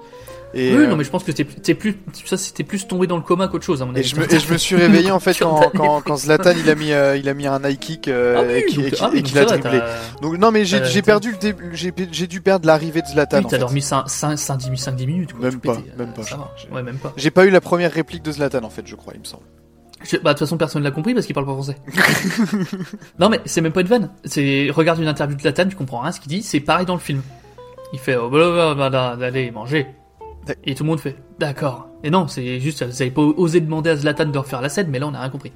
Et, 0.54 0.76
oui, 0.76 0.84
euh, 0.84 0.88
non, 0.88 0.98
mais 0.98 1.04
je 1.06 1.10
pense 1.10 1.24
que 1.24 1.32
t'es 1.32 1.74
plus. 1.74 1.98
Ça, 2.26 2.36
c'était 2.38 2.64
plus 2.64 2.86
tombé 2.88 3.08
dans 3.08 3.16
le 3.16 3.22
coma 3.24 3.48
qu'autre 3.48 3.66
chose, 3.66 3.82
à 3.82 3.86
mon 3.86 3.96
Et 3.96 4.04
je, 4.04 4.16
me, 4.18 4.32
et 4.34 4.40
je 4.40 4.52
me 4.52 4.58
suis 4.58 4.76
réveillé 4.76 5.10
en 5.10 5.20
fait 5.22 5.34
quand, 5.40 5.72
quand, 5.76 6.02
quand 6.02 6.18
Zlatan 6.18 6.52
il 6.58 6.70
a 6.70 6.76
mis, 6.76 6.92
euh, 6.92 7.16
il 7.16 7.30
a 7.30 7.34
mis 7.34 7.48
un 7.48 7.62
high 7.64 7.80
kick 7.80 8.08
euh, 8.08 8.36
Ah 8.38 8.44
oui, 8.44 8.86
et 8.86 8.92
ah 9.00 9.10
oui, 9.12 9.20
et 9.20 9.24
qu'il 9.24 9.38
a 9.38 9.46
dribblé. 9.46 9.80
Donc 10.22 10.38
non 10.38 10.52
mais 10.52 10.66
j'ai 10.66 11.02
perdu 11.02 11.32
le 11.32 11.38
début, 11.38 11.72
j'ai 11.74 12.28
dû 12.28 12.42
perdre 12.42 12.68
l'arrivée 12.68 13.02
de 13.02 13.08
Zlatan. 13.08 13.40
Oui, 13.40 13.46
t'as 13.50 13.58
dormi 13.58 13.80
5-10 13.80 15.06
minutes, 15.06 15.34
quoi. 15.34 15.42
Même 15.50 15.60
pas, 15.60 15.76
pété, 15.78 15.90
Ouais, 16.72 16.84
même 16.84 16.98
pas. 16.98 17.14
J'ai 17.18 17.32
pas 17.32 17.46
eu 17.46 17.50
la 17.50 17.62
première 17.62 17.92
réplique 17.92 18.24
de 18.24 18.32
Zlatan 18.32 18.64
en 18.64 18.70
fait, 18.70 18.86
je 18.86 18.96
crois, 18.96 19.14
il 19.16 19.22
me 19.22 19.26
semble. 19.26 19.44
Je- 20.04 20.18
Bah, 20.18 20.34
de 20.34 20.38
toute 20.38 20.40
façon, 20.40 20.58
personne 20.58 20.84
l'a 20.84 20.92
compris 20.92 21.14
parce 21.14 21.26
qu'il 21.26 21.34
parle 21.36 21.46
pas 21.46 21.54
français. 21.54 21.78
non, 23.20 23.30
mais 23.30 23.40
c'est 23.46 23.62
même 23.62 23.72
pas 23.72 23.82
une 23.82 23.88
vanne. 23.88 24.10
C'est, 24.24 24.70
regarde 24.72 25.00
une 25.00 25.08
interview 25.08 25.36
de 25.36 25.42
Zlatan, 25.42 25.68
tu 25.68 25.76
comprends 25.76 26.02
rien 26.02 26.12
ce 26.12 26.20
qu'il 26.20 26.30
dit, 26.30 26.42
c'est 26.44 26.60
pareil 26.60 26.86
dans 26.86 26.94
le 26.96 27.00
film. 27.00 27.22
Il 27.94 28.00
fait, 28.00 28.16
oh, 28.16 28.30
blablabla, 28.30 29.18
allez, 29.26 29.52
manger. 29.52 29.88
Et 30.66 30.74
tout 30.76 30.84
le 30.84 30.90
monde 30.90 31.00
fait, 31.00 31.16
d'accord. 31.40 31.88
Et 32.04 32.10
non, 32.10 32.28
c'est 32.28 32.60
juste, 32.60 32.84
vous 32.84 33.02
avez 33.02 33.12
pas 33.12 33.22
osé 33.22 33.60
demander 33.62 33.92
à 33.92 33.96
Zlatan 33.96 34.26
de 34.26 34.38
refaire 34.38 34.62
la 34.62 34.70
scène, 34.70 34.88
mais 34.90 34.98
là, 35.00 35.08
on 35.08 35.14
a 35.14 35.20
rien 35.20 35.30
compris. 35.30 35.52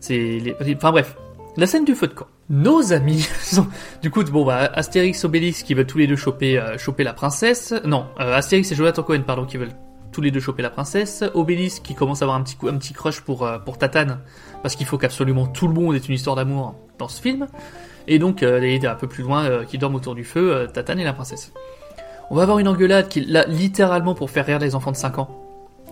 C'est 0.00 0.14
les, 0.16 0.56
enfin 0.76 0.90
bref. 0.90 1.16
La 1.58 1.66
scène 1.66 1.84
du 1.84 1.94
feu 1.94 2.06
de 2.06 2.14
camp. 2.14 2.26
Nos 2.48 2.94
amis 2.94 3.20
sont, 3.42 3.66
du 4.00 4.10
coup, 4.10 4.22
bon, 4.24 4.46
bah, 4.46 4.70
Astérix, 4.74 5.22
Obélix 5.24 5.62
qui 5.62 5.74
veulent 5.74 5.86
tous 5.86 5.98
les 5.98 6.06
deux 6.06 6.16
choper, 6.16 6.58
euh, 6.58 6.78
choper 6.78 7.04
la 7.04 7.12
princesse. 7.12 7.74
Non, 7.84 8.06
euh, 8.20 8.34
Astérix 8.34 8.72
et 8.72 8.74
Jonathan 8.74 9.02
Cohen, 9.02 9.20
pardon, 9.26 9.44
qui 9.44 9.58
veulent 9.58 9.74
tous 10.12 10.20
les 10.20 10.30
deux 10.30 10.40
choper 10.40 10.62
la 10.62 10.70
princesse. 10.70 11.24
Obélix 11.34 11.80
qui 11.80 11.94
commence 11.94 12.22
à 12.22 12.26
avoir 12.26 12.38
un 12.38 12.42
petit, 12.42 12.56
un 12.68 12.76
petit 12.76 12.92
crush 12.92 13.20
pour, 13.20 13.44
euh, 13.44 13.58
pour 13.58 13.78
Tatane, 13.78 14.20
parce 14.62 14.76
qu'il 14.76 14.86
faut 14.86 14.98
qu'absolument 14.98 15.46
tout 15.46 15.66
le 15.66 15.74
monde 15.74 15.94
ait 15.94 15.98
une 15.98 16.14
histoire 16.14 16.36
d'amour 16.36 16.74
dans 16.98 17.08
ce 17.08 17.20
film. 17.20 17.48
Et 18.08 18.18
donc, 18.18 18.42
euh, 18.42 18.58
les 18.58 18.84
un 18.86 18.94
peu 18.94 19.06
plus 19.06 19.22
loin, 19.22 19.44
euh, 19.44 19.64
qui 19.64 19.78
dorment 19.78 19.96
autour 19.96 20.14
du 20.14 20.24
feu, 20.24 20.52
euh, 20.52 20.66
Tatane 20.66 20.98
et 20.98 21.04
la 21.04 21.12
princesse. 21.12 21.52
On 22.30 22.36
va 22.36 22.42
avoir 22.42 22.58
une 22.58 22.68
engueulade 22.68 23.08
qui, 23.08 23.24
là, 23.24 23.44
littéralement 23.46 24.14
pour 24.14 24.30
faire 24.30 24.46
rire 24.46 24.58
les 24.58 24.74
enfants 24.74 24.92
de 24.92 24.96
5 24.96 25.18
ans. 25.18 25.28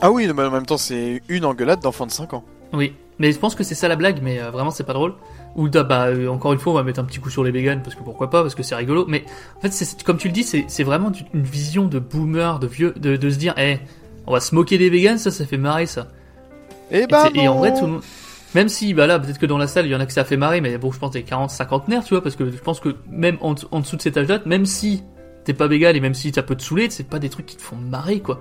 Ah 0.01 0.11
oui, 0.11 0.29
mais 0.35 0.45
en 0.45 0.51
même 0.51 0.65
temps 0.65 0.79
c'est 0.79 1.21
une 1.29 1.45
engueulade 1.45 1.81
d'enfant 1.81 2.07
de 2.07 2.11
5 2.11 2.33
ans. 2.33 2.43
Oui, 2.73 2.95
mais 3.19 3.33
je 3.33 3.39
pense 3.39 3.55
que 3.55 3.63
c'est 3.63 3.75
ça 3.75 3.87
la 3.87 3.97
blague, 3.97 4.21
mais 4.23 4.39
vraiment 4.39 4.71
c'est 4.71 4.85
pas 4.85 4.95
drôle. 4.95 5.13
Ou 5.57 5.69
bah 5.69 6.07
encore 6.31 6.55
une 6.55 6.59
fois 6.59 6.73
on 6.73 6.77
va 6.77 6.85
mettre 6.85 7.01
un 7.01 7.05
petit 7.05 7.19
coup 7.19 7.29
sur 7.29 7.45
les 7.45 7.51
vegans 7.51 7.81
parce 7.83 7.95
que 7.95 8.03
pourquoi 8.03 8.31
pas 8.31 8.41
parce 8.41 8.55
que 8.55 8.63
c'est 8.63 8.77
rigolo. 8.77 9.05
Mais 9.09 9.25
en 9.59 9.61
fait 9.61 9.73
c'est 9.73 10.03
comme 10.03 10.17
tu 10.17 10.29
le 10.29 10.33
dis 10.33 10.45
c'est 10.45 10.65
c'est 10.69 10.85
vraiment 10.85 11.13
une 11.35 11.43
vision 11.43 11.85
de 11.85 11.99
boomer 11.99 12.59
de 12.61 12.67
vieux 12.67 12.95
de, 12.97 13.17
de 13.17 13.31
se 13.31 13.37
dire 13.37 13.53
eh 13.59 13.79
on 14.31 14.33
va 14.33 14.41
se 14.41 14.55
moquer 14.55 14.79
des 14.79 14.89
vegans 14.91 15.19
ça 15.19 15.31
ça 15.31 15.45
fait 15.45 15.59
marrer 15.59 15.87
ça. 15.87 16.09
Et 16.91 17.07
bah 17.07 17.29
et, 17.35 17.41
et 17.41 17.49
en 17.49 17.57
vrai 17.59 17.75
tout 17.75 17.85
le 17.87 17.93
monde 17.93 18.03
même 18.55 18.69
si 18.69 18.95
bah 18.95 19.07
là 19.07 19.19
peut-être 19.19 19.39
que 19.39 19.47
dans 19.47 19.59
la 19.59 19.67
salle 19.67 19.87
il 19.87 19.93
y 19.93 19.95
en 19.95 20.01
a 20.01 20.07
que 20.07 20.13
ça 20.13 20.25
fait 20.25 20.37
marrer 20.37 20.61
mais 20.61 20.77
bon 20.79 20.91
je 20.91 20.99
pense 20.99 21.11
des 21.13 21.23
40 21.23 21.51
50 21.51 21.85
tu 22.05 22.15
vois 22.15 22.23
parce 22.23 22.35
que 22.37 22.51
je 22.51 22.57
pense 22.59 22.81
que 22.81 22.97
même 23.11 23.37
en, 23.43 23.55
en 23.71 23.81
dessous 23.81 23.97
de 23.97 24.03
cet 24.03 24.17
âge-là 24.17 24.41
même 24.47 24.67
si 24.67 25.03
t'es 25.45 25.53
pas 25.55 25.67
vegan 25.69 25.95
et 25.95 26.01
même 26.01 26.15
si 26.15 26.33
ça 26.33 26.43
peut 26.43 26.57
te 26.57 26.63
saouler 26.63 26.89
c'est 26.91 27.05
pas 27.09 27.19
des 27.19 27.29
trucs 27.29 27.47
qui 27.47 27.57
te 27.57 27.63
font 27.63 27.77
marrer 27.77 28.21
quoi. 28.21 28.41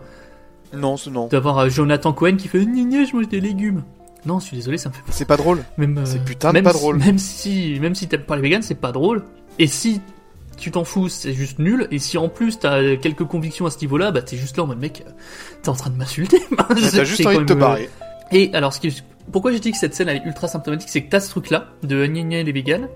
Non, 0.73 0.97
c'est 0.97 1.09
non. 1.09 1.27
D'avoir 1.27 1.57
euh, 1.57 1.69
Jonathan 1.69 2.13
Cohen 2.13 2.35
qui 2.37 2.47
fait 2.47 2.63
gna, 2.63 3.03
je 3.03 3.15
mange 3.15 3.27
des 3.27 3.39
légumes. 3.41 3.83
Non, 4.25 4.39
je 4.39 4.45
suis 4.45 4.57
désolé, 4.57 4.77
ça 4.77 4.89
me 4.89 4.93
fait 4.93 5.01
C'est 5.09 5.25
pas 5.25 5.37
drôle. 5.37 5.63
même 5.77 5.97
euh, 5.97 6.01
C'est 6.05 6.23
putain 6.23 6.49
de 6.49 6.53
même 6.53 6.63
pas 6.63 6.73
si- 6.73 6.77
drôle. 6.77 6.97
Même 6.97 7.17
si 7.17 7.79
même 7.79 7.95
si 7.95 8.07
t'aimes 8.07 8.21
pas 8.21 8.35
les 8.35 8.43
vegans, 8.43 8.61
c'est 8.61 8.75
pas 8.75 8.91
drôle. 8.91 9.23
Et 9.57 9.65
si 9.65 9.99
tu 10.59 10.71
t'en 10.71 10.83
fous, 10.83 11.09
c'est 11.09 11.33
juste 11.33 11.59
nul. 11.59 11.87
Et 11.91 11.99
si 11.99 12.17
en 12.17 12.29
plus 12.29 12.59
t'as 12.59 12.95
quelques 12.97 13.23
convictions 13.25 13.65
à 13.65 13.71
ce 13.71 13.79
niveau-là, 13.79 14.11
bah 14.11 14.21
t'es 14.21 14.37
juste 14.37 14.57
là 14.57 14.63
en 14.63 14.67
mode 14.67 14.79
mec, 14.79 15.03
euh, 15.07 15.11
t'es 15.61 15.69
en 15.69 15.73
train 15.75 15.89
de 15.89 15.95
m'insulter. 15.97 16.39
T'as 16.91 17.03
juste 17.03 17.25
envie 17.25 17.37
de 17.39 17.43
te 17.45 17.53
même, 17.53 17.57
euh, 17.63 17.65
barrer. 17.67 17.89
Et 18.31 18.51
alors, 18.53 18.73
ce 18.73 18.79
qui, 18.79 19.01
pourquoi 19.31 19.51
j'ai 19.51 19.59
dit 19.59 19.71
que 19.71 19.77
cette 19.77 19.95
scène 19.95 20.09
elle 20.09 20.17
est 20.17 20.25
ultra 20.25 20.47
symptomatique, 20.47 20.89
c'est 20.89 21.01
que 21.03 21.09
t'as 21.09 21.19
ce 21.19 21.29
truc-là 21.29 21.65
de 21.83 22.05
gna 22.05 22.21
gna 22.21 22.43
les 22.43 22.51
vegans. 22.51 22.87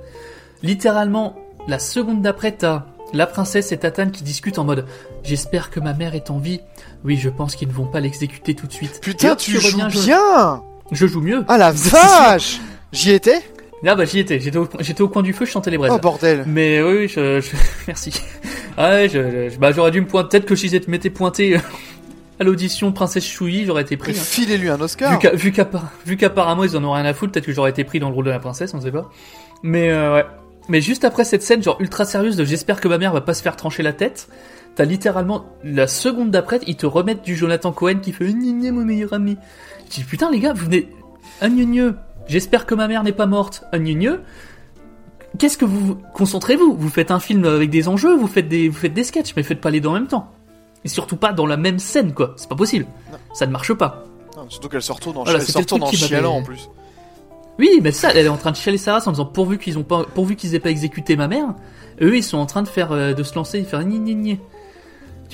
Littéralement, 0.62 1.36
la 1.68 1.80
seconde 1.80 2.22
d'après, 2.22 2.52
t'as 2.54 2.86
la 3.14 3.28
princesse 3.28 3.72
et 3.72 3.78
Tatane 3.78 4.12
qui 4.12 4.24
discutent 4.24 4.60
en 4.60 4.64
mode 4.64 4.86
J'espère 5.24 5.70
que 5.70 5.80
ma 5.80 5.94
mère 5.94 6.16
est 6.16 6.30
en 6.32 6.38
vie. 6.40 6.60
Oui, 7.04 7.18
je 7.18 7.30
pense 7.30 7.56
qu'ils 7.56 7.68
ne 7.68 7.74
vont 7.74 7.86
pas 7.86 8.00
l'exécuter 8.00 8.56
tout 8.56 8.68
de 8.68 8.74
suite. 8.74 9.00
Putain, 9.02 9.36
tu 9.36 9.58
reviens, 9.58 9.90
joues 9.90 10.00
je- 10.02 10.06
bien 10.06 10.64
Je 10.92 11.08
joue 11.08 11.22
mieux. 11.22 11.44
Ah 11.48 11.58
la 11.58 11.72
vache 11.74 12.60
J'y 12.92 13.12
étais 13.12 13.42
Ah 13.86 13.96
bah 13.96 14.06
j'y 14.06 14.20
étais, 14.20 14.40
j'étais 14.40 14.58
au, 14.58 14.68
j'étais 14.80 15.02
au 15.02 15.10
coin 15.10 15.22
du 15.24 15.34
feu, 15.34 15.46
je 15.46 15.52
chantais 15.52 15.70
les 15.72 15.78
braises. 15.78 15.92
Oh 15.94 16.00
bordel 16.00 16.44
Mais 16.48 16.82
oui, 16.82 16.94
oui, 17.00 17.08
je, 17.08 17.42
je- 17.42 17.56
merci. 17.88 18.14
Ah 18.78 18.92
ouais, 18.92 19.10
je, 19.10 19.50
je- 19.50 19.58
bah 19.60 19.72
j'aurais 19.72 19.92
dû 19.92 20.02
me 20.02 20.08
pointer, 20.08 20.30
peut-être 20.30 20.46
que 20.46 20.56
si 20.56 20.70
je 20.70 20.78
m'étais 20.90 21.10
pointé 21.10 21.58
à 22.40 22.44
l'audition 22.44 22.92
Princesse 22.92 23.26
Chouï, 23.26 23.66
j'aurais 23.66 23.82
été 23.84 23.98
pris. 23.98 24.12
hein. 24.12 24.16
filez-lui 24.16 24.70
un 24.70 24.80
Oscar 24.82 25.12
Vu 25.12 25.20
qu'à- 25.20 25.36
vu 25.36 25.52
qu'appar- 25.52 25.92
vu 26.06 26.18
qu'apparemment 26.18 26.64
ils 26.64 26.76
en 26.78 26.84
ont 26.84 26.94
rien 26.94 27.06
à 27.06 27.14
foutre, 27.14 27.34
peut-être 27.34 27.46
que 27.46 27.52
j'aurais 27.54 27.70
été 27.72 27.84
pris 27.84 28.00
dans 28.00 28.10
le 28.10 28.16
rôle 28.16 28.26
de 28.26 28.32
la 28.32 28.40
princesse, 28.40 28.74
on 28.74 28.82
sait 28.82 28.92
pas. 28.92 29.10
Mais 29.64 29.92
euh, 29.92 30.16
ouais. 30.16 30.26
Mais 30.70 30.80
juste 30.80 31.04
après 31.04 31.26
cette 31.26 31.44
scène, 31.44 31.62
genre 31.62 31.76
ultra 31.82 32.06
sérieuse 32.06 32.38
de 32.38 32.46
j'espère 32.46 32.80
que 32.80 32.88
ma 32.88 32.98
mère 32.98 33.12
va 33.12 33.20
pas 33.22 33.34
se 33.34 33.42
faire 33.44 33.58
trancher 33.58 33.84
la 33.84 33.92
tête, 33.92 34.30
t'as 34.76 34.86
littéralement 34.86 35.46
la 35.66 35.88
seconde 35.88 36.32
d'après, 36.32 36.62
ils 36.68 36.78
te 36.78 36.86
remettent 36.86 37.24
du 37.24 37.36
Jonathan 37.36 37.74
Cohen 37.74 38.00
qui 38.02 38.14
fait 38.14 38.26
Gna 38.26 38.52
gna, 38.54 38.72
mon 38.72 38.86
meilleur 38.86 39.12
ami. 39.12 39.38
Je 39.90 39.96
dis 39.96 40.04
putain 40.06 40.32
les 40.32 40.40
gars, 40.40 40.54
vous 40.54 40.66
venez 40.66 40.88
un 41.42 41.50
gna 41.50 41.66
gna, 41.66 41.92
j'espère 42.28 42.66
que 42.66 42.76
ma 42.76 42.88
mère 42.88 43.04
n'est 43.04 43.12
pas 43.14 43.26
morte, 43.26 43.64
gna. 43.74 44.18
Qu'est-ce 45.40 45.58
que 45.58 45.66
vous 45.66 45.98
concentrez-vous? 46.14 46.76
Vous 46.78 46.90
faites 46.90 47.10
un 47.10 47.20
film 47.20 47.46
avec 47.46 47.70
des 47.70 47.88
enjeux, 47.88 48.16
vous 48.16 48.28
faites 48.28 48.48
des 48.48 48.70
vous 48.70 48.78
faites 48.78 48.94
des 48.94 49.04
sketchs, 49.04 49.34
mais 49.36 49.44
faites 49.44 49.62
pas 49.62 49.72
les 49.72 49.82
deux 49.82 49.90
en 49.90 49.94
même 49.94 50.08
temps. 50.08 50.32
Et 50.86 50.88
surtout 50.88 51.16
pas 51.16 51.34
dans 51.34 51.48
la 51.48 51.58
même 51.58 51.80
scène 51.80 52.14
quoi, 52.14 52.34
c'est 52.38 52.50
pas 52.50 52.56
possible. 52.56 52.86
Ça 53.34 53.48
ne 53.48 53.52
marche 53.52 53.74
pas. 53.74 54.06
Non, 54.38 54.50
Surtout 54.50 54.70
qu'elle 54.70 54.82
se 54.82 54.92
retourne 54.92 55.18
en, 55.18 55.24
Voilà, 55.24 55.40
elle 55.40 55.46
se 55.46 55.58
retourne 55.58 55.84
en 55.84 55.92
chialant 55.92 56.36
en 56.36 56.44
plus. 56.44 56.70
Oui, 57.60 57.80
mais 57.82 57.92
ça, 57.92 58.12
elle 58.12 58.26
est 58.26 58.30
en 58.30 58.38
train 58.38 58.52
de 58.52 58.56
chialer 58.56 58.78
sa 58.78 58.94
race 58.94 59.08
en 59.08 59.12
disant 59.12 59.26
pourvu 59.26 59.60
qu'ils 59.60 59.78
ont 59.78 59.84
pas, 59.84 60.04
pourvu 60.04 60.36
qu'ils 60.36 60.56
aient 60.56 60.60
pas 60.60 60.72
exécuté 60.72 61.16
ma 61.16 61.28
mère. 61.28 61.54
Eux, 62.02 62.18
ils 62.18 62.24
sont 62.24 62.38
en 62.38 62.48
train 62.48 62.64
de 62.64 62.68
faire, 62.68 62.92
euh, 62.92 63.14
de 63.14 63.22
se 63.24 63.36
lancer, 63.36 63.62
de 63.62 63.66
faire 63.66 63.84
ni 63.84 64.00
ni 64.00 64.16
ni. 64.16 64.40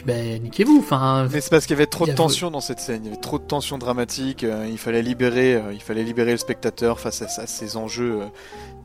Ben 0.06 0.42
niquez-vous. 0.44 0.80
Enfin, 0.80 1.28
Mais 1.32 1.42
c'est 1.42 1.50
parce 1.50 1.66
qu'il 1.66 1.76
y 1.76 1.78
avait 1.80 1.86
trop 1.88 2.06
de 2.06 2.12
tension 2.12 2.52
dans 2.52 2.62
cette 2.62 2.80
scène, 2.80 3.02
il 3.04 3.08
y 3.08 3.12
avait 3.12 3.22
trop 3.22 3.40
de 3.40 3.44
tension 3.44 3.78
dramatique, 3.78 4.44
euh, 4.44 4.68
il 4.70 4.78
fallait 4.78 5.02
libérer, 5.02 5.56
euh, 5.56 5.74
il 5.74 5.82
fallait 5.82 6.04
libérer 6.04 6.32
le 6.32 6.38
spectateur 6.38 7.00
face 7.00 7.22
à, 7.22 7.26
à 7.42 7.48
ces 7.48 7.78
enjeux 7.78 8.22
euh, 8.22 8.26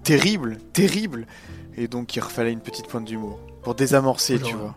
terribles, 0.03 0.59
terribles, 0.73 1.27
et 1.77 1.89
donc 1.89 2.15
il 2.17 2.23
fallait 2.23 2.53
une 2.53 2.61
petite 2.61 2.87
pointe 2.89 3.05
d'humour 3.05 3.39
pour 3.63 3.75
désamorcer, 3.75 4.39
Genre, 4.39 4.49
tu 4.49 4.55
vois. 4.55 4.75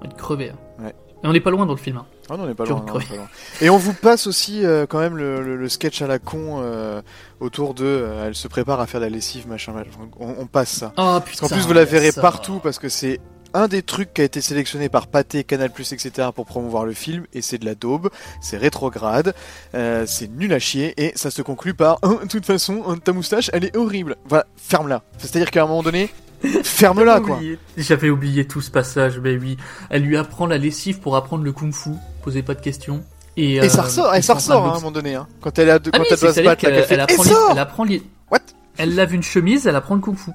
on 0.00 0.04
être 0.06 0.16
crevé. 0.16 0.50
hein. 0.50 0.84
Ouais. 0.84 0.94
Et 1.22 1.26
on 1.26 1.32
n'est 1.32 1.40
pas 1.40 1.50
loin 1.50 1.64
dans 1.64 1.72
le 1.72 1.78
film. 1.78 1.96
hein. 1.96 2.06
Ah 2.28 2.36
non, 2.36 2.44
on 2.44 2.46
n'est 2.46 2.54
pas 2.54 2.64
loin, 2.66 2.84
est 2.86 2.90
pas. 3.16 3.28
Et 3.62 3.70
on 3.70 3.76
vous 3.78 3.94
passe 3.94 4.26
aussi 4.26 4.64
euh, 4.64 4.84
quand 4.86 4.98
même 4.98 5.16
le, 5.16 5.42
le- 5.42 5.56
le 5.56 5.68
sketch 5.70 6.02
à 6.02 6.06
la 6.06 6.18
con 6.18 6.56
euh, 6.60 7.00
autour 7.40 7.72
de, 7.74 7.84
euh, 7.84 8.26
elle 8.26 8.34
se 8.34 8.46
prépare 8.48 8.80
à 8.80 8.86
faire 8.86 9.00
la 9.00 9.08
lessive, 9.10 9.46
machin, 9.48 9.72
machin. 9.72 9.90
On, 10.18 10.34
on 10.40 10.46
passe 10.46 10.70
ça. 10.70 10.88
Oh 10.96 11.20
Parce 11.20 11.24
putain. 11.30 11.48
plus 11.48 11.66
vous 11.66 11.72
la 11.72 11.84
verrez 11.84 12.12
ça. 12.12 12.20
partout 12.22 12.60
parce 12.62 12.78
que 12.78 12.88
c'est 12.90 13.20
un 13.54 13.68
des 13.68 13.82
trucs 13.82 14.12
qui 14.12 14.20
a 14.20 14.24
été 14.24 14.40
sélectionné 14.40 14.88
par 14.88 15.06
Pathé, 15.06 15.44
Canal+, 15.44 15.70
etc. 15.70 16.28
pour 16.34 16.44
promouvoir 16.44 16.84
le 16.84 16.92
film 16.92 17.24
et 17.32 17.40
c'est 17.40 17.58
de 17.58 17.64
la 17.64 17.74
daube, 17.74 18.10
c'est 18.40 18.56
rétrograde, 18.56 19.34
euh, 19.74 20.04
c'est 20.06 20.28
nul 20.28 20.52
à 20.52 20.58
chier 20.58 20.94
et 20.96 21.12
ça 21.14 21.30
se 21.30 21.40
conclut 21.40 21.74
par 21.74 21.98
Oh, 22.02 22.18
de 22.22 22.28
toute 22.28 22.44
façon 22.44 22.82
ta 23.02 23.12
moustache 23.12 23.50
elle 23.52 23.64
est 23.64 23.76
horrible. 23.76 24.16
Voilà, 24.26 24.46
ferme-la. 24.56 25.02
C'est-à-dire 25.18 25.50
qu'à 25.50 25.62
un 25.62 25.66
moment 25.66 25.82
donné, 25.82 26.10
ferme-la 26.64 27.20
quoi. 27.20 27.38
J'avais 27.76 28.10
oublié 28.10 28.46
tout 28.46 28.60
ce 28.60 28.70
passage, 28.70 29.20
mais 29.20 29.36
oui. 29.36 29.56
Elle 29.90 30.02
lui 30.02 30.16
apprend 30.16 30.46
la 30.46 30.58
lessive 30.58 30.98
pour 31.00 31.16
apprendre 31.16 31.44
le 31.44 31.52
kung-fu. 31.52 31.90
Posez 32.22 32.42
pas 32.42 32.54
de 32.54 32.60
questions. 32.60 33.04
Et, 33.36 33.56
Et 33.56 33.68
ça 33.68 33.80
euh, 33.80 33.84
ressort, 33.84 34.14
elle 34.14 34.22
ça 34.22 34.34
ressort 34.34 34.64
hein, 34.64 34.70
à 34.70 34.72
un 34.72 34.74
moment 34.74 34.92
donné. 34.92 35.14
Hein. 35.14 35.26
Quand 35.40 35.58
elle, 35.58 35.70
a, 35.70 35.78
quand 35.78 35.90
Ah 35.92 35.98
oui, 36.00 36.06
elle 36.10 36.18
doit 36.18 36.32
se 36.32 36.40
battre, 36.40 36.64
elle 36.64 37.00
apprend, 37.00 37.24
elle 37.50 37.58
apprend 37.58 37.84
What? 38.30 38.38
Elle 38.76 38.94
lave 38.94 39.14
une 39.14 39.22
chemise, 39.22 39.66
elle 39.66 39.76
apprend 39.76 39.94
le 39.94 40.00
kung-fu. 40.00 40.30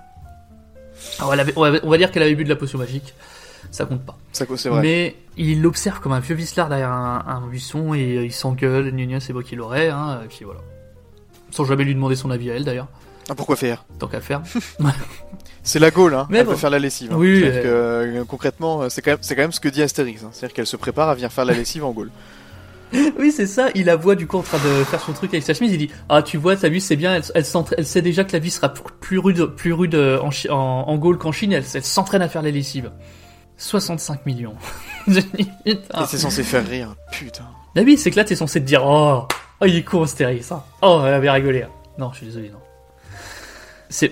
Alors, 1.18 1.34
elle 1.34 1.40
avait- 1.40 1.54
on, 1.56 1.62
va, 1.72 1.80
on 1.84 1.90
va 1.90 1.98
dire 1.98 2.12
qu'elle 2.12 2.24
avait 2.24 2.36
bu 2.36 2.44
de 2.44 2.50
la 2.50 2.56
potion 2.56 2.78
magique. 2.78 3.14
Ça 3.72 3.86
compte 3.86 4.04
pas. 4.06 4.18
Ça, 4.32 4.46
c'est 4.56 4.70
vrai. 4.70 4.82
Mais 4.82 5.16
il 5.38 5.62
l'observe 5.62 6.00
comme 6.00 6.12
un 6.14 6.20
vieux 6.20 6.36
vicelard 6.36 6.70
derrière 6.70 6.92
un, 6.92 7.24
un 7.28 7.48
buisson 7.48 7.94
et 7.94 8.18
euh, 8.18 8.26
il 8.26 8.32
s'engueule. 8.32 8.92
Gna 8.92 9.20
c'est 9.20 9.34
moi 9.34 9.44
qui 9.44 9.56
l'aurais. 9.56 9.90
Hein, 9.90 10.22
et 10.24 10.28
puis 10.28 10.46
voilà. 10.46 10.62
Sans 11.52 11.66
jamais 11.66 11.84
lui 11.84 11.94
demander 11.96 12.16
son 12.16 12.32
avis 12.32 12.52
à 12.52 12.56
elle 12.56 12.64
d'ailleurs. 12.66 12.88
Ah, 13.30 13.36
pourquoi 13.36 13.56
faire? 13.58 13.86
Tant 14.00 14.08
qu'à 14.08 14.22
faire. 14.22 14.42
C'est 15.64 15.80
la 15.80 15.92
Gaule, 15.92 16.16
hein. 16.16 16.26
Mais 16.30 16.40
elle 16.40 16.46
bon. 16.46 16.52
peut 16.54 16.58
faire 16.58 16.70
la 16.70 16.80
lessive. 16.80 17.12
hein. 17.12 17.18
Oui, 17.18 17.40
C'est-à-dire 17.42 17.62
euh, 17.66 18.14
que, 18.14 18.18
euh, 18.20 18.24
concrètement, 18.26 18.90
c'est 18.90 19.02
quand, 19.02 19.12
même- 19.12 19.20
c'est 19.22 19.36
quand 19.36 19.42
même 19.44 19.52
ce 19.52 19.60
que 19.60 19.70
dit 19.70 19.84
Astérix. 19.84 20.24
hein. 20.24 20.30
C'est-à-dire 20.32 20.56
qu'elle 20.56 20.66
se 20.68 20.78
prépare 20.78 21.10
à 21.10 21.16
venir 21.16 21.32
faire 21.32 21.46
la 21.46 21.54
lessive 21.54 21.84
en 21.84 21.92
Gaule. 21.92 22.10
Oui, 23.20 23.32
c'est 23.32 23.48
ça. 23.48 23.70
Il 23.76 23.86
la 23.86 23.96
voit 23.96 24.16
du 24.16 24.28
coup 24.28 24.38
en 24.38 24.42
train 24.42 24.58
de 24.58 24.84
faire 24.84 25.02
son 25.02 25.14
truc 25.14 25.34
avec 25.34 25.44
sa 25.44 25.54
chemise. 25.54 25.72
Il 25.74 25.78
dit 25.78 25.92
Ah, 26.10 26.22
tu 26.22 26.38
vois, 26.38 26.56
t'as 26.56 26.70
vu, 26.70 26.80
c'est 26.80 26.96
bien. 26.96 27.16
Elle, 27.16 27.24
elle, 27.36 27.46
elle 27.78 27.86
sait 27.86 28.02
déjà 28.02 28.24
que 28.24 28.34
la 28.34 28.40
vie 28.40 28.52
sera 28.52 28.74
plus 28.74 29.20
rude, 29.20 29.46
plus 29.46 29.74
rude 29.74 29.96
euh, 29.96 30.20
en, 30.22 30.30
en, 30.52 30.56
en 30.88 30.98
Gaule 30.98 31.18
qu'en 31.18 31.32
Chine. 31.32 31.52
Elle, 31.54 31.66
elle 31.74 31.84
s'entraîne 31.84 32.22
à 32.22 32.30
faire 32.30 32.42
les 32.42 32.52
lessives. 32.52 32.92
65 33.58 34.26
millions. 34.26 34.56
Putain. 35.06 35.22
Et 35.66 35.78
c'est 36.08 36.18
censé 36.18 36.44
faire 36.44 36.66
rire. 36.66 36.96
Putain. 37.12 37.46
Ah 37.76 37.82
oui, 37.86 37.98
c'est 37.98 38.10
que 38.10 38.16
là, 38.16 38.24
t'es 38.24 38.36
censé 38.36 38.60
te 38.62 38.66
dire 38.66 38.82
Oh, 38.84 39.28
oh 39.62 39.66
il 39.66 39.76
est 39.76 39.84
con, 39.84 40.04
Astérix. 40.04 40.52
Hein. 40.52 40.64
Oh, 40.82 41.02
elle 41.06 41.14
avait 41.14 41.30
rigolé. 41.30 41.66
Non, 41.98 42.12
je 42.12 42.18
suis 42.18 42.26
désolé, 42.26 42.50
non. 42.50 42.60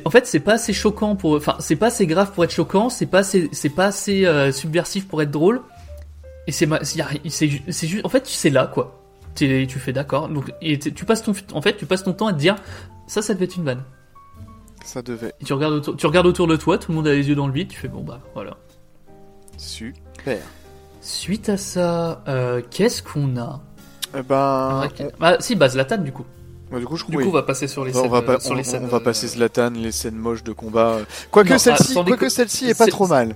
En 0.06 0.10
fait, 0.10 0.26
c'est 0.26 0.40
pas 0.40 0.54
assez 0.54 0.74
choquant 0.74 1.16
pour, 1.16 1.36
enfin, 1.36 1.56
c'est 1.60 1.76
pas 1.76 1.88
assez 1.88 2.08
grave 2.08 2.32
pour 2.32 2.44
être 2.44 2.52
choquant, 2.52 2.90
c'est 2.90 3.06
pas 3.06 3.20
assez, 3.20 3.48
c'est 3.52 3.70
pas 3.70 3.86
assez 3.86 4.26
euh, 4.26 4.52
subversif 4.52 5.08
pour 5.08 5.22
être 5.22 5.30
drôle. 5.30 5.62
Et 6.48 6.52
c'est, 6.52 7.48
juste, 7.88 8.06
en 8.06 8.10
fait, 8.10 8.26
c'est 8.26 8.50
là, 8.50 8.68
quoi. 8.68 9.04
Tu 9.36 9.68
fais 9.70 9.94
d'accord. 9.94 10.30
Donc, 10.30 10.52
et 10.62 10.80
tu 10.80 11.06
passes 11.06 11.22
ton, 11.24 11.34
en 11.54 11.62
fait, 11.62 11.76
tu 11.78 11.86
passes 11.86 12.04
ton 12.04 12.14
temps 12.14 12.28
à 12.28 12.34
te 12.34 12.40
dire, 12.40 12.56
ça, 13.06 13.22
ça 13.22 13.34
devait 13.34 13.46
être 13.46 13.58
une 13.58 13.66
vanne. 13.66 13.84
Ça 14.86 15.02
devait. 15.02 15.34
Et 15.42 15.44
tu 15.46 15.52
regardes 15.54 15.74
autour, 15.74 15.98
tu 15.98 16.06
regardes 16.08 16.28
autour 16.28 16.48
de 16.48 16.56
toi, 16.56 16.78
tout 16.78 16.92
le 16.92 16.96
monde 16.96 17.08
a 17.08 17.14
les 17.14 17.28
yeux 17.28 17.36
dans 17.36 17.48
le 17.48 17.54
vide, 17.54 17.68
tu 17.68 17.78
fais 17.78 17.90
bon 17.90 18.02
bah 18.04 18.22
voilà. 18.34 18.56
Super. 19.58 20.40
Suite 21.02 21.50
à 21.50 21.58
ça, 21.58 22.24
euh, 22.28 22.62
qu'est-ce 22.70 23.02
qu'on 23.04 23.38
a? 23.38 23.62
Eh 24.18 24.22
ben. 24.22 24.36
Ah, 24.36 24.86
ok. 24.86 25.08
Ah, 25.20 25.38
si, 25.40 25.56
bah 25.56 25.68
Zlatan 25.70 25.98
du 25.98 26.12
coup. 26.12 26.26
Bah, 26.72 26.80
du 26.80 26.86
coup, 26.86 26.96
je 26.98 27.06
Du 27.06 27.18
oui. 27.18 27.24
coup, 27.24 27.30
on 27.30 27.34
va 27.34 27.44
passer 27.44 27.68
sur 27.68 27.86
les 27.86 27.96
on 27.98 28.02
scènes, 28.04 28.12
va, 28.12 28.22
pas- 28.22 28.34
euh, 28.36 28.40
sur 28.40 28.52
on- 28.52 28.56
les 28.56 28.68
on 28.68 28.72
scènes, 28.72 28.86
va 28.88 28.98
euh, 28.98 29.00
passer 29.02 29.28
Zlatan, 29.28 29.72
les 29.72 29.92
scènes 29.92 30.16
moches 30.16 30.44
de 30.44 30.52
combat. 30.54 30.96
euh. 31.00 31.06
Quoique 31.32 31.54
ah, 31.54 31.60
celle-ci, 31.60 31.94
sans 31.94 32.04
quoique 32.04 32.30
celle-ci 32.30 32.70
est 32.70 32.78
pas 32.78 32.88
trop 32.88 33.08
mal. 33.08 33.36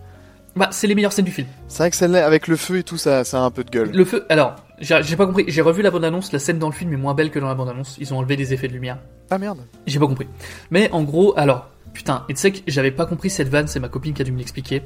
Bah, 0.55 0.69
c'est 0.71 0.87
les 0.87 0.95
meilleures 0.95 1.13
scènes 1.13 1.25
du 1.25 1.31
film. 1.31 1.47
C'est 1.67 1.77
vrai 1.83 1.91
que 1.91 1.95
celle-là, 1.95 2.25
avec 2.25 2.47
le 2.47 2.57
feu 2.57 2.77
et 2.77 2.83
tout, 2.83 2.97
ça, 2.97 3.23
ça 3.23 3.39
a 3.39 3.41
un 3.41 3.51
peu 3.51 3.63
de 3.63 3.69
gueule. 3.69 3.91
Le 3.93 4.03
feu, 4.03 4.25
alors, 4.29 4.55
j'ai 4.79 5.15
pas 5.15 5.25
compris. 5.25 5.45
J'ai 5.47 5.61
revu 5.61 5.81
la 5.81 5.91
bande-annonce. 5.91 6.33
La 6.33 6.39
scène 6.39 6.59
dans 6.59 6.67
le 6.67 6.73
film 6.73 6.91
est 6.93 6.97
moins 6.97 7.13
belle 7.13 7.31
que 7.31 7.39
dans 7.39 7.47
la 7.47 7.55
bande-annonce. 7.55 7.97
Ils 7.99 8.13
ont 8.13 8.17
enlevé 8.17 8.35
des 8.35 8.53
effets 8.53 8.67
de 8.67 8.73
lumière. 8.73 8.97
Ah 9.29 9.37
merde. 9.37 9.59
J'ai 9.87 9.99
pas 9.99 10.07
compris. 10.07 10.27
Mais 10.69 10.91
en 10.91 11.03
gros, 11.03 11.33
alors, 11.37 11.69
putain, 11.93 12.25
et 12.27 12.33
tu 12.33 12.39
sais 12.39 12.51
que 12.51 12.59
j'avais 12.67 12.91
pas 12.91 13.05
compris 13.05 13.29
cette 13.29 13.47
vanne, 13.47 13.67
c'est 13.67 13.79
ma 13.79 13.89
copine 13.89 14.13
qui 14.13 14.21
a 14.21 14.25
dû 14.25 14.31
me 14.31 14.39
l'expliquer. 14.39 14.83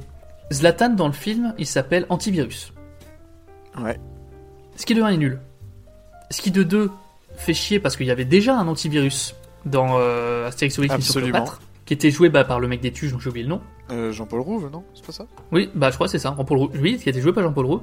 Zlatan 0.52 0.90
dans 0.90 1.08
le 1.08 1.12
film, 1.12 1.54
il 1.58 1.66
s'appelle 1.66 2.06
Antivirus. 2.08 2.72
Ouais. 3.80 3.98
Ce 4.76 4.86
qui 4.86 4.94
de 4.94 5.02
1 5.02 5.08
est 5.08 5.16
nul. 5.16 5.40
Ce 6.30 6.40
qui 6.40 6.50
de 6.50 6.62
2 6.62 6.90
fait 7.36 7.54
chier 7.54 7.80
parce 7.80 7.96
qu'il 7.96 8.06
y 8.06 8.10
avait 8.10 8.24
déjà 8.24 8.56
un 8.56 8.68
antivirus 8.68 9.34
dans 9.64 9.98
euh, 9.98 10.46
Astérix 10.46 10.78
Obélix 10.78 10.96
Mission 10.96 11.18
Absolument. 11.18 11.38
Cléopâtre, 11.38 11.60
qui 11.84 11.94
était 11.94 12.10
joué 12.10 12.28
bah, 12.28 12.44
par 12.44 12.60
le 12.60 12.68
mec 12.68 12.80
des 12.80 12.92
Tuches 12.92 13.12
dont 13.12 13.18
j'ai 13.18 13.28
oublié 13.30 13.44
le 13.44 13.50
nom. 13.50 13.60
Euh, 13.90 14.10
Jean-Paul 14.12 14.40
Rouve, 14.40 14.68
non 14.72 14.82
C'est 14.94 15.04
pas 15.04 15.12
ça 15.12 15.26
Oui, 15.52 15.70
bah 15.74 15.90
je 15.90 15.94
crois 15.94 16.06
que 16.06 16.10
c'est 16.10 16.18
ça, 16.18 16.34
Jean-Paul 16.36 16.58
Roux. 16.58 16.70
Oui, 16.80 16.98
qui 16.98 17.08
a 17.08 17.10
été 17.10 17.20
joué 17.20 17.32
par 17.32 17.44
Jean-Paul 17.44 17.66
Roux. 17.66 17.80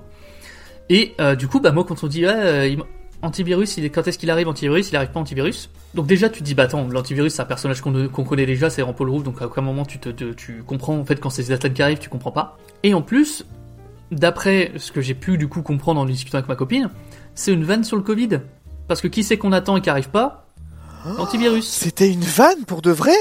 Et 0.89 1.13
euh, 1.21 1.35
du 1.35 1.47
coup, 1.47 1.59
bah 1.59 1.71
moi 1.71 1.85
quand 1.85 2.03
on 2.03 2.07
dit 2.07 2.25
euh, 2.25 2.67
il- 2.67 2.83
antivirus, 3.21 3.77
il 3.77 3.85
est... 3.85 3.89
quand 3.89 4.05
est-ce 4.05 4.17
qu'il 4.17 4.29
arrive 4.29 4.49
antivirus? 4.49 4.89
Il 4.91 4.97
arrive 4.97 5.11
pas 5.11 5.19
antivirus. 5.21 5.69
Donc 5.93 6.07
déjà 6.07 6.29
tu 6.29 6.39
te 6.39 6.43
dis 6.43 6.55
bah 6.55 6.63
attends, 6.63 6.85
l'antivirus 6.89 7.33
c'est 7.35 7.41
un 7.41 7.45
personnage 7.45 7.79
qu'on 7.81 8.23
connaît 8.25 8.45
déjà, 8.45 8.69
c'est 8.69 8.81
Jean-Paul 8.81 9.09
Roux, 9.09 9.23
donc 9.23 9.41
à 9.41 9.45
aucun 9.45 9.61
moment 9.61 9.85
tu 9.85 9.97
te, 9.99 10.09
te- 10.09 10.33
tu 10.33 10.61
comprends 10.63 10.97
en 10.97 11.05
fait 11.05 11.19
quand 11.21 11.29
c'est 11.29 11.43
Zlatan 11.43 11.69
qui 11.69 11.81
arrive, 11.81 11.99
tu 11.99 12.09
comprends 12.09 12.31
pas. 12.31 12.57
Et 12.83 12.93
en 12.93 13.01
plus, 13.01 13.45
d'après 14.11 14.73
ce 14.77 14.91
que 14.91 14.99
j'ai 14.99 15.13
pu 15.13 15.37
du 15.37 15.47
coup 15.47 15.61
comprendre 15.61 16.01
en 16.01 16.05
discutant 16.05 16.37
avec 16.39 16.49
ma 16.49 16.55
copine, 16.57 16.89
c'est 17.33 17.53
une 17.53 17.63
vanne 17.63 17.85
sur 17.85 17.95
le 17.95 18.03
Covid. 18.03 18.41
Parce 18.89 18.99
que 18.99 19.07
qui 19.07 19.23
c'est 19.23 19.37
qu'on 19.37 19.53
attend 19.53 19.77
et 19.77 19.81
qui 19.81 19.89
arrive 19.89 20.09
pas? 20.09 20.47
L'antivirus. 21.05 21.65
C'était 21.67 22.11
une 22.11 22.19
vanne 22.21 22.65
pour 22.65 22.81
de 22.81 22.91
vrai? 22.91 23.13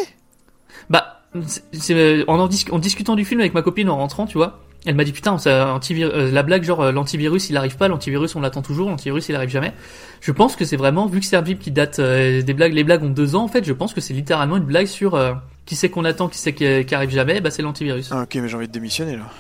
Bah, 0.91 1.22
c'est- 1.47 1.63
c'est 1.73 2.25
en, 2.29 2.39
en, 2.39 2.47
dis- 2.49 2.67
en 2.71 2.79
discutant 2.79 3.15
du 3.15 3.25
film 3.25 3.41
avec 3.41 3.55
ma 3.55 3.63
copine 3.63 3.89
en 3.89 3.97
rentrant, 3.97 4.27
tu 4.27 4.37
vois, 4.39 4.61
elle 4.85 4.95
m'a 4.97 5.05
dit 5.05 5.13
putain, 5.13 5.39
ça, 5.39 5.79
euh, 5.91 6.31
la 6.33 6.43
blague 6.43 6.65
genre 6.65 6.81
euh, 6.81 6.93
l'antivirus 6.93 7.49
il 7.51 7.57
arrive 7.57 7.77
pas, 7.77 7.89
l'antivirus 7.89 8.35
on 8.35 8.41
l'attend 8.41 8.63
toujours, 8.63 8.91
l'antivirus 8.91 9.29
il 9.29 9.37
arrive 9.37 9.49
jamais. 9.51 9.73
Je 10.21 10.33
pense 10.33 10.57
que 10.57 10.65
c'est 10.65 10.77
vraiment 10.77 11.07
vu 11.07 11.21
que 11.21 11.27
c'est 11.27 11.37
un 11.37 11.45
film 11.45 11.59
qui 11.59 11.71
date 11.71 11.99
euh, 12.01 12.43
des 12.43 12.53
blagues, 12.55 12.73
les 12.75 12.85
blagues 12.85 13.03
ont 13.05 13.09
deux 13.11 13.35
ans 13.37 13.45
en 13.45 13.49
fait, 13.49 13.65
je 13.65 13.73
pense 13.73 13.95
que 13.95 14.01
c'est 14.01 14.15
littéralement 14.15 14.57
une 14.57 14.65
blague 14.65 14.87
sur 14.87 15.15
euh, 15.15 15.35
qui 15.67 15.77
c'est 15.77 15.89
qu'on 15.89 16.05
attend, 16.05 16.29
qui 16.29 16.39
c'est 16.39 16.53
qui, 16.53 16.85
qui 16.85 16.95
arrive 16.95 17.11
jamais, 17.11 17.41
bah 17.41 17.51
c'est 17.51 17.63
l'antivirus. 17.63 18.11
Ah, 18.13 18.23
ok, 18.23 18.35
mais 18.35 18.49
j'ai 18.49 18.57
envie 18.57 18.67
de 18.69 18.73
démissionner 18.73 19.17
là. 19.17 19.31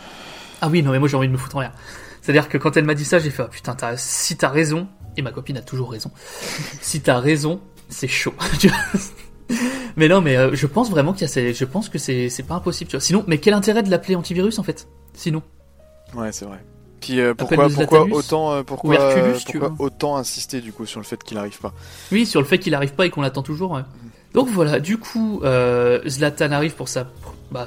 Ah 0.60 0.68
oui, 0.68 0.82
non 0.82 0.92
mais 0.92 0.98
moi 1.00 1.08
j'ai 1.08 1.16
envie 1.16 1.26
de 1.28 1.32
me 1.32 1.38
foutre 1.38 1.56
en 1.56 1.60
l'air. 1.60 1.72
C'est-à-dire 2.20 2.48
que 2.48 2.56
quand 2.56 2.76
elle 2.76 2.84
m'a 2.84 2.94
dit 2.94 3.04
ça, 3.04 3.18
j'ai 3.18 3.30
fait 3.30 3.42
ah, 3.42 3.48
putain, 3.50 3.76
si 3.96 4.36
t'as 4.36 4.48
raison, 4.48 4.86
et 5.16 5.22
ma 5.22 5.32
copine 5.32 5.56
a 5.56 5.62
toujours 5.62 5.90
raison, 5.90 6.12
si 6.80 7.00
t'as 7.00 7.18
raison, 7.18 7.60
c'est 7.88 8.06
chaud. 8.08 8.32
mais 9.96 10.08
non, 10.08 10.20
mais 10.20 10.36
euh, 10.36 10.50
je 10.54 10.66
pense 10.66 10.90
vraiment 10.90 11.12
qu'il 11.12 11.22
y 11.22 11.24
a 11.24 11.28
ces... 11.28 11.54
Je 11.54 11.64
pense 11.64 11.88
que 11.88 11.98
c'est 11.98 12.46
pas 12.46 12.54
impossible, 12.54 12.90
tu 12.90 12.96
vois. 12.96 13.00
Sinon, 13.02 13.24
mais 13.26 13.38
quel 13.38 13.54
intérêt 13.54 13.82
de 13.82 13.90
l'appeler 13.90 14.16
antivirus 14.16 14.58
en 14.58 14.62
fait 14.62 14.88
Sinon? 15.14 15.42
Ouais, 16.14 16.32
c'est 16.32 16.44
vrai. 16.44 16.58
Puis 17.00 17.20
euh, 17.20 17.34
pourquoi, 17.34 17.68
pourquoi 17.68 18.04
autant, 18.12 18.52
euh, 18.52 18.60
ou 18.60 18.64
pourquoi, 18.64 18.94
Herculus, 18.94 19.34
euh, 19.34 19.38
pourquoi 19.44 19.86
autant 19.86 20.16
insister 20.16 20.60
du 20.60 20.72
coup 20.72 20.86
sur 20.86 21.00
le 21.00 21.04
fait 21.04 21.22
qu'il 21.22 21.36
arrive 21.36 21.58
pas? 21.58 21.74
Oui, 22.12 22.26
sur 22.26 22.40
le 22.40 22.46
fait 22.46 22.58
qu'il 22.58 22.74
arrive 22.74 22.94
pas 22.94 23.06
et 23.06 23.10
qu'on 23.10 23.22
l'attend 23.22 23.42
toujours. 23.42 23.72
ouais. 23.72 23.82
Donc 24.34 24.48
voilà, 24.48 24.78
du 24.78 24.98
coup, 24.98 25.40
euh, 25.42 26.00
Zlatan 26.08 26.52
arrive 26.52 26.74
pour 26.74 26.88
sa 26.88 27.08
Bah, 27.50 27.66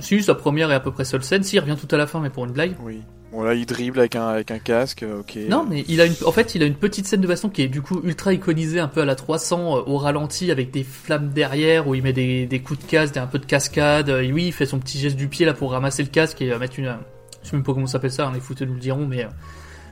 si, 0.00 0.22
sa 0.22 0.34
première 0.34 0.70
est 0.70 0.74
à 0.74 0.80
peu 0.80 0.90
près 0.90 1.04
seule 1.04 1.22
scène. 1.22 1.44
Si, 1.44 1.56
il 1.56 1.60
revient 1.60 1.76
tout 1.80 1.92
à 1.94 1.96
la 1.96 2.06
fin, 2.06 2.20
mais 2.20 2.28
pour 2.28 2.44
une 2.44 2.52
blague. 2.52 2.74
Oui. 2.82 3.02
Bon 3.32 3.42
là, 3.42 3.54
il 3.54 3.64
dribble 3.64 3.98
avec 3.98 4.14
un, 4.14 4.28
avec 4.28 4.50
un 4.50 4.58
casque, 4.58 5.02
euh, 5.02 5.20
ok. 5.20 5.38
Non, 5.48 5.66
mais 5.68 5.86
il 5.88 6.02
a 6.02 6.06
une, 6.06 6.14
en 6.26 6.32
fait, 6.32 6.54
il 6.54 6.62
a 6.62 6.66
une 6.66 6.74
petite 6.74 7.06
scène 7.06 7.22
de 7.22 7.26
baston 7.26 7.48
qui 7.48 7.62
est 7.62 7.68
du 7.68 7.80
coup 7.80 8.00
ultra 8.04 8.34
iconisée, 8.34 8.78
un 8.78 8.88
peu 8.88 9.00
à 9.00 9.04
la 9.06 9.14
300, 9.14 9.78
euh, 9.78 9.80
au 9.86 9.96
ralenti, 9.96 10.50
avec 10.50 10.70
des 10.70 10.84
flammes 10.84 11.30
derrière, 11.30 11.88
où 11.88 11.94
il 11.94 12.02
met 12.02 12.12
des, 12.12 12.44
des 12.44 12.60
coups 12.60 12.80
de 12.80 12.84
casque, 12.84 13.16
un 13.16 13.26
peu 13.26 13.38
de 13.38 13.46
cascade. 13.46 14.10
Et 14.10 14.30
oui, 14.32 14.48
il 14.48 14.52
fait 14.52 14.66
son 14.66 14.78
petit 14.78 14.98
geste 14.98 15.16
du 15.16 15.28
pied 15.28 15.46
là 15.46 15.54
pour 15.54 15.72
ramasser 15.72 16.02
le 16.02 16.10
casque 16.10 16.42
et 16.42 16.54
mettre 16.58 16.78
une, 16.78 16.94
je 17.42 17.48
sais 17.48 17.56
même 17.56 17.64
pas 17.64 17.72
comment 17.72 17.86
ça 17.86 17.92
s'appelle 17.92 18.12
ça, 18.12 18.26
hein, 18.26 18.32
les 18.34 18.40
footeux 18.40 18.66
nous 18.66 18.74
le 18.74 18.80
diront, 18.80 19.06
mais 19.06 19.26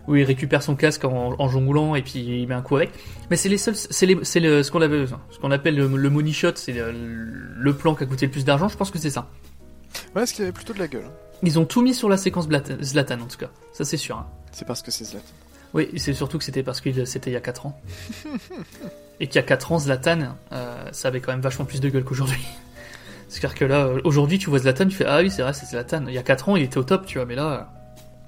où 0.06 0.16
il 0.16 0.24
récupère 0.24 0.62
son 0.62 0.76
casque 0.76 1.04
en, 1.04 1.34
en, 1.38 1.48
jonglant 1.48 1.94
et 1.94 2.02
puis 2.02 2.20
il 2.20 2.46
met 2.46 2.54
un 2.54 2.62
coup 2.62 2.76
avec. 2.76 2.90
Mais 3.30 3.36
c'est 3.36 3.48
les 3.48 3.58
seuls, 3.58 3.74
c'est 3.76 4.06
le, 4.06 4.62
ce 4.62 4.70
qu'on 4.70 4.82
avait, 4.82 5.06
ce 5.06 5.38
qu'on 5.38 5.50
appelle 5.50 5.76
le, 5.76 5.86
le, 5.86 6.10
money 6.10 6.32
shot, 6.32 6.52
c'est 6.56 6.72
le, 6.72 6.92
le, 6.92 7.72
plan 7.74 7.94
qui 7.94 8.04
a 8.04 8.06
coûté 8.06 8.26
le 8.26 8.32
plus 8.32 8.44
d'argent. 8.44 8.68
Je 8.68 8.76
pense 8.76 8.90
que 8.90 8.98
c'est 8.98 9.10
ça. 9.10 9.30
Ouais, 10.14 10.26
ce 10.26 10.34
qui 10.34 10.42
avait 10.42 10.52
plutôt 10.52 10.74
de 10.74 10.78
la 10.78 10.88
gueule. 10.88 11.10
Ils 11.42 11.58
ont 11.58 11.64
tout 11.64 11.82
mis 11.82 11.94
sur 11.94 12.08
la 12.08 12.16
séquence 12.16 12.48
Zlatan 12.82 13.20
en 13.20 13.26
tout 13.26 13.38
cas, 13.38 13.50
ça 13.72 13.84
c'est 13.84 13.96
sûr. 13.96 14.16
Hein. 14.18 14.26
C'est 14.52 14.66
parce 14.66 14.82
que 14.82 14.90
c'est 14.90 15.04
Zlatan. 15.04 15.32
Oui, 15.72 15.88
c'est 15.96 16.14
surtout 16.14 16.38
que 16.38 16.44
c'était 16.44 16.62
parce 16.62 16.80
que 16.80 17.04
c'était 17.04 17.30
il 17.30 17.34
y 17.34 17.36
a 17.36 17.40
4 17.40 17.66
ans. 17.66 17.80
et 19.20 19.26
qu'il 19.26 19.36
y 19.36 19.38
a 19.38 19.42
4 19.46 19.72
ans, 19.72 19.78
Zlatan, 19.78 20.36
euh, 20.52 20.84
ça 20.92 21.08
avait 21.08 21.20
quand 21.20 21.32
même 21.32 21.40
vachement 21.40 21.64
plus 21.64 21.80
de 21.80 21.88
gueule 21.88 22.04
qu'aujourd'hui. 22.04 22.44
C'est-à-dire 23.28 23.54
que 23.56 23.64
là, 23.64 23.88
aujourd'hui, 24.04 24.38
tu 24.38 24.50
vois 24.50 24.58
Zlatan, 24.58 24.88
tu 24.88 24.96
fais 24.96 25.04
Ah 25.06 25.20
oui, 25.20 25.30
c'est 25.30 25.42
vrai, 25.42 25.52
c'est 25.52 25.66
Zlatan. 25.66 26.06
Il 26.08 26.14
y 26.14 26.18
a 26.18 26.22
4 26.22 26.48
ans, 26.48 26.56
il 26.56 26.64
était 26.64 26.78
au 26.78 26.82
top, 26.82 27.06
tu 27.06 27.18
vois, 27.18 27.26
mais 27.26 27.36
là. 27.36 27.72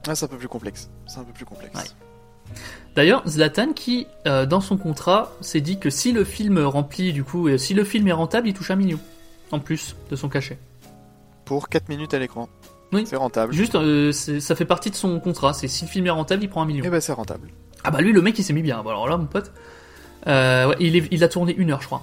Ah, 0.06 0.14
c'est 0.14 0.24
un 0.24 0.28
peu 0.28 0.38
plus 0.38 0.48
complexe. 0.48 0.88
C'est 1.06 1.18
un 1.18 1.24
peu 1.24 1.32
plus 1.32 1.44
complexe. 1.44 1.96
D'ailleurs, 2.94 3.26
Zlatan 3.26 3.72
qui, 3.72 4.06
euh, 4.26 4.46
dans 4.46 4.60
son 4.60 4.76
contrat, 4.76 5.32
s'est 5.40 5.60
dit 5.60 5.78
que 5.78 5.90
si 5.90 6.12
le 6.12 6.22
film 6.22 6.58
remplit, 6.58 7.12
du 7.12 7.24
coup, 7.24 7.56
si 7.58 7.74
le 7.74 7.82
film 7.82 8.06
est 8.06 8.12
rentable, 8.12 8.48
il 8.48 8.54
touche 8.54 8.70
un 8.70 8.76
million. 8.76 9.00
En 9.50 9.58
plus 9.58 9.96
de 10.10 10.16
son 10.16 10.28
cachet. 10.28 10.58
Pour 11.44 11.68
4 11.68 11.88
minutes 11.88 12.14
à 12.14 12.18
l'écran. 12.18 12.48
Oui. 12.92 13.04
C'est 13.06 13.16
rentable. 13.16 13.52
Juste, 13.52 13.74
euh, 13.74 14.12
ça 14.12 14.54
fait 14.54 14.64
partie 14.64 14.90
de 14.90 14.94
son 14.94 15.18
contrat. 15.18 15.54
C'est 15.54 15.68
si 15.68 15.84
le 15.84 15.90
film 15.90 16.06
est 16.06 16.10
rentable, 16.10 16.42
il 16.42 16.48
prend 16.48 16.62
un 16.62 16.66
million. 16.66 16.84
Et 16.84 16.88
eh 16.88 16.90
ben, 16.90 17.00
c'est 17.00 17.12
rentable. 17.12 17.48
Ah 17.84 17.90
bah 17.90 18.00
lui, 18.00 18.12
le 18.12 18.22
mec, 18.22 18.38
il 18.38 18.44
s'est 18.44 18.52
mis 18.52 18.62
bien. 18.62 18.80
alors 18.80 19.08
là, 19.08 19.16
mon 19.16 19.26
pote, 19.26 19.52
euh, 20.26 20.68
ouais, 20.68 20.76
il, 20.78 21.08
il, 21.10 21.24
a 21.24 21.28
tourné 21.28 21.54
une 21.56 21.70
heure, 21.70 21.80
je 21.80 21.86
crois. 21.86 22.02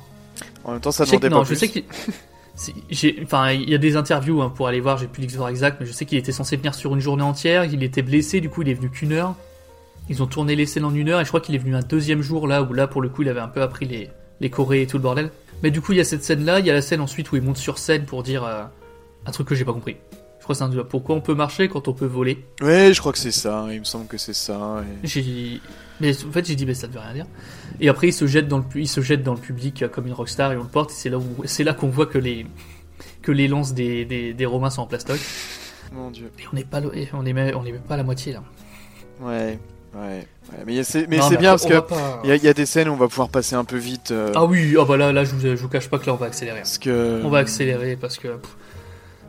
En 0.64 0.72
même 0.72 0.82
temps, 0.82 0.92
ça 0.92 1.06
demandait 1.06 1.30
pas 1.30 1.36
non, 1.36 1.44
plus. 1.44 1.56
je 1.56 1.60
sais 1.60 1.70
qu'il 1.70 1.86
enfin, 3.24 3.52
il 3.52 3.70
y 3.70 3.76
a 3.76 3.78
des 3.78 3.96
interviews 3.96 4.42
hein, 4.42 4.52
pour 4.54 4.68
aller 4.68 4.82
voir, 4.82 4.98
j'ai 4.98 5.08
plus 5.08 5.22
l'histoire 5.22 5.50
exacte, 5.50 5.78
mais 5.80 5.86
je 5.86 5.92
sais 5.92 6.06
qu'il 6.06 6.18
était 6.18 6.32
censé 6.32 6.58
venir 6.58 6.76
sur 6.76 6.94
une 6.94 7.00
journée 7.00 7.24
entière, 7.24 7.66
il 7.66 7.84
était 7.84 8.02
blessé, 8.02 8.42
du 8.42 8.50
coup 8.50 8.62
il 8.62 8.70
est 8.70 8.74
venu 8.74 8.90
qu'une 8.90 9.14
heure. 9.14 9.36
Ils 10.10 10.24
ont 10.24 10.28
tourné 10.28 10.56
les 10.56 10.66
scènes 10.66 10.86
en 10.86 10.94
une 10.94 11.10
heure, 11.10 11.22
et 11.22 11.24
je 11.24 11.30
crois 11.30 11.40
qu'il 11.40 11.56
est 11.56 11.60
venu 11.60 11.76
un 11.76 11.82
deuxième 11.82 12.22
jour 12.22 12.48
là, 12.48 12.64
où 12.64 12.74
là 12.74 12.88
pour 12.88 13.02
le 13.02 13.10
coup 13.10 13.22
il 13.22 13.30
avait 13.30 13.40
un 13.40 13.48
peu 13.48 13.62
appris 13.62 13.86
les, 13.86 14.10
les 14.42 14.50
chorés 14.50 14.82
et 14.82 14.88
tout 14.88 14.98
le 14.98 15.04
bordel. 15.04 15.32
Mais 15.64 15.72
du 15.72 15.82
coup 15.82 15.94
il 15.94 15.98
y 15.98 16.02
a 16.02 16.04
cette 16.04 16.24
scène 16.24 16.44
là, 16.44 16.60
il 16.60 16.66
y 16.66 16.70
a 16.70 16.74
la 16.74 16.82
scène 16.82 17.00
ensuite 17.00 17.32
où 17.32 17.38
il 17.38 17.42
monte 17.42 17.58
sur 17.58 17.78
scène 17.78 18.06
pour 18.06 18.24
dire 18.24 18.44
euh, 18.44 18.64
un 19.26 19.32
truc 19.32 19.48
que 19.48 19.56
j'ai 19.56 19.66
pas 19.66 19.74
compris. 19.74 19.98
Je 20.50 20.56
crois 20.56 20.68
que 20.68 20.74
c'est 20.74 20.80
un 20.80 20.84
pourquoi 20.84 21.16
on 21.16 21.22
peut 21.22 21.36
marcher 21.36 21.70
quand 21.70 21.88
on 21.88 21.94
peut 21.94 22.08
voler. 22.08 22.44
Ouais, 22.62 22.92
je 22.92 23.00
crois 23.00 23.12
que 23.12 23.20
c'est 23.20 23.32
ça, 23.32 23.68
il 23.72 23.80
me 23.80 23.84
semble 23.84 24.08
que 24.08 24.18
c'est 24.18 24.34
ça. 24.34 24.84
J'ai 25.04 25.62
mais 26.00 26.16
en 26.26 26.32
fait, 26.32 26.46
j'ai 26.46 26.56
dit, 26.56 26.66
mais 26.66 26.74
ça 26.74 26.88
ne 26.88 26.94
veut 26.94 27.00
rien 27.00 27.14
dire. 27.14 27.26
Et 27.80 27.90
après, 27.90 28.08
il 28.08 28.14
se 28.14 28.26
jette 28.26 28.48
dans 28.48 28.60
le, 28.60 28.64
il 28.76 28.88
se 28.88 29.02
jette 29.02 29.22
dans 29.22 29.34
le 29.34 29.40
public 29.40 29.86
comme 29.92 30.08
une 30.08 30.14
rockstar 30.14 30.52
et 30.52 30.58
on 30.58 30.64
le 30.64 30.70
porte. 30.70 30.92
Et 30.92 30.96
c'est 30.96 31.10
là 31.10 31.18
où, 31.18 31.24
c'est 31.46 31.64
là 31.64 31.74
qu'on 31.74 31.90
voit 31.90 32.06
que 32.06 32.18
les, 32.18 32.46
que 33.22 33.32
les 33.32 33.48
lances 33.48 33.74
des, 33.74 34.06
des, 34.06 34.46
Romains 34.46 34.70
sont 34.70 34.82
en 34.82 34.88
plastoc. 34.88 35.20
Mon 35.92 36.10
dieu. 36.10 36.32
Et 36.40 36.44
on 36.52 36.56
n'est 36.56 36.64
pas, 36.64 36.82
on 36.82 36.94
est, 36.94 37.10
on 37.14 37.26
est 37.26 37.34
même 37.34 37.82
pas 37.82 37.96
à 37.96 37.98
la 37.98 38.04
moitié 38.04 38.34
là. 38.34 38.44
Ouais. 39.22 39.60
Ouais, 39.94 40.26
mais 40.68 40.84
c'est 40.84 41.08
mais 41.08 41.20
c'est 41.20 41.38
bien 41.38 41.52
parce 41.52 41.66
que 41.66 41.82
il 42.24 42.44
y, 42.44 42.48
a 42.48 42.54
des 42.54 42.68
scènes 42.68 42.90
où 42.90 42.94
on 42.94 42.96
va 42.96 43.08
pouvoir 43.08 43.30
passer 43.30 43.56
un 43.56 43.66
peu 43.66 43.78
vite. 43.78 44.12
Euh. 44.12 44.32
Ah 44.36 44.46
oui, 44.46 44.76
ah 44.80 44.86
bah 44.86 44.98
là, 44.98 45.12
là 45.12 45.24
je, 45.24 45.34
vous, 45.34 45.42
je 45.42 45.56
vous 45.56 45.68
cache 45.68 45.90
pas 45.90 45.98
que 45.98 46.06
là 46.06 46.14
on 46.14 46.18
va 46.18 46.28
accélérer. 46.28 46.60
Parce 46.60 46.78
que 46.78 47.22
on 47.24 47.30
va 47.30 47.40
accélérer 47.40 47.96
parce 47.96 48.20
que 48.20 48.40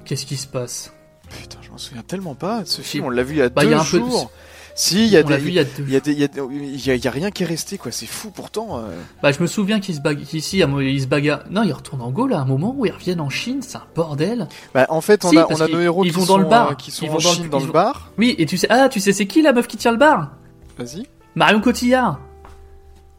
qu'est-ce 0.05 0.27
qui 0.27 0.37
se 0.37 0.47
passe? 0.47 0.93
Putain, 1.31 1.59
je 1.62 1.70
m'en 1.70 1.78
souviens 1.78 2.03
tellement 2.03 2.35
pas 2.35 2.62
de 2.62 2.68
ce 2.68 2.83
film. 2.83 3.07
On 3.07 3.11
l'a 3.11 3.22
vu 3.22 3.35
il 3.35 3.39
y 3.39 3.43
a 3.43 3.49
bah, 3.49 3.62
deux 3.62 3.70
y 3.70 3.74
a 3.74 3.81
un 3.81 3.85
jours. 3.85 4.28
Peu... 4.28 4.35
Si, 4.74 5.05
il 5.05 5.11
y 5.11 5.16
a 5.16 5.22
des, 5.22 5.35
il 5.45 5.53
y 5.53 5.59
a, 5.59 6.95
y, 6.95 7.07
a, 7.07 7.11
rien 7.11 7.31
qui 7.31 7.43
est 7.43 7.47
resté 7.47 7.76
quoi. 7.76 7.93
C'est 7.93 8.07
fou 8.07 8.31
pourtant. 8.31 8.78
Euh. 8.78 8.83
Bah 9.22 9.33
je 9.33 9.41
me 9.41 9.47
souviens 9.47 9.81
qu'il 9.81 9.95
se 9.95 10.01
bagarre 10.01 10.35
ici, 10.35 10.62
il 10.62 11.01
se 11.03 11.07
bagarre. 11.07 11.43
Non, 11.51 11.64
il 11.64 11.72
retourne 11.72 12.01
en 12.01 12.11
Gaule 12.11 12.33
à 12.33 12.41
un 12.41 12.45
moment 12.45 12.74
où 12.76 12.87
ils 12.87 12.93
reviennent 12.93 13.20
en 13.20 13.28
Chine, 13.28 13.61
c'est 13.62 13.76
un 13.76 13.87
bordel. 13.95 14.49
Bah 14.72 14.87
en 14.89 15.01
fait 15.01 15.24
on 15.24 15.37
a 15.37 15.47
on 15.51 15.61
a 15.61 15.68
nos 15.68 15.81
héros 15.81 16.05
ils 16.05 16.12
qui 16.12 16.18
vont 16.18 16.24
sont 16.24 16.33
dans 16.35 16.39
le 16.39 16.49
bar, 16.49 16.70
euh, 16.70 16.74
qui 16.74 16.91
sont 16.91 17.09
en 17.09 17.18
Chine 17.18 17.49
dans 17.49 17.61
le 17.61 17.70
bar. 17.70 18.12
Oui, 18.16 18.35
et 18.39 18.47
tu 18.47 18.57
sais 18.57 18.68
ah 18.70 18.89
tu 18.89 19.01
sais 19.01 19.12
c'est 19.12 19.26
qui 19.26 19.43
la 19.43 19.53
meuf 19.53 19.66
qui 19.66 19.76
tient 19.76 19.93
le 19.93 19.99
bar? 19.99 20.33
Vas-y. 20.78 21.07
Marion 21.35 21.61
Cotillard. 21.61 22.20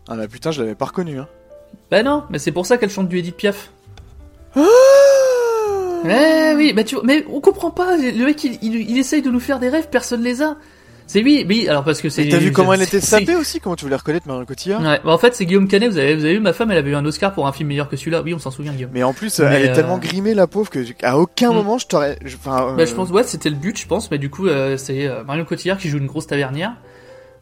Ah 0.08 0.16
bah 0.16 0.28
putain, 0.28 0.52
je 0.52 0.62
l'avais 0.62 0.76
pas 0.76 0.86
reconnue 0.86 1.20
hein. 1.20 1.28
Bah 1.92 2.04
non, 2.04 2.24
mais 2.30 2.40
c'est 2.40 2.52
pour 2.52 2.66
ça 2.66 2.78
qu'elle 2.78 2.90
chante 2.90 3.10
du 3.10 3.20
Edith 3.20 3.36
Piaf. 3.36 3.72
Ah 4.56 4.62
eh 6.06 6.56
oui, 6.56 6.74
bah 6.74 6.84
tu 6.84 6.96
vois, 6.96 7.04
mais 7.06 7.26
on 7.30 7.42
comprend 7.42 7.72
pas. 7.72 7.98
Le 7.98 8.26
mec, 8.26 8.44
il, 8.44 8.58
il, 8.62 8.90
il, 8.90 8.98
essaye 8.98 9.22
de 9.22 9.30
nous 9.30 9.40
faire 9.40 9.60
des 9.60 9.70
rêves, 9.70 9.88
personne 9.92 10.22
les 10.24 10.42
a. 10.42 10.58
C'est 11.12 11.20
lui, 11.20 11.46
oui, 11.48 11.68
alors 11.68 11.84
parce 11.84 12.02
que 12.02 12.08
c'est. 12.08 12.30
T'as 12.30 12.38
vu 12.38 12.54
comment 12.54 12.72
elle 12.72 12.82
était 12.82 13.02
sapée 13.02 13.36
aussi 13.36 13.60
Comment 13.60 13.76
tu 13.76 13.84
voulais 13.84 13.98
reconnaître 13.98 14.28
Marion 14.28 14.46
Cotillard 14.46 14.82
Ouais, 14.82 15.02
bah 15.04 15.12
en 15.12 15.18
fait 15.18 15.36
c'est 15.36 15.46
Guillaume 15.46 15.68
Canet. 15.68 15.92
Vous 15.92 15.98
avez, 15.98 16.16
vous 16.16 16.24
avez 16.24 16.36
vu 16.36 16.40
ma 16.40 16.54
femme, 16.54 16.72
elle 16.72 16.78
avait 16.78 16.92
eu 16.92 16.96
un 16.96 17.06
Oscar 17.06 17.34
pour 17.34 17.48
un 17.48 17.52
film 17.52 17.68
meilleur 17.68 17.90
que 17.90 17.98
celui-là. 17.98 18.22
Oui, 18.22 18.34
on 18.34 18.40
s'en 18.40 18.50
souvient 18.50 18.72
Guillaume. 18.72 18.92
Mais 18.94 19.04
en 19.04 19.14
plus, 19.14 19.40
elle 19.40 19.66
est 19.66 19.74
tellement 19.74 19.98
grimée 19.98 20.34
la 20.34 20.48
pauvre 20.48 20.70
que 20.70 20.80
à 21.04 21.18
aucun 21.18 21.52
mm. 21.52 21.56
moment 21.56 21.78
je 21.78 21.88
t'aurais. 21.88 22.18
Enfin. 22.26 22.70
Euh... 22.70 22.76
Bah 22.76 22.86
je 22.86 22.94
pense 22.94 23.10
ouais, 23.10 23.24
c'était 23.24 23.50
le 23.50 23.58
but, 23.58 23.78
je 23.78 23.88
pense. 23.88 24.10
Mais 24.10 24.20
du 24.20 24.30
coup, 24.30 24.48
euh, 24.48 24.78
c'est 24.78 25.06
euh, 25.06 25.26
Marion 25.26 25.44
Cotillard 25.44 25.78
qui 25.78 25.90
joue 25.90 25.98
une 25.98 26.08
grosse 26.08 26.28
tavernière. 26.28 26.76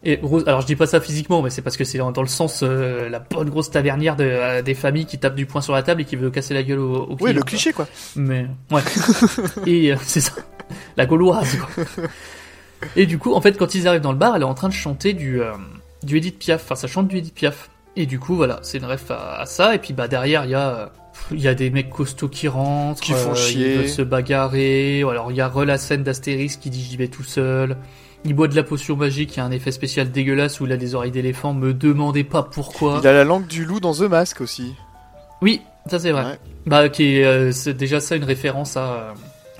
Et 0.04 0.20
alors 0.48 0.62
je 0.62 0.66
dis 0.66 0.78
pas 0.78 0.88
ça 0.88 1.02
physiquement, 1.02 1.42
mais 1.42 1.50
c'est 1.50 1.62
parce 1.62 1.76
que 1.76 1.84
c'est 1.84 1.98
dans, 1.98 2.22
le 2.22 2.28
sens 2.28 2.62
euh, 2.64 3.10
la 3.10 3.20
bonne 3.20 3.50
grosse 3.50 3.70
tavernière 3.70 4.16
de, 4.16 4.24
euh, 4.24 4.62
des 4.62 4.74
familles 4.74 5.06
qui 5.06 5.20
tapent 5.20 5.36
du 5.36 5.46
poing 5.46 5.60
sur 5.60 5.74
la 5.74 5.84
table 5.84 6.02
et 6.02 6.06
qui 6.06 6.16
veut 6.16 6.30
casser 6.30 6.54
la 6.54 6.64
gueule 6.64 6.80
au, 6.80 7.04
au 7.04 7.18
Oui, 7.20 7.34
le 7.34 7.42
cliché 7.42 7.74
quoi. 7.74 7.86
Mais 8.16 8.48
ouais. 8.72 8.82
et 9.66 9.92
euh, 9.92 9.98
c'est 10.02 10.22
ça, 10.22 10.32
la 10.96 11.06
gauloise. 11.06 11.58
Quoi. 11.58 11.84
et 12.96 13.06
du 13.06 13.18
coup, 13.18 13.34
en 13.34 13.42
fait, 13.42 13.58
quand 13.58 13.76
ils 13.76 13.90
arrivent 13.90 14.02
dans 14.02 14.14
le 14.14 14.18
bar, 14.18 14.38
elle 14.38 14.44
est 14.44 14.46
en 14.46 14.54
train 14.54 14.70
de 14.70 14.74
chanter 14.74 15.12
du 15.12 15.42
du 16.04 16.18
Edith 16.18 16.40
Piaf. 16.40 16.64
Enfin, 16.64 16.76
ça 16.76 16.88
chante 16.88 17.10
du 17.10 17.18
Edith 17.18 17.36
Piaf. 17.36 17.70
Et 17.98 18.06
du 18.06 18.20
coup, 18.20 18.36
voilà, 18.36 18.60
c'est 18.62 18.78
une 18.78 18.86
ref 18.86 19.12
à, 19.12 19.46
ça. 19.46 19.76
Et 19.76 19.80
puis 19.80 19.92
bah 19.92 20.08
derrière, 20.08 20.46
il 20.46 20.52
y 20.52 20.56
a 20.56 20.94
il 21.32 21.42
y 21.42 21.50
a 21.50 21.54
des 21.54 21.70
mecs 21.70 21.90
costauds 21.90 22.30
qui 22.30 22.48
rentrent, 22.48 23.02
qui 23.02 23.12
font 23.12 23.36
chier, 23.36 23.74
ils 23.74 23.78
veulent 23.80 23.90
se 23.90 24.02
bagarrer. 24.02 25.02
Alors 25.02 25.30
il 25.32 25.36
y 25.36 25.42
a 25.42 25.50
Re 25.50 25.66
la 25.66 25.78
scène 25.78 26.04
d'Astérix 26.04 26.56
qui 26.56 26.70
dit 26.70 26.82
j'y 26.82 26.96
vais 26.96 27.10
tout 27.10 27.24
seul. 27.24 27.76
Il 28.26 28.34
boit 28.34 28.50
de 28.50 28.56
la 28.56 28.64
potion 28.64 28.98
magique, 28.98 29.36
il 29.36 29.38
y 29.38 29.40
a 29.40 29.46
un 29.46 29.52
effet 29.52 29.72
spécial 29.72 30.12
dégueulasse 30.12 30.60
où 30.60 30.66
il 30.66 30.72
a 30.74 30.78
des 30.78 30.94
oreilles 30.94 31.12
d'éléphant, 31.12 31.54
me 31.54 31.74
demandez 31.74 32.26
pas 32.26 32.44
pourquoi. 32.44 33.00
Il 33.02 33.08
a 33.08 33.14
la 33.14 33.24
langue 33.24 33.48
du 33.48 33.64
loup 33.64 33.80
dans 33.80 33.94
The 33.94 34.02
Mask 34.02 34.42
aussi. 34.42 34.76
Oui, 35.42 35.62
ça 35.90 36.00
c'est 36.00 36.12
vrai. 36.12 36.38
Bah 36.66 36.90
qui 36.90 37.16
est, 37.16 37.24
euh, 37.24 37.54
c'est 37.54 37.74
déjà 37.74 38.02
ça 38.02 38.18
une 38.18 38.26
référence 38.26 38.76
à, 38.76 38.94
euh, 38.94 39.12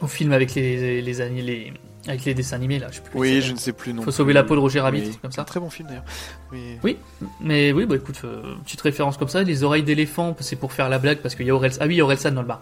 au 0.02 0.08
film 0.08 0.34
avec 0.34 0.56
les, 0.56 1.02
les, 1.02 1.14
les, 1.14 1.74
avec 2.06 2.26
les 2.26 2.34
dessins 2.34 2.58
animés 2.58 2.80
là. 2.80 2.88
Je 2.92 2.96
sais 2.98 3.02
plus 3.02 3.18
oui, 3.18 3.42
je 3.42 3.54
ne 3.54 3.58
sais 3.58 3.72
plus 3.72 3.94
non. 3.94 4.04
Faut 4.04 4.12
sauver 4.12 4.34
la 4.34 4.44
peau 4.44 4.56
de 4.56 4.60
Roger 4.60 4.82
Rabbit, 4.82 5.18
comme 5.22 5.32
ça. 5.32 5.42
Un 5.44 5.46
très 5.46 5.62
bon 5.62 5.70
film 5.70 5.88
d'ailleurs. 5.88 6.04
Oui, 6.84 6.98
mais 7.40 7.72
oui, 7.72 7.86
bah 7.86 7.96
écoute, 7.96 8.20
euh, 8.26 8.56
petite 8.66 8.82
référence 8.82 9.16
comme 9.16 9.30
ça. 9.30 9.42
Les 9.42 9.64
oreilles 9.64 9.84
d'éléphant, 9.84 10.36
c'est 10.42 10.58
pour 10.58 10.74
faire 10.74 10.90
la 10.90 11.00
blague 11.00 11.20
parce 11.20 11.36
qu'il 11.36 11.48
y 11.48 11.50
a 11.50 11.56
Orelsan. 11.56 11.80
Ah 11.82 11.88
oui, 11.88 11.94
il 11.94 11.98
y 12.00 12.02
a 12.02 12.04
Orelsan 12.04 12.32
dans 12.32 12.42
le 12.42 12.48
bar. 12.48 12.62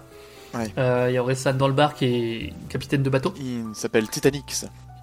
Ouais. 0.53 0.71
Il 1.09 1.13
y 1.13 1.17
a 1.17 1.21
Orelsan 1.23 1.53
dans 1.53 1.67
le 1.67 1.73
bar 1.73 1.95
qui 1.95 2.05
est 2.05 2.53
capitaine 2.69 3.01
de 3.01 3.09
bateau. 3.09 3.33
Il 3.39 3.65
s'appelle 3.73 4.07
Titanic. 4.07 4.53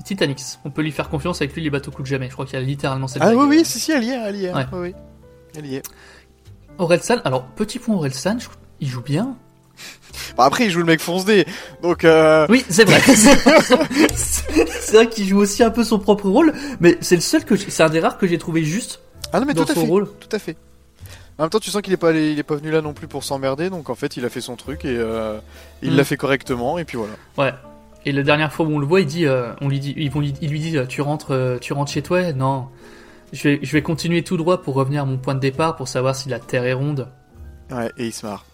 Titanic. 0.02 0.40
On 0.64 0.70
peut 0.70 0.82
lui 0.82 0.92
faire 0.92 1.08
confiance 1.08 1.40
avec 1.40 1.54
lui, 1.54 1.62
les 1.62 1.70
bateaux 1.70 1.90
coulent 1.90 2.06
jamais. 2.06 2.26
Je 2.28 2.32
crois 2.32 2.44
qu'il 2.46 2.58
y 2.58 2.62
a 2.62 2.64
littéralement 2.64 3.06
cette 3.08 3.22
Ah 3.22 3.26
blague. 3.32 3.38
oui, 3.48 3.58
oui, 3.58 3.64
si, 3.64 3.78
si, 3.80 3.92
elle 3.92 4.04
y 4.04 4.10
est, 4.10 4.18
elle 4.26 4.36
y 4.36 4.44
est. 4.46 4.52
Ouais. 4.54 4.66
Oui, 4.72 4.94
Elle 5.56 5.66
y 5.66 5.76
est. 5.76 5.82
Orelsan, 6.78 7.18
alors 7.24 7.44
petit 7.44 7.78
point 7.78 7.94
Orelsan, 7.94 8.38
il 8.80 8.88
joue 8.88 9.00
bien. 9.02 9.36
Bah 10.36 10.44
après, 10.44 10.64
il 10.66 10.70
joue 10.70 10.78
le 10.80 10.84
mec 10.84 11.00
fonce-dé, 11.00 11.46
donc 11.82 12.04
euh... 12.04 12.46
Oui, 12.48 12.64
c'est 12.68 12.84
vrai. 12.84 13.00
c'est 14.14 14.92
vrai 14.92 15.08
qu'il 15.08 15.26
joue 15.26 15.38
aussi 15.38 15.62
un 15.62 15.70
peu 15.70 15.84
son 15.84 15.98
propre 15.98 16.28
rôle, 16.28 16.52
mais 16.80 16.96
c'est 17.00 17.16
le 17.16 17.20
seul 17.20 17.44
que 17.44 17.56
c'est 17.56 17.82
un 17.82 17.88
des 17.90 18.00
rares 18.00 18.18
que 18.18 18.26
j'ai 18.26 18.38
trouvé 18.38 18.62
juste. 18.64 19.00
Ah 19.32 19.40
non, 19.40 19.46
mais 19.46 19.54
dans 19.54 19.64
tout 19.64 19.72
à 19.72 19.74
fait. 19.74 19.80
rôle. 19.86 20.08
Tout 20.20 20.28
à 20.34 20.38
fait. 20.38 20.56
En 21.38 21.42
même 21.44 21.50
temps, 21.50 21.58
tu 21.58 21.70
sens 21.70 21.82
qu'il 21.82 21.92
est 21.92 21.96
pas 21.96 22.10
allé, 22.10 22.30
il 22.30 22.38
est 22.38 22.44
pas 22.44 22.54
venu 22.54 22.70
là 22.70 22.80
non 22.80 22.92
plus 22.92 23.08
pour 23.08 23.24
s'emmerder, 23.24 23.68
donc 23.70 23.90
en 23.90 23.96
fait, 23.96 24.16
il 24.16 24.24
a 24.24 24.28
fait 24.30 24.40
son 24.40 24.54
truc 24.54 24.84
et 24.84 24.96
euh, 24.96 25.38
il 25.82 25.92
Mm. 25.92 25.96
l'a 25.96 26.04
fait 26.04 26.16
correctement, 26.16 26.78
et 26.78 26.84
puis 26.84 26.96
voilà. 26.96 27.14
Ouais. 27.36 27.52
Et 28.06 28.12
la 28.12 28.22
dernière 28.22 28.52
fois 28.52 28.66
où 28.66 28.70
on 28.70 28.78
le 28.78 28.86
voit, 28.86 29.00
il 29.00 29.06
dit, 29.06 29.26
euh, 29.26 29.52
on 29.60 29.68
lui 29.68 29.80
dit, 29.80 29.94
ils 29.96 30.10
vont, 30.10 30.20
il 30.22 30.50
lui 30.50 30.60
dit, 30.60 30.76
euh, 30.76 30.84
tu 30.86 31.00
rentres, 31.00 31.30
euh, 31.32 31.58
tu 31.58 31.72
rentres 31.72 31.90
chez 31.90 32.02
toi? 32.02 32.32
Non. 32.32 32.66
Je 33.32 33.48
vais, 33.48 33.58
je 33.62 33.72
vais 33.72 33.82
continuer 33.82 34.22
tout 34.22 34.36
droit 34.36 34.60
pour 34.62 34.74
revenir 34.74 35.02
à 35.02 35.04
mon 35.06 35.16
point 35.16 35.34
de 35.34 35.40
départ 35.40 35.74
pour 35.76 35.88
savoir 35.88 36.14
si 36.14 36.28
la 36.28 36.38
Terre 36.38 36.64
est 36.64 36.72
ronde. 36.74 37.08
Ouais, 37.70 37.90
et 37.96 38.06
il 38.06 38.12
se 38.12 38.26
marre. 38.26 38.44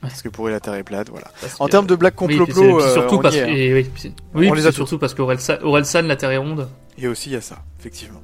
Parce 0.00 0.22
que 0.22 0.28
pour 0.30 0.46
lui, 0.46 0.52
la 0.54 0.60
Terre 0.60 0.74
est 0.74 0.82
plate, 0.84 1.10
voilà. 1.10 1.26
Parce 1.40 1.60
En 1.60 1.66
que- 1.66 1.70
termes 1.72 1.86
de 1.86 1.94
blagues 1.96 2.14
Oui, 2.22 2.36
complot, 2.38 2.44
puis 2.46 2.54
c'est- 2.54 2.60
puis 2.62 2.72
euh, 2.72 2.92
surtout 2.94 3.16
on 3.16 3.18
y 3.18 3.22
parce 3.22 3.34
est, 3.36 3.40
que, 3.40 3.50
hein. 3.50 3.54
et 3.54 3.74
oui, 3.74 3.90
oui, 4.34 4.48
On 4.48 4.54
les 4.54 4.66
a 4.66 4.70
c'est 4.70 4.76
surtout 4.76 4.98
parce 4.98 5.12
qu'Orelsan, 5.12 5.56
Orelsan, 5.62 6.02
la 6.02 6.16
Terre 6.16 6.30
est 6.30 6.36
ronde. 6.38 6.68
Et 6.96 7.06
aussi, 7.08 7.28
il 7.30 7.32
y 7.34 7.36
a 7.36 7.40
ça, 7.42 7.56
effectivement. 7.78 8.20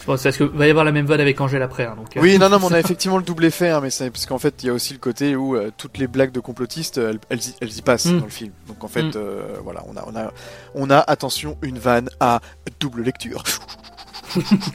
Je 0.00 0.04
pense 0.04 0.22
parce 0.22 0.36
que 0.36 0.44
va 0.44 0.66
y 0.66 0.70
avoir 0.70 0.84
la 0.84 0.92
même 0.92 1.06
vanne 1.06 1.20
avec 1.20 1.40
Angèle 1.40 1.62
après. 1.62 1.84
hein, 1.86 1.94
donc, 1.96 2.16
euh, 2.16 2.20
Oui, 2.20 2.38
non, 2.38 2.48
non, 2.50 2.58
mais 2.58 2.66
on 2.66 2.72
a 2.72 2.78
effectivement 2.84 3.16
le 3.16 3.22
double 3.22 3.44
effet, 3.46 3.70
hein, 3.70 3.80
mais 3.82 3.88
c'est 3.90 4.10
parce 4.10 4.26
qu'en 4.26 4.38
fait, 4.38 4.62
il 4.62 4.66
y 4.66 4.70
a 4.70 4.72
aussi 4.74 4.92
le 4.92 4.98
côté 4.98 5.34
où 5.36 5.56
euh, 5.56 5.70
toutes 5.78 5.96
les 5.98 6.06
blagues 6.06 6.32
de 6.32 6.40
complotistes, 6.40 6.98
elles, 6.98 7.18
elles, 7.30 7.38
y- 7.38 7.54
elles 7.60 7.76
y 7.78 7.82
passent 7.82 8.06
Mm. 8.06 8.18
dans 8.18 8.24
le 8.24 8.30
film. 8.30 8.52
Donc 8.68 8.84
en 8.84 8.88
fait, 8.88 9.02
Mm. 9.04 9.12
euh, 9.16 9.42
voilà, 9.62 9.82
on 9.88 9.96
a, 9.96 10.04
on 10.06 10.16
a, 10.16 10.32
on 10.74 10.90
a, 10.90 10.98
attention, 10.98 11.56
une 11.62 11.78
vanne 11.78 12.10
à 12.20 12.40
double 12.80 13.02
lecture. 13.02 13.42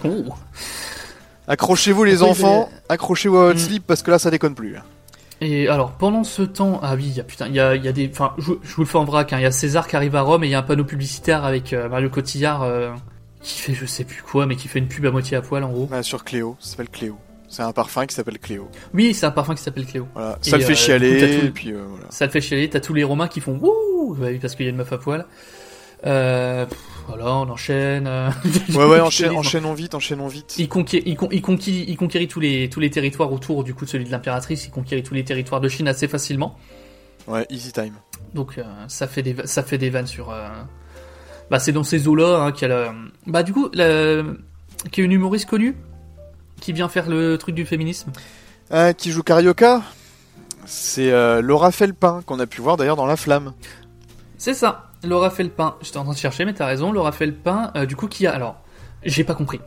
Oh. 0.05 0.23
Accrochez-vous 1.47 2.03
les 2.03 2.21
enfants, 2.23 2.69
accrochez-vous 2.89 3.37
à 3.37 3.45
votre 3.47 3.59
Mm. 3.59 3.63
slip 3.63 3.87
parce 3.87 4.03
que 4.03 4.11
là, 4.11 4.19
ça 4.19 4.31
déconne 4.31 4.55
plus. 4.55 4.77
hein. 4.77 4.83
Et 5.41 5.67
alors, 5.69 5.91
pendant 5.91 6.23
ce 6.23 6.41
temps, 6.41 6.79
ah 6.83 6.95
oui, 6.95 7.05
il 7.07 7.15
y 7.15 7.19
a 7.19 7.23
putain, 7.23 7.47
il 7.47 7.55
y 7.55 7.59
a, 7.59 7.75
y 7.75 7.87
a 7.87 7.91
des, 7.91 8.09
enfin, 8.11 8.33
je, 8.37 8.51
je 8.61 8.75
vous 8.75 8.81
le 8.83 8.87
fais 8.87 8.97
en 8.97 9.05
vrac, 9.05 9.31
hein, 9.33 9.37
il 9.39 9.43
y 9.43 9.45
a 9.45 9.51
César 9.51 9.87
qui 9.87 9.95
arrive 9.95 10.15
à 10.15 10.21
Rome 10.21 10.43
et 10.43 10.47
il 10.47 10.51
y 10.51 10.53
a 10.55 10.59
un 10.59 10.63
panneau 10.63 10.83
publicitaire 10.83 11.45
avec 11.45 11.73
Mario 11.73 12.09
Cotillard 12.09 12.63
qui 13.41 13.59
fait 13.59 13.73
je 13.73 13.85
sais 13.85 14.03
plus 14.03 14.21
quoi, 14.21 14.45
mais 14.45 14.55
qui 14.55 14.67
fait 14.67 14.79
une 14.79 14.87
pub 14.87 15.05
à 15.05 15.11
moitié 15.11 15.37
à 15.37 15.41
poil 15.41 15.63
en 15.63 15.69
gros. 15.71 15.85
Bah, 15.85 16.03
sur 16.03 16.23
Cléo, 16.23 16.55
ça 16.59 16.71
s'appelle 16.71 16.89
Cléo. 16.89 17.17
C'est 17.47 17.63
un 17.63 17.71
parfum 17.71 18.05
qui 18.05 18.13
s'appelle 18.13 18.37
Cléo. 18.37 18.69
Oui, 18.93 19.13
c'est 19.15 19.25
un 19.25 19.31
parfum 19.31 19.55
qui 19.55 19.63
s'appelle 19.63 19.85
Cléo. 19.85 20.07
Voilà, 20.13 20.37
Et, 20.45 20.49
ça 20.49 20.57
le 20.57 20.63
fait 20.63 20.73
euh, 20.73 20.75
chialer, 20.75 21.39
tout- 21.39 21.45
et 21.47 21.49
puis 21.49 21.71
euh, 21.73 21.83
voilà. 21.89 22.05
Ça 22.11 22.25
le 22.25 22.31
fait 22.31 22.41
chialer, 22.41 22.69
t'as 22.69 22.79
tous 22.79 22.93
les 22.93 23.03
Romains 23.03 23.27
qui 23.27 23.41
font 23.41 23.57
wouh, 23.57 24.13
bah 24.15 24.27
oui, 24.29 24.37
parce 24.39 24.55
qu'il 24.55 24.65
y 24.65 24.69
a 24.69 24.71
une 24.71 24.77
meuf 24.77 24.91
à 24.93 24.97
poil. 24.99 25.25
Euh, 26.05 26.65
pff, 26.65 26.77
voilà, 27.07 27.33
on 27.33 27.49
enchaîne. 27.49 28.07
Ouais, 28.07 28.85
ouais, 28.85 28.99
enchaîne- 29.01 29.35
enchaînons 29.35 29.73
vite, 29.73 29.95
enchaînons 29.95 30.27
vite. 30.27 30.55
Il 30.59 30.69
conquiert, 30.69 31.01
il, 31.05 31.15
con- 31.17 31.27
il 31.31 31.41
il 31.89 31.97
conquérit 31.97 32.27
tous 32.27 32.39
les, 32.39 32.69
tous 32.69 32.79
les 32.79 32.89
territoires 32.91 33.33
autour 33.33 33.63
du 33.63 33.73
coup 33.73 33.83
de 33.85 33.89
celui 33.89 34.05
de 34.05 34.11
l'impératrice, 34.11 34.65
il 34.67 34.71
conquérit 34.71 35.03
tous 35.03 35.13
les 35.15 35.23
territoires 35.23 35.59
de 35.59 35.67
Chine 35.69 35.87
assez 35.87 36.07
facilement. 36.07 36.55
Ouais, 37.27 37.45
easy 37.49 37.71
time. 37.73 37.93
Donc 38.33 38.59
ça 38.87 39.07
fait 39.07 39.23
des 39.23 39.35
ça 39.45 39.63
fait 39.63 39.77
des 39.77 39.89
vannes 39.89 40.07
sur 40.07 40.29
euh, 40.29 40.47
bah 41.49 41.59
c'est 41.59 41.71
dans 41.71 41.83
ces 41.83 42.07
eaux 42.07 42.15
là 42.15 42.43
hein, 42.43 42.51
qu'il 42.51 42.67
y 42.67 42.71
a 42.71 42.75
la... 42.75 42.93
bah 43.27 43.43
du 43.43 43.53
coup 43.53 43.69
la... 43.73 44.23
qui 44.91 45.01
est 45.01 45.03
une 45.03 45.11
humoriste 45.11 45.49
connue 45.49 45.75
qui 46.59 46.73
vient 46.73 46.89
faire 46.89 47.09
le 47.09 47.37
truc 47.37 47.55
du 47.55 47.65
féminisme. 47.65 48.11
Ah, 48.69 48.93
qui 48.93 49.11
joue 49.11 49.23
Carioca 49.23 49.81
C'est 50.65 51.11
euh, 51.11 51.41
Laura 51.41 51.71
Felpin, 51.71 52.21
qu'on 52.25 52.39
a 52.39 52.45
pu 52.45 52.61
voir 52.61 52.77
d'ailleurs 52.77 52.97
dans 52.97 53.05
La 53.05 53.15
Flamme. 53.15 53.53
C'est 54.37 54.53
ça, 54.53 54.89
Laura 55.03 55.29
Felpin. 55.29 55.75
J'étais 55.81 55.97
en 55.97 56.03
train 56.03 56.13
de 56.13 56.17
chercher 56.17 56.45
mais 56.45 56.53
t'as 56.53 56.65
raison, 56.65 56.91
Laura 56.91 57.11
Felpin 57.11 57.71
euh, 57.75 57.85
du 57.85 57.95
coup 57.95 58.07
qui 58.07 58.27
a 58.27 58.33
alors 58.33 58.61
j'ai 59.03 59.23
pas 59.23 59.35
compris. 59.35 59.59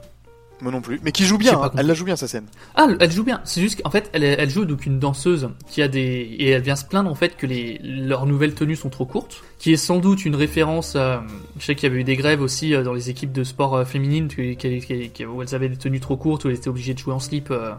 Moi 0.63 0.71
non 0.73 0.81
plus. 0.81 1.01
Mais 1.03 1.11
qui 1.11 1.25
joue 1.25 1.39
bien, 1.39 1.61
hein. 1.61 1.73
elle 1.77 1.87
la 1.87 1.93
joue 1.95 2.05
bien 2.05 2.15
sa 2.17 2.29
scène. 2.29 2.45
Ah, 2.77 2.87
elle 3.01 3.11
joue 3.11 3.25
bien. 3.25 3.41
C'est 3.45 3.61
juste 3.61 3.83
qu'en 3.83 3.91
fait, 3.91 4.09
elle, 4.13 4.23
elle 4.23 4.49
joue 4.49 4.65
donc 4.65 4.87
une 4.87 5.01
danseuse 5.01 5.51
qui 5.69 5.83
a 5.83 5.89
des 5.89 6.01
et 6.39 6.51
elle 6.51 6.63
vient 6.63 6.77
se 6.77 6.85
plaindre 6.85 7.11
en 7.11 7.17
fait 7.17 7.37
que 7.37 7.47
les 7.47 7.79
leurs 7.83 8.27
nouvelles 8.27 8.55
tenues 8.55 8.77
sont 8.77 8.89
trop 8.89 9.05
courtes, 9.05 9.43
qui 9.59 9.73
est 9.73 9.77
sans 9.77 9.99
doute 9.99 10.25
une 10.25 10.37
référence. 10.37 10.95
à- 10.95 11.25
je 11.59 11.65
sais 11.67 11.75
qu'il 11.75 11.89
y 11.89 11.93
avait 11.93 12.01
eu 12.01 12.05
des 12.05 12.15
grèves 12.17 12.41
aussi 12.41 12.75
euh, 12.75 12.85
dans 12.85 12.93
les 12.95 13.11
équipes 13.11 13.33
de 13.33 13.43
sport 13.45 13.75
euh, 13.75 13.85
féminines 13.85 14.29
qui- 14.29 14.57
qui- 14.57 14.81
qui- 14.81 15.11
qui- 15.11 15.27
où 15.27 15.43
elles 15.43 15.55
avaient 15.55 15.69
des 15.69 15.77
tenues 15.77 15.99
trop 16.01 16.17
courtes, 16.17 16.45
où 16.45 16.49
elles 16.49 16.55
étaient 16.57 16.69
obligées 16.69 16.95
de 16.95 16.99
jouer 17.01 17.13
en 17.13 17.19
slip 17.21 17.51
euh, 17.51 17.73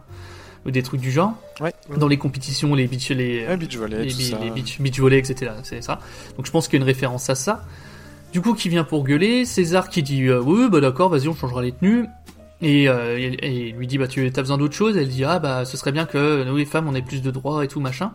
ou 0.66 0.72
des 0.72 0.84
trucs 0.84 1.00
du 1.02 1.10
genre. 1.12 1.34
Ouais. 1.62 1.74
Dans 1.98 2.10
les 2.10 2.18
compétitions, 2.18 2.76
les 2.76 2.88
beach 2.88 3.10
les 3.12 3.48
Ouais, 3.48 3.56
beach 3.58 3.78
volley, 3.78 4.04
les, 4.04 4.14
les 4.44 4.52
beach, 4.52 4.82
beach 4.82 5.00
volley, 5.00 5.20
etc. 5.20 5.52
C'est 5.64 5.82
ça. 5.82 6.00
Donc 6.36 6.46
je 6.46 6.52
pense 6.52 6.68
qu'il 6.68 6.80
y 6.80 6.82
a 6.82 6.84
une 6.84 6.88
référence 6.88 7.30
à 7.30 7.36
ça. 7.36 7.64
Du 8.34 8.42
coup, 8.42 8.56
qui 8.56 8.68
vient 8.68 8.84
pour 8.84 9.04
gueuler, 9.04 9.46
César 9.46 9.90
qui 9.90 10.02
dit 10.04 10.24
euh, 10.28 10.42
oui, 10.42 10.68
bah 10.70 10.82
d'accord, 10.82 11.08
vas-y, 11.10 11.28
on 11.30 11.36
changera 11.36 11.62
les 11.62 11.72
tenues. 11.72 12.06
Et, 12.64 12.88
euh, 12.88 13.18
et, 13.20 13.34
et 13.34 13.70
il 13.70 13.76
lui 13.76 13.88
dit 13.88 13.98
bah 13.98 14.08
tu 14.08 14.26
as 14.26 14.42
besoin 14.42 14.58
d'autre 14.58 14.74
chose? 14.74 14.98
Elle 14.98 15.10
dit 15.10 15.24
ah 15.24 15.38
bah 15.40 15.66
ce 15.66 15.78
serait 15.78 15.92
bien 15.92 16.06
que 16.06 16.44
nous 16.46 16.56
les 16.56 16.66
femmes 16.66 16.88
on 16.88 16.96
ait 16.96 17.02
plus 17.02 17.22
de 17.22 17.30
droits 17.30 17.64
et 17.64 17.68
tout 17.68 17.80
machin. 17.80 18.14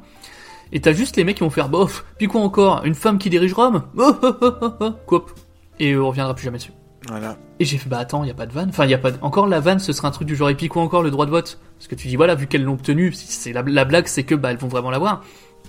Et 0.72 0.80
t'as 0.80 0.92
juste 0.92 1.16
les 1.16 1.24
mecs 1.24 1.36
qui 1.36 1.44
vont 1.44 1.51
faire 1.51 1.68
bof. 1.68 2.05
Puis 2.18 2.26
quoi 2.26 2.40
encore? 2.40 2.84
Une 2.84 2.94
femme 2.94 3.18
qui 3.18 3.30
dirige 3.30 3.53
Rome? 3.53 3.84
Oh. 3.99 4.92
Coupe. 5.07 5.30
Et 5.78 5.96
on 5.96 6.09
reviendra 6.09 6.34
plus 6.34 6.44
jamais 6.44 6.59
dessus. 6.59 6.72
Voilà. 7.07 7.36
Et 7.61 7.64
j'ai 7.64 7.78
fait 7.78 7.88
bah 7.88 7.99
attends, 7.99 8.24
il 8.24 8.28
y 8.28 8.30
a 8.30 8.34
pas 8.34 8.46
de 8.46 8.53
vanne. 8.53 8.70
Enfin, 8.70 8.84
il 8.84 8.90
y 8.90 8.94
a 8.94 8.99
pas 8.99 9.12
de... 9.12 9.18
encore 9.22 9.46
la 9.46 9.61
vanne, 9.61 9.78
ce 9.78 9.92
serait 9.92 10.09
un 10.09 10.11
truc 10.11 10.26
du 10.26 10.34
genre 10.34 10.51
et 10.51 10.55
puis 10.55 10.68
quoi 10.68 10.82
encore 10.82 11.03
le 11.03 11.11
droit 11.11 11.26
de 11.26 11.30
vote? 11.30 11.59
Parce 11.78 11.88
que 11.88 11.94
tu 11.94 12.09
dis 12.09 12.16
voilà, 12.16 12.34
vu 12.34 12.46
qu'elles 12.46 12.64
l'ont 12.64 12.74
obtenu, 12.74 13.12
c'est 13.12 13.53
la, 13.53 13.62
la 13.62 13.84
blague, 13.84 14.07
c'est 14.07 14.24
que 14.24 14.34
bah 14.34 14.51
elles 14.51 14.59
vont 14.59 14.68
vraiment 14.68 14.90
l'avoir. 14.90 15.22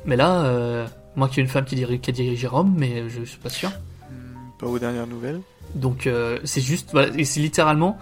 Mais 0.06 0.16
là, 0.16 0.44
euh, 0.46 0.88
moi 1.16 1.28
qui 1.28 1.40
ai 1.40 1.44
une 1.44 1.50
femme 1.50 1.66
qui 1.66 1.76
dirige, 1.76 2.00
qui 2.00 2.10
a 2.10 2.14
dirigé 2.14 2.48
Rome, 2.48 2.74
mais 2.78 3.10
je 3.10 3.24
suis 3.24 3.40
pas 3.40 3.50
sûr. 3.50 3.72
Pas 4.58 4.68
aux 4.68 4.80
dernières 4.80 5.08
nouvelles. 5.08 5.42
Donc 5.76 6.08
euh, 6.08 6.40
c'est 6.44 6.62
juste, 6.62 6.90
voilà, 6.92 7.10
et 7.18 7.26
c'est 7.26 7.40
littéralement, 7.40 7.98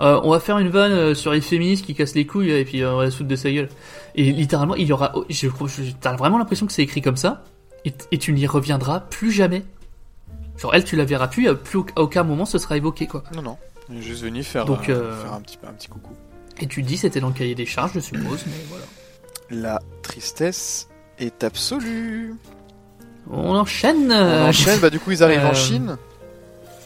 euh, 0.00 0.20
on 0.24 0.30
va 0.30 0.40
faire 0.40 0.58
une 0.58 0.68
vanne 0.70 0.92
euh, 0.92 1.14
sur 1.14 1.32
les 1.32 1.40
féministes 1.40 1.84
qui 1.84 1.94
cassent 1.94 2.14
les 2.14 2.26
couilles 2.26 2.50
et 2.50 2.64
puis 2.64 2.82
euh, 2.82 2.92
on 2.92 2.96
va 2.98 3.04
la 3.04 3.10
foutre 3.10 3.28
de 3.28 3.36
sa 3.36 3.50
gueule. 3.50 3.68
Et 4.14 4.30
littéralement, 4.32 4.74
il 4.74 4.86
y 4.86 4.92
aura, 4.92 5.12
oh, 5.14 5.24
je, 5.28 5.48
je- 5.48 5.92
t'as 6.00 6.16
vraiment 6.16 6.38
l'impression 6.38 6.66
que 6.66 6.72
c'est 6.72 6.82
écrit 6.82 7.02
comme 7.02 7.16
ça 7.16 7.44
et, 7.84 7.92
et 8.10 8.18
tu 8.18 8.32
n'y 8.32 8.46
reviendras 8.46 9.00
plus 9.00 9.30
jamais. 9.32 9.62
Genre 10.58 10.74
elle, 10.74 10.84
tu 10.84 10.96
la 10.96 11.04
verras 11.04 11.28
plus, 11.28 11.48
à 11.48 11.54
plus 11.54 11.78
au- 11.78 11.86
à 11.96 12.02
aucun 12.02 12.22
moment 12.22 12.44
ce 12.44 12.58
sera 12.58 12.76
évoqué 12.76 13.06
quoi. 13.06 13.24
Non, 13.34 13.42
non. 13.42 13.56
Juste 14.00 14.22
venu 14.22 14.42
faire, 14.42 14.64
Donc, 14.64 14.88
euh, 14.88 15.20
faire 15.22 15.32
un, 15.34 15.40
petit, 15.40 15.58
un 15.66 15.72
petit 15.72 15.88
coucou. 15.88 16.12
Et 16.60 16.66
tu 16.66 16.82
dis 16.82 16.96
c'était 16.96 17.20
dans 17.20 17.28
le 17.28 17.34
cahier 17.34 17.54
des 17.54 17.66
charges, 17.66 17.92
je 17.94 18.00
suppose, 18.00 18.44
mais 18.46 18.52
voilà. 18.68 18.84
La 19.50 19.80
tristesse 20.02 20.88
est 21.18 21.42
absolue. 21.44 22.34
On 23.30 23.54
enchaîne. 23.56 24.10
On 24.12 24.48
enchaîne, 24.48 24.78
bah 24.80 24.90
du 24.90 24.98
coup 24.98 25.10
ils 25.10 25.22
arrivent 25.22 25.44
en 25.44 25.54
Chine. 25.54 25.96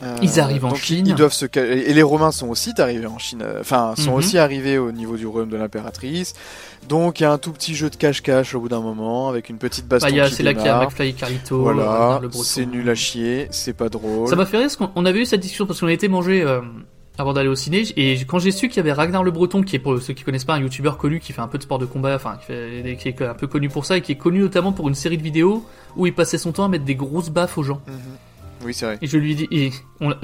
Euh, 0.02 0.16
Ils 0.22 0.40
arrivent 0.40 0.64
en 0.66 0.74
Chine. 0.74 1.06
Ils 1.06 1.14
doivent 1.14 1.32
se 1.32 1.46
et 1.58 1.94
les 1.94 2.02
Romains 2.02 2.30
sont 2.32 2.48
aussi 2.48 2.72
arrivés 2.78 3.06
en 3.06 3.18
Chine. 3.18 3.40
euh, 3.42 3.60
Enfin, 3.60 3.94
sont 3.96 4.10
Mhm. 4.12 4.16
aussi 4.16 4.38
arrivés 4.38 4.76
au 4.78 4.92
niveau 4.92 5.16
du 5.16 5.26
royaume 5.26 5.48
de 5.48 5.56
l'impératrice. 5.56 6.34
Donc 6.88 7.20
il 7.20 7.22
y 7.22 7.26
a 7.26 7.32
un 7.32 7.38
tout 7.38 7.52
petit 7.52 7.74
jeu 7.74 7.88
de 7.90 7.96
cache-cache 7.96 8.54
au 8.54 8.60
bout 8.60 8.68
d'un 8.68 8.80
moment 8.80 9.28
avec 9.28 9.48
une 9.48 9.58
petite 9.58 9.88
baston 9.88 10.14
Bah, 10.14 10.28
c'est 10.30 10.42
là 10.42 10.54
qu'il 10.54 10.66
y 10.66 10.68
a. 10.68 10.80
McFly 10.80 11.08
et 11.08 11.12
Carlito, 11.14 11.60
Voilà, 11.62 12.18
Breton. 12.20 12.42
c'est 12.42 12.66
nul 12.66 12.88
à 12.90 12.94
chier, 12.94 13.48
c'est 13.50 13.72
pas 13.72 13.88
drôle. 13.88 14.28
Ça 14.28 14.36
m'a 14.36 14.44
fait 14.46 14.58
rire 14.58 14.66
parce 14.66 14.76
qu'on 14.76 14.90
on 14.94 15.06
avait 15.06 15.20
eu 15.20 15.24
cette 15.24 15.40
discussion 15.40 15.66
parce 15.66 15.80
qu'on 15.80 15.86
a 15.88 15.92
été 15.92 16.08
manger 16.08 16.42
euh, 16.42 16.60
avant 17.18 17.32
d'aller 17.32 17.48
au 17.48 17.54
ciné 17.56 17.82
et 17.96 18.18
quand 18.26 18.38
j'ai 18.38 18.50
su 18.52 18.68
qu'il 18.68 18.76
y 18.76 18.80
avait 18.80 18.92
Ragnar 18.92 19.24
Le 19.24 19.30
Breton 19.30 19.62
qui 19.62 19.74
est 19.74 19.78
pour 19.78 19.98
ceux 20.02 20.12
qui 20.12 20.22
connaissent 20.22 20.44
pas 20.44 20.54
un 20.54 20.60
youtubeur 20.60 20.98
connu 20.98 21.18
qui 21.18 21.32
fait 21.32 21.40
un 21.40 21.48
peu 21.48 21.56
de 21.56 21.62
sport 21.62 21.78
de 21.78 21.86
combat, 21.86 22.14
enfin 22.14 22.36
qui, 22.38 22.44
fait- 22.46 22.96
qui 23.00 23.08
est 23.08 23.22
un 23.22 23.32
peu 23.34 23.46
connu 23.46 23.70
pour 23.70 23.86
ça 23.86 23.96
et 23.96 24.02
qui 24.02 24.12
est 24.12 24.16
connu 24.16 24.40
notamment 24.40 24.72
pour 24.72 24.88
une 24.88 24.94
série 24.94 25.16
de 25.16 25.22
vidéos 25.22 25.64
où 25.96 26.06
il 26.06 26.14
passait 26.14 26.36
son 26.38 26.52
temps 26.52 26.64
à 26.64 26.68
mettre 26.68 26.84
des 26.84 26.94
grosses 26.94 27.30
baffes 27.30 27.56
aux 27.56 27.62
gens. 27.62 27.80
Mhm. 27.86 27.94
Oui, 28.64 28.72
c'est 28.74 28.86
vrai. 28.86 28.98
Et 29.02 29.06
je 29.06 29.18
lui 29.18 29.34
dis, 29.34 29.48
et 29.50 29.70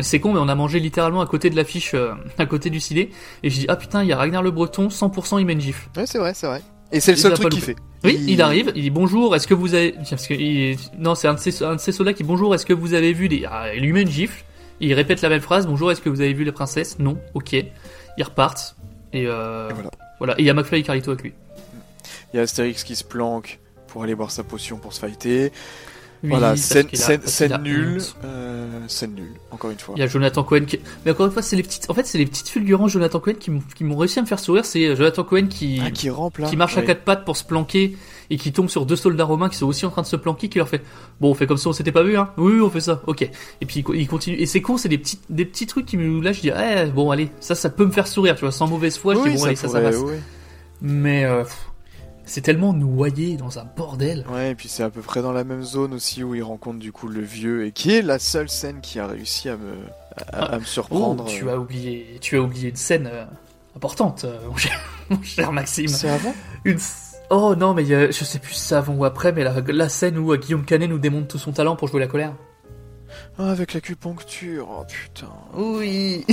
c'est 0.01 0.18
con 0.20 0.33
mais 0.33 0.41
on 0.41 0.49
a 0.49 0.55
mangé 0.55 0.80
littéralement 0.80 1.20
à 1.20 1.26
côté 1.26 1.51
de 1.51 1.57
l'affiche, 1.57 1.93
euh, 1.95 2.14
à 2.39 2.47
côté 2.47 2.70
du 2.70 2.80
ciné 2.80 3.11
et 3.43 3.51
je 3.51 3.61
dis 3.61 3.66
ah 3.68 3.76
putain 3.76 4.03
il 4.03 4.09
y 4.09 4.12
a 4.12 4.16
Ragnar 4.16 4.43
Le 4.43 4.51
Breton 4.51 4.89
100% 4.89 5.39
il 5.39 5.47
met 5.47 5.53
une 5.53 5.61
gifle. 5.61 5.89
Ouais, 5.97 6.07
c'est 6.07 6.18
vrai, 6.18 6.33
c'est 6.35 6.47
vrai. 6.47 6.62
Et 6.93 7.01
c'est 7.01 7.12
le 7.12 7.16
seul 7.18 7.33
truc 7.35 7.51
qu'il 7.51 7.62
fait. 7.62 7.76
Oui, 8.05 8.18
il... 8.26 8.43
arrive, 8.43 8.72
il 8.74 8.83
dit 8.83 8.91
bonjour, 8.91 9.35
est-ce 9.35 9.47
que 9.47 9.55
vous 9.55 9.74
avez. 9.74 9.93
Parce 9.93 10.26
que 10.26 10.35
il- 10.35 10.76
Non, 10.99 11.14
c'est 11.14 11.28
un 11.28 11.35
de 11.35 11.39
ces, 11.39 11.62
un 11.62 11.76
de 11.76 11.80
ces 11.80 11.93
soldats 11.93 12.12
qui 12.12 12.22
bonjour, 12.24 12.55
est-ce 12.55 12.66
que 12.66 12.72
vous 12.74 12.95
avez 12.95 13.12
vu 13.12 13.28
les. 13.28 13.45
Ah, 13.51 13.74
il 13.74 13.83
lui 13.83 13.93
met 13.93 14.03
une 14.03 14.11
gifle, 14.11 14.45
il 14.80 14.93
répète 14.93 15.22
la 15.22 15.28
même 15.30 15.41
phrase 15.41 15.66
bonjour, 15.66 15.91
est-ce 15.93 16.01
que 16.03 16.11
vous 16.11 16.20
avez 16.20 16.33
vu 16.35 16.45
la 16.45 16.53
princesse? 16.53 16.99
Non, 16.99 17.16
ok. 17.35 17.53
Ils 17.55 18.22
repartent, 18.24 18.76
et, 19.14 19.26
euh... 19.26 19.70
voilà. 19.72 19.91
voilà. 20.18 20.35
Et 20.39 20.43
il 20.43 20.47
y 20.47 20.51
a 20.51 20.55
McFly 20.55 20.80
et 20.80 20.83
Carlito 20.83 21.11
avec 21.12 21.22
lui. 21.22 21.33
Il 22.33 22.37
y 22.37 22.41
a 22.41 22.43
Astérix 22.43 22.85
qui 22.85 22.95
se 22.97 23.05
planque 23.05 23.59
pour 23.87 24.03
aller 24.03 24.14
boire 24.14 24.30
sa 24.30 24.43
potion 24.45 24.76
pour 24.78 24.93
se 24.93 25.01
fighter. 25.01 25.51
Oui, 26.22 26.28
voilà, 26.30 26.56
scène, 26.56 26.86
a- 26.92 26.96
scène, 26.96 27.20
scène 27.24 27.62
nulle. 27.62 28.00
euh, 28.24 28.68
scène 28.86 29.14
nulle, 29.14 29.32
encore 29.50 29.70
une 29.72 29.78
fois. 29.78 29.94
Il 29.96 30.00
y 30.00 30.02
a 30.04 30.06
Jonathan 30.06 30.44
Cohen 30.44 30.64
qui. 30.66 30.78
Mais 31.04 31.10
encore 31.10 31.26
une 31.26 31.32
fois, 31.32 31.42
c'est 31.42 31.56
les 31.56 31.64
petites. 31.64 31.90
En 31.90 31.94
fait, 31.94 32.06
c'est 32.06 32.18
les 32.18 32.26
petites 32.26 32.48
fulgurances 32.48 32.92
Jonathan 32.92 33.18
Cohen 33.18 33.34
qui 33.40 33.50
m'ont- 33.50 33.62
qui 33.74 33.82
m'ont 33.82 33.96
réussi 33.96 34.20
à 34.20 34.22
me 34.22 34.26
faire 34.28 34.38
sourire. 34.38 34.64
C'est 34.64 34.86
euh, 34.86 34.94
Jonathan 34.96 35.24
Cohen 35.24 35.46
qui. 35.48 35.80
Ah, 35.84 35.90
qui 35.90 36.10
rampe 36.10 36.38
là. 36.38 36.48
qui 36.48 36.56
marche 36.56 36.78
à 36.78 36.82
quatre 36.82 37.02
pattes 37.02 37.24
pour 37.24 37.36
se 37.36 37.42
planquer 37.44 37.96
et 38.30 38.36
qui 38.36 38.52
tombe 38.52 38.68
sur 38.70 38.86
deux 38.86 38.94
soldats 38.96 39.24
romains 39.24 39.48
qui 39.48 39.56
sont 39.56 39.66
aussi 39.66 39.84
en 39.84 39.90
train 39.90 40.02
de 40.02 40.06
se 40.06 40.14
planquer 40.16 40.48
qui 40.48 40.58
leur 40.58 40.68
fait 40.68 40.80
bon 41.20 41.30
on 41.30 41.34
fait 41.34 41.46
comme 41.48 41.56
ça 41.58 41.68
on 41.68 41.72
s'était 41.72 41.92
pas 41.92 42.02
vu 42.04 42.16
hein 42.16 42.30
oui 42.38 42.60
on 42.62 42.70
fait 42.70 42.80
ça 42.80 43.02
ok 43.06 43.22
et 43.22 43.30
puis 43.66 43.80
il 43.80 43.82
co- 43.82 43.92
il 43.92 44.06
continue 44.08 44.36
et 44.36 44.46
c'est 44.46 44.62
con 44.62 44.78
c'est 44.78 44.88
des 44.88 44.96
petits 44.96 45.18
des 45.28 45.44
petits 45.44 45.66
trucs 45.66 45.84
qui 45.84 45.98
me 45.98 46.22
là 46.22 46.32
je 46.32 46.40
dis 46.40 46.50
eh, 46.50 46.86
bon 46.86 47.10
allez 47.10 47.28
ça 47.40 47.54
ça 47.54 47.68
peut 47.68 47.84
me 47.84 47.90
faire 47.90 48.06
sourire 48.06 48.34
tu 48.36 48.42
vois 48.42 48.52
sans 48.52 48.68
mauvaise 48.68 48.96
foi 48.96 49.14
je 49.16 49.18
Oui, 49.20 49.30
dis 49.30 49.34
bon 49.34 49.40
ça 49.40 49.46
allez 49.48 49.56
ça 49.56 49.68
ça 49.68 49.80
passe 49.82 49.96
oui. 49.98 50.14
mais 50.80 51.24
euh, 51.24 51.42
pff, 51.42 51.66
c'est 52.24 52.40
tellement 52.40 52.72
noyé 52.72 53.36
dans 53.36 53.58
un 53.58 53.64
bordel 53.64 54.24
Ouais, 54.32 54.50
et 54.52 54.54
puis 54.54 54.68
c'est 54.68 54.82
à 54.82 54.90
peu 54.90 55.00
près 55.00 55.22
dans 55.22 55.32
la 55.32 55.44
même 55.44 55.62
zone 55.64 55.92
aussi 55.94 56.22
où 56.22 56.34
il 56.34 56.42
rencontre 56.42 56.78
du 56.78 56.92
coup 56.92 57.08
le 57.08 57.20
vieux 57.20 57.66
et 57.66 57.72
qui 57.72 57.92
est 57.92 58.02
la 58.02 58.18
seule 58.18 58.48
scène 58.48 58.80
qui 58.80 58.98
a 59.00 59.06
réussi 59.06 59.48
à 59.48 59.56
me, 59.56 59.72
à, 60.32 60.44
à 60.54 60.58
me 60.58 60.62
oh, 60.62 60.66
surprendre. 60.66 61.24
tu 61.26 61.50
as 61.50 61.58
oublié 61.58 62.18
tu 62.20 62.36
as 62.36 62.40
oublié 62.40 62.70
une 62.70 62.76
scène 62.76 63.08
euh, 63.12 63.24
importante 63.76 64.24
euh, 64.24 64.38
mon, 64.48 64.56
cher, 64.56 64.78
mon 65.10 65.22
cher 65.22 65.52
Maxime 65.52 65.88
C'est 65.88 66.08
avant? 66.08 66.34
Une 66.64 66.78
Oh 67.34 67.54
non, 67.56 67.72
mais 67.72 67.90
a- 67.94 68.10
je 68.10 68.24
sais 68.24 68.38
plus 68.38 68.52
si 68.52 68.60
c'est 68.60 68.74
avant 68.74 68.94
ou 68.94 69.04
après, 69.06 69.32
mais 69.32 69.42
la, 69.42 69.54
la 69.66 69.88
scène 69.88 70.18
où 70.18 70.32
euh, 70.32 70.36
Guillaume 70.36 70.64
Canet 70.66 70.88
nous 70.90 70.98
démontre 70.98 71.28
tout 71.28 71.38
son 71.38 71.52
talent 71.52 71.76
pour 71.76 71.88
jouer 71.88 72.00
la 72.00 72.06
colère. 72.06 72.34
Ah, 73.38 73.50
avec 73.50 73.72
l'acupuncture, 73.72 74.68
oh 74.70 74.84
putain. 74.86 75.32
Oui. 75.54 76.26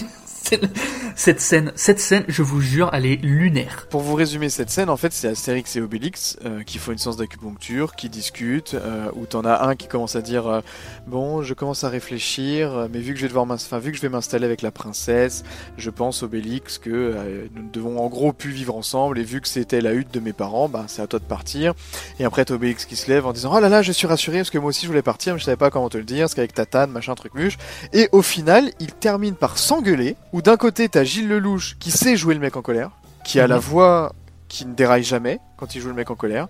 Cette 1.16 1.41
scène, 1.41 1.74
cette 1.76 2.00
scène, 2.00 2.24
je 2.30 2.43
vous 2.43 2.62
jure, 2.62 2.89
elle 2.93 3.06
est 3.06 3.18
lunaire. 3.18 3.88
Pour 3.89 4.02
vous 4.02 4.16
résumer 4.16 4.50
cette 4.50 4.70
scène, 4.70 4.89
en 4.89 4.95
fait, 4.95 5.12
c'est 5.12 5.28
Astérix 5.28 5.76
et 5.76 5.82
Obélix 5.82 6.38
euh, 6.45 6.64
qui 6.64 6.78
font 6.78 6.93
une 6.93 6.97
séance 6.97 7.18
d'acupuncture, 7.18 7.95
qui 7.95 8.10
discutent, 8.10 8.74
euh, 8.74 9.10
où 9.16 9.26
t'en 9.26 9.43
as 9.43 9.68
un 9.68 9.76
qui 9.76 9.88
commence 9.88 10.16
à 10.16 10.22
dire 10.22 10.47
euh, 10.47 10.62
bon, 11.08 11.43
je 11.43 11.54
commence 11.54 11.84
à 11.84 11.89
réfléchir, 11.89 12.74
euh, 12.74 12.88
mais 12.91 13.00
vu 13.00 13.14
que 13.14 13.20
je 13.20 13.24
vais 13.24 13.28
devoir 13.28 13.45
enfin, 13.50 13.80
vu 13.80 13.91
que 13.91 13.97
je 13.97 14.02
vais 14.02 14.10
m'installer 14.10 14.45
avec 14.45 14.62
la 14.62 14.72
princesse, 14.72 15.43
je 15.78 15.89
pense 15.89 16.24
Obélix 16.24 16.78
que 16.78 16.89
euh, 16.89 17.47
nous 17.54 17.70
devons 17.70 18.00
en 18.00 18.08
gros 18.08 18.32
plus 18.32 18.52
vivre 18.52 18.76
ensemble, 18.76 19.20
et 19.20 19.24
vu 19.24 19.41
que 19.41 19.47
c'était 19.47 19.82
la 19.82 19.93
hutte 19.93 20.14
de 20.14 20.20
mes 20.22 20.34
parents, 20.34 20.70
bah 20.70 20.86
c'est 20.88 21.02
à 21.02 21.08
toi 21.08 21.20
de 21.20 21.26
partir. 21.26 21.74
Et 22.20 22.26
après 22.26 22.45
t'as 22.45 22.54
Obélix 22.54 22.86
qui 22.86 22.95
se 22.95 23.12
lève 23.12 23.26
en 23.26 23.34
disant 23.34 23.52
oh 23.54 23.60
là 23.60 23.68
là, 23.68 23.82
je 23.82 23.91
suis 23.91 24.08
rassuré 24.08 24.38
parce 24.38 24.50
que 24.50 24.58
moi 24.58 24.70
aussi 24.70 24.84
je 24.84 24.88
voulais 24.88 25.02
partir, 25.02 25.34
mais 25.34 25.39
je 25.39 25.45
savais 25.45 25.58
pas 25.58 25.70
comment 25.70 25.89
te 25.89 25.97
le 25.97 26.06
dire, 26.06 26.22
parce 26.22 26.36
qu'avec 26.36 26.54
Tatane, 26.54 26.91
machin 26.91 27.14
truc 27.16 27.34
muche. 27.34 27.58
Et 27.91 28.08
au 28.14 28.22
final, 28.22 28.72
il 28.80 28.93
termine 28.93 29.36
par 29.36 29.58
s'engueuler, 29.58 30.16
où 30.39 30.41
d'un 30.41 30.57
côté 30.57 30.87
t'as 30.89 31.03
Gilles 31.03 31.27
Lelouch 31.27 31.75
qui 31.79 31.91
sait 31.91 32.15
jouer 32.15 32.33
le 32.33 32.39
mec 32.39 32.55
en 32.55 32.61
colère, 32.61 32.91
qui 33.25 33.39
a 33.39 33.47
la 33.47 33.55
Mhm. 33.57 33.61
voix 33.61 34.13
qui 34.47 34.65
ne 34.65 34.73
déraille 34.73 35.03
jamais 35.03 35.39
quand 35.57 35.75
il 35.75 35.81
joue 35.81 35.89
le 35.89 35.93
mec 35.93 36.09
en 36.09 36.15
colère. 36.15 36.47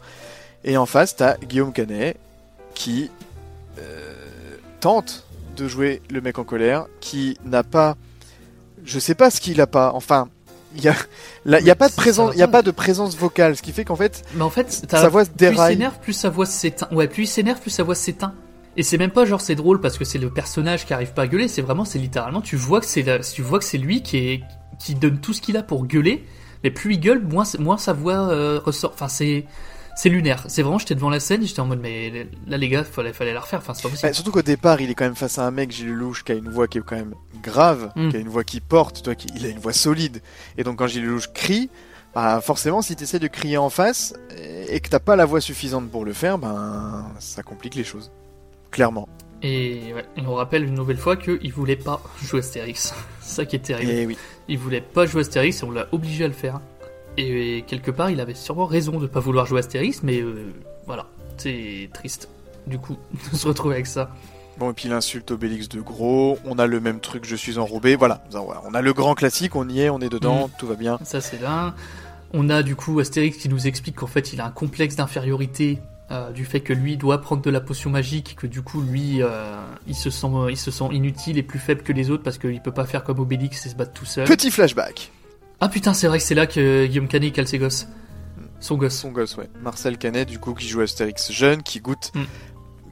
Et 0.64 0.78
en 0.78 0.86
face, 0.86 1.16
t'as 1.16 1.38
Guillaume 1.38 1.74
Canet 1.74 2.18
qui 2.76 3.10
euh, 3.80 4.14
tente 4.80 5.24
de 5.58 5.68
jouer 5.68 6.02
le 6.10 6.22
mec 6.22 6.38
en 6.40 6.44
colère, 6.44 6.86
qui 7.02 7.38
n'a 7.46 7.64
pas. 7.64 7.96
Je 8.86 9.00
sais 9.00 9.16
pas 9.16 9.30
ce 9.30 9.42
qu'il 9.42 9.60
a 9.62 9.68
pas. 9.68 9.92
Enfin, 9.94 10.30
il 10.76 10.84
y 10.84 10.88
a, 10.88 10.96
là, 11.46 11.60
y 11.60 11.70
a 11.72 11.76
pas 11.76 11.90
de 11.90 11.94
présence, 11.96 12.32
il 12.36 12.40
y 12.40 12.44
a 12.44 12.48
pas 12.48 12.62
de 12.62 12.72
présence 12.72 13.16
vocale, 13.18 13.58
ce 13.58 13.62
qui 13.62 13.72
fait 13.74 13.84
qu'en 13.86 13.96
fait, 13.96 14.24
Mais 14.36 14.44
en 14.44 14.50
fait, 14.50 14.72
sa 14.90 15.10
voix 15.10 15.26
se 15.26 15.30
plus 15.30 15.36
il 15.48 15.50
déraille. 15.52 15.74
s'énerve, 15.76 16.00
plus 16.00 16.14
sa 16.14 16.30
voix 16.30 16.46
s'éteint. 16.46 16.88
Ouais, 16.92 17.08
plus 17.08 17.24
il 17.24 17.28
s'énerve, 17.28 17.60
plus 17.60 17.72
sa 17.72 17.84
voix 17.84 17.96
s'éteint. 17.96 18.34
Et 18.80 18.84
c'est 18.84 18.98
même 18.98 19.12
pas 19.12 19.26
genre 19.26 19.42
c'est 19.42 19.56
drôle 19.56 19.82
parce 19.82 19.98
que 19.98 20.06
c'est 20.06 20.20
le 20.20 20.30
personnage 20.30 20.86
qui 20.86 20.94
arrive 20.94 21.12
pas 21.12 21.24
à 21.24 21.28
gueuler, 21.28 21.50
c'est 21.50 21.62
vraiment 21.62 21.84
c'est 21.84 22.00
littéralement 22.00 22.40
tu 22.40 22.56
vois 22.56 22.80
que 22.80 22.86
c'est 22.86 23.04
tu 23.34 23.42
vois 23.42 23.60
que 23.60 23.66
c'est 23.66 23.78
lui 23.78 24.02
qui 24.04 24.16
est 24.18 24.44
qui 24.80 24.96
donne 24.96 25.20
tout 25.20 25.34
ce 25.34 25.42
qu'il 25.42 25.58
a 25.58 25.64
pour 25.64 25.86
gueuler, 25.86 26.24
mais 26.64 26.72
plus 26.72 26.94
il 26.94 27.02
gueule, 27.02 27.22
moins 27.22 27.44
moins 27.60 27.78
sa 27.78 27.92
voix 27.92 28.30
euh, 28.30 28.58
ressort. 28.64 28.92
Enfin 28.94 29.10
c'est 29.10 29.44
c'est 29.98 30.08
lunaire. 30.08 30.46
C'est 30.48 30.62
vraiment 30.62 30.78
j'étais 30.78 30.96
devant 30.96 31.10
la 31.10 31.20
scène, 31.20 31.46
j'étais 31.46 31.60
en 31.60 31.66
mode 31.66 31.82
mais 31.82 32.30
là 32.48 32.56
les 32.56 32.70
gars, 32.70 32.86
fallait 32.86 33.12
fallait 33.12 33.34
la 33.34 33.42
refaire. 33.42 33.60
Enfin 33.60 33.74
c'est 33.74 33.84
pas 33.84 33.90
possible. 33.90 34.08
Bah, 34.08 34.14
surtout 34.14 34.32
qu'au 34.32 34.42
départ, 34.44 34.80
il 34.80 34.90
est 34.90 34.94
quand 34.94 35.04
même 35.04 35.16
face 35.16 35.38
à 35.40 35.46
un 35.46 35.52
mec, 35.52 35.72
Gilles 35.72 35.90
Lelouch, 35.90 36.24
qui 36.24 36.32
a 36.32 36.36
une 36.36 36.48
voix 36.50 36.70
qui 36.70 36.78
est 36.78 36.82
quand 36.82 36.96
même 36.96 37.16
grave, 37.44 37.92
Mm. 37.98 38.10
qui 38.12 38.16
a 38.16 38.20
une 38.20 38.30
voix 38.30 38.46
qui 38.46 38.62
porte, 38.62 39.04
toi, 39.04 39.14
qui, 39.14 39.28
il 39.36 39.46
a 39.46 39.50
une 39.50 39.60
voix 39.60 39.74
solide. 39.74 40.22
Et 40.58 40.64
donc 40.64 40.78
quand 40.78 40.88
Gilles 40.88 41.04
Lelouch 41.04 41.34
crie, 41.34 41.70
bah, 42.16 42.40
forcément, 42.40 42.82
si 42.82 42.96
tu 42.96 43.04
essaies 43.04 43.20
de 43.20 43.28
crier 43.28 43.58
en 43.58 43.70
face 43.70 44.14
et 44.38 44.74
et 44.74 44.80
que 44.80 44.88
t'as 44.88 45.00
pas 45.00 45.18
la 45.18 45.26
voix 45.26 45.42
suffisante 45.42 45.90
pour 45.92 46.06
le 46.06 46.14
faire, 46.14 46.38
ben 46.38 47.12
ça 47.20 47.44
complique 47.44 47.76
les 47.76 47.84
choses. 47.84 48.10
Clairement. 48.72 49.08
Et 49.42 49.94
ouais, 49.94 50.06
et 50.18 50.22
on 50.28 50.34
rappelle 50.36 50.66
une 50.66 50.76
nouvelle 50.76 50.98
fois 50.98 51.16
qu'il 51.16 51.52
voulait 51.54 51.76
pas 51.78 52.02
jouer 52.22 52.40
Astérix. 52.40 52.94
ça 53.22 53.46
qui 53.46 53.56
est 53.56 53.60
terrible. 53.60 53.92
Et 53.92 54.06
oui. 54.06 54.18
Il 54.48 54.58
voulait 54.58 54.82
pas 54.82 55.06
jouer 55.06 55.22
Astérix 55.22 55.62
et 55.62 55.66
on 55.66 55.72
l'a 55.72 55.88
obligé 55.92 56.26
à 56.26 56.28
le 56.28 56.34
faire. 56.34 56.60
Et 57.18 57.64
quelque 57.68 57.92
part, 57.92 58.10
il 58.10 58.20
avait 58.20 58.34
sûrement 58.34 58.66
raison 58.66 59.00
de 59.00 59.08
pas 59.08 59.20
vouloir 59.20 59.46
jouer 59.46 59.60
Astérix, 59.60 60.04
mais 60.04 60.20
euh, 60.22 60.54
voilà, 60.86 61.06
c'est 61.38 61.90
triste. 61.94 62.30
Du 62.68 62.78
coup, 62.80 62.98
de 63.32 63.38
se 63.38 63.48
retrouver 63.48 63.76
avec 63.76 63.88
ça. 63.88 64.12
Bon, 64.58 64.72
et 64.72 64.74
puis 64.74 64.90
l'insulte 64.90 65.32
Obélix 65.32 65.70
de 65.70 65.80
gros, 65.80 66.38
on 66.44 66.60
a 66.60 66.68
le 66.68 66.82
même 66.82 67.00
truc, 67.00 67.24
je 67.26 67.36
suis 67.38 67.58
enrobé, 67.58 67.96
voilà. 67.96 68.22
Voilà, 68.32 68.62
On 68.66 68.74
a 68.74 68.82
le 68.82 68.92
grand 68.94 69.16
classique, 69.16 69.56
on 69.56 69.70
y 69.70 69.82
est, 69.82 69.90
on 69.90 70.00
est 70.02 70.10
dedans, 70.10 70.48
Mm. 70.48 70.52
tout 70.60 70.68
va 70.68 70.76
bien. 70.76 71.00
Ça, 71.04 71.22
c'est 71.22 71.42
là. 71.42 71.76
On 72.34 72.50
a 72.50 72.62
du 72.62 72.76
coup 72.76 73.00
Astérix 73.00 73.38
qui 73.38 73.48
nous 73.48 73.68
explique 73.68 73.96
qu'en 73.96 74.08
fait, 74.08 74.34
il 74.34 74.42
a 74.42 74.46
un 74.46 74.52
complexe 74.52 74.96
d'infériorité 74.98 75.80
euh, 76.12 76.32
du 76.32 76.46
fait 76.46 76.62
que 76.62 76.74
lui 76.74 76.98
doit 76.98 77.22
prendre 77.22 77.42
de 77.42 77.50
la 77.50 77.62
potion 77.62 77.90
magique, 77.90 78.36
que 78.36 78.48
du 78.48 78.62
coup, 78.62 78.82
lui, 78.82 79.22
euh, 79.22 79.56
il, 79.88 79.96
se 79.96 80.10
sent, 80.10 80.28
il 80.50 80.58
se 80.58 80.72
sent 80.72 80.86
inutile 80.92 81.38
et 81.38 81.44
plus 81.44 81.60
faible 81.60 81.84
que 81.84 81.94
les 81.94 82.10
autres 82.10 82.24
parce 82.24 82.38
qu'il 82.38 82.62
peut 82.62 82.72
pas 82.74 82.86
faire 82.86 83.04
comme 83.04 83.20
Obélix 83.20 83.66
et 83.66 83.70
se 83.70 83.76
battre 83.76 83.94
tout 83.94 84.06
seul. 84.06 84.26
Petit 84.28 84.50
flashback. 84.52 85.12
Ah 85.60 85.70
putain, 85.70 85.94
c'est 85.94 86.08
vrai 86.08 86.18
que 86.18 86.24
c'est 86.24 86.36
là 86.36 86.48
que 86.48 86.86
Guillaume 86.88 87.08
Canet 87.08 87.34
cale 87.34 87.48
ses 87.48 87.60
gosses. 87.60 87.88
Son 88.60 88.76
gosse. 88.78 88.96
Son 88.98 89.12
gosse, 89.12 89.38
ouais. 89.38 89.50
Marcel 89.62 89.98
Canet, 89.98 90.28
du 90.28 90.40
coup, 90.40 90.54
qui 90.54 90.68
joue 90.68 90.82
Astérix 90.82 91.32
jeune, 91.32 91.64
qui 91.64 91.80
goûte, 91.80 92.12
Mm. 92.16 92.24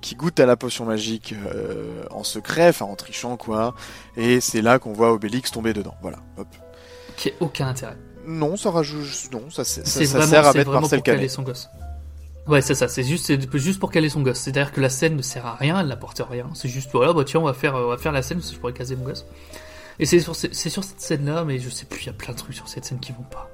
qui 0.01 0.15
goûte 0.15 0.39
à 0.39 0.45
la 0.45 0.55
potion 0.55 0.85
magique 0.85 1.33
euh, 1.53 2.03
en 2.11 2.23
secret, 2.23 2.69
enfin 2.69 2.85
en 2.85 2.95
trichant, 2.95 3.35
quoi. 3.35 3.73
Et 4.15 4.39
c'est 4.41 4.61
là 4.61 4.79
qu'on 4.79 4.93
voit 4.93 5.11
Obélix 5.11 5.51
tomber 5.51 5.73
dedans. 5.73 5.95
Voilà, 6.01 6.19
hop. 6.37 6.47
Qui 7.15 7.29
a 7.29 7.31
aucun 7.39 7.67
intérêt. 7.67 7.97
Non, 8.25 8.57
ça 8.57 8.69
rajoute. 8.69 9.29
Non, 9.31 9.49
ça, 9.49 9.63
ça, 9.63 9.81
C'est 9.85 10.05
ça 10.05 10.17
vraiment, 10.19 10.29
sert 10.31 10.47
à 10.47 10.53
mettre 10.53 10.71
Marcel 10.71 11.01
Canet. 11.01 11.29
son 11.29 11.41
gosse. 11.43 11.69
Ouais, 12.47 12.61
c'est 12.61 12.75
ça, 12.75 12.87
c'est 12.87 13.03
juste, 13.03 13.31
juste 13.57 13.79
pour 13.79 13.91
caler 13.91 14.09
son 14.09 14.21
gosse. 14.21 14.39
C'est-à-dire 14.39 14.71
que 14.71 14.79
la 14.81 14.89
scène 14.89 15.15
ne 15.15 15.21
sert 15.21 15.45
à 15.45 15.55
rien, 15.55 15.79
elle 15.79 15.87
n'apporte 15.87 16.21
rien. 16.29 16.49
C'est 16.53 16.69
juste, 16.69 16.89
voilà, 16.93 17.13
bah 17.13 17.23
tiens, 17.25 17.41
on 17.41 17.43
va 17.45 17.53
faire, 17.53 17.75
euh, 17.75 17.85
on 17.85 17.89
va 17.89 17.97
faire 17.97 18.11
la 18.13 18.21
scène, 18.21 18.37
parce 18.37 18.49
que 18.49 18.55
je 18.55 18.59
pourrais 18.59 18.73
caser 18.73 18.95
mon 18.95 19.03
gosse. 19.05 19.25
Et 19.99 20.05
c'est 20.05 20.19
sur, 20.19 20.35
c'est 20.35 20.53
sur 20.69 20.83
cette 20.83 21.01
scène-là, 21.01 21.43
mais 21.43 21.59
je 21.59 21.69
sais 21.69 21.85
plus, 21.85 22.01
il 22.03 22.05
y 22.07 22.09
a 22.09 22.13
plein 22.13 22.33
de 22.33 22.37
trucs 22.37 22.55
sur 22.55 22.67
cette 22.69 22.85
scène 22.85 22.99
qui 22.99 23.11
vont 23.11 23.23
pas. 23.29 23.49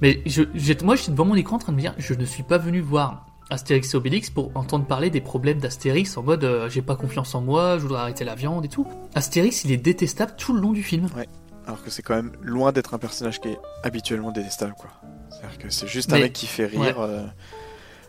Mais 0.00 0.20
je, 0.26 0.42
moi, 0.84 0.96
j'étais 0.96 1.10
devant 1.12 1.24
mon 1.24 1.34
écran 1.36 1.56
en 1.56 1.58
train 1.58 1.72
de 1.72 1.76
me 1.76 1.80
dire, 1.82 1.94
je 1.98 2.14
ne 2.14 2.24
suis 2.24 2.42
pas 2.42 2.58
venu 2.58 2.80
voir 2.80 3.26
Astérix 3.50 3.94
et 3.94 3.96
Obélix 3.96 4.28
pour 4.28 4.50
entendre 4.56 4.84
parler 4.84 5.08
des 5.08 5.20
problèmes 5.22 5.58
d'Astérix 5.58 6.16
en 6.18 6.22
mode, 6.22 6.44
euh, 6.44 6.68
j'ai 6.68 6.82
pas 6.82 6.96
confiance 6.96 7.34
en 7.34 7.40
moi, 7.40 7.76
je 7.78 7.82
voudrais 7.82 8.00
arrêter 8.00 8.24
la 8.24 8.34
viande 8.34 8.64
et 8.64 8.68
tout. 8.68 8.86
Astérix, 9.14 9.64
il 9.64 9.72
est 9.72 9.76
détestable 9.78 10.34
tout 10.36 10.52
le 10.52 10.60
long 10.60 10.72
du 10.72 10.82
film. 10.82 11.06
Ouais. 11.16 11.28
Alors 11.66 11.82
que 11.82 11.90
c'est 11.90 12.02
quand 12.02 12.14
même 12.14 12.32
loin 12.42 12.72
d'être 12.72 12.94
un 12.94 12.98
personnage 12.98 13.40
qui 13.40 13.48
est 13.48 13.58
habituellement 13.84 14.32
détestable, 14.32 14.74
quoi. 14.78 14.90
C'est-à-dire 15.30 15.58
que 15.58 15.70
c'est 15.70 15.86
juste 15.86 16.12
un 16.12 16.16
Mais- 16.16 16.22
mec 16.22 16.32
qui 16.32 16.46
fait 16.46 16.66
rire. 16.66 16.80
ouais. 16.80 16.94
euh. 16.98 17.24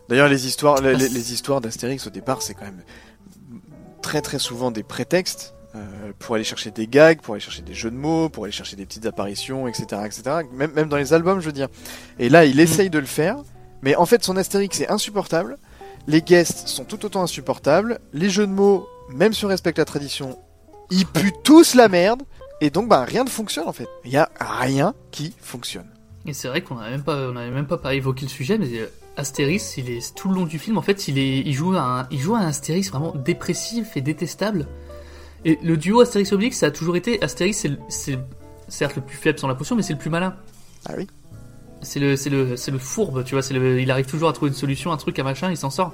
D'ailleurs, 0.10 0.28
les 0.28 0.46
histoires, 0.48 0.82
les, 0.82 0.96
les- 0.96 1.08
c'est- 1.08 1.14
les 1.14 1.34
histoires 1.34 1.62
d'Astérix 1.62 2.06
au 2.06 2.10
départ, 2.10 2.42
c'est 2.42 2.54
quand 2.56 2.66
même 2.66 2.82
très 4.02 4.22
très 4.22 4.40
souvent 4.40 4.72
des 4.72 4.84
prétextes 4.84 5.54
euh, 5.76 6.12
pour 6.18 6.34
aller 6.36 6.44
chercher 6.44 6.72
des 6.72 6.88
gags, 6.88 7.22
pour 7.22 7.36
aller 7.36 7.42
chercher 7.42 7.62
des 7.62 7.76
jeux 7.76 7.92
de 7.92 7.96
mots, 7.96 8.28
pour 8.28 8.44
aller 8.46 8.52
chercher 8.52 8.76
des 8.76 8.86
petites 8.88 9.06
apparitions, 9.06 9.68
etc., 9.68 10.02
etc. 10.06 10.22
Même, 10.52 10.72
même 10.74 10.90
dans 10.90 10.98
les 10.98 11.14
albums, 11.14 11.40
je 11.42 11.46
veux 11.46 11.52
dire. 11.52 11.68
Et 12.18 12.28
là, 12.30 12.44
Mm. 12.46 12.50
il 12.50 12.60
essaye 12.60 12.90
de 12.90 12.98
le 13.00 13.06
faire, 13.06 13.38
mais 13.84 13.96
en 13.96 14.06
fait, 14.08 14.24
son 14.24 14.36
Astérix 14.36 14.82
est 14.82 14.90
insupportable. 14.90 15.58
Les 16.08 16.22
guests 16.24 16.68
sont 16.68 16.86
tout 16.86 17.06
autant 17.06 17.22
insupportables. 17.22 18.00
Les 18.14 18.32
jeux 18.32 18.48
de 18.48 18.52
mots, 18.52 18.88
même 19.14 19.32
si 19.34 19.46
on 19.46 19.48
respecte 19.50 19.78
la 19.78 19.86
tradition, 19.86 20.40
ils 20.90 21.06
puent 21.06 21.34
tous 21.44 21.76
la 21.76 21.88
merde. 21.88 22.24
Et 22.62 22.72
donc, 22.72 22.90
bah, 22.90 23.06
rien 23.06 23.24
ne 23.24 23.30
fonctionne 23.30 23.68
en 23.68 23.74
fait. 23.74 23.88
Il 24.06 24.12
y 24.12 24.18
a 24.18 24.30
rien 24.40 24.96
qui 25.12 25.36
fonctionne. 25.40 25.88
Et 26.26 26.34
c'est 26.34 26.48
vrai 26.48 26.62
qu'on 26.62 26.76
n'avait 26.76 26.92
même 26.92 27.04
pas, 27.04 27.16
on 27.30 27.36
avait 27.36 27.52
même 27.52 27.68
pas 27.68 27.78
pas 27.78 27.94
évoqué 27.94 28.24
le 28.26 28.30
sujet, 28.30 28.58
mais 28.58 28.68
Astérix, 29.20 29.78
il 29.78 29.90
est 29.90 30.16
tout 30.16 30.30
le 30.30 30.36
long 30.36 30.46
du 30.46 30.60
film. 30.60 30.78
En 30.78 30.82
fait, 30.82 31.08
il 31.08 31.18
est, 31.18 31.40
il 31.40 31.54
joue 31.54 31.76
un, 31.76 32.08
il 32.12 32.20
joue 32.20 32.36
un 32.36 32.48
Astérix 32.48 32.90
vraiment 32.90 33.14
dépressif 33.16 33.96
et 33.96 34.02
détestable. 34.02 34.68
Et 35.46 35.58
le 35.64 35.78
duo 35.78 36.02
Astérix 36.02 36.32
Obélix, 36.34 36.58
ça 36.58 36.68
a 36.68 36.72
toujours 36.72 36.96
été 36.96 37.22
Astérix, 37.24 37.66
c'est, 37.88 38.20
certes 38.68 38.96
le 38.96 39.02
plus 39.02 39.18
faible 39.18 39.40
sans 39.40 39.48
la 39.48 39.56
potion, 39.56 39.76
mais 39.76 39.84
c'est 39.84 39.94
le 39.94 40.00
plus 40.00 40.10
malin. 40.10 40.36
Ah 40.88 40.94
oui. 40.98 41.08
C'est 41.82 42.00
le, 42.00 42.18
c'est 42.18 42.30
le, 42.30 42.58
c'est 42.58 42.72
le 42.72 42.78
fourbe, 42.78 43.24
tu 43.24 43.36
vois. 43.36 43.44
Le, 43.52 43.80
il 43.80 43.90
arrive 43.90 44.06
toujours 44.06 44.28
à 44.30 44.34
trouver 44.34 44.50
une 44.50 44.58
solution, 44.58 44.92
un 44.92 44.98
truc, 44.98 45.18
un 45.20 45.24
machin, 45.24 45.50
il 45.50 45.58
s'en 45.58 45.70
sort. 45.70 45.94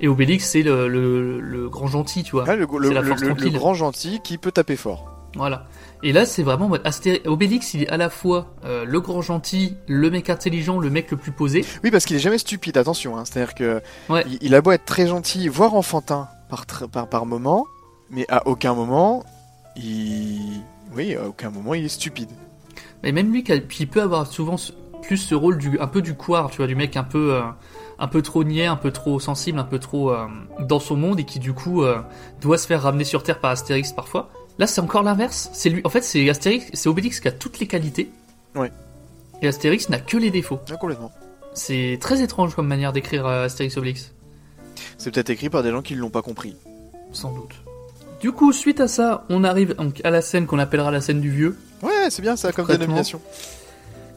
Et 0.00 0.06
Obélix, 0.06 0.48
c'est 0.48 0.62
le, 0.62 0.86
le, 0.88 1.68
grand 1.68 1.88
gentil, 1.88 2.22
tu 2.22 2.32
vois. 2.32 2.44
Ah, 2.46 2.54
le, 2.54 2.66
la 2.90 3.02
force 3.02 3.22
le- 3.22 3.50
grand 3.50 3.74
gentil 3.74 4.20
qui 4.22 4.38
peut 4.38 4.52
taper 4.52 4.76
fort. 4.76 5.10
Voilà. 5.34 5.66
Et 6.02 6.12
là, 6.12 6.26
c'est 6.26 6.42
vraiment 6.44 6.70
Astérix, 6.84 7.26
Obélix, 7.26 7.74
il 7.74 7.82
est 7.82 7.88
à 7.88 7.96
la 7.96 8.08
fois 8.08 8.54
euh, 8.64 8.84
le 8.84 9.00
grand 9.00 9.20
gentil, 9.20 9.76
le 9.88 10.10
mec 10.10 10.30
intelligent, 10.30 10.78
le 10.78 10.90
mec 10.90 11.10
le 11.10 11.16
plus 11.16 11.32
posé. 11.32 11.64
Oui, 11.82 11.90
parce 11.90 12.04
qu'il 12.04 12.14
est 12.14 12.20
jamais 12.20 12.38
stupide, 12.38 12.76
attention. 12.76 13.16
hein. 13.18 13.24
C'est-à-dire 13.24 13.54
que 13.54 13.82
Ouais. 14.08 14.24
il, 14.28 14.38
il 14.40 14.54
a 14.54 14.60
beau 14.60 14.70
être 14.70 14.84
très 14.84 15.08
gentil, 15.08 15.48
voire 15.48 15.74
enfantin 15.74 16.28
par, 16.48 16.66
par, 16.90 17.08
par 17.08 17.26
moment, 17.26 17.66
mais 18.10 18.24
à 18.28 18.46
aucun 18.46 18.74
moment, 18.74 19.24
il. 19.76 20.62
Oui, 20.94 21.14
à 21.16 21.26
aucun 21.26 21.50
moment, 21.50 21.74
il 21.74 21.84
est 21.84 21.88
stupide. 21.88 22.30
Mais 23.02 23.12
même 23.12 23.32
lui, 23.32 23.44
qui- 23.44 23.86
peut 23.86 24.02
avoir 24.02 24.26
souvent 24.26 24.56
plus 25.02 25.16
ce 25.18 25.34
rôle 25.34 25.58
du, 25.58 25.78
un 25.78 25.86
peu 25.86 26.00
du 26.02 26.14
couard, 26.14 26.50
tu 26.50 26.58
vois, 26.58 26.66
du 26.66 26.74
mec 26.74 26.96
un 26.96 27.04
peu, 27.04 27.34
euh, 27.34 27.42
un 27.98 28.08
peu 28.08 28.22
trop 28.22 28.42
niais, 28.44 28.66
un 28.66 28.76
peu 28.76 28.90
trop 28.90 29.20
sensible, 29.20 29.58
un 29.58 29.64
peu 29.64 29.78
trop 29.78 30.10
euh, 30.10 30.26
dans 30.60 30.80
son 30.80 30.96
monde 30.96 31.20
et 31.20 31.24
qui 31.24 31.38
du 31.38 31.52
coup 31.52 31.82
euh, 31.82 31.98
doit 32.40 32.56
se 32.58 32.66
faire 32.66 32.82
ramener 32.82 33.04
sur 33.04 33.22
Terre 33.22 33.38
par 33.40 33.50
Astérix 33.50 33.92
parfois. 33.92 34.30
Là, 34.58 34.66
c'est 34.66 34.80
encore 34.80 35.02
l'inverse. 35.02 35.50
C'est 35.52 35.70
lui. 35.70 35.80
En 35.84 35.88
fait, 35.88 36.02
c'est 36.02 36.28
Astérix, 36.28 36.66
c'est 36.72 36.88
Obélix 36.88 37.20
qui 37.20 37.28
a 37.28 37.32
toutes 37.32 37.60
les 37.60 37.66
qualités. 37.66 38.10
Ouais. 38.54 38.72
Et 39.40 39.48
Astérix 39.48 39.88
n'a 39.88 40.00
que 40.00 40.16
les 40.16 40.30
défauts. 40.30 40.58
Ah, 40.70 40.76
complètement. 40.76 41.12
C'est 41.54 41.98
très 42.00 42.22
étrange 42.22 42.54
comme 42.54 42.66
manière 42.66 42.92
d'écrire 42.92 43.26
euh, 43.26 43.44
Astérix 43.46 43.76
Obélix, 43.76 44.12
C'est 44.96 45.10
peut-être 45.12 45.30
écrit 45.30 45.48
par 45.50 45.62
des 45.62 45.70
gens 45.70 45.82
qui 45.82 45.94
ne 45.94 46.00
l'ont 46.00 46.10
pas 46.10 46.22
compris. 46.22 46.56
sans 47.12 47.32
doute. 47.32 47.54
Du 48.20 48.32
coup, 48.32 48.52
suite 48.52 48.80
à 48.80 48.88
ça, 48.88 49.24
on 49.28 49.44
arrive 49.44 49.74
donc 49.76 50.00
à 50.02 50.10
la 50.10 50.22
scène 50.22 50.46
qu'on 50.46 50.58
appellera 50.58 50.90
la 50.90 51.00
scène 51.00 51.20
du 51.20 51.30
vieux. 51.30 51.56
Ouais, 51.82 52.10
c'est 52.10 52.22
bien 52.22 52.36
ça 52.36 52.50
comme 52.52 52.66
dénomination. 52.66 53.20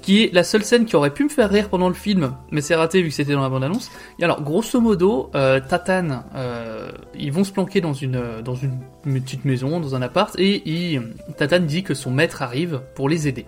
Qui 0.01 0.23
est 0.23 0.33
la 0.33 0.43
seule 0.43 0.63
scène 0.63 0.85
qui 0.85 0.95
aurait 0.95 1.13
pu 1.13 1.23
me 1.23 1.29
faire 1.29 1.49
rire 1.49 1.69
pendant 1.69 1.87
le 1.87 1.93
film, 1.93 2.33
mais 2.49 2.61
c'est 2.61 2.75
raté 2.75 3.01
vu 3.01 3.09
que 3.09 3.13
c'était 3.15 3.33
dans 3.33 3.41
la 3.41 3.49
bande-annonce. 3.49 3.91
Et 4.19 4.23
alors, 4.23 4.41
grosso 4.41 4.81
modo, 4.81 5.29
euh, 5.35 5.59
Tatane, 5.59 6.23
euh, 6.35 6.91
ils 7.15 7.31
vont 7.31 7.43
se 7.43 7.51
planquer 7.51 7.81
dans 7.81 7.93
une, 7.93 8.15
euh, 8.15 8.41
dans 8.41 8.55
une 8.55 8.79
petite 9.03 9.45
maison, 9.45 9.79
dans 9.79 9.93
un 9.95 10.01
appart, 10.01 10.33
et 10.39 10.63
il, 10.67 11.01
Tatane 11.37 11.65
dit 11.67 11.83
que 11.83 11.93
son 11.93 12.09
maître 12.11 12.41
arrive 12.41 12.81
pour 12.95 13.09
les 13.09 13.27
aider. 13.27 13.45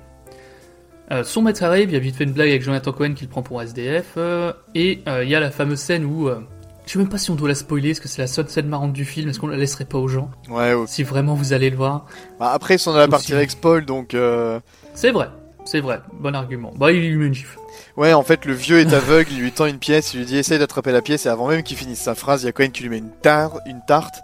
Euh, 1.12 1.24
son 1.24 1.42
maître 1.42 1.64
arrive, 1.64 1.90
il 1.92 1.96
a 1.96 2.00
vite 2.00 2.16
fait 2.16 2.24
une 2.24 2.32
blague 2.34 2.50
avec 2.50 2.62
Jonathan 2.62 2.92
Cohen 2.92 3.14
qui 3.14 3.26
le 3.26 3.30
prend 3.30 3.42
pour 3.44 3.62
SDF, 3.62 4.18
et 4.76 5.02
il 5.06 5.28
y 5.30 5.36
a 5.36 5.40
la 5.40 5.52
fameuse 5.52 5.80
scène 5.80 6.06
où... 6.06 6.30
je 6.86 6.92
sais 6.92 7.00
même 7.00 7.10
pas 7.10 7.18
si 7.18 7.32
on 7.32 7.36
doit 7.36 7.48
la 7.50 7.56
spoiler, 7.56 7.90
est-ce 7.90 8.02
que 8.02 8.08
c'est 8.08 8.22
la 8.22 8.28
seule 8.28 8.48
scène 8.48 8.68
marrante 8.68 8.94
du 8.94 9.06
film, 9.06 9.30
est-ce 9.30 9.40
qu'on 9.40 9.48
la 9.48 9.58
laisserait 9.58 9.86
pas 9.86 9.98
aux 9.98 10.08
gens 10.08 10.30
Ouais, 10.50 10.74
ouais. 10.74 10.86
Si 10.88 11.04
vraiment 11.04 11.34
vous 11.34 11.52
allez 11.54 11.70
le 11.70 11.76
voir. 11.78 12.06
Bah, 12.40 12.52
après, 12.54 12.76
ils 12.76 12.80
sont 12.80 12.94
dans 12.94 13.00
la 13.00 13.08
partie 13.08 13.34
avec 13.34 13.52
spoil, 13.52 13.86
donc. 13.86 14.14
euh, 14.14 14.60
C'est 14.94 15.12
vrai, 15.12 15.30
c'est 15.66 15.80
vrai, 15.80 16.02
bon 16.14 16.36
argument. 16.36 16.74
Bah, 16.76 16.92
il 16.92 17.02
lui 17.10 17.18
met 17.18 17.28
une 17.28 17.34
gifle. 17.34 17.58
Ouais, 17.98 18.14
en 18.14 18.24
fait, 18.24 18.46
le 18.46 18.54
vieux 18.54 18.80
est 18.80 18.94
aveugle, 18.94 19.32
il 19.32 19.40
lui 19.40 19.52
tend 19.52 19.66
une 19.66 19.78
pièce, 19.80 20.14
il 20.14 20.20
lui 20.20 20.26
dit 20.26 20.38
essaye 20.38 20.60
d'attraper 20.60 20.92
la 20.92 21.02
pièce, 21.02 21.26
et 21.26 21.30
avant 21.30 21.48
même 21.48 21.64
qu'il 21.64 21.78
finisse 21.78 22.02
sa 22.02 22.16
phrase, 22.16 22.44
il 22.44 22.48
y 22.48 22.50
a 22.50 22.52
Cohen 22.52 22.70
qui 22.70 22.84
lui 22.84 22.90
met 22.90 22.98
une, 22.98 23.12
tar- 23.22 23.60
une 23.66 23.82
tarte 23.88 24.16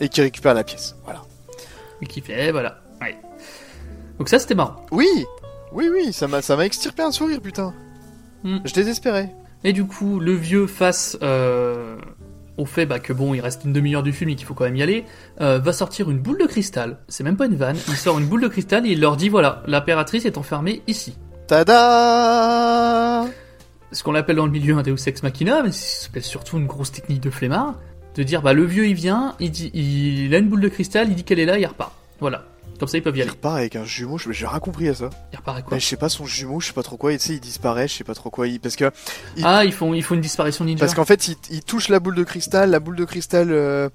et 0.00 0.08
qui 0.08 0.20
récupère 0.22 0.54
la 0.54 0.64
pièce. 0.64 0.96
Voilà. 1.04 1.22
Et 2.02 2.06
qui 2.06 2.20
fait, 2.20 2.48
eh, 2.48 2.52
voilà. 2.52 2.78
Ouais. 3.00 3.16
Donc 4.18 4.28
ça, 4.28 4.38
c'était 4.38 4.54
marrant. 4.54 4.76
Oui 4.90 5.08
Oui, 5.72 5.88
oui, 5.92 6.12
ça 6.12 6.26
m'a 6.28 6.42
ça 6.42 6.56
m'a 6.56 6.64
extirpé 6.66 7.02
un 7.02 7.10
sourire, 7.12 7.40
putain. 7.40 7.74
Hmm. 8.42 8.58
Je 8.64 8.72
désespérais. 8.72 9.34
Et 9.64 9.72
du 9.74 9.84
coup, 9.84 10.18
le 10.20 10.32
vieux 10.32 10.66
face 10.66 11.18
euh, 11.22 11.96
au 12.60 12.66
fait 12.66 12.86
bah, 12.86 12.98
que 12.98 13.12
bon, 13.12 13.34
il 13.34 13.40
reste 13.40 13.64
une 13.64 13.72
demi-heure 13.72 14.02
du 14.02 14.12
film 14.12 14.30
et 14.30 14.36
qu'il 14.36 14.46
faut 14.46 14.54
quand 14.54 14.64
même 14.64 14.76
y 14.76 14.82
aller, 14.82 15.04
euh, 15.40 15.58
va 15.58 15.72
sortir 15.72 16.10
une 16.10 16.18
boule 16.18 16.38
de 16.38 16.46
cristal. 16.46 16.98
C'est 17.08 17.24
même 17.24 17.36
pas 17.36 17.46
une 17.46 17.56
vanne. 17.56 17.76
Il 17.88 17.96
sort 17.96 18.18
une 18.18 18.26
boule 18.26 18.42
de 18.42 18.48
cristal 18.48 18.86
et 18.86 18.90
il 18.90 19.00
leur 19.00 19.16
dit 19.16 19.28
voilà, 19.28 19.62
l'impératrice 19.66 20.24
est 20.26 20.38
enfermée 20.38 20.82
ici. 20.86 21.16
Tada 21.46 23.26
Ce 23.92 24.02
qu'on 24.02 24.14
appelle 24.14 24.36
dans 24.36 24.46
le 24.46 24.52
milieu 24.52 24.76
un 24.76 24.82
Deus 24.82 24.96
Ex 25.06 25.22
Machina, 25.22 25.62
mais 25.62 25.72
s'appelle 25.72 26.22
surtout 26.22 26.58
une 26.58 26.66
grosse 26.66 26.92
technique 26.92 27.20
de 27.20 27.30
flemmard, 27.30 27.74
de 28.14 28.22
dire 28.22 28.42
bah 28.42 28.52
le 28.52 28.64
vieux 28.64 28.86
il 28.86 28.94
vient, 28.94 29.34
il 29.40 29.50
dit, 29.50 29.70
il 29.74 30.34
a 30.34 30.38
une 30.38 30.48
boule 30.48 30.60
de 30.60 30.68
cristal, 30.68 31.08
il 31.08 31.14
dit 31.14 31.24
qu'elle 31.24 31.40
est 31.40 31.46
là, 31.46 31.58
il 31.58 31.66
repart. 31.66 31.92
Voilà. 32.20 32.44
Comme 32.80 32.88
ça, 32.88 32.96
ils 32.98 33.02
peuvent 33.02 33.14
y 33.14 33.18
Il 33.18 33.22
aller. 33.22 33.30
repart 33.30 33.56
avec 33.58 33.76
un 33.76 33.84
jumeau, 33.84 34.18
je- 34.18 34.32
j'ai 34.32 34.46
rien 34.46 34.58
compris 34.58 34.88
à 34.88 34.94
ça. 34.94 35.10
Il 35.32 35.36
repart 35.36 35.54
avec 35.56 35.66
quoi 35.66 35.76
Mais 35.76 35.80
je 35.80 35.86
sais 35.86 35.96
pas, 35.96 36.08
son 36.08 36.24
jumeau, 36.26 36.58
je 36.60 36.66
sais 36.68 36.72
pas 36.72 36.82
trop 36.82 36.96
quoi, 36.96 37.12
et 37.12 37.18
tu 37.18 37.26
sais, 37.26 37.34
il 37.34 37.40
disparaît, 37.40 37.86
je 37.86 37.94
sais 37.94 38.04
pas 38.04 38.14
trop 38.14 38.30
quoi, 38.30 38.48
il... 38.48 38.58
parce 38.58 38.74
que... 38.74 38.90
il- 39.36 39.44
Ah, 39.46 39.64
ils 39.64 39.72
font, 39.72 39.94
ils 39.94 40.02
font 40.02 40.14
une 40.16 40.20
disparition 40.22 40.64
ninja. 40.64 40.80
Parce 40.80 40.94
qu'en 40.94 41.04
fait, 41.04 41.28
il, 41.28 41.36
il 41.50 41.62
touche 41.62 41.88
la 41.88 42.00
boule 42.00 42.14
de 42.16 42.24
cristal, 42.24 42.70
la 42.70 42.80
boule 42.80 42.96
de 42.96 43.04
cristal 43.04 43.48
euh, 43.52 43.88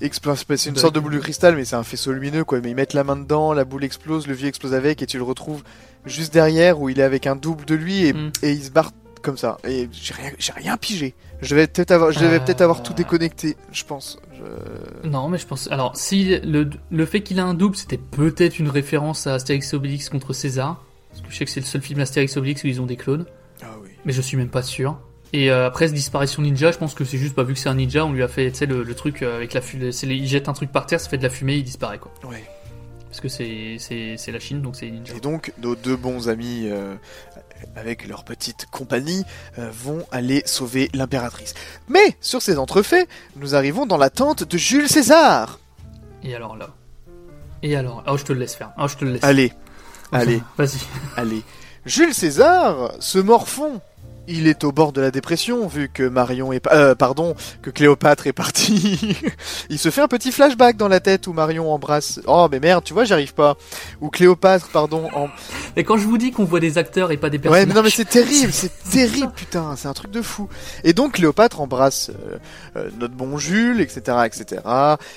explose. 0.00 0.44
C'est 0.56 0.70
une 0.70 0.76
sorte 0.76 0.94
de 0.94 1.00
boule 1.00 1.14
de 1.14 1.18
cristal, 1.20 1.56
mais 1.56 1.64
c'est 1.64 1.76
un 1.76 1.84
faisceau 1.84 2.12
lumineux, 2.12 2.44
quoi. 2.44 2.60
Mais 2.60 2.70
ils 2.70 2.74
mettent 2.76 2.94
la 2.94 3.04
main 3.04 3.16
dedans, 3.16 3.52
la 3.52 3.64
boule 3.64 3.84
explose, 3.84 4.26
le 4.26 4.34
vieux 4.34 4.48
explose 4.48 4.74
avec, 4.74 5.00
et 5.02 5.06
tu 5.06 5.16
le 5.18 5.22
retrouves 5.24 5.62
juste 6.04 6.32
derrière 6.34 6.80
où 6.80 6.88
il 6.88 6.98
est 6.98 7.04
avec 7.04 7.26
un 7.28 7.36
double 7.36 7.64
de 7.64 7.74
lui, 7.76 8.06
et, 8.06 8.12
Mm. 8.12 8.32
et 8.42 8.52
il 8.52 8.64
se 8.64 8.70
barre 8.70 8.90
comme 9.22 9.36
ça. 9.36 9.58
Et 9.62 9.88
j'ai 9.92 10.14
rien, 10.14 10.32
j'ai 10.38 10.52
rien 10.52 10.76
pigé. 10.76 11.14
Je 11.42 11.54
vais 11.54 11.68
peut-être 11.68 11.92
avoir, 11.92 12.10
je 12.10 12.18
devais 12.18 12.36
Euh. 12.36 12.40
peut-être 12.40 12.60
avoir 12.60 12.82
tout 12.82 12.92
déconnecté, 12.92 13.56
je 13.70 13.84
pense. 13.84 14.18
Je- 15.04 15.08
Non, 15.08 15.28
mais 15.28 15.38
je 15.38 15.46
pense. 15.46 15.70
Alors, 15.70 15.96
si 15.96 16.38
le, 16.40 16.68
le 16.90 17.06
fait 17.06 17.22
qu'il 17.22 17.38
a 17.40 17.44
un 17.44 17.54
double, 17.54 17.76
c'était 17.76 17.98
peut-être 17.98 18.58
une 18.58 18.68
référence 18.68 19.26
à 19.26 19.34
Astérix 19.34 19.72
et 19.72 19.76
Obélix 19.76 20.08
contre 20.08 20.32
César. 20.32 20.82
Parce 21.10 21.20
que 21.22 21.30
je 21.30 21.36
sais 21.36 21.44
que 21.44 21.50
c'est 21.50 21.60
le 21.60 21.66
seul 21.66 21.82
film 21.82 22.00
Astérix 22.00 22.34
et 22.36 22.38
Obélix 22.38 22.64
où 22.64 22.66
ils 22.68 22.80
ont 22.80 22.86
des 22.86 22.96
clones. 22.96 23.26
Ah 23.62 23.66
oui. 23.82 23.90
Mais 24.04 24.12
je 24.12 24.22
suis 24.22 24.36
même 24.36 24.48
pas 24.48 24.62
sûr. 24.62 24.98
Et 25.34 25.50
euh, 25.50 25.66
après, 25.66 25.86
cette 25.86 25.94
disparition 25.96 26.42
ninja, 26.42 26.72
je 26.72 26.78
pense 26.78 26.94
que 26.94 27.04
c'est 27.04 27.16
juste 27.18 27.34
pas 27.34 27.42
vu 27.42 27.54
que 27.54 27.58
c'est 27.58 27.68
un 27.70 27.74
ninja, 27.74 28.04
on 28.04 28.12
lui 28.12 28.22
a 28.22 28.28
fait, 28.28 28.50
tu 28.50 28.58
sais, 28.58 28.66
le, 28.66 28.82
le 28.82 28.94
truc 28.94 29.22
euh, 29.22 29.36
avec 29.36 29.54
la 29.54 29.60
fumée. 29.62 29.90
Il 30.02 30.26
jette 30.26 30.48
un 30.48 30.52
truc 30.52 30.70
par 30.72 30.84
terre, 30.86 31.00
ça 31.00 31.08
fait 31.08 31.16
de 31.18 31.22
la 31.22 31.30
fumée, 31.30 31.56
il 31.56 31.64
disparaît, 31.64 31.98
quoi. 31.98 32.12
Ouais. 32.28 32.44
Parce 33.08 33.20
que 33.20 33.28
c'est 33.28 33.78
la 34.32 34.38
Chine, 34.40 34.62
donc 34.62 34.76
c'est 34.76 34.90
ninja. 34.90 35.14
Et 35.14 35.20
donc, 35.20 35.52
nos 35.62 35.74
deux 35.74 35.96
bons 35.96 36.28
amis, 36.30 36.62
euh, 36.70 36.94
avec 37.76 38.06
leur 38.08 38.24
petite 38.24 38.66
compagnie, 38.70 39.24
euh, 39.58 39.70
vont 39.72 40.04
aller 40.12 40.42
sauver 40.46 40.90
l'impératrice. 40.94 41.54
Mais, 41.88 42.16
sur 42.20 42.42
ces 42.42 42.58
entrefaits, 42.58 43.08
nous 43.36 43.54
arrivons 43.54 43.86
dans 43.86 43.96
la 43.98 44.10
tente 44.10 44.44
de 44.44 44.58
Jules 44.58 44.88
César. 44.88 45.58
Et 46.22 46.34
alors 46.34 46.56
là 46.56 46.70
Et 47.62 47.74
alors 47.76 48.04
Oh, 48.06 48.16
je 48.16 48.24
te 48.24 48.32
le 48.32 48.38
laisse 48.40 48.54
faire. 48.54 48.70
Oh, 48.78 48.86
je 48.88 48.96
te 48.96 49.04
le 49.04 49.12
laisse. 49.12 49.24
Allez, 49.24 49.52
allez, 50.12 50.40
Vas-y. 50.56 50.78
allez. 51.16 51.42
Jules 51.86 52.14
César 52.14 52.92
se 53.00 53.18
morfond. 53.18 53.80
Il 54.28 54.46
est 54.46 54.62
au 54.64 54.72
bord 54.72 54.92
de 54.92 55.00
la 55.00 55.10
dépression 55.10 55.66
vu 55.66 55.88
que 55.92 56.04
Marion 56.04 56.52
est 56.52 56.64
euh, 56.72 56.94
pardon 56.94 57.34
que 57.60 57.70
Cléopâtre 57.70 58.26
est 58.26 58.32
partie. 58.32 59.16
il 59.70 59.78
se 59.78 59.90
fait 59.90 60.00
un 60.00 60.08
petit 60.08 60.30
flashback 60.30 60.76
dans 60.76 60.88
la 60.88 61.00
tête 61.00 61.26
où 61.26 61.32
Marion 61.32 61.72
embrasse. 61.72 62.20
Oh 62.26 62.48
mais 62.50 62.60
merde, 62.60 62.84
tu 62.84 62.94
vois, 62.94 63.04
j'y 63.04 63.12
arrive 63.12 63.34
pas. 63.34 63.56
Ou 64.00 64.10
Cléopâtre, 64.10 64.68
pardon. 64.68 65.08
En... 65.14 65.28
Et 65.76 65.84
quand 65.84 65.96
je 65.96 66.06
vous 66.06 66.18
dis 66.18 66.30
qu'on 66.30 66.44
voit 66.44 66.60
des 66.60 66.78
acteurs 66.78 67.10
et 67.10 67.16
pas 67.16 67.30
des 67.30 67.38
personnages. 67.38 67.64
Ouais, 67.64 67.66
mais 67.66 67.74
non 67.74 67.82
mais 67.82 67.90
c'est 67.90 68.08
terrible, 68.08 68.52
c'est 68.52 68.72
terrible, 68.90 69.32
putain, 69.34 69.74
c'est 69.76 69.88
un 69.88 69.94
truc 69.94 70.10
de 70.10 70.22
fou. 70.22 70.48
Et 70.84 70.92
donc 70.92 71.14
Cléopâtre 71.14 71.60
embrasse 71.60 72.10
euh, 72.10 72.38
euh, 72.76 72.90
notre 72.98 73.14
bon 73.14 73.38
Jules, 73.38 73.80
etc., 73.80 74.18
etc. 74.24 74.62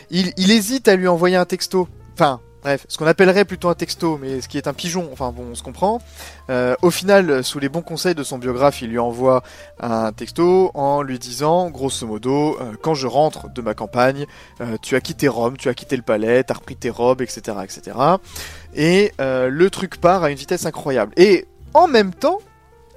Il, 0.09 0.33
il 0.37 0.51
hésite 0.51 0.87
à 0.87 0.95
lui 0.95 1.07
envoyer 1.07 1.35
un 1.35 1.45
texto. 1.45 1.87
Enfin, 2.13 2.39
bref, 2.65 2.85
ce 2.89 2.97
qu'on 2.97 3.05
appellerait 3.05 3.45
plutôt 3.45 3.69
un 3.69 3.75
texto, 3.75 4.17
mais 4.19 4.41
ce 4.41 4.47
qui 4.47 4.57
est 4.57 4.67
un 4.67 4.73
pigeon. 4.73 5.07
Enfin 5.13 5.31
bon, 5.31 5.43
on 5.51 5.55
se 5.55 5.61
comprend. 5.61 6.01
Euh, 6.49 6.75
au 6.81 6.89
final, 6.89 7.43
sous 7.43 7.59
les 7.59 7.69
bons 7.69 7.83
conseils 7.83 8.15
de 8.15 8.23
son 8.23 8.39
biographe, 8.39 8.81
il 8.81 8.89
lui 8.89 8.97
envoie 8.97 9.43
un 9.79 10.11
texto 10.11 10.71
en 10.73 11.03
lui 11.03 11.19
disant, 11.19 11.69
grosso 11.69 12.07
modo, 12.07 12.57
euh, 12.59 12.73
quand 12.81 12.95
je 12.95 13.05
rentre 13.05 13.49
de 13.53 13.61
ma 13.61 13.75
campagne, 13.75 14.25
euh, 14.61 14.77
tu 14.81 14.95
as 14.95 15.01
quitté 15.01 15.27
Rome, 15.27 15.57
tu 15.57 15.69
as 15.69 15.75
quitté 15.75 15.95
le 15.95 16.01
palais, 16.01 16.43
t'as 16.43 16.55
repris 16.55 16.75
tes 16.75 16.89
robes, 16.89 17.21
etc., 17.21 17.57
etc. 17.63 17.97
Et 18.73 19.11
le 19.19 19.67
truc 19.69 20.01
part 20.01 20.23
à 20.23 20.31
une 20.31 20.37
vitesse 20.37 20.65
incroyable. 20.65 21.13
Et 21.17 21.45
en 21.75 21.87
même 21.87 22.13
temps, 22.13 22.39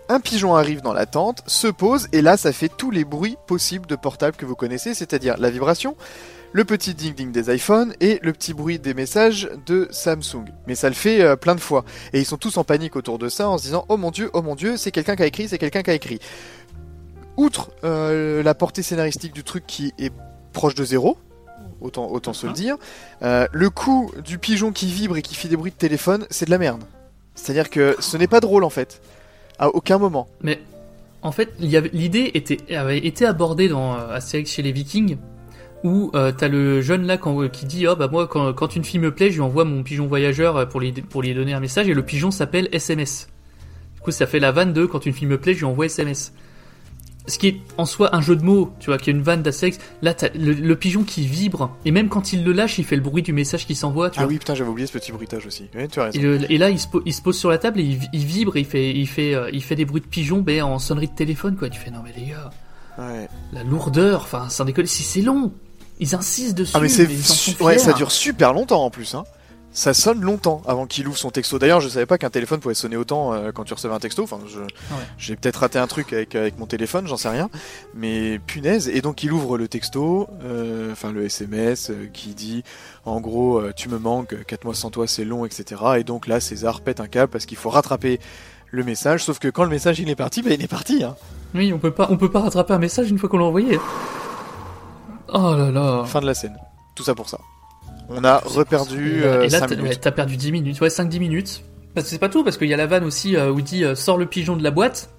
un 0.09 0.21
pigeon 0.21 0.55
arrive 0.55 0.81
dans 0.81 0.93
la 0.93 1.07
tente, 1.07 1.43
se 1.47 1.69
pose, 1.69 2.09
et 2.13 2.23
là, 2.23 2.37
ça 2.37 2.53
fait 2.53 2.71
tous 2.75 2.91
les 2.91 3.05
bruits 3.05 3.37
possibles 3.47 3.87
de 3.87 3.97
portable 3.97 4.37
que 4.37 4.47
vous 4.47 4.55
connaissez, 4.55 4.95
c'est-à-dire 4.95 5.37
la 5.39 5.51
vibration, 5.51 5.97
le 6.53 6.65
petit 6.65 6.95
ding-ding 6.95 7.31
des 7.31 7.55
iPhones 7.55 7.93
et 8.01 8.19
le 8.23 8.33
petit 8.33 8.55
bruit 8.55 8.79
des 8.79 8.95
messages 8.95 9.51
de 9.67 9.87
Samsung. 9.91 10.47
Mais 10.67 10.75
ça 10.75 10.89
le 10.89 10.95
fait 10.95 11.21
euh, 11.21 11.37
plein 11.37 11.55
de 11.55 11.61
fois. 11.61 11.85
Et 12.13 12.21
ils 12.21 12.25
sont 12.25 12.39
tous 12.39 12.57
en 12.57 12.65
panique 12.65 12.97
autour 12.97 13.19
de 13.19 13.29
ça 13.29 13.49
en 13.49 13.59
se 13.59 13.65
disant 13.65 13.85
Oh 13.89 13.97
mon 13.97 14.11
dieu, 14.11 14.31
oh 14.33 14.43
mon 14.43 14.55
dieu, 14.55 14.77
c'est 14.77 14.91
quelqu'un 14.91 15.17
qui 15.17 15.23
a 15.23 15.27
écrit, 15.27 15.49
c'est 15.49 15.59
quelqu'un 15.59 15.83
qui 15.83 15.91
a 15.91 15.95
écrit. 15.95 16.21
Outre 17.37 17.71
euh, 17.85 18.43
la 18.43 18.55
portée 18.55 18.83
scénaristique 18.83 19.33
du 19.33 19.45
truc 19.45 19.65
qui 19.67 19.93
est 19.99 20.13
proche 20.53 20.75
de 20.75 20.85
zéro, 20.85 21.19
autant, 21.81 22.11
autant 22.11 22.33
se 22.33 22.47
le 22.47 22.53
dire, 22.53 22.77
euh, 23.23 23.47
le 23.53 23.71
coup 23.71 24.11
du 24.25 24.39
pigeon 24.39 24.73
qui 24.73 24.87
vibre 24.87 25.17
et 25.17 25.23
qui 25.23 25.35
fait 25.35 25.49
des 25.49 25.57
bruits 25.57 25.71
de 25.71 25.77
téléphone, 25.77 26.27
c'est 26.31 26.47
de 26.47 26.51
la 26.51 26.59
merde. 26.59 26.83
C'est-à-dire 27.35 27.71
que 27.71 27.95
ce 28.01 28.17
n'est 28.17 28.27
pas 28.27 28.41
drôle 28.41 28.65
en 28.65 28.71
fait. 28.71 29.01
À 29.59 29.69
aucun 29.69 29.99
moment. 29.99 30.29
Mais 30.43 30.61
en 31.23 31.33
fait, 31.33 31.51
l'idée 31.59 32.33
avait 32.71 32.99
été 32.99 33.27
abordée 33.27 33.69
dans 33.69 33.95
euh, 33.95 34.15
Astérix 34.15 34.53
chez 34.53 34.63
les 34.63 34.73
Vikings, 34.73 35.17
où 35.85 36.11
euh, 36.15 36.33
t'as 36.37 36.49
le 36.49 36.81
jeune 36.81 37.07
là 37.07 37.17
quand- 37.19 37.49
qui 37.51 37.67
dit 37.67 37.87
oh 37.87 37.97
bah 37.97 38.09
moi 38.11 38.27
quand, 38.29 38.77
une 38.77 38.85
fille 38.85 39.01
me 39.01 39.13
plaît, 39.15 39.31
je 39.31 39.35
lui 39.35 39.41
envoie 39.43 39.65
mon 39.65 39.83
pigeon 39.83 40.07
voyageur 40.07 40.57
euh, 40.57 40.67
pour 40.67 40.81
lui 40.81 40.93
pour 40.93 41.23
lui 41.23 41.35
donner 41.35 41.55
un 41.55 41.61
message 41.61 41.89
et 41.89 41.95
le 41.95 42.03
pigeon 42.05 42.31
s'appelle 42.31 42.69
SMS. 42.73 43.29
Du 43.97 44.01
coup, 44.01 44.11
ça 44.13 44.27
fait 44.27 44.39
la 44.41 44.53
vanne 44.53 44.73
de 44.73 44.87
quand 44.87 45.07
une 45.07 45.13
fille 45.13 45.27
me 45.29 45.39
plaît, 45.39 45.55
je 45.55 45.59
lui 45.61 45.65
envoie 45.67 45.87
SMS. 45.87 46.33
Ce 47.29 47.39
qui 47.39 47.47
est 47.49 47.61
en 47.77 47.85
soi 47.87 48.17
un 48.17 48.21
jeu 48.21 48.35
de 48.35 48.43
mots, 48.43 48.73
tu 48.81 48.87
vois, 48.91 48.99
qui 48.99 49.11
est 49.11 49.13
une 49.13 49.23
vanne 49.23 49.43
d'Astérix. 49.43 49.79
Là, 50.03 50.15
t'as 50.15 50.29
le, 50.35 50.53
le 50.53 50.77
pigeon 50.77 51.05
qui 51.05 51.27
vibre 51.27 51.71
et 51.85 51.91
même 51.91 52.09
quand 52.09 52.33
il 52.33 52.43
le 52.43 52.53
lâche, 52.53 52.79
il 52.79 52.85
fait 52.85 52.97
le 52.97 53.03
bruit 53.03 53.23
du 53.23 53.33
message 53.33 53.67
qui 53.67 53.75
s'envoie. 53.75 54.11
Tu 54.11 54.19
Ah 54.19 54.23
vois. 54.25 54.33
oui, 54.33 54.39
putain, 54.39 54.55
j'avais 54.55 54.71
oublié 54.71 54.87
ce 54.87 54.93
petit 54.93 55.13
bruitage 55.13 55.47
aussi. 55.47 55.67
Oui, 55.77 55.87
tu 55.89 56.01
as 56.01 56.05
raison. 56.05 56.19
Et, 56.19 56.23
le- 56.23 56.51
et 56.53 56.59
là, 56.59 56.71
il 56.71 56.79
se, 56.81 56.89
po- 56.89 57.03
il 57.07 57.13
se 57.13 57.23
pose 57.23 57.39
sur 57.39 57.51
la 57.51 57.59
table 57.59 57.79
et 57.81 57.85
il, 57.85 58.01
il 58.13 58.25
vibre, 58.25 58.57
et 58.57 58.61
il 58.61 58.67
fait, 58.67 58.91
il 58.91 59.07
fait, 59.07 59.35
euh, 59.35 59.51
il 59.53 59.63
fait 59.63 59.77
des 59.77 59.85
bruits 59.85 60.01
de 60.01 60.07
pigeon, 60.07 60.39
ben 60.41 60.63
en 60.63 60.79
sonnerie 60.79 61.09
de 61.09 61.15
téléphone, 61.15 61.57
quoi. 61.57 61.69
Tu 61.69 61.79
fais 61.79 61.91
non 61.91 62.01
mais 62.03 62.13
les 62.19 62.31
gars, 62.31 62.51
Ouais. 62.99 63.29
la 63.53 63.63
lourdeur, 63.63 64.23
enfin, 64.23 64.49
sans 64.49 64.65
déconner, 64.65 64.89
si 64.89 65.03
c'est 65.05 65.21
long, 65.23 65.53
ils 66.01 66.15
insistent 66.15 66.57
dessus. 66.59 66.73
Ah 66.75 66.81
mais 66.81 66.89
c'est 66.89 67.07
ouais, 67.61 67.79
ça 67.79 67.93
dure 67.93 68.11
super 68.11 68.53
longtemps 68.53 68.85
en 68.85 68.91
plus 68.91 69.15
hein. 69.15 69.25
Ça 69.70 69.95
sonne 69.95 70.23
longtemps 70.23 70.62
avant 70.66 70.86
qu'il 70.86 71.07
ouvre 71.07 71.19
son 71.19 71.31
texto. 71.31 71.59
D'ailleurs, 71.59 71.81
je 71.81 71.89
savais 71.89 72.07
pas 72.07 72.19
qu'un 72.19 72.31
téléphone 72.31 72.59
pouvait 72.59 72.74
sonner 72.74 72.97
autant 72.97 73.32
euh, 73.32 73.53
quand 73.53 73.65
tu 73.65 73.74
recevais 73.74 73.95
un 73.95 74.01
texto. 74.01 74.23
Enfin, 74.24 74.40
je- 74.49 74.59
j'ai 75.19 75.36
peut-être 75.36 75.57
raté 75.59 75.78
un 75.78 75.86
truc 75.86 76.12
avec, 76.12 76.35
avec 76.35 76.59
mon 76.59 76.66
téléphone, 76.66 77.07
j'en 77.07 77.16
sais 77.19 77.28
rien. 77.28 77.49
Mais 77.95 78.40
punaise. 78.40 78.89
Et 78.89 79.03
donc 79.03 79.23
il 79.23 79.32
ouvre 79.32 79.57
le 79.59 79.69
texto, 79.69 80.27
euh, 80.43 80.90
enfin 80.93 81.12
le 81.12 81.24
SMS 81.27 81.90
euh, 81.90 82.09
qui 82.12 82.31
dit, 82.31 82.65
en 83.05 83.20
gros, 83.20 83.62
tu 83.77 83.89
me 83.89 83.99
manques, 83.99 84.35
4 84.47 84.65
mois 84.65 84.74
sans 84.74 84.90
toi 84.90 85.07
c'est 85.07 85.24
long, 85.24 85.45
etc. 85.45 85.81
Et 85.99 86.03
donc 86.05 86.27
là, 86.27 86.40
César 86.40 86.81
pète 86.81 86.99
un 87.01 87.07
câble 87.07 87.31
parce 87.31 87.47
qu'il 87.47 87.59
faut 87.59 87.70
rattraper 87.70 88.19
le 88.70 88.82
message. 88.82 89.23
Sauf 89.23 89.39
que 89.39 89.49
quand 89.49 89.62
le 89.65 89.70
message 89.70 90.01
il 90.01 90.09
est 90.11 90.16
parti, 90.16 90.43
bah, 90.43 90.51
il 90.53 90.62
est 90.62 90.66
parti. 90.69 91.05
Hein. 91.05 91.15
Oui, 91.55 91.73
on 91.73 91.78
peut 91.78 91.93
pas, 91.93 92.09
on 92.11 92.16
peut 92.16 92.31
pas 92.31 92.40
rattraper 92.40 92.73
un 92.73 92.78
message 92.78 93.11
une 93.11 93.19
fois 93.19 93.28
qu'on 93.28 93.39
l'a 93.39 93.45
envoyé. 93.45 93.78
Oh 95.32 95.55
là 95.55 95.70
là. 95.70 96.05
Fin 96.07 96.20
de 96.20 96.27
la 96.27 96.35
scène. 96.35 96.57
Tout 96.97 97.05
ça 97.05 97.15
pour 97.15 97.28
ça. 97.28 97.39
On 98.09 98.25
a 98.25 98.39
reperdu 98.39 99.19
Et 99.19 99.21
là, 99.21 99.27
euh, 99.27 99.43
et 99.43 99.49
là, 99.49 99.59
5 99.59 99.67
t'as- 99.69 99.83
ouais, 99.83 100.13
perdu 100.13 100.37
10 100.37 100.53
minutes, 100.53 100.81
ouais, 100.81 100.89
5-10 100.91 101.19
minutes. 101.21 101.63
Parce 101.95 102.07
que 102.07 102.11
c'est 102.11 102.19
pas 102.19 102.29
tout, 102.29 102.45
parce 102.45 102.57
qu'il 102.57 102.69
y 102.69 102.75
a 102.75 102.77
la 102.77 102.87
vanne 102.87 103.05
aussi 103.05 103.37
euh, 103.37 103.51
où 103.51 103.59
il 103.59 103.65
dit 103.65 103.85
euh, 103.85 103.95
sors 103.95 104.19
le 104.19 104.27
pigeon 104.27 104.57
de 104.57 104.63
la 104.63 104.71
boîte. 104.71 105.11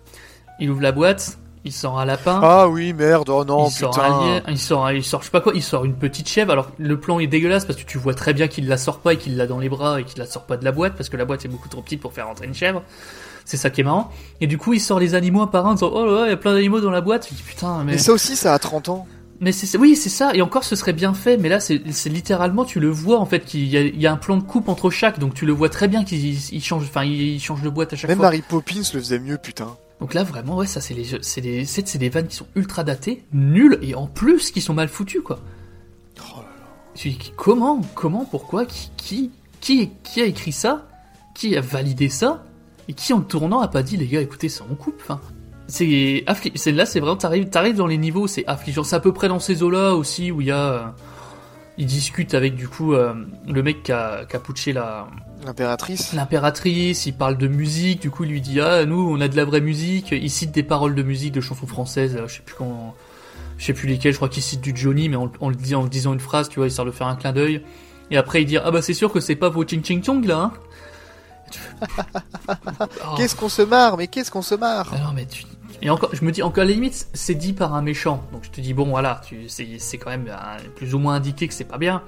Il 0.59 0.69
ouvre 0.69 0.81
la 0.81 0.91
boîte, 0.91 1.37
il 1.65 1.71
sort 1.71 1.99
un 1.99 2.05
lapin. 2.05 2.39
Ah 2.43 2.67
oui, 2.67 2.93
merde, 2.93 3.29
oh 3.29 3.43
non, 3.45 3.67
il 3.67 3.71
sort 3.71 3.99
un 3.99 4.41
il 4.47 4.57
sort, 4.57 4.91
il 4.91 5.03
sort, 5.03 5.21
je 5.21 5.25
sais 5.25 5.31
pas 5.31 5.41
quoi, 5.41 5.51
il 5.55 5.63
sort 5.63 5.85
une 5.85 5.95
petite 5.95 6.27
chèvre. 6.27 6.51
Alors 6.51 6.71
le 6.77 6.99
plan 6.99 7.19
est 7.19 7.27
dégueulasse 7.27 7.65
parce 7.65 7.77
que 7.79 7.85
tu 7.85 7.97
vois 7.97 8.13
très 8.13 8.33
bien 8.33 8.47
qu'il 8.47 8.67
la 8.67 8.77
sort 8.77 8.99
pas 8.99 9.13
et 9.13 9.17
qu'il 9.17 9.37
l'a 9.37 9.45
dans 9.47 9.59
les 9.59 9.69
bras 9.69 9.99
et 10.01 10.03
qu'il 10.03 10.19
la 10.19 10.25
sort 10.25 10.43
pas 10.45 10.57
de 10.57 10.65
la 10.65 10.71
boîte 10.71 10.95
parce 10.95 11.09
que 11.09 11.17
la 11.17 11.25
boîte 11.25 11.45
est 11.45 11.49
beaucoup 11.49 11.69
trop 11.69 11.81
petite 11.81 12.01
pour 12.01 12.13
faire 12.13 12.27
rentrer 12.27 12.45
une 12.47 12.53
chèvre. 12.53 12.81
C'est 13.45 13.57
ça 13.57 13.69
qui 13.69 13.81
est 13.81 13.83
marrant. 13.83 14.11
Et 14.41 14.47
du 14.47 14.57
coup, 14.57 14.73
il 14.73 14.79
sort 14.79 14.99
les 14.99 15.15
animaux 15.15 15.41
un 15.41 15.47
par 15.47 15.65
un 15.65 15.71
en 15.71 15.73
disant 15.73 15.91
oh 15.93 16.05
là 16.05 16.11
là, 16.11 16.25
il 16.27 16.29
y 16.29 16.33
a 16.33 16.37
plein 16.37 16.53
d'animaux 16.53 16.81
dans 16.81 16.91
la 16.91 17.01
boîte. 17.01 17.27
Je 17.29 17.35
dis 17.35 17.41
putain, 17.41 17.83
mais. 17.83 17.93
Mais 17.93 17.97
ça 17.97 18.13
aussi, 18.13 18.35
ça 18.35 18.53
a 18.53 18.59
30 18.59 18.89
ans. 18.89 19.07
Mais 19.41 19.51
c'est 19.53 19.77
oui, 19.77 19.95
c'est 19.95 20.09
ça. 20.09 20.33
Et 20.35 20.41
encore, 20.41 20.63
ce 20.65 20.75
serait 20.75 20.91
bien 20.93 21.13
fait. 21.13 21.37
Mais 21.37 21.47
là, 21.49 21.59
c'est 21.59 21.81
c'est 21.91 22.09
littéralement, 22.09 22.65
tu 22.65 22.79
le 22.79 22.89
vois 22.89 23.19
en 23.19 23.25
fait, 23.25 23.45
qu'il 23.45 23.65
y, 23.67 23.77
a- 23.77 23.81
il 23.81 23.99
y 24.01 24.05
a 24.07 24.11
un 24.11 24.17
plan 24.17 24.35
de 24.37 24.43
coupe 24.43 24.67
entre 24.67 24.89
chaque, 24.89 25.17
donc 25.19 25.33
tu 25.33 25.45
le 25.45 25.53
vois 25.53 25.69
très 25.69 25.87
bien 25.87 26.03
qu'il 26.03 26.19
il 26.25 26.63
change, 26.63 26.83
enfin, 26.83 27.03
il, 27.05 27.39
change 27.39 27.61
de 27.61 27.69
boîte 27.69 27.93
à 27.93 27.95
chaque 27.95 28.09
Même 28.09 28.17
fois. 28.17 28.27
Mary 28.27 28.43
Poppins 28.47 28.81
le 28.93 28.99
faisait 28.99 29.19
mieux, 29.19 29.37
putain. 29.37 29.77
Donc 30.01 30.13
là, 30.13 30.23
vraiment, 30.23 30.57
ouais, 30.57 30.67
ça, 30.67 30.81
c'est 30.81 30.93
les, 30.93 31.05
c'est 31.21 31.41
des, 31.41 31.65
c'est 31.65 31.87
c'est 31.87 31.97
des 31.97 32.09
vannes 32.09 32.27
qui 32.27 32.35
sont 32.35 32.47
ultra 32.55 32.83
datées, 32.83 33.23
nulles 33.33 33.79
et 33.81 33.95
en 33.95 34.07
plus 34.07 34.51
qui 34.51 34.61
sont 34.61 34.73
mal 34.73 34.87
foutues, 34.87 35.21
quoi. 35.21 35.39
Tu 36.95 37.11
dis, 37.11 37.31
comment, 37.37 37.81
comment, 37.95 38.25
pourquoi, 38.25 38.65
qui, 38.65 38.91
qui, 38.97 39.31
qui, 39.61 39.89
qui 40.03 40.21
a 40.21 40.25
écrit 40.25 40.51
ça, 40.51 40.87
qui 41.33 41.55
a 41.55 41.61
validé 41.61 42.09
ça, 42.09 42.43
et 42.89 42.93
qui 42.93 43.13
en 43.13 43.19
le 43.19 43.25
tournant 43.25 43.59
a 43.61 43.67
pas 43.69 43.83
dit, 43.83 43.95
les 43.95 44.07
gars, 44.07 44.19
écoutez, 44.21 44.49
ça 44.49 44.65
on 44.69 44.75
coupe. 44.75 44.99
Enfin, 45.01 45.21
c'est 45.69 46.23
affli- 46.27 46.71
là, 46.71 46.85
c'est 46.85 46.99
vraiment, 46.99 47.15
t'arrives, 47.15 47.49
t'arrives 47.49 47.75
dans 47.75 47.87
les 47.87 47.97
niveaux, 47.97 48.27
c'est 48.27 48.45
affligeant. 48.47 48.83
C'est 48.83 48.95
à 48.95 48.99
peu 48.99 49.13
près 49.13 49.27
dans 49.27 49.39
ces 49.39 49.63
eaux-là 49.63 49.93
aussi 49.93 50.31
où 50.31 50.41
il 50.41 50.47
y 50.47 50.51
a, 50.51 50.71
euh, 50.71 50.81
ils 51.77 51.85
discutent 51.85 52.33
avec 52.33 52.55
du 52.55 52.67
coup 52.67 52.93
euh, 52.93 53.13
le 53.47 53.63
mec 53.63 53.83
qui 53.83 53.91
a, 53.91 54.25
qui 54.25 54.35
a 54.35 54.39
putché 54.39 54.73
la, 54.73 55.07
L'impératrice. 55.45 56.11
L'impératrice, 56.13 57.05
il 57.05 57.13
parle 57.13 57.37
de 57.37 57.47
musique, 57.47 58.01
du 58.01 58.09
coup 58.11 58.25
il 58.25 58.31
lui 58.31 58.41
dit 58.41 58.59
ah 58.59 58.83
nous 58.85 59.09
on 59.09 59.21
a 59.21 59.29
de 59.29 59.37
la 59.37 59.45
vraie 59.45 59.61
musique, 59.61 60.11
il 60.11 60.29
cite 60.29 60.51
des 60.51 60.63
paroles 60.63 60.95
de 60.95 61.03
musique 61.03 61.31
de 61.31 61.39
chansons 61.39 61.67
françaises, 61.67 62.17
euh, 62.17 62.27
je 62.27 62.35
sais 62.35 62.41
plus 62.41 62.55
quand, 62.55 62.93
je 63.57 63.65
sais 63.65 63.73
plus 63.73 63.87
lesquelles, 63.87 64.11
je 64.11 64.17
crois 64.17 64.27
qu'il 64.27 64.43
cite 64.43 64.59
du 64.59 64.73
Johnny 64.75 65.07
mais 65.07 65.15
en, 65.15 65.31
en 65.39 65.49
le 65.49 65.55
disant 65.55 65.79
en 65.79 65.83
le 65.83 65.89
disant 65.89 66.11
une 66.11 66.19
phrase, 66.19 66.49
tu 66.49 66.59
vois, 66.59 66.67
histoire 66.67 66.85
de 66.85 66.91
faire 66.91 67.07
un 67.07 67.15
clin 67.15 67.31
d'œil. 67.31 67.63
Et 68.11 68.17
après 68.17 68.41
il 68.41 68.45
dit 68.45 68.57
ah 68.57 68.69
bah 68.71 68.81
c'est 68.81 68.93
sûr 68.93 69.13
que 69.13 69.21
c'est 69.21 69.35
pas 69.35 69.47
vos 69.47 69.63
ching 69.63 69.83
ching 69.83 70.03
chong 70.03 70.25
là. 70.25 70.37
Hein 70.39 70.53
Oh. 72.49 73.15
Qu'est-ce 73.17 73.35
qu'on 73.35 73.49
se 73.49 73.61
marre, 73.61 73.97
mais 73.97 74.07
qu'est-ce 74.07 74.29
qu'on 74.29 74.41
se 74.41 74.55
marre 74.55 74.91
Ah 74.93 74.99
non 74.99 75.13
mais 75.15 75.25
tu 75.25 75.43
et 75.81 75.89
encore, 75.89 76.09
je 76.13 76.23
me 76.25 76.31
dis 76.31 76.41
encore 76.43 76.63
à 76.63 76.65
la 76.65 76.71
limite 76.73 77.07
c'est 77.13 77.35
dit 77.35 77.53
par 77.53 77.73
un 77.73 77.81
méchant, 77.81 78.23
donc 78.31 78.43
je 78.43 78.49
te 78.49 78.61
dis 78.61 78.73
bon 78.73 78.85
voilà, 78.89 79.21
tu 79.25 79.47
c'est 79.49 79.67
c'est 79.79 79.97
quand 79.97 80.09
même 80.09 80.27
euh, 80.29 80.35
plus 80.75 80.93
ou 80.93 80.99
moins 80.99 81.15
indiqué 81.15 81.47
que 81.47 81.53
c'est 81.53 81.63
pas 81.63 81.77
bien. 81.77 82.01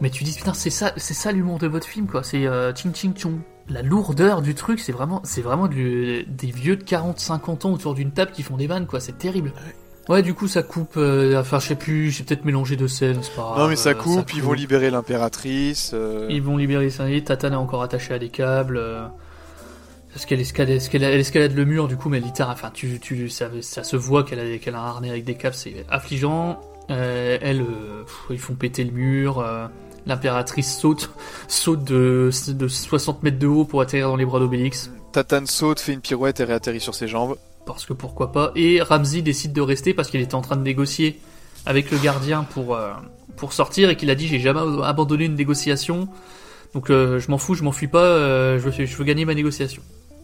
Mais 0.00 0.08
tu 0.10 0.24
dis 0.24 0.32
putain 0.32 0.54
c'est 0.54 0.70
ça 0.70 0.92
c'est 0.96 1.12
ça 1.14 1.30
l'humour 1.32 1.58
de 1.58 1.66
votre 1.66 1.86
film 1.86 2.06
quoi, 2.06 2.22
c'est 2.22 2.46
euh, 2.46 2.72
ching 2.74 2.94
ching 2.94 3.16
chong. 3.16 3.38
La 3.68 3.82
lourdeur 3.82 4.42
du 4.42 4.54
truc, 4.54 4.80
c'est 4.80 4.92
vraiment 4.92 5.20
c'est 5.24 5.42
vraiment 5.42 5.68
du- 5.68 6.24
des 6.26 6.50
vieux 6.50 6.76
de 6.76 6.82
40 6.82 7.20
50 7.20 7.64
ans 7.66 7.72
autour 7.72 7.94
d'une 7.94 8.10
table 8.10 8.32
qui 8.32 8.42
font 8.42 8.56
des 8.56 8.66
vannes 8.66 8.86
quoi, 8.86 8.98
c'est 9.00 9.18
terrible. 9.18 9.52
Ouais, 10.08 10.22
du 10.22 10.34
coup 10.34 10.48
ça 10.48 10.62
coupe 10.64 10.94
euh, 10.96 11.38
enfin 11.38 11.60
je 11.60 11.68
sais 11.68 11.74
plus, 11.76 12.10
j'ai 12.10 12.24
peut-être 12.24 12.44
mélangé 12.44 12.74
deux 12.76 12.88
scènes, 12.88 13.18
c'est 13.22 13.36
pas 13.36 13.42
grave. 13.42 13.58
non 13.58 13.68
mais 13.68 13.76
ça 13.76 13.90
euh, 13.90 13.94
coupe, 13.94 14.32
ils 14.34 14.42
vont 14.42 14.54
libérer 14.54 14.90
l'impératrice. 14.90 15.92
euh, 15.94 16.26
Ils 16.30 16.42
vont 16.42 16.56
libérer 16.56 16.90
ça. 16.90 17.04
Tatane 17.24 17.52
est 17.52 17.56
encore 17.56 17.82
attachée 17.82 18.14
à 18.14 18.18
des 18.18 18.30
câbles. 18.30 18.80
Parce 20.12 20.26
qu'elle 20.26 20.40
escalade, 20.40 20.80
elle 20.92 21.20
escalade 21.20 21.54
le 21.54 21.64
mur, 21.64 21.86
du 21.86 21.96
coup, 21.96 22.08
mais 22.08 22.18
littéralement, 22.20 22.54
enfin, 22.54 22.70
tu, 22.74 22.98
tu, 23.00 23.28
ça, 23.28 23.48
ça 23.60 23.84
se 23.84 23.96
voit 23.96 24.24
qu'elle 24.24 24.40
a, 24.40 24.58
qu'elle 24.58 24.74
a 24.74 24.80
un 24.80 24.86
harnais 24.86 25.10
avec 25.10 25.24
des 25.24 25.34
câbles, 25.36 25.54
c'est 25.54 25.84
affligeant. 25.88 26.60
Euh, 26.90 27.38
elle, 27.40 27.60
euh, 27.60 28.02
pff, 28.02 28.14
ils 28.30 28.38
font 28.40 28.54
péter 28.54 28.82
le 28.82 28.90
mur. 28.90 29.38
euh, 29.38 29.66
L'impératrice 30.06 30.76
saute, 30.78 31.10
saute 31.46 31.84
de, 31.84 32.30
de 32.48 32.68
60 32.68 33.22
mètres 33.22 33.38
de 33.38 33.46
haut 33.46 33.64
pour 33.64 33.82
atterrir 33.82 34.08
dans 34.08 34.16
les 34.16 34.24
bras 34.24 34.40
d'Obélix. 34.40 34.90
Tatane 35.12 35.46
saute, 35.46 35.78
fait 35.78 35.92
une 35.92 36.00
pirouette 36.00 36.40
et 36.40 36.44
réatterrit 36.44 36.80
sur 36.80 36.94
ses 36.94 37.06
jambes. 37.06 37.36
Parce 37.66 37.84
que 37.84 37.92
pourquoi 37.92 38.32
pas. 38.32 38.50
Et 38.56 38.80
Ramsey 38.80 39.20
décide 39.22 39.52
de 39.52 39.60
rester 39.60 39.92
parce 39.94 40.10
qu'il 40.10 40.20
était 40.22 40.34
en 40.34 40.40
train 40.40 40.56
de 40.56 40.62
négocier 40.62 41.20
avec 41.66 41.90
le 41.90 41.98
gardien 41.98 42.44
pour, 42.44 42.78
pour 43.36 43.52
sortir 43.52 43.90
et 43.90 43.96
qu'il 43.96 44.08
a 44.10 44.14
dit 44.14 44.26
j'ai 44.26 44.40
jamais 44.40 44.60
abandonné 44.82 45.26
une 45.26 45.34
négociation. 45.34 46.08
Donc 46.72 46.88
je 46.88 47.30
m'en 47.30 47.38
fous, 47.38 47.54
je 47.54 47.62
m'enfuis 47.62 47.86
pas, 47.88 48.56
je, 48.58 48.68
veux, 48.68 48.86
je 48.86 48.96
veux 48.96 49.04
gagner 49.04 49.26
ma 49.26 49.34
négociation. 49.34 49.82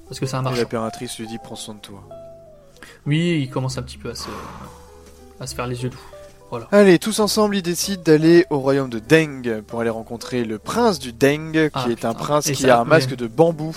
Parce 0.08 0.20
que 0.20 0.26
c'est 0.26 0.36
un 0.36 0.40
Et 0.40 0.44
marchand. 0.44 0.58
l'impératrice 0.60 1.18
lui 1.18 1.26
dit 1.26 1.38
prends 1.42 1.56
soin 1.56 1.74
de 1.74 1.80
toi. 1.80 2.02
Oui, 3.06 3.40
il 3.42 3.50
commence 3.50 3.78
un 3.78 3.82
petit 3.82 3.98
peu 3.98 4.10
à 4.10 4.14
se, 4.14 4.28
à 5.40 5.46
se 5.46 5.54
faire 5.54 5.66
les 5.66 5.82
yeux 5.82 5.90
doux. 5.90 6.00
Voilà. 6.50 6.68
Allez, 6.70 6.98
tous 7.00 7.18
ensemble, 7.18 7.56
ils 7.56 7.62
décident 7.62 8.02
d'aller 8.04 8.46
au 8.50 8.58
royaume 8.60 8.88
de 8.88 9.00
Deng 9.00 9.62
pour 9.66 9.80
aller 9.80 9.90
rencontrer 9.90 10.44
le 10.44 10.58
prince 10.58 11.00
du 11.00 11.12
Deng, 11.12 11.52
qui 11.52 11.70
Ah, 11.74 11.86
est 11.90 12.04
un 12.04 12.14
prince 12.14 12.46
Et 12.48 12.52
qui 12.52 12.62
ça, 12.62 12.78
a 12.78 12.80
un 12.82 12.84
masque 12.84 13.16
de 13.16 13.26
bambou 13.26 13.74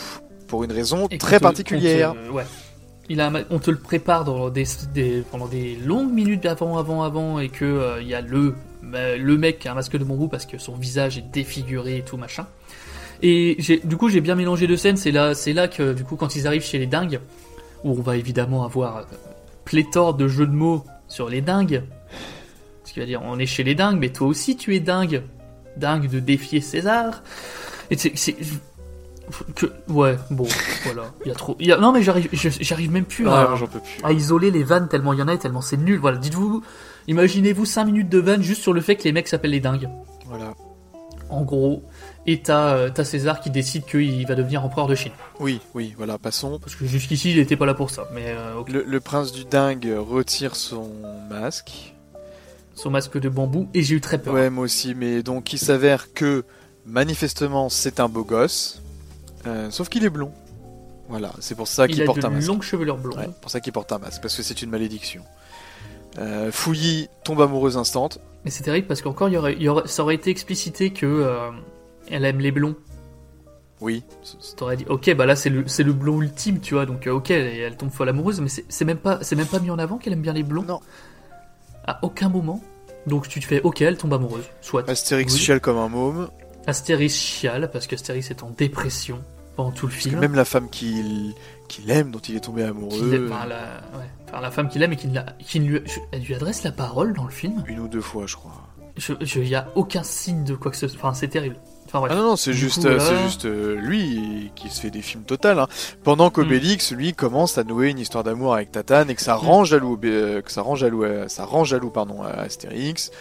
pour 0.48 0.64
une 0.64 0.72
raison 0.72 1.08
Et 1.10 1.18
très 1.18 1.38
te- 1.38 1.44
particulière. 1.44 2.14
qu'on 2.14 2.28
te- 2.28 2.32
ouais. 2.32 2.46
Il 3.12 3.22
a 3.22 3.26
un 3.28 3.30
ma- 3.32 3.40
on 3.50 3.58
te 3.58 3.72
le 3.72 3.80
prépare 3.80 4.24
dans 4.24 4.52
des, 4.52 4.66
des- 4.94 5.24
pendant 5.32 5.48
des 5.48 5.76
longues 5.78 6.12
minutes 6.14 6.46
avant, 6.46 6.78
avant, 6.78 7.02
avant, 7.02 7.40
et 7.40 7.50
que 7.50 7.66
euh, 7.66 8.02
il 8.04 8.08
y 8.08 8.14
a 8.14 8.22
le, 8.22 8.54
euh, 8.94 9.18
le 9.18 9.38
mec 9.38 9.58
qui 9.58 9.68
a 9.68 9.72
un 9.72 9.76
masque 9.76 9.98
de 9.98 10.04
bambou 10.04 10.28
parce 10.28 10.46
que 10.46 10.60
son 10.60 10.76
visage 10.76 11.18
est 11.18 11.24
défiguré 11.32 11.98
et 11.98 12.02
tout 12.04 12.18
machin. 12.18 12.46
Et 13.22 13.58
du 13.84 13.98
coup, 13.98 14.10
j'ai 14.10 14.22
bien 14.22 14.36
mélangé 14.36 14.66
deux 14.68 14.78
scènes. 14.78 14.98
C'est 14.98 15.12
là, 15.12 15.36
c'est 15.36 15.54
là 15.54 15.68
que 15.68 15.94
du 15.94 16.04
coup, 16.04 16.16
quand 16.16 16.36
ils 16.36 16.48
arrivent 16.48 16.64
chez 16.64 16.78
les 16.80 16.88
dingues, 16.88 17.20
où 17.84 17.92
on 17.92 18.02
va 18.02 18.16
évidemment 18.18 18.64
avoir 18.64 18.98
euh, 18.98 19.02
pléthore 19.66 20.14
de 20.14 20.28
jeux 20.28 20.48
de 20.48 20.54
mots 20.54 20.86
sur 21.08 21.30
les 21.30 21.42
dingues. 21.42 21.84
Ce 22.86 22.94
qui 22.94 23.00
va 23.00 23.06
dire, 23.06 23.22
on 23.24 23.38
est 23.40 23.46
chez 23.46 23.64
les 23.64 23.76
dingues, 23.76 24.00
mais 24.00 24.10
toi 24.10 24.28
aussi 24.28 24.56
tu 24.58 24.76
es 24.76 24.80
dingue, 24.80 25.24
dingue 25.78 26.10
de 26.10 26.20
défier 26.20 26.62
César. 26.62 27.24
Et 27.92 27.98
c'est, 27.98 28.14
que 29.56 29.68
ouais 29.90 30.18
bon 30.32 30.48
voilà 30.86 31.04
il 31.24 31.28
y 31.28 31.32
a 31.32 31.36
trop 31.36 31.56
il 31.60 31.68
y 31.68 31.72
a, 31.72 31.78
non 31.78 31.92
mais 31.92 32.02
j'arrive 32.02 32.92
même 32.92 33.06
plus 33.06 33.28
Ah, 33.28 33.54
à, 33.54 33.58
peux 33.60 33.80
plus. 33.80 34.04
à 34.04 34.12
isoler 34.12 34.50
les 34.50 34.64
vannes 34.64 34.88
tellement 34.88 35.14
il 35.14 35.20
y 35.20 35.22
en 35.22 35.28
a 35.28 35.36
et 35.36 35.38
tellement 35.38 35.62
c'est 35.62 35.78
nul 35.78 36.00
voilà 36.00 36.18
dites-vous 36.18 36.64
imaginez-vous 37.08 37.64
5 37.66 37.86
minutes 37.86 38.10
de 38.10 38.18
vannes 38.18 38.42
juste 38.42 38.64
sur 38.64 38.74
le 38.74 38.82
fait 38.82 38.96
que 38.96 39.04
les 39.04 39.12
mecs 39.12 39.28
s'appellent 39.28 39.52
les 39.52 39.60
dingues 39.60 39.88
Voilà. 40.26 40.56
en 41.30 41.44
gros 41.44 41.84
et 42.32 42.42
t'as 42.42 42.74
euh, 42.76 42.90
t'as 42.94 43.04
César 43.04 43.40
qui 43.42 43.50
décide 43.50 43.86
qu'il 43.86 44.26
va 44.28 44.36
devenir 44.36 44.64
empereur 44.64 44.88
de 44.88 44.96
Chine 44.96 45.12
Oui, 45.40 45.60
oui, 45.74 45.94
voilà, 45.98 46.18
passons. 46.18 46.60
parce 46.60 46.76
que 46.76 46.86
jusqu'ici 46.86 47.32
il 47.32 47.40
était 47.40 47.56
pas 47.58 47.66
là 47.66 47.74
pour 47.74 47.90
ça 47.90 48.08
mais 48.14 48.26
euh. 48.28 48.62
Le, 48.68 48.84
le 48.84 49.00
prince 49.00 49.32
du 49.32 49.46
Deng 49.46 49.80
retire 49.98 50.56
son 50.56 50.90
masque. 51.30 51.94
son 52.76 52.90
masque 52.90 53.18
de 53.20 53.30
bambou 53.30 53.68
et 53.74 53.82
j'ai 53.84 53.96
eu 53.96 54.02
très 54.02 54.18
peur 54.22 54.34
Ouais, 54.34 54.50
moi 54.50 54.64
aussi, 54.66 54.96
mais 54.96 55.24
donc 55.24 55.54
il 55.54 55.60
s'avère 55.60 56.14
que 56.14 56.44
manifestement 56.86 57.70
c'est 57.70 58.00
un 58.00 58.10
beau 58.10 58.24
gosse, 58.24 58.82
euh, 59.48 59.70
sauf 59.72 59.90
qu'il 59.90 60.04
est 60.06 60.10
blond. 60.10 60.32
Voilà, 61.08 61.32
c'est 61.40 61.56
pour 61.56 61.68
ça 61.68 61.86
il 61.88 61.94
qu'il 61.94 62.02
a 62.04 62.06
porte 62.06 62.20
de 62.22 62.26
un 62.28 62.30
masque. 62.30 62.48
longues 62.48 62.62
chevelures 62.62 62.98
blondes 62.98 63.18
Ouais, 63.18 63.30
pour 63.42 63.50
ça 63.50 63.60
qu'il 63.62 63.74
porte 63.74 63.92
un 63.92 63.98
masque, 64.00 64.22
parce 64.22 64.36
que 64.36 64.44
c'est 64.44 64.62
une 64.62 64.70
malédiction. 64.70 65.24
Euh, 66.20 66.52
Fouilly 66.52 67.08
tombe 67.24 67.42
amoureuse 67.42 67.78
instant. 67.78 68.10
mais 68.46 68.52
c'est 68.52 68.64
terrible 68.64 68.88
parce 68.88 69.02
qu'encore 69.02 69.30
il 69.30 69.34
y 69.34 69.38
aurait, 69.38 69.54
il 69.54 69.62
y 69.64 69.70
aurait- 69.70 69.88
ça 69.88 70.04
aurait 70.04 70.16
été 70.16 70.30
explicité 70.30 70.92
que 70.92 71.06
elle 72.10 72.26
aime 72.26 72.40
les 72.40 72.52
blonds 72.52 72.76
Oui. 73.82 74.04
T'aurais 74.58 74.78
dit, 74.78 74.86
ok, 74.90 75.14
bah 75.16 75.26
là 75.26 75.36
c'est 75.36 75.50
le, 75.50 75.64
le 75.64 75.94
blond 75.94 76.22
ultime, 76.22 76.60
tu 76.60 76.74
vois, 76.74 76.86
donc 76.86 77.08
euh, 77.08 77.12
ok, 77.12 77.32
elle, 77.32 77.48
elle 77.48 77.78
tombe 77.78 77.92
folle 77.92 78.10
amoureuse, 78.10 78.42
mais 78.42 78.50
c'est 78.50 78.86
même 78.86 78.98
pas, 78.98 79.20
même 79.36 79.46
pas 79.48 79.60
mis 79.60 79.72
en 79.72 79.80
avant 79.80 79.98
qu'elle 79.98 80.14
aime 80.14 80.22
bien 80.22 80.34
les 80.34 80.44
blonds? 80.44 80.64
Non. 80.64 80.80
À 81.86 82.00
aucun 82.04 82.30
moment. 82.30 82.62
Donc 83.08 83.28
tu 83.28 83.40
te 83.40 83.46
fais, 83.46 83.62
ok, 83.62 83.82
elle 83.82 83.98
tombe 83.98 84.14
amoureuse, 84.14 84.44
soit. 84.62 84.88
Astérix 84.90 85.36
chiale 85.38 85.62
comme 85.62 85.78
un 85.78 85.88
môme. 85.88 86.30
Astérix 86.68 87.14
chiale 87.16 87.70
parce 87.72 87.88
qu'Astérix 87.88 88.30
est 88.30 88.44
en 88.44 88.50
dépression 88.52 89.24
pendant 89.56 89.72
tout 89.72 89.88
le 89.88 89.92
Parce 89.94 90.04
que 90.04 90.10
film. 90.10 90.22
même 90.22 90.36
la 90.36 90.46
femme 90.46 90.70
qu'il 90.70 91.34
aime, 91.88 92.12
dont 92.12 92.20
il 92.20 92.36
est 92.36 92.42
tombé 92.42 92.64
amoureux, 92.64 93.14
aime- 93.14 93.32
enfin, 93.32 93.46
la, 93.48 93.58
ouais, 93.98 94.06
enfin, 94.28 94.42
la 94.42 94.52
femme 94.52 94.68
qu'il 94.70 94.84
aime 94.84 94.94
et 94.94 94.98
qui, 94.98 95.08
ne 95.08 95.16
la- 95.16 95.26
qui 95.40 95.60
ne 95.62 95.66
lui, 95.70 95.82
elle 96.12 96.22
lui 96.22 96.36
adresse 96.36 96.64
la 96.64 96.72
parole 96.72 97.14
dans 97.14 97.24
le 97.24 97.32
film? 97.32 97.64
une 97.68 97.80
ou 97.80 97.88
deux 97.88 98.02
fois, 98.02 98.26
je 98.28 98.36
crois. 98.36 98.68
Je, 98.98 99.14
je, 99.22 99.40
y 99.40 99.56
a 99.56 99.70
aucun 99.76 100.04
signe 100.04 100.44
de 100.44 100.56
quoi 100.56 100.70
que 100.72 100.78
ce 100.78 100.88
soit. 100.90 101.00
Enfin, 101.00 101.14
c'est 101.14 101.30
terrible. 101.30 101.56
Enfin. 101.92 102.08
Ah 102.10 102.16
non, 102.16 102.24
non, 102.24 102.36
c'est 102.36 102.54
juste, 102.54 102.82
coup, 102.84 102.88
euh, 102.88 102.98
là- 102.98 103.24
juste 103.24 103.46
euh, 103.46 103.76
lui 103.76 104.52
qui 104.56 104.70
se 104.70 104.80
fait 104.82 104.92
des 104.92 105.02
films 105.02 105.24
total. 105.24 105.60
Hein. 105.60 105.68
Pendant 106.04 106.30
qu'Obélix, 106.30 106.92
lui, 106.92 107.14
commence 107.14 107.58
à 107.58 107.64
nouer 107.64 107.90
une 107.90 108.00
histoire 108.00 108.24
d'amour 108.24 108.54
avec 108.54 108.72
Tatane 108.72 109.10
et 109.10 109.16
que 109.16 109.22
ça 109.22 109.36
rend 109.36 109.64
jaloux, 109.64 109.96
Obé- 109.96 110.08
euh, 110.10 110.42
que 110.42 110.52
ça 110.52 110.62
rend 110.62 110.76
jaloux, 110.76 111.04
ça 111.28 111.46
rend 111.46 111.64
jaloux, 111.64 111.90
pardon, 111.90 112.22
à 112.24 112.30
Astérix, 112.30 113.12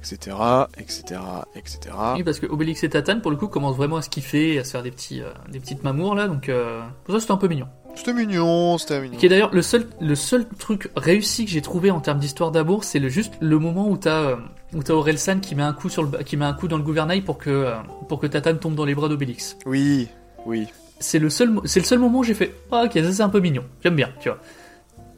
etc., 0.00 0.36
etc., 0.78 1.20
etc. 1.56 1.78
Oui, 2.16 2.22
parce 2.22 2.38
que 2.38 2.46
Obélix 2.46 2.82
et 2.84 2.88
Tatane, 2.88 3.20
pour 3.22 3.30
le 3.30 3.36
coup, 3.36 3.48
commencent 3.48 3.76
vraiment 3.76 3.96
à 3.96 4.02
se 4.02 4.08
kiffer, 4.10 4.54
et 4.54 4.58
à 4.60 4.64
se 4.64 4.70
faire 4.72 4.82
des, 4.82 4.90
petits, 4.90 5.22
euh, 5.22 5.30
des 5.50 5.58
petites 5.60 5.82
mamours 5.82 6.14
là, 6.14 6.28
donc 6.28 6.48
euh, 6.48 6.80
pour 7.04 7.14
ça 7.14 7.20
c'était 7.20 7.32
un 7.32 7.36
peu 7.36 7.48
mignon. 7.48 7.66
C'était 7.98 8.12
mignon, 8.12 8.78
c'était 8.78 9.00
mignon. 9.00 9.18
Qui 9.18 9.26
est 9.26 9.28
d'ailleurs 9.28 9.52
le 9.54 9.60
seul, 9.62 9.86
le 10.00 10.14
seul 10.14 10.46
truc 10.58 10.88
réussi 10.96 11.44
que 11.44 11.50
j'ai 11.50 11.62
trouvé 11.62 11.90
en 11.90 12.00
termes 12.00 12.18
d'histoire 12.20 12.50
d'amour, 12.50 12.84
c'est 12.84 12.98
le 13.00 13.08
juste 13.08 13.34
le 13.40 13.58
moment 13.58 13.88
où 13.88 13.96
t'as 13.96 14.22
euh, 14.22 14.36
où 14.74 14.82
t'as 14.82 14.94
Orelsan 14.94 15.40
qui 15.40 15.54
met 15.54 15.62
un 15.62 15.72
coup 15.72 15.88
sur 15.88 16.02
le 16.04 16.18
qui 16.22 16.36
met 16.36 16.44
un 16.44 16.52
coup 16.52 16.68
dans 16.68 16.76
le 16.76 16.82
gouvernail 16.84 17.22
pour 17.22 17.38
que 17.38 17.50
euh, 17.50 17.74
pour 18.08 18.20
que 18.20 18.26
Tatane 18.26 18.58
tombe 18.58 18.74
dans 18.74 18.84
les 18.84 18.94
bras 18.94 19.08
d'Obélix. 19.08 19.56
Oui, 19.66 20.08
oui. 20.46 20.68
C'est 21.00 21.18
le 21.18 21.28
seul 21.30 21.60
c'est 21.64 21.80
le 21.80 21.86
seul 21.86 21.98
moment 21.98 22.20
où 22.20 22.24
j'ai 22.24 22.34
fait 22.34 22.54
ah, 22.72 22.84
ok 22.86 22.92
ça 22.94 23.12
c'est 23.12 23.22
un 23.22 23.28
peu 23.28 23.40
mignon 23.40 23.64
j'aime 23.82 23.96
bien 23.96 24.10
tu 24.20 24.28
vois. 24.28 24.38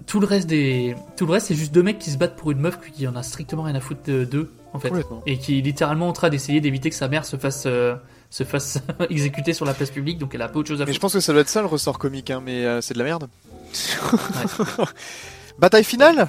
Tout 0.07 0.19
le 0.21 0.27
reste 0.27 0.49
des 0.49 0.95
tout 1.17 1.27
le 1.27 1.33
reste 1.33 1.47
c'est 1.49 1.55
juste 1.55 1.73
deux 1.73 1.83
mecs 1.83 1.99
qui 1.99 2.11
se 2.11 2.19
battent 2.19 2.37
pour 2.37 2.51
une 2.51 2.59
meuf 2.61 2.79
qui 2.93 3.07
en 3.07 3.15
a 3.17 3.23
strictement 3.23 3.63
rien 3.63 3.75
à 3.75 3.81
foutre 3.81 4.01
de- 4.07 4.25
d'eux 4.25 4.51
en 4.73 4.79
fait 4.79 4.93
et 5.27 5.37
qui 5.39 5.59
est 5.59 5.61
littéralement 5.63 6.09
en 6.09 6.13
train 6.13 6.29
d'essayer 6.31 6.61
d'éviter 6.61 6.89
que 6.91 6.97
sa 6.97 7.09
mère 7.09 7.25
se 7.25 7.37
fasse 7.37 7.65
euh, 7.67 7.95
se 8.31 8.45
fasse 8.45 8.79
exécuter 9.11 9.53
sur 9.53 9.67
la 9.67 9.75
place 9.75 9.91
publique 9.91 10.19
donc 10.19 10.35
elle 10.35 10.43
a 10.43 10.49
pas 10.49 10.59
autre 10.59 10.69
chose 10.69 10.81
à 10.81 10.85
Mais 10.85 10.93
foutre. 10.93 10.95
je 10.97 11.01
pense 11.01 11.13
que 11.15 11.21
ça 11.21 11.33
doit 11.33 11.43
être 11.43 11.49
ça 11.49 11.61
le 11.61 11.67
ressort 11.67 11.99
comique, 11.99 12.31
hein, 12.31 12.41
mais 12.45 12.65
euh, 12.65 12.81
c'est 12.81 12.95
de 12.95 12.99
la 13.01 13.05
merde. 13.05 13.29
Bataille 15.59 15.85
finale? 15.85 16.27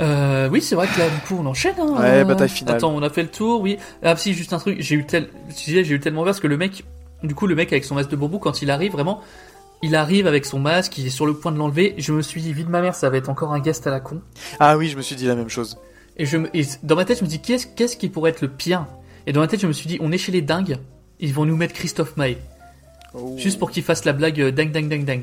Euh, 0.00 0.48
oui, 0.50 0.60
c'est 0.60 0.74
vrai 0.74 0.88
que 0.88 0.98
là, 0.98 1.08
du 1.08 1.20
coup, 1.26 1.36
on 1.40 1.46
enchaîne. 1.46 1.74
Hein, 1.78 1.94
Ouais, 2.00 2.20
Euh, 2.20 2.24
bataille 2.24 2.48
finale. 2.48 2.76
Attends, 2.76 2.92
on 2.92 3.02
a 3.02 3.10
fait 3.10 3.22
le 3.22 3.28
tour, 3.28 3.60
oui. 3.60 3.78
Ah, 4.02 4.16
si, 4.16 4.34
juste 4.34 4.52
un 4.52 4.58
truc. 4.58 4.80
J'ai 4.80 4.96
eu 4.96 5.06
tel, 5.06 5.28
j'ai 5.64 5.80
eu 5.88 6.00
tellement 6.00 6.22
peur 6.22 6.30
parce 6.32 6.40
que 6.40 6.48
le 6.48 6.56
mec, 6.56 6.84
du 7.22 7.36
coup, 7.36 7.46
le 7.46 7.54
mec 7.54 7.72
avec 7.72 7.84
son 7.84 7.94
masque 7.94 8.10
de 8.10 8.16
bambou, 8.16 8.38
quand 8.40 8.60
il 8.60 8.70
arrive, 8.72 8.92
vraiment, 8.92 9.20
il 9.82 9.94
arrive 9.94 10.26
avec 10.26 10.44
son 10.44 10.58
masque, 10.58 10.98
il 10.98 11.06
est 11.06 11.10
sur 11.10 11.24
le 11.24 11.34
point 11.34 11.52
de 11.52 11.56
l'enlever. 11.58 11.94
Je 11.98 12.12
me 12.12 12.20
suis 12.20 12.42
dit, 12.42 12.52
vite 12.52 12.68
ma 12.68 12.80
mère, 12.80 12.96
ça 12.96 13.08
va 13.10 13.16
être 13.16 13.28
encore 13.28 13.52
un 13.52 13.60
guest 13.60 13.86
à 13.86 13.90
la 13.90 14.00
con. 14.00 14.22
Ah 14.58 14.76
oui, 14.76 14.88
je 14.88 14.96
me 14.96 15.02
suis 15.02 15.14
dit 15.14 15.26
la 15.26 15.36
même 15.36 15.48
chose. 15.48 15.78
Et 16.16 16.26
je 16.26 16.36
me, 16.36 16.48
et 16.56 16.66
dans 16.82 16.96
ma 16.96 17.04
tête, 17.04 17.18
je 17.20 17.24
me 17.24 17.28
dis, 17.28 17.40
qu'est-ce, 17.40 17.66
qu'est-ce 17.68 17.96
qui 17.96 18.08
pourrait 18.08 18.30
être 18.30 18.40
le 18.40 18.48
pire? 18.48 18.86
Et 19.28 19.32
dans 19.32 19.40
ma 19.40 19.46
tête, 19.46 19.60
je 19.60 19.68
me 19.68 19.72
suis 19.72 19.86
dit, 19.86 19.98
on 20.00 20.10
est 20.10 20.18
chez 20.18 20.32
les 20.32 20.42
dingues. 20.42 20.78
Ils 21.20 21.34
vont 21.34 21.44
nous 21.44 21.56
mettre 21.56 21.74
Christophe 21.74 22.16
Maé. 22.16 22.38
Oh. 23.14 23.34
Juste 23.38 23.58
pour 23.58 23.70
qu'il 23.70 23.82
fasse 23.82 24.04
la 24.04 24.12
blague 24.12 24.40
euh, 24.40 24.50
ding 24.50 24.70
ding 24.72 24.88
ding 24.88 25.04
ding. 25.04 25.22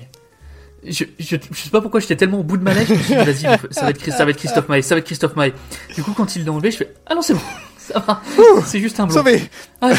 Je, 0.88 1.04
je, 1.20 1.36
je 1.52 1.60
sais 1.60 1.70
pas 1.72 1.82
pourquoi 1.82 2.00
j'étais 2.00 2.16
tellement 2.16 2.40
au 2.40 2.44
bout 2.44 2.58
de 2.58 2.64
ma 2.64 2.74
lettre, 2.74 2.90
je 2.90 2.94
me 2.94 3.00
suis 3.00 3.16
dit, 3.16 3.24
vas-y, 3.50 3.60
ça 3.74 3.82
va 3.86 3.90
être, 3.90 3.98
Chris- 3.98 4.12
ça 4.12 4.24
va 4.26 4.32
être 4.32 4.38
Christophe 4.38 4.70
Maé, 4.70 4.82
ça 4.84 4.94
va 4.96 5.00
être 5.00 5.06
Christophe 5.06 5.36
Maé. 5.36 5.54
Du 5.96 6.04
coup, 6.04 6.14
quand 6.14 6.36
il 6.36 6.46
l'a 6.46 6.52
enlevé, 6.52 6.70
je 6.72 6.78
fais, 6.78 6.94
ah 7.08 7.16
non, 7.16 7.22
c'est 7.24 7.34
bon, 7.34 7.40
ça 7.78 8.00
va, 8.00 8.22
c'est 8.66 8.80
juste 8.80 9.00
un 9.00 9.08
blond. 9.08 9.16
Sauvé 9.16 9.42
Ah, 9.82 9.94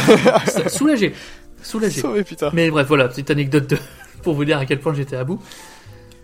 soulagé, 0.68 1.12
soulagé. 1.62 2.00
Sauvé, 2.00 2.22
putain. 2.22 2.50
Mais 2.52 2.70
bref, 2.70 2.86
voilà, 2.86 3.08
petite 3.08 3.30
anecdote 3.32 3.66
de, 3.68 3.78
pour 4.22 4.34
vous 4.34 4.44
dire 4.44 4.58
à 4.58 4.66
quel 4.66 4.78
point 4.78 4.94
j'étais 4.94 5.16
à 5.16 5.24
bout. 5.24 5.42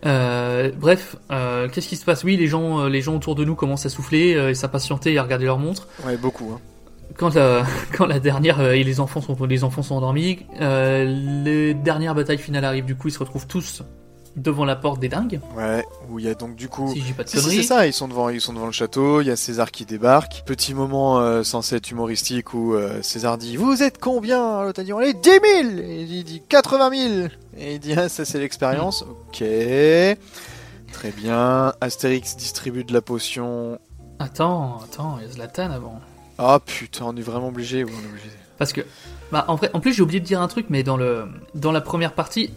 Euh, 0.06 0.70
bref, 0.76 1.16
euh, 1.32 1.68
qu'est-ce 1.68 1.88
qui 1.88 1.96
se 1.96 2.04
passe? 2.04 2.22
Oui, 2.22 2.36
les 2.36 2.46
gens, 2.46 2.86
les 2.86 3.02
gens 3.02 3.16
autour 3.16 3.34
de 3.34 3.44
nous 3.44 3.54
commencent 3.56 3.86
à 3.86 3.88
souffler 3.88 4.30
et 4.50 4.54
s'impatienter 4.54 5.12
et 5.12 5.18
à 5.18 5.22
regarder 5.24 5.46
leur 5.46 5.58
montre 5.58 5.88
Ouais, 6.06 6.16
beaucoup. 6.16 6.52
Hein. 6.54 6.60
Quand 7.16 7.34
la, 7.34 7.64
quand 7.96 8.06
la 8.06 8.20
dernière 8.20 8.60
euh, 8.60 8.72
et 8.72 8.84
les 8.84 9.00
enfants 9.00 9.20
sont 9.20 9.36
les 9.44 9.64
enfants 9.64 9.82
sont 9.82 9.96
endormis, 9.96 10.46
euh, 10.60 11.04
les 11.44 11.74
dernières 11.74 12.14
batailles 12.14 12.38
finales 12.38 12.64
arrivent. 12.64 12.84
Du 12.84 12.96
coup, 12.96 13.08
ils 13.08 13.12
se 13.12 13.18
retrouvent 13.18 13.46
tous 13.46 13.82
devant 14.36 14.64
la 14.64 14.76
porte 14.76 15.00
des 15.00 15.08
dingues. 15.08 15.40
Ouais, 15.56 15.84
où 16.08 16.18
il 16.18 16.24
y 16.24 16.28
a 16.28 16.34
donc 16.34 16.56
du 16.56 16.68
coup. 16.68 16.90
Si 16.92 17.00
dis 17.00 17.12
pas 17.12 17.24
de 17.24 17.28
Si, 17.28 17.36
si, 17.36 17.42
conneries. 17.42 17.56
c'est 17.58 17.68
ça, 17.68 17.86
ils 17.86 17.92
sont 17.92 18.08
devant, 18.08 18.28
ils 18.28 18.40
sont 18.40 18.52
devant 18.52 18.66
le 18.66 18.72
château, 18.72 19.20
il 19.20 19.26
y 19.26 19.30
a 19.30 19.36
César 19.36 19.70
qui 19.70 19.84
débarque. 19.84 20.42
Petit 20.46 20.74
moment 20.74 21.20
euh, 21.20 21.42
censé 21.42 21.76
être 21.76 21.90
humoristique 21.90 22.54
où 22.54 22.74
euh, 22.74 23.02
César 23.02 23.38
dit 23.38 23.56
Vous 23.56 23.82
êtes 23.82 23.98
combien 23.98 24.62
L'autre 24.62 24.80
a 24.80 24.84
dit 24.84 24.92
On 24.92 25.00
est 25.00 25.14
10 25.14 25.30
000 25.30 25.42
Et 25.82 26.02
il 26.02 26.24
dit 26.24 26.42
80 26.48 26.90
000 26.90 27.28
Et 27.58 27.74
il 27.74 27.78
dit 27.80 27.94
Ah, 27.94 28.08
ça 28.08 28.24
c'est 28.24 28.38
l'expérience. 28.38 29.02
Ok. 29.02 29.44
Très 30.92 31.10
bien. 31.10 31.72
Astérix 31.80 32.36
distribue 32.36 32.84
de 32.84 32.92
la 32.92 33.02
potion. 33.02 33.78
Attends, 34.18 34.80
attends, 34.84 35.18
il 35.20 35.26
y 35.26 35.28
a 35.28 35.32
Zlatan 35.32 35.70
avant. 35.70 36.00
Ah 36.44 36.58
putain, 36.64 37.04
on 37.06 37.16
est 37.16 37.22
vraiment 37.22 37.48
obligé. 37.48 37.84
Ouais. 37.84 37.90
Parce 38.58 38.72
que, 38.72 38.80
bah, 39.30 39.44
en 39.48 39.54
vrai, 39.54 39.70
en 39.74 39.80
plus 39.80 39.92
j'ai 39.92 40.02
oublié 40.02 40.18
de 40.20 40.24
dire 40.24 40.40
un 40.40 40.48
truc, 40.48 40.66
mais 40.70 40.82
dans 40.82 40.96
le, 40.96 41.26
dans 41.54 41.72
la 41.72 41.80
première 41.80 42.12
partie, 42.14 42.50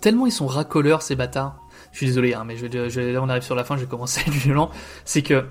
tellement 0.00 0.26
ils 0.26 0.32
sont 0.32 0.46
racoleurs 0.46 1.02
ces 1.02 1.16
bâtards. 1.16 1.56
Je 1.92 1.98
suis 1.98 2.06
désolé, 2.06 2.34
hein, 2.34 2.44
mais 2.46 2.56
je, 2.56 2.66
je- 2.88 3.00
là 3.00 3.20
on 3.22 3.28
arrive 3.28 3.42
sur 3.42 3.54
la 3.54 3.64
fin, 3.64 3.76
je 3.76 3.82
vais 3.82 3.86
commencer 3.86 4.20
à 4.20 4.28
être 4.28 4.34
violent. 4.34 4.70
C'est 5.04 5.22
que 5.22 5.44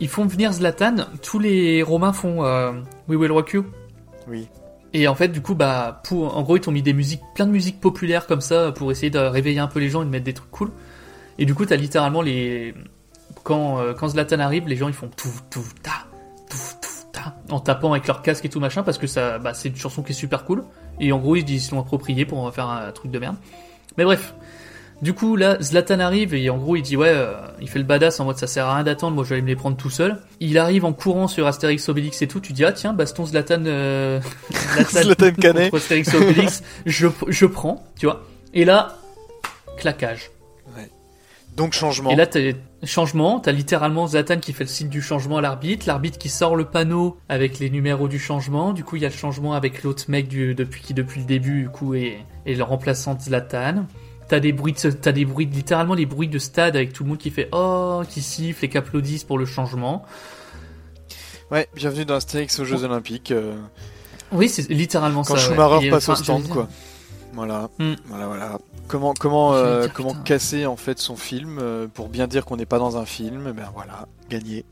ils 0.00 0.08
font 0.08 0.26
venir 0.26 0.52
Zlatan, 0.52 0.96
tous 1.22 1.38
les 1.38 1.82
Romains 1.82 2.12
font 2.12 2.44
euh, 2.44 2.72
We 3.08 3.18
Will 3.18 3.32
Rock 3.32 3.52
You. 3.52 3.66
Oui. 4.28 4.48
Et 4.94 5.08
en 5.08 5.14
fait, 5.14 5.28
du 5.28 5.40
coup, 5.40 5.54
bah, 5.54 6.02
pour, 6.04 6.36
en 6.36 6.42
gros, 6.42 6.56
ils 6.56 6.60
t'ont 6.60 6.70
mis 6.72 6.82
des 6.82 6.92
musiques, 6.92 7.22
plein 7.34 7.46
de 7.46 7.50
musiques 7.52 7.80
populaires 7.80 8.26
comme 8.26 8.40
ça 8.42 8.72
pour 8.72 8.90
essayer 8.92 9.08
de 9.10 9.18
réveiller 9.18 9.58
un 9.60 9.68
peu 9.68 9.80
les 9.80 9.88
gens 9.88 10.02
et 10.02 10.04
de 10.04 10.10
mettre 10.10 10.24
des 10.24 10.34
trucs 10.34 10.50
cool. 10.50 10.70
Et 11.38 11.46
du 11.46 11.54
coup, 11.54 11.64
t'as 11.64 11.76
littéralement 11.76 12.20
les, 12.20 12.74
quand, 13.42 13.78
euh, 13.78 13.94
quand 13.94 14.08
Zlatan 14.08 14.40
arrive, 14.40 14.66
les 14.68 14.76
gens 14.76 14.88
ils 14.88 14.94
font 14.94 15.08
tout, 15.16 15.30
tout, 15.50 15.64
ta, 15.82 15.92
tout, 16.50 16.56
en 17.50 17.60
tapant 17.60 17.92
avec 17.92 18.06
leur 18.06 18.22
casque 18.22 18.44
et 18.44 18.48
tout 18.48 18.60
machin 18.60 18.82
parce 18.82 18.98
que 18.98 19.06
ça, 19.06 19.38
bah, 19.38 19.54
c'est 19.54 19.68
une 19.68 19.76
chanson 19.76 20.02
qui 20.02 20.12
est 20.12 20.14
super 20.14 20.44
cool. 20.44 20.64
Et 21.00 21.12
en 21.12 21.18
gros, 21.18 21.36
ils 21.36 21.48
ils 21.48 21.60
se 21.60 21.74
l'ont 21.74 21.80
approprié 21.80 22.24
pour 22.24 22.52
faire 22.52 22.68
un 22.68 22.90
truc 22.92 23.10
de 23.10 23.18
merde. 23.18 23.36
Mais 23.96 24.04
bref. 24.04 24.34
Du 25.02 25.14
coup, 25.14 25.34
là, 25.34 25.60
Zlatan 25.60 25.98
arrive 25.98 26.32
et 26.32 26.48
en 26.48 26.58
gros, 26.58 26.76
il 26.76 26.82
dit 26.82 26.96
ouais, 26.96 27.10
euh, 27.12 27.34
il 27.60 27.68
fait 27.68 27.80
le 27.80 27.84
badass 27.84 28.20
en 28.20 28.24
mode 28.24 28.38
ça 28.38 28.46
sert 28.46 28.66
à 28.66 28.76
rien 28.76 28.84
d'attendre, 28.84 29.16
moi 29.16 29.24
je 29.24 29.30
vais 29.30 29.34
aller 29.34 29.42
me 29.42 29.48
les 29.48 29.56
prendre 29.56 29.76
tout 29.76 29.90
seul. 29.90 30.18
Il 30.38 30.58
arrive 30.58 30.84
en 30.84 30.92
courant 30.92 31.26
sur 31.26 31.44
Astérix 31.48 31.88
Obélix 31.88 32.22
et 32.22 32.28
tout, 32.28 32.38
tu 32.38 32.52
dis 32.52 32.64
ah 32.64 32.70
tiens, 32.70 32.92
baston 32.92 33.26
Zlatan, 33.26 33.64
euh, 33.66 34.20
Zlatan 34.90 35.32
Canet. 35.32 35.72
contre 35.72 35.82
Astérix 35.82 36.14
Obélix, 36.14 36.62
je, 36.86 37.08
je 37.26 37.46
prends, 37.46 37.84
tu 37.98 38.06
vois. 38.06 38.22
Et 38.54 38.64
là, 38.64 38.96
claquage. 39.76 40.30
Donc 41.56 41.74
changement. 41.74 42.10
Et 42.10 42.16
là, 42.16 42.26
t'as 42.26 42.52
changement, 42.84 43.38
t'as 43.38 43.52
littéralement 43.52 44.06
Zlatan 44.06 44.38
qui 44.38 44.52
fait 44.52 44.64
le 44.64 44.68
signe 44.70 44.88
du 44.88 45.02
changement 45.02 45.36
à 45.36 45.40
l'arbitre, 45.42 45.86
l'arbitre 45.86 46.18
qui 46.18 46.28
sort 46.30 46.56
le 46.56 46.64
panneau 46.64 47.18
avec 47.28 47.58
les 47.58 47.68
numéros 47.70 48.08
du 48.08 48.18
changement, 48.18 48.72
du 48.72 48.84
coup 48.84 48.96
il 48.96 49.02
y 49.02 49.04
a 49.04 49.08
le 49.08 49.14
changement 49.14 49.52
avec 49.52 49.82
l'autre 49.82 50.04
mec 50.08 50.28
du, 50.28 50.54
depuis 50.54 50.80
qui 50.82 50.94
depuis 50.94 51.20
le 51.20 51.26
début 51.26 51.62
du 51.64 51.68
coup 51.68 51.94
est, 51.94 52.18
est 52.46 52.54
le 52.54 52.62
remplaçant 52.64 53.14
de 53.14 53.20
Zlatan. 53.20 53.84
T'as 54.28 54.40
des 54.40 54.52
bruits, 54.52 54.72
de, 54.72 54.90
t'as 54.90 55.12
des 55.12 55.26
bruits, 55.26 55.44
littéralement 55.46 55.92
les 55.94 56.06
bruits 56.06 56.28
de 56.28 56.38
stade 56.38 56.74
avec 56.74 56.94
tout 56.94 57.02
le 57.04 57.10
monde 57.10 57.18
qui 57.18 57.30
fait 57.30 57.48
oh, 57.52 58.02
qui 58.08 58.22
siffle 58.22 58.64
et 58.64 58.68
qui 58.70 58.78
applaudissent 58.78 59.24
pour 59.24 59.36
le 59.38 59.44
changement. 59.44 60.04
Ouais, 61.50 61.68
bienvenue 61.76 62.06
dans 62.06 62.14
Astérix 62.14 62.58
aux 62.60 62.64
Jeux 62.64 62.82
Olympiques. 62.84 63.30
euh, 63.30 63.54
Oui, 64.32 64.48
c'est 64.48 64.70
littéralement 64.70 65.22
quand 65.22 65.36
ça. 65.36 65.50
ouais. 65.50 65.54
Schumacher 65.54 65.86
Et, 65.86 65.90
passe 65.90 66.08
au 66.08 66.14
stand, 66.14 66.48
quoi. 66.48 66.66
Voilà, 67.34 67.68
Hmm. 67.78 67.92
voilà, 68.06 68.26
voilà. 68.26 68.58
Comment, 68.92 69.14
comment, 69.18 69.54
euh, 69.54 69.84
dire, 69.84 69.92
comment 69.94 70.10
putain. 70.10 70.22
casser 70.22 70.66
en 70.66 70.76
fait 70.76 70.98
son 70.98 71.16
film 71.16 71.58
euh, 71.58 71.86
pour 71.92 72.10
bien 72.10 72.26
dire 72.26 72.44
qu'on 72.44 72.58
n'est 72.58 72.66
pas 72.66 72.78
dans 72.78 72.98
un 72.98 73.06
film 73.06 73.50
Ben 73.52 73.70
voilà, 73.74 74.06
gagné. 74.28 74.66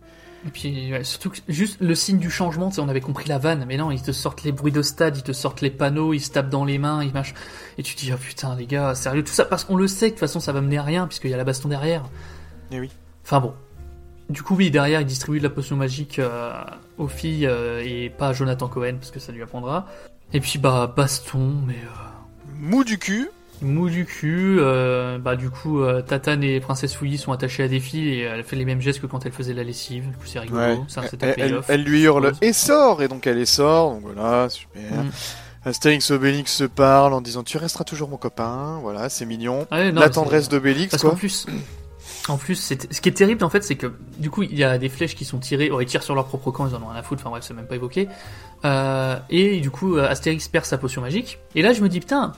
Et 0.47 0.51
puis 0.53 0.93
ouais, 0.93 1.05
surtout 1.05 1.31
que 1.31 1.39
juste 1.49 1.79
le 1.81 1.95
signe 1.95 2.19
du 2.19 2.31
changement, 2.31 2.69
tu 2.69 2.75
sais, 2.75 2.81
on 2.83 2.89
avait 2.91 3.01
compris 3.01 3.31
la 3.31 3.39
vanne, 3.39 3.65
mais 3.67 3.79
non, 3.79 3.91
ils 3.91 4.03
te 4.03 4.13
sortent 4.13 4.43
les 4.43 4.53
bruits 4.53 4.73
de 4.73 4.83
stade, 4.83 5.17
ils 5.17 5.23
te 5.23 5.33
sortent 5.33 5.63
les 5.63 5.71
panneaux, 5.71 6.13
ils 6.13 6.21
se 6.21 6.31
tapent 6.31 6.51
dans 6.51 6.67
les 6.67 6.77
mains, 6.77 7.03
ils 7.03 7.15
mâchent. 7.15 7.33
Et 7.79 7.83
tu 7.83 7.95
te 7.95 8.01
dis, 8.01 8.13
oh 8.13 8.19
putain, 8.19 8.55
les 8.57 8.67
gars, 8.67 8.95
sérieux, 8.95 9.25
tout 9.25 9.33
ça 9.33 9.47
parce 9.47 9.65
qu'on 9.65 9.77
le 9.77 9.87
sait 9.89 10.09
que 10.11 10.17
de 10.17 10.19
toute 10.19 10.21
façon 10.21 10.39
ça 10.39 10.53
va 10.53 10.61
mener 10.61 10.77
à 10.77 10.83
rien, 10.83 11.07
puisqu'il 11.07 11.31
y 11.31 11.35
a 11.35 11.39
la 11.39 11.45
baston 11.45 11.71
derrière. 11.71 12.05
Eh 12.73 12.79
oui. 12.79 12.91
Enfin 13.25 13.41
bon. 13.41 13.55
Du 14.29 14.43
coup, 14.43 14.55
oui, 14.55 14.71
derrière, 14.71 15.01
ils 15.01 15.07
distribuent 15.07 15.39
de 15.39 15.45
la 15.45 15.51
potion 15.51 15.77
magique 15.77 16.19
euh, 16.19 16.53
aux 16.99 17.09
filles 17.09 17.47
euh, 17.47 17.83
et 17.83 18.11
pas 18.11 18.29
à 18.29 18.33
Jonathan 18.35 18.69
Cohen, 18.69 18.97
parce 19.01 19.11
que 19.11 19.19
ça 19.19 19.33
lui 19.33 19.43
apprendra. 19.43 19.87
Et 20.35 20.41
puis, 20.41 20.59
bah, 20.59 20.93
baston, 20.95 21.55
mais. 21.67 21.73
euh, 21.75 22.55
Mou 22.61 22.85
du 22.85 22.99
cul. 22.99 23.31
Mou 23.63 23.91
du 23.91 24.07
cul, 24.07 24.57
euh, 24.59 25.19
bah 25.19 25.37
du 25.37 25.51
coup 25.51 25.83
euh, 25.83 26.01
Tatane 26.01 26.43
et 26.43 26.61
Princesse 26.61 26.95
Fouilly 26.95 27.19
sont 27.19 27.33
attachées 27.33 27.63
à 27.63 27.69
des 27.69 27.81
fils 27.81 28.07
et 28.07 28.21
elle 28.21 28.43
fait 28.43 28.57
les 28.57 28.65
mêmes 28.65 28.81
gestes 28.81 29.01
que 29.03 29.07
quand 29.07 29.27
elle 29.27 29.33
faisait 29.33 29.53
la 29.53 29.65
lessive, 29.65 30.05
du 30.09 30.17
coup 30.17 30.25
c'est 30.27 30.39
rigolo, 30.39 30.61
Ouais. 30.61 30.79
ça 30.89 31.03
c'est 31.11 31.23
elle, 31.23 31.61
elle, 31.69 31.85
lui 31.85 32.03
hurle 32.03 32.33
et 32.41 32.53
sort 32.55 33.03
et 33.03 33.09
donc 33.09 33.27
elle 33.27 33.39
est 33.39 33.45
sort 33.45 33.93
donc 33.93 34.03
voilà 34.15 34.49
super. 34.49 34.83
Mm. 35.05 35.11
Astérix 35.67 36.11
Obélix 36.11 36.53
se 36.55 36.65
parle 36.65 37.13
en 37.13 37.21
disant 37.21 37.43
tu 37.43 37.59
resteras 37.59 37.85
toujours 37.85 38.09
mon 38.09 38.17
copain 38.17 38.79
voilà 38.81 39.11
c'est 39.11 39.27
mignon. 39.27 39.67
Ah 39.71 39.91
non, 39.93 40.01
La 40.01 40.09
tendresse 40.09 40.49
d'Obélix 40.49 40.91
Parce 40.93 41.03
quoi. 41.03 41.11
qu'en 41.11 41.17
plus, 41.17 41.47
en 42.29 42.37
plus, 42.39 42.55
ce 42.91 43.01
qui 43.01 43.09
est 43.09 43.13
terrible 43.13 43.45
en 43.45 43.51
fait, 43.51 43.63
c'est 43.63 43.77
que 43.77 43.93
du 44.19 44.31
coup, 44.31 44.43
il 44.43 44.57
y 44.57 44.65
a 44.65 44.79
des 44.79 44.89
flèches 44.89 45.15
qui 45.15 45.25
sont 45.25 45.39
tirées. 45.39 45.71
Oh, 45.71 45.81
ils 45.81 45.87
tirent 45.87 46.03
sur 46.03 46.15
leur 46.15 46.27
propre 46.27 46.51
camp, 46.51 46.67
ils 46.67 46.75
en 46.75 46.83
ont 46.83 46.87
rien 46.87 47.01
à 47.01 47.03
foutre. 47.03 47.23
Enfin 47.23 47.31
bref, 47.31 47.45
c'est 47.47 47.55
même 47.55 47.67
pas 47.67 47.75
évoqué. 47.75 48.09
Euh, 48.65 49.17
et 49.31 49.61
du 49.61 49.71
coup, 49.71 49.97
Astérix 49.97 50.49
perd 50.49 50.65
sa 50.65 50.79
potion 50.79 51.03
magique. 51.03 51.39
Et 51.55 51.63
là, 51.63 51.73
je 51.73 51.83
me 51.83 51.89
dis 51.89 52.01
putain, 52.01 52.33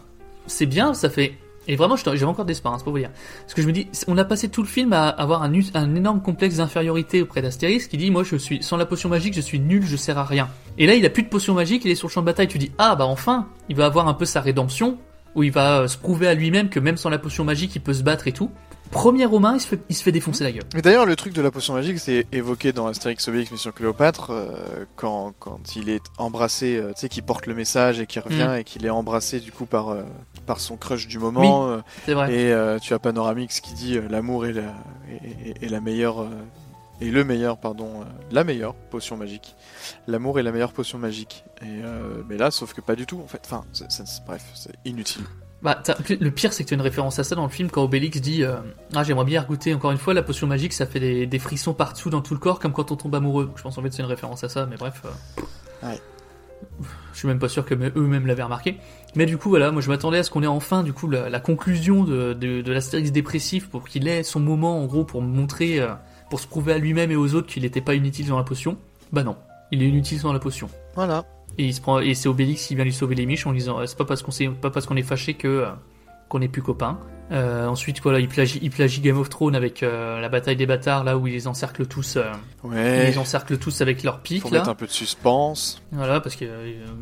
c'est 0.46 0.66
bien, 0.66 0.94
ça 0.94 1.10
fait. 1.10 1.34
Et 1.68 1.76
vraiment, 1.76 1.94
j'avais 1.96 2.24
encore 2.24 2.44
d'espoir, 2.44 2.74
hein, 2.74 2.78
c'est 2.78 2.84
pour 2.84 2.92
vous 2.92 2.98
dire. 2.98 3.10
Parce 3.42 3.54
que 3.54 3.62
je 3.62 3.66
me 3.68 3.72
dis, 3.72 3.88
on 4.08 4.18
a 4.18 4.24
passé 4.24 4.48
tout 4.48 4.62
le 4.62 4.68
film 4.68 4.92
à 4.92 5.08
avoir 5.08 5.42
un, 5.42 5.52
énorme 5.52 6.20
complexe 6.20 6.56
d'infériorité 6.56 7.22
auprès 7.22 7.40
d'Astérix 7.40 7.86
qui 7.86 7.96
dit, 7.96 8.10
moi, 8.10 8.24
je 8.24 8.36
suis 8.36 8.62
sans 8.62 8.76
la 8.76 8.86
potion 8.86 9.08
magique, 9.08 9.34
je 9.34 9.40
suis 9.40 9.60
nul, 9.60 9.84
je 9.84 9.96
sers 9.96 10.18
à 10.18 10.24
rien. 10.24 10.48
Et 10.78 10.86
là, 10.86 10.94
il 10.94 11.06
a 11.06 11.10
plus 11.10 11.22
de 11.22 11.28
potion 11.28 11.54
magique, 11.54 11.84
il 11.84 11.90
est 11.90 11.94
sur 11.94 12.08
le 12.08 12.12
champ 12.12 12.20
de 12.20 12.26
bataille. 12.26 12.48
Tu 12.48 12.58
dis, 12.58 12.72
ah 12.78 12.96
bah 12.96 13.06
enfin, 13.06 13.48
il 13.68 13.76
va 13.76 13.86
avoir 13.86 14.08
un 14.08 14.14
peu 14.14 14.24
sa 14.24 14.40
rédemption 14.40 14.98
où 15.34 15.44
il 15.44 15.52
va 15.52 15.80
euh, 15.80 15.88
se 15.88 15.96
prouver 15.96 16.26
à 16.26 16.34
lui-même 16.34 16.68
que 16.68 16.80
même 16.80 16.96
sans 16.96 17.10
la 17.10 17.18
potion 17.18 17.44
magique, 17.44 17.74
il 17.76 17.80
peut 17.80 17.94
se 17.94 18.02
battre 18.02 18.26
et 18.26 18.32
tout. 18.32 18.50
Premier 18.92 19.24
Romain, 19.24 19.54
il 19.54 19.60
se 19.60 19.66
fait, 19.66 19.80
il 19.88 19.96
se 19.96 20.02
fait 20.02 20.12
défoncer 20.12 20.44
la 20.44 20.52
gueule. 20.52 20.64
Mais 20.74 20.82
d'ailleurs, 20.82 21.06
le 21.06 21.16
truc 21.16 21.32
de 21.32 21.40
la 21.42 21.50
potion 21.50 21.74
magique, 21.74 21.98
c'est 21.98 22.26
évoqué 22.30 22.72
dans 22.72 22.86
Astérix 22.86 23.26
Obélix 23.26 23.50
Mission 23.50 23.72
Cléopâtre, 23.72 24.30
euh, 24.30 24.84
quand, 24.96 25.32
quand 25.38 25.74
il 25.76 25.88
est 25.88 26.02
embrassé, 26.18 26.76
euh, 26.76 26.88
tu 26.92 27.00
sais, 27.00 27.08
qu'il 27.08 27.22
porte 27.22 27.46
le 27.46 27.54
message 27.54 27.98
et 28.00 28.06
qu'il 28.06 28.20
revient 28.22 28.48
Mm. 28.50 28.56
et 28.60 28.64
qu'il 28.64 28.84
est 28.86 28.90
embrassé 28.90 29.40
du 29.40 29.50
coup 29.50 29.64
par, 29.66 29.88
euh, 29.88 30.02
par 30.46 30.60
son 30.60 30.76
crush 30.76 31.08
du 31.08 31.18
moment. 31.18 31.74
Oui, 31.74 31.80
c'est 32.04 32.12
vrai. 32.14 32.32
Et 32.34 32.78
tu 32.80 32.92
as 32.94 32.98
Panoramix 32.98 33.60
qui 33.60 33.72
dit 33.74 33.98
l'amour 34.10 34.46
est 34.46 34.52
la, 34.52 34.62
est, 35.10 35.48
est- 35.48 35.64
est 35.64 35.68
la 35.68 35.80
meilleure, 35.80 36.26
est 37.00 37.06
le 37.10 37.24
meilleur, 37.24 37.58
pardon, 37.58 38.04
la 38.30 38.44
meilleure 38.44 38.74
potion 38.74 39.16
magique. 39.16 39.56
L'amour 40.06 40.38
est 40.38 40.42
la 40.42 40.52
meilleure 40.52 40.72
potion 40.72 40.98
magique. 40.98 41.44
Et, 41.62 41.80
mais 42.28 42.36
là, 42.36 42.50
sauf 42.50 42.74
que 42.74 42.80
pas 42.82 42.94
du 42.94 43.06
tout 43.06 43.20
en 43.24 43.26
fait. 43.26 43.40
Enfin, 43.44 43.64
bref, 44.26 44.44
c'est 44.54 44.74
inutile. 44.84 45.22
Bah, 45.62 45.80
le 46.20 46.30
pire, 46.30 46.52
c'est 46.52 46.64
que 46.64 46.68
tu 46.68 46.74
as 46.74 46.76
une 46.76 46.82
référence 46.82 47.18
à 47.20 47.24
ça 47.24 47.36
dans 47.36 47.44
le 47.44 47.48
film 47.48 47.70
quand 47.70 47.82
Obélix 47.84 48.20
dit 48.20 48.42
euh, 48.42 48.56
Ah, 48.94 49.04
j'aimerais 49.04 49.24
bien 49.24 49.42
goûter 49.44 49.72
encore 49.74 49.92
une 49.92 49.98
fois 49.98 50.12
la 50.12 50.22
potion 50.22 50.46
magique, 50.48 50.72
ça 50.72 50.86
fait 50.86 50.98
des, 50.98 51.26
des 51.26 51.38
frissons 51.38 51.72
partout 51.72 52.10
dans 52.10 52.20
tout 52.20 52.34
le 52.34 52.40
corps, 52.40 52.58
comme 52.58 52.72
quand 52.72 52.90
on 52.90 52.96
tombe 52.96 53.14
amoureux. 53.14 53.50
Je 53.56 53.62
pense 53.62 53.78
en 53.78 53.82
fait 53.82 53.92
c'est 53.92 54.02
une 54.02 54.08
référence 54.08 54.42
à 54.42 54.48
ça, 54.48 54.66
mais 54.66 54.76
bref. 54.76 55.02
euh, 55.04 55.42
Ouais. 55.88 56.00
Je 57.12 57.18
suis 57.18 57.28
même 57.28 57.38
pas 57.40 57.48
sûr 57.48 57.64
que 57.64 57.74
me- 57.74 57.92
eux-mêmes 57.96 58.26
l'avaient 58.26 58.42
remarqué. 58.44 58.76
Mais 59.16 59.26
du 59.26 59.36
coup, 59.36 59.48
voilà, 59.50 59.70
moi 59.72 59.82
je 59.82 59.88
m'attendais 59.88 60.18
à 60.18 60.22
ce 60.22 60.30
qu'on 60.30 60.42
ait 60.42 60.46
enfin 60.48 60.82
du 60.82 60.92
coup 60.92 61.08
la, 61.08 61.28
la 61.28 61.40
conclusion 61.40 62.04
de, 62.04 62.32
de, 62.34 62.60
de 62.62 62.72
l'Astérix 62.72 63.10
dépressif 63.12 63.68
pour 63.68 63.86
qu'il 63.88 64.08
ait 64.08 64.22
son 64.22 64.40
moment 64.40 64.80
en 64.80 64.86
gros 64.86 65.04
pour 65.04 65.22
montrer, 65.22 65.78
euh, 65.80 65.88
pour 66.30 66.40
se 66.40 66.46
prouver 66.46 66.72
à 66.72 66.78
lui-même 66.78 67.10
et 67.10 67.16
aux 67.16 67.34
autres 67.34 67.48
qu'il 67.48 67.62
n'était 67.64 67.80
pas 67.80 67.94
inutile 67.94 68.26
dans 68.28 68.38
la 68.38 68.44
potion. 68.44 68.76
Bah 69.12 69.22
non, 69.24 69.36
il 69.70 69.82
est 69.82 69.88
inutile 69.88 70.20
dans 70.22 70.32
la 70.32 70.38
potion. 70.38 70.68
Voilà. 70.94 71.24
Et 71.58 71.64
il 71.66 71.74
se 71.74 71.80
prend 71.80 71.98
et 72.00 72.14
c'est 72.14 72.28
Obélix 72.28 72.66
qui 72.66 72.74
vient 72.74 72.84
lui 72.84 72.92
sauver 72.92 73.14
les 73.14 73.26
miches 73.26 73.46
en 73.46 73.52
disant 73.52 73.78
euh, 73.80 73.86
c'est 73.86 73.98
pas 73.98 74.04
parce 74.06 74.22
qu'on 74.22 74.30
s'est 74.30 74.48
pas 74.48 74.70
parce 74.70 74.86
qu'on 74.86 74.96
est 74.96 75.02
fâché 75.02 75.34
que 75.34 75.48
euh, 75.48 75.66
qu'on 76.28 76.40
est 76.40 76.48
plus 76.48 76.62
copains. 76.62 76.98
Euh, 77.30 77.66
ensuite 77.66 78.00
voilà 78.02 78.20
il 78.20 78.28
plagie, 78.28 78.58
il 78.62 78.70
plagie 78.70 79.00
Game 79.00 79.18
of 79.18 79.28
Thrones 79.28 79.54
avec 79.54 79.82
euh, 79.82 80.20
la 80.20 80.28
bataille 80.28 80.56
des 80.56 80.66
bâtards 80.66 81.04
là 81.04 81.16
où 81.18 81.26
ils 81.26 81.32
les 81.32 81.46
encerclent 81.46 81.86
tous. 81.86 82.16
euh, 82.16 82.24
Ouais. 82.64 83.04
Ils 83.04 83.10
les 83.12 83.18
encerclent 83.18 83.58
tous 83.58 83.80
avec 83.82 84.02
leurs 84.02 84.20
pics 84.20 84.42
Faut 84.42 84.48
là. 84.50 84.58
mettre 84.58 84.70
un 84.70 84.74
peu 84.74 84.86
de 84.86 84.90
suspense. 84.92 85.82
Voilà 85.92 86.20
parce 86.20 86.36
que 86.36 86.44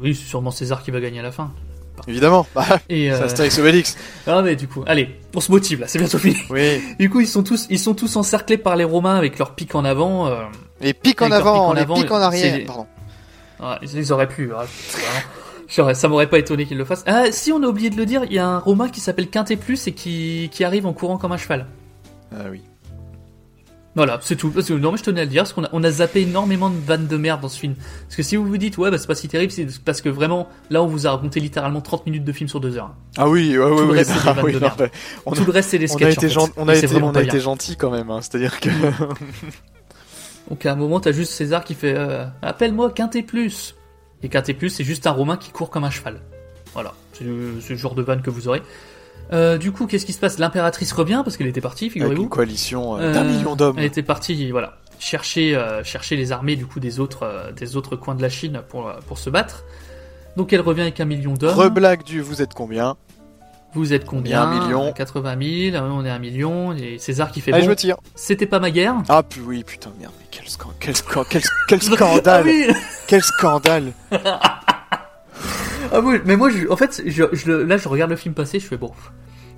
oui 0.01 0.15
c'est 0.15 0.27
sûrement 0.27 0.51
César 0.51 0.83
qui 0.83 0.91
va 0.91 1.01
gagner 1.01 1.21
à 1.21 1.23
la 1.23 1.33
fin. 1.33 1.53
Évidemment. 2.09 2.47
Bah, 2.55 2.65
Et 2.89 3.11
c'est 3.11 3.21
euh, 3.21 3.25
Astérix 3.27 3.59
Obélix. 3.59 3.97
Ah 4.27 4.43
mais 4.43 4.57
du 4.57 4.67
coup 4.69 4.83
allez 4.87 5.19
on 5.35 5.41
se 5.41 5.51
motive 5.53 5.81
là 5.81 5.87
c'est 5.89 5.99
bientôt 6.01 6.19
fini. 6.19 6.37
Oui. 6.51 6.81
Du 6.99 7.09
coup 7.09 7.21
ils 7.21 7.29
sont 7.29 7.43
tous 7.45 7.67
ils 7.71 7.79
sont 7.79 7.95
tous 7.95 8.17
encerclés 8.17 8.59
par 8.59 8.75
les 8.77 8.85
Romains 8.85 9.17
avec 9.17 9.39
leurs 9.39 9.55
pics 9.55 9.75
en 9.75 9.85
avant. 9.85 10.29
Les 10.81 10.95
pics 10.95 11.21
en 11.23 11.27
avec 11.27 11.39
avant, 11.41 11.69
pics 11.71 11.77
les 11.77 11.83
avant, 11.83 11.95
pics 11.95 12.11
en 12.11 12.17
arrière. 12.21 12.67
Pardon. 12.67 12.87
Ah, 13.63 13.79
ils 13.83 14.13
auraient 14.13 14.29
pu. 14.29 14.51
ah. 14.57 14.65
J'aurais- 15.69 15.95
ça 15.95 16.09
m'aurait 16.09 16.29
pas 16.29 16.39
étonné 16.39 16.67
qu'ils 16.67 16.79
le 16.79 16.85
fassent. 16.85 17.05
Ah, 17.07 17.31
si 17.31 17.53
on 17.53 17.63
a 17.63 17.67
oublié 17.67 17.91
de 17.91 17.97
le 17.97 18.07
dire, 18.07 18.23
il 18.25 18.33
y 18.33 18.39
a 18.39 18.47
un 18.47 18.59
Romain 18.59 18.89
qui 18.89 19.01
s'appelle 19.01 19.29
Quintet 19.29 19.57
Plus 19.57 19.87
et 19.87 19.93
qui, 19.93 20.49
qui 20.53 20.65
arrive 20.65 20.87
en 20.87 20.93
courant 20.93 21.17
comme 21.17 21.33
un 21.33 21.37
cheval. 21.37 21.67
Ah 22.33 22.45
oui. 22.51 22.63
Voilà, 23.97 24.19
c'est 24.23 24.37
tout. 24.37 24.53
Non, 24.79 24.93
mais 24.93 24.99
je 24.99 25.03
tenais 25.03 25.21
à 25.23 25.25
le 25.25 25.31
dire, 25.31 25.43
parce 25.43 25.53
qu'on 25.53 25.65
a, 25.65 25.69
on 25.73 25.83
a 25.83 25.91
zappé 25.91 26.21
énormément 26.23 26.71
de 26.71 26.77
vannes 26.79 27.09
de 27.09 27.17
merde 27.17 27.41
dans 27.41 27.49
ce 27.49 27.59
film. 27.59 27.75
Parce 28.05 28.15
que 28.17 28.23
si 28.23 28.37
vous 28.37 28.45
vous 28.47 28.57
dites, 28.57 28.79
ouais, 28.79 28.89
bah 28.91 28.99
c'est 28.99 29.09
pas 29.09 29.17
si 29.17 29.27
terrible, 29.27 29.51
c'est 29.53 29.67
parce 29.85 30.01
que 30.01 30.09
vraiment, 30.09 30.49
là, 30.71 30.81
on 30.83 30.87
vous 30.87 31.09
a 31.09 31.11
raconté 31.11 31.41
littéralement 31.41 31.81
30 31.81 32.07
minutes 32.07 32.25
de 32.25 32.33
film 32.33 32.49
sur 32.49 32.61
deux 32.61 32.77
heures. 32.77 32.95
Ah 33.19 33.29
oui, 33.29 33.59
ouais, 33.59 33.65
ouais, 33.65 33.69
Tout 33.77 33.83
le 33.83 33.91
ouais, 33.91 33.99
reste, 33.99 34.11
c'est 34.11 34.23
des 34.23 34.29
ah 34.29 34.33
vannes 34.33 34.45
oui, 34.45 34.53
de 34.53 34.59
non, 34.61 34.67
merde. 34.67 34.91
Tout 35.35 35.45
le 35.45 35.51
reste, 35.51 35.71
c'est 35.71 35.79
des 35.81 35.91
on 35.91 35.95
sketchs, 35.95 36.07
a 36.07 36.11
été, 36.13 36.27
en 36.27 36.29
fait. 36.29 36.47
gen- 36.47 36.53
on 36.57 36.69
a 36.69 36.75
été, 36.77 36.87
vraiment 36.87 37.09
on 37.09 37.15
a 37.17 37.23
été 37.23 37.41
gentil 37.41 37.77
quand 37.77 37.91
même. 37.91 38.11
Hein. 38.11 38.21
C'est-à-dire 38.23 38.61
que 38.61 38.69
Donc 40.51 40.67
à 40.67 40.73
un 40.73 40.77
moment, 40.77 41.01
t'as 41.01 41.13
juste 41.13 41.33
César 41.33 41.65
qui 41.65 41.75
fait 41.75 41.95
euh, 41.97 42.27
Appelle-moi 42.43 42.91
Quintet 42.91 43.23
Plus. 43.23 43.77
Et 44.23 44.29
Quintet 44.29 44.53
Plus, 44.55 44.69
c'est 44.71 44.85
juste 44.85 45.07
un 45.07 45.13
Romain 45.13 45.37
qui 45.37 45.51
court 45.51 45.71
comme 45.71 45.85
un 45.85 45.91
cheval. 45.91 46.21
Voilà, 46.75 46.93
c'est 47.15 47.25
le, 47.25 47.55
c'est 47.61 47.71
le 47.75 47.79
genre 47.79 47.95
de 47.95 48.03
vanne 48.03 48.21
que 48.23 48.31
vous 48.31 48.49
aurez. 48.49 48.63
Euh, 49.33 49.59
du 49.59 49.71
coup, 49.73 49.87
qu'est-ce 49.87 50.05
qui 50.07 50.13
se 50.13 50.19
passe? 50.19 50.39
L'impératrice 50.39 50.93
revient 50.93 51.23
parce 51.25 51.37
qu'elle 51.37 51.47
était 51.47 51.61
partie, 51.61 51.89
figurez-vous. 51.89 52.23
une 52.23 52.29
coalition 52.29 52.97
euh, 52.99 53.13
d'un 53.15 53.25
Euh, 53.25 53.33
million 53.33 53.55
d'hommes. 53.57 53.79
Elle 53.79 53.85
était 53.85 54.03
partie, 54.03 54.51
voilà, 54.51 54.79
chercher, 54.99 55.55
euh, 55.55 55.85
chercher 55.85 56.17
les 56.17 56.33
armées 56.33 56.57
du 56.57 56.67
coup 56.67 56.81
des 56.81 56.99
autres, 56.99 57.23
euh, 57.23 57.53
des 57.53 57.77
autres 57.77 57.95
coins 57.97 58.17
de 58.17 58.23
la 58.23 58.29
Chine 58.29 58.63
pour, 58.69 58.89
euh, 58.89 58.95
pour 59.07 59.19
se 59.19 59.31
battre. 59.31 59.65
Donc 60.37 60.53
elle 60.53 60.61
revient 60.61 60.83
avec 60.83 60.99
un 61.01 61.05
million 61.05 61.35
d'hommes. 61.35 61.55
Reblague 61.57 62.03
du 62.05 62.21
vous 62.21 62.43
êtes 62.43 62.55
combien? 62.55 62.97
Vous 63.75 63.93
êtes 63.93 64.05
combien 64.05 64.43
un 64.43 64.61
million. 64.67 64.93
80 64.93 65.71
000, 65.73 65.85
on 65.85 66.05
est 66.05 66.11
un 66.11 66.19
million. 66.19 66.73
Et 66.73 66.99
César 66.99 67.31
qui 67.31 67.41
fait 67.41 67.53
Allez, 67.53 67.61
bon, 67.63 67.67
je 67.67 67.71
me 67.71 67.77
tire. 67.77 67.97
C'était 68.17 68.47
pas 68.47 68.59
ma 68.59 68.71
guerre. 68.71 68.97
Ah 69.09 69.23
pu- 69.23 69.41
oui, 69.41 69.63
putain, 69.63 69.91
merde, 70.01 70.13
mais 70.19 70.27
quel, 70.31 70.49
scan- 70.49 70.73
quel, 70.81 70.97
scan- 70.97 71.25
quel, 71.29 71.43
quel 71.69 71.83
scandale 71.83 72.47
Ah 72.71 72.75
Quel 73.07 73.23
scandale 73.23 73.93
Ah 75.93 76.01
oui, 76.01 76.19
mais 76.25 76.37
moi, 76.37 76.51
je, 76.51 76.69
en 76.69 76.77
fait, 76.77 77.03
je, 77.07 77.25
je, 77.33 77.51
là, 77.53 77.77
je 77.77 77.89
regarde 77.89 78.11
le 78.11 78.17
film 78.17 78.35
passer, 78.35 78.61
je 78.61 78.67
fais 78.67 78.77
bon. 78.77 78.93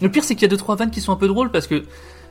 Le 0.01 0.09
pire, 0.11 0.25
c'est 0.25 0.35
qu'il 0.35 0.43
y 0.43 0.47
a 0.47 0.49
deux 0.49 0.57
trois 0.57 0.77
vannes 0.77 0.91
qui 0.91 1.01
sont 1.01 1.13
un 1.13 1.17
peu 1.17 1.29
drôles 1.29 1.51
parce 1.51 1.67
que, 1.67 1.83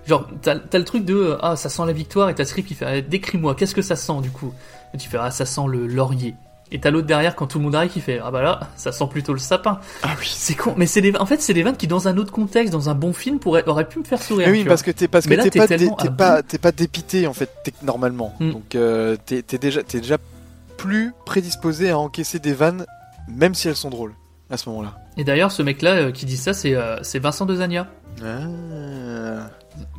genre, 0.07 0.27
t'as 0.41 0.55
as 0.73 0.77
le 0.77 0.85
truc 0.85 1.05
de 1.05 1.15
euh, 1.15 1.37
ah, 1.41 1.55
ça 1.55 1.69
sent 1.69 1.83
la 1.85 1.93
victoire 1.93 2.29
et 2.29 2.35
t'as 2.35 2.45
Script 2.45 2.67
qui 2.67 2.73
fait 2.75 2.85
ah, 2.85 3.01
décris-moi, 3.01 3.53
qu'est-ce 3.55 3.75
que 3.75 3.81
ça 3.81 3.95
sent 3.95 4.21
du 4.23 4.31
coup? 4.31 4.53
Et 4.93 4.97
tu 4.97 5.07
fais 5.09 5.17
ah, 5.19 5.29
ça 5.31 5.45
sent 5.45 5.61
le 5.67 5.87
laurier. 5.87 6.35
Et 6.73 6.79
t'as 6.79 6.89
l'autre 6.89 7.07
derrière 7.07 7.35
quand 7.35 7.47
tout 7.47 7.57
le 7.57 7.65
monde 7.65 7.75
arrive 7.75 7.91
qui 7.91 7.99
fait 7.99 8.19
ah 8.23 8.31
bah 8.31 8.41
là, 8.41 8.59
ça 8.77 8.91
sent 8.93 9.05
plutôt 9.09 9.33
le 9.33 9.39
sapin. 9.39 9.79
Ah 10.03 10.15
oui. 10.19 10.25
C'est 10.33 10.55
con, 10.55 10.73
mais 10.77 10.85
c'est 10.87 11.01
des, 11.01 11.13
en 11.17 11.25
fait, 11.25 11.41
c'est 11.41 11.53
des 11.53 11.63
vannes 11.63 11.75
qui 11.75 11.85
dans 11.87 12.07
un 12.07 12.15
autre 12.17 12.31
contexte, 12.31 12.71
dans 12.71 12.89
un 12.89 12.95
bon 12.95 13.11
film, 13.11 13.39
pourraient, 13.39 13.67
auraient 13.67 13.87
pu 13.89 13.99
me 13.99 14.05
faire 14.05 14.21
sourire. 14.21 14.47
Mais 14.47 14.53
oui, 14.59 14.63
parce 14.63 14.81
vois. 14.83 14.93
que 14.93 14.97
t'es 14.97 15.07
parce 15.09 15.25
que 15.27 15.33
là, 15.33 15.43
t'es 15.49 15.59
pas, 15.59 15.67
t'es- 15.67 16.09
pas 16.09 16.41
t'es 16.43 16.57
pas 16.57 16.71
dépité 16.71 17.27
en 17.27 17.33
fait 17.33 17.49
normalement. 17.83 18.33
Mm. 18.39 18.51
Donc 18.51 18.75
euh, 18.75 19.17
t'es 19.25 19.41
t'es 19.41 19.57
déjà 19.57 19.83
t'es 19.83 19.99
déjà 19.99 20.17
plus 20.77 21.13
prédisposé 21.25 21.89
à 21.89 21.97
encaisser 21.99 22.39
des 22.39 22.53
vannes 22.53 22.85
même 23.27 23.53
si 23.53 23.67
elles 23.67 23.75
sont 23.75 23.89
drôles 23.89 24.13
à 24.49 24.55
ce 24.57 24.67
moment-là. 24.69 24.97
Et 25.17 25.23
d'ailleurs, 25.25 25.51
ce 25.51 25.61
mec-là 25.63 25.91
euh, 25.95 26.11
qui 26.11 26.25
dit 26.25 26.37
ça, 26.37 26.53
c'est 26.53 26.73
euh, 26.75 26.97
c'est 27.03 27.19
Vincent 27.19 27.45
Dezania 27.45 27.87
Ah. 28.23 29.49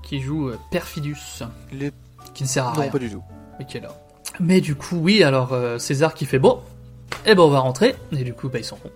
qui 0.03 0.21
joue 0.21 0.49
euh, 0.49 0.59
Perfidus, 0.71 1.43
Les- 1.73 1.93
qui 2.35 2.45
ne 2.45 2.49
sert 2.49 2.67
à 2.67 2.73
Non 2.75 2.81
rien. 2.83 2.91
pas 2.91 2.99
du 2.99 3.11
tout. 3.11 3.23
Mais 3.59 3.67
qui 3.67 3.77
est 3.77 3.81
là. 3.81 3.91
Mais 4.41 4.61
du 4.61 4.75
coup, 4.75 4.97
oui, 4.97 5.23
alors 5.23 5.53
euh, 5.53 5.79
César 5.79 6.15
qui 6.15 6.25
fait 6.27 6.39
bon, 6.39 6.61
eh 7.27 7.35
ben 7.35 7.43
on 7.43 7.49
va 7.51 7.61
rentrer, 7.61 7.95
et 8.13 8.25
du 8.25 8.33
coup, 8.35 8.49
bah, 8.49 8.59
ils 8.59 8.65
s'en 8.65 8.77
vont. 8.83 8.91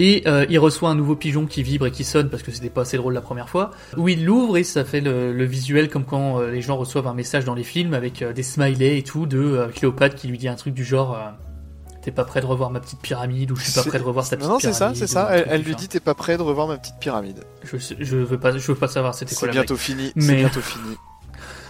Et 0.00 0.22
euh, 0.28 0.46
il 0.48 0.58
reçoit 0.60 0.90
un 0.90 0.94
nouveau 0.94 1.16
pigeon 1.16 1.46
qui 1.46 1.64
vibre 1.64 1.86
et 1.86 1.90
qui 1.90 2.04
sonne 2.04 2.28
parce 2.30 2.44
que 2.44 2.52
c'était 2.52 2.70
pas 2.70 2.82
assez 2.82 2.96
drôle 2.96 3.14
la 3.14 3.20
première 3.20 3.48
fois. 3.48 3.72
Où 3.96 4.08
il 4.08 4.24
l'ouvre 4.24 4.56
et 4.56 4.62
ça 4.62 4.84
fait 4.84 5.00
le, 5.00 5.32
le 5.32 5.44
visuel 5.44 5.88
comme 5.90 6.04
quand 6.04 6.38
euh, 6.38 6.52
les 6.52 6.62
gens 6.62 6.76
reçoivent 6.76 7.08
un 7.08 7.14
message 7.14 7.44
dans 7.44 7.54
les 7.54 7.64
films 7.64 7.94
avec 7.94 8.22
euh, 8.22 8.32
des 8.32 8.44
smileys 8.44 8.98
et 8.98 9.02
tout 9.02 9.26
de 9.26 9.66
Cléopâtre 9.74 10.14
qui 10.14 10.28
lui 10.28 10.38
dit 10.38 10.46
un 10.46 10.54
truc 10.54 10.72
du 10.74 10.84
genre 10.84 11.18
T'es 12.00 12.12
pas 12.12 12.24
prêt 12.24 12.40
de 12.40 12.46
revoir 12.46 12.70
ma 12.70 12.78
petite 12.78 13.00
pyramide 13.00 13.50
ou 13.50 13.56
je 13.56 13.64
suis 13.64 13.72
pas 13.72 13.82
C'est- 13.82 13.88
prêt 13.88 13.98
de 13.98 14.04
revoir 14.04 14.28
ta 14.28 14.36
petite 14.36 14.48
Non, 14.48 14.54
non, 14.54 14.60
c'est 14.60 14.72
ça, 14.72 14.92
c'est 14.94 15.08
ça. 15.08 15.30
Elle, 15.32 15.62
lui 15.62 15.74
dit 15.74 15.88
t'es 15.88 15.98
pas 15.98 16.14
prêt 16.14 16.36
de 16.36 16.42
revoir 16.42 16.68
ma 16.68 16.76
petite 16.78 16.94
pyramide. 17.00 17.40
je, 17.64 18.16
veux 18.16 18.38
pas, 18.38 18.56
je 18.56 18.66
veux 18.70 18.78
pas 18.78 18.86
savoir 18.88 19.16
c'était 19.16 19.34
quoi 19.34 19.40
C'est 19.40 19.46
la 19.48 19.52
bientôt 19.52 19.74
blague. 19.74 19.82
fini. 19.82 20.12
Mais- 20.14 20.22
C'est 20.22 20.36
bientôt 20.36 20.60
fini. 20.60 20.94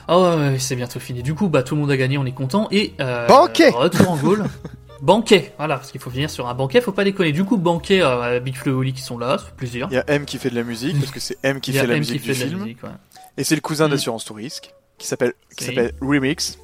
Ah 0.08 0.18
ouais, 0.18 0.36
ouais, 0.36 0.58
c'est 0.58 0.74
bientôt 0.76 0.98
fini. 1.00 1.22
Du 1.22 1.34
coup, 1.34 1.48
bah 1.48 1.62
tout 1.62 1.74
le 1.74 1.82
monde 1.82 1.90
a 1.90 1.96
gagné, 1.96 2.16
on 2.18 2.24
est 2.26 2.32
content. 2.32 2.66
Et 2.70 2.94
euh, 3.00 3.26
Banquet 3.26 3.68
Retour 3.70 4.10
en 4.10 4.16
Gaule. 4.16 4.44
banquet, 5.02 5.52
voilà, 5.58 5.76
parce 5.76 5.92
qu'il 5.92 6.00
faut 6.00 6.10
finir 6.10 6.28
sur 6.30 6.48
un 6.48 6.54
banquet, 6.54 6.80
faut 6.80 6.92
pas 6.92 7.04
déconner. 7.04 7.30
Du 7.32 7.44
coup, 7.44 7.56
banquet, 7.56 8.00
euh, 8.02 8.40
Big 8.40 8.56
Flo 8.56 8.72
et 8.72 8.74
Oli 8.74 8.92
qui 8.94 9.02
sont 9.02 9.18
là, 9.18 9.38
ça 9.38 9.44
fait 9.44 9.54
plaisir. 9.56 9.86
Il 9.90 9.94
y 9.94 9.98
a 9.98 10.04
M 10.08 10.24
qui 10.24 10.38
fait 10.38 10.50
de 10.50 10.54
la 10.56 10.64
musique 10.64 10.98
parce 10.98 11.12
que 11.12 11.20
c'est 11.20 11.36
M 11.42 11.60
qui 11.60 11.72
fait 11.74 11.86
la 11.86 11.92
M 11.94 11.98
musique 12.00 12.22
qui 12.22 12.28
fait 12.28 12.32
du 12.34 12.38
de 12.38 12.44
la 12.44 12.48
film. 12.50 12.62
musique, 12.62 12.82
ouais. 12.82 12.88
Et 13.36 13.44
c'est 13.44 13.54
le 13.54 13.60
cousin 13.60 13.86
Mm. 13.86 13.90
d'assurance 13.90 14.24
tout 14.24 14.34
risque 14.34 14.72
qui 14.98 15.06
s'appelle 15.06 15.34
qui 15.56 15.64
s'appelle 15.64 15.92
Remix. 16.00 16.58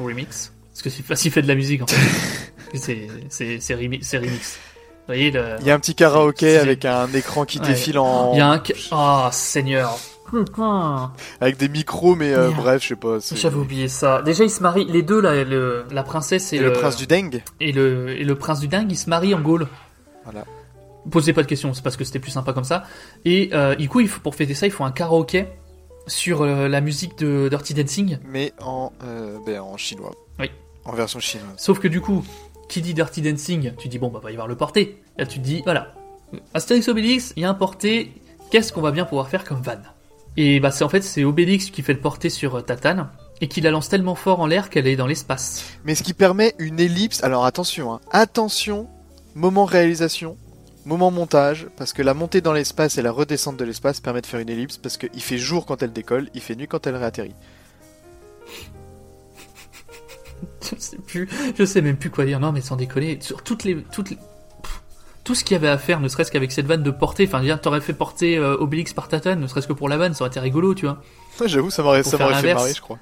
Remix. 0.00 0.52
Parce 0.72 0.82
que 0.82 0.90
c'est 1.16 1.30
fait 1.30 1.42
de 1.42 1.48
la 1.48 1.54
musique 1.56 1.82
en 1.82 1.86
fait. 1.86 1.96
c'est 2.74 3.06
c'est 3.28 3.60
c'est 3.60 3.74
remi- 3.74 4.00
c'est 4.02 4.18
remix. 4.18 4.58
Vous 5.06 5.14
voyez 5.14 5.30
le. 5.30 5.56
Il 5.60 5.66
y 5.66 5.70
a 5.70 5.74
un 5.74 5.78
petit 5.78 5.94
karaoké 5.94 6.56
avec 6.58 6.84
un 6.84 7.06
écran 7.12 7.44
qui 7.44 7.58
Ouais. 7.60 7.66
défile 7.68 7.98
en 7.98 8.32
Il 8.34 8.38
y 8.38 8.40
a 8.40 8.50
un. 8.52 8.62
Oh 8.92 9.28
Seigneur. 9.30 9.98
Putain. 10.30 11.12
avec 11.40 11.56
des 11.56 11.68
micros 11.68 12.14
mais 12.14 12.32
euh, 12.34 12.50
bref, 12.50 12.82
je 12.82 12.88
sais 12.88 12.96
pas. 12.96 13.18
J'avais 13.34 13.56
oublié 13.56 13.88
ça. 13.88 14.22
Déjà, 14.22 14.44
ils 14.44 14.50
se 14.50 14.62
marient, 14.62 14.84
les 14.86 15.02
deux 15.02 15.20
là, 15.20 15.44
le, 15.44 15.84
la 15.90 16.02
princesse 16.02 16.52
et, 16.52 16.56
Et 16.56 16.60
le 16.60 16.72
prince 16.72 16.96
du 16.96 17.06
Deng. 17.06 17.42
et 17.60 17.72
le, 17.72 18.10
et 18.10 18.24
le 18.24 18.34
prince 18.34 18.60
du 18.60 18.68
dingue, 18.68 18.90
ils 18.90 18.96
se 18.96 19.08
marient 19.08 19.34
en 19.34 19.40
Gaule. 19.40 19.68
Voilà. 20.24 20.44
Posez 21.10 21.32
pas 21.32 21.42
de 21.42 21.46
questions, 21.48 21.72
c'est 21.72 21.82
parce 21.82 21.96
que 21.96 22.04
c'était 22.04 22.18
plus 22.18 22.30
sympa 22.30 22.52
comme 22.52 22.64
ça. 22.64 22.84
Et 23.24 23.50
euh, 23.52 23.74
du 23.74 23.88
coup, 23.88 24.00
il 24.00 24.08
faut, 24.08 24.20
pour 24.20 24.34
fêter 24.34 24.54
ça, 24.54 24.66
il 24.66 24.72
faut 24.72 24.84
un 24.84 24.90
karaoké 24.92 25.46
sur 26.06 26.42
euh, 26.42 26.68
la 26.68 26.80
musique 26.80 27.16
de 27.18 27.48
Dirty 27.48 27.74
Dancing. 27.74 28.18
mais 28.28 28.52
en 28.60 28.92
ben, 29.46 29.60
en 29.60 29.76
chinois. 29.76 30.12
Oui. 30.38 30.50
En 30.84 30.92
version 30.92 31.20
chinoise. 31.20 31.54
Sauf 31.56 31.78
que 31.78 31.88
du 31.88 32.00
coup, 32.00 32.24
qui 32.68 32.82
dit 32.82 32.92
Dirty 32.94 33.22
Dancing, 33.22 33.72
tu 33.78 33.88
dis 33.88 33.98
bon, 33.98 34.08
bah, 34.08 34.20
va 34.22 34.30
y 34.30 34.34
avoir 34.34 34.48
le 34.48 34.56
porté. 34.56 35.02
Là, 35.16 35.24
tu 35.26 35.38
te 35.38 35.44
dis, 35.44 35.62
voilà. 35.64 35.94
Astérix 36.52 36.88
Obélix, 36.88 37.32
il 37.36 37.42
y 37.42 37.46
a 37.46 37.50
un 37.50 37.54
porté, 37.54 38.12
qu'est-ce 38.50 38.72
qu'on 38.72 38.82
va 38.82 38.90
bien 38.90 39.06
pouvoir 39.06 39.28
faire 39.28 39.44
comme 39.44 39.62
van? 39.62 39.78
Et 40.40 40.60
bah, 40.60 40.70
c'est 40.70 40.84
en 40.84 40.88
fait, 40.88 41.02
c'est 41.02 41.24
Obélix 41.24 41.68
qui 41.68 41.82
fait 41.82 41.92
le 41.94 41.98
porté 41.98 42.30
sur 42.30 42.54
euh, 42.54 42.60
Tatane 42.60 43.08
et 43.40 43.48
qui 43.48 43.60
la 43.60 43.72
lance 43.72 43.88
tellement 43.88 44.14
fort 44.14 44.38
en 44.38 44.46
l'air 44.46 44.70
qu'elle 44.70 44.86
est 44.86 44.94
dans 44.94 45.08
l'espace. 45.08 45.64
Mais 45.84 45.96
ce 45.96 46.04
qui 46.04 46.14
permet 46.14 46.54
une 46.60 46.78
ellipse. 46.78 47.24
Alors 47.24 47.44
attention, 47.44 47.92
hein. 47.92 48.00
attention, 48.12 48.88
moment 49.34 49.64
réalisation, 49.64 50.36
moment 50.86 51.10
montage, 51.10 51.66
parce 51.76 51.92
que 51.92 52.02
la 52.02 52.14
montée 52.14 52.40
dans 52.40 52.52
l'espace 52.52 52.98
et 52.98 53.02
la 53.02 53.10
redescente 53.10 53.56
de 53.56 53.64
l'espace 53.64 53.98
permet 53.98 54.20
de 54.20 54.26
faire 54.26 54.38
une 54.38 54.48
ellipse 54.48 54.76
parce 54.76 54.96
qu'il 54.96 55.20
fait 55.20 55.38
jour 55.38 55.66
quand 55.66 55.82
elle 55.82 55.92
décolle, 55.92 56.30
il 56.34 56.40
fait 56.40 56.54
nuit 56.54 56.68
quand 56.68 56.86
elle 56.86 56.94
réatterrit. 56.94 57.34
Je 60.62 60.78
sais 60.78 60.98
plus, 60.98 61.28
je 61.56 61.64
sais 61.64 61.82
même 61.82 61.96
plus 61.96 62.10
quoi 62.10 62.26
dire. 62.26 62.38
Non, 62.38 62.52
mais 62.52 62.60
sans 62.60 62.76
déconner, 62.76 63.18
sur 63.20 63.42
toutes 63.42 63.64
les, 63.64 63.82
toutes 63.90 64.10
les- 64.10 64.16
pff, 64.16 64.24
tout 65.28 65.34
ce 65.34 65.44
qu'il 65.44 65.52
y 65.54 65.56
avait 65.56 65.68
à 65.68 65.76
faire, 65.76 66.00
ne 66.00 66.08
serait-ce 66.08 66.32
qu'avec 66.32 66.50
cette 66.52 66.64
vanne 66.64 66.82
de 66.82 66.90
portée. 66.90 67.28
Enfin, 67.30 67.42
t'aurais 67.58 67.82
fait 67.82 67.92
porter 67.92 68.38
euh, 68.38 68.56
Obélix 68.58 68.94
par 68.94 69.08
Tatane, 69.08 69.38
ne 69.40 69.46
serait-ce 69.46 69.66
que 69.68 69.74
pour 69.74 69.90
la 69.90 69.98
vanne, 69.98 70.14
ça 70.14 70.22
aurait 70.24 70.30
été 70.30 70.40
rigolo, 70.40 70.74
tu 70.74 70.86
vois. 70.86 71.02
J'avoue, 72.06 72.10
ça 72.16 72.16
m'aurait 72.24 72.32
fait 72.40 72.46
marrer, 72.54 72.72
je 72.74 72.80
crois. 72.80 72.98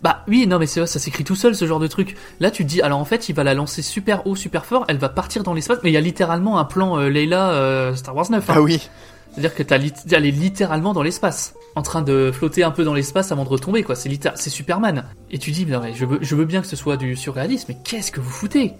Bah 0.00 0.22
oui, 0.28 0.46
non, 0.46 0.60
mais 0.60 0.66
c'est 0.66 0.86
ça 0.86 1.00
s'écrit 1.00 1.24
tout 1.24 1.34
seul 1.34 1.56
ce 1.56 1.66
genre 1.66 1.80
de 1.80 1.88
truc. 1.88 2.14
Là, 2.38 2.52
tu 2.52 2.62
te 2.62 2.68
dis, 2.68 2.80
alors 2.80 3.00
en 3.00 3.04
fait, 3.04 3.28
il 3.28 3.34
va 3.34 3.42
la 3.42 3.54
lancer 3.54 3.82
super 3.82 4.24
haut, 4.28 4.36
super 4.36 4.66
fort, 4.66 4.84
elle 4.86 4.98
va 4.98 5.08
partir 5.08 5.42
dans 5.42 5.52
l'espace, 5.52 5.78
mais 5.82 5.90
il 5.90 5.94
y 5.94 5.96
a 5.96 6.00
littéralement 6.00 6.60
un 6.60 6.64
plan 6.64 6.96
euh, 7.00 7.08
Leila 7.08 7.50
euh, 7.50 7.94
Star 7.96 8.14
Wars 8.14 8.30
9. 8.30 8.48
hein. 8.48 8.52
Ah 8.56 8.62
oui. 8.62 8.88
C'est-à-dire 9.32 9.54
que 9.56 9.64
t'as 9.64 9.78
lit- 9.78 9.92
elle 10.12 10.26
est 10.26 10.30
littéralement 10.30 10.92
dans 10.92 11.02
l'espace, 11.02 11.54
en 11.74 11.82
train 11.82 12.02
de 12.02 12.30
flotter 12.32 12.62
un 12.62 12.70
peu 12.70 12.84
dans 12.84 12.94
l'espace 12.94 13.32
avant 13.32 13.42
de 13.42 13.48
retomber, 13.48 13.82
quoi. 13.82 13.96
C'est 13.96 14.10
c'est 14.36 14.50
Superman. 14.50 15.06
Et 15.32 15.38
tu 15.38 15.50
dis, 15.50 15.66
mais 15.66 15.72
non, 15.72 15.80
mais 15.82 15.92
je 15.92 16.04
veux, 16.04 16.18
je 16.20 16.36
veux 16.36 16.44
bien 16.44 16.60
que 16.60 16.68
ce 16.68 16.76
soit 16.76 16.96
du 16.96 17.16
surréalisme, 17.16 17.66
mais 17.70 17.78
qu'est-ce 17.82 18.12
que 18.12 18.20
vous 18.20 18.30
foutez? 18.30 18.74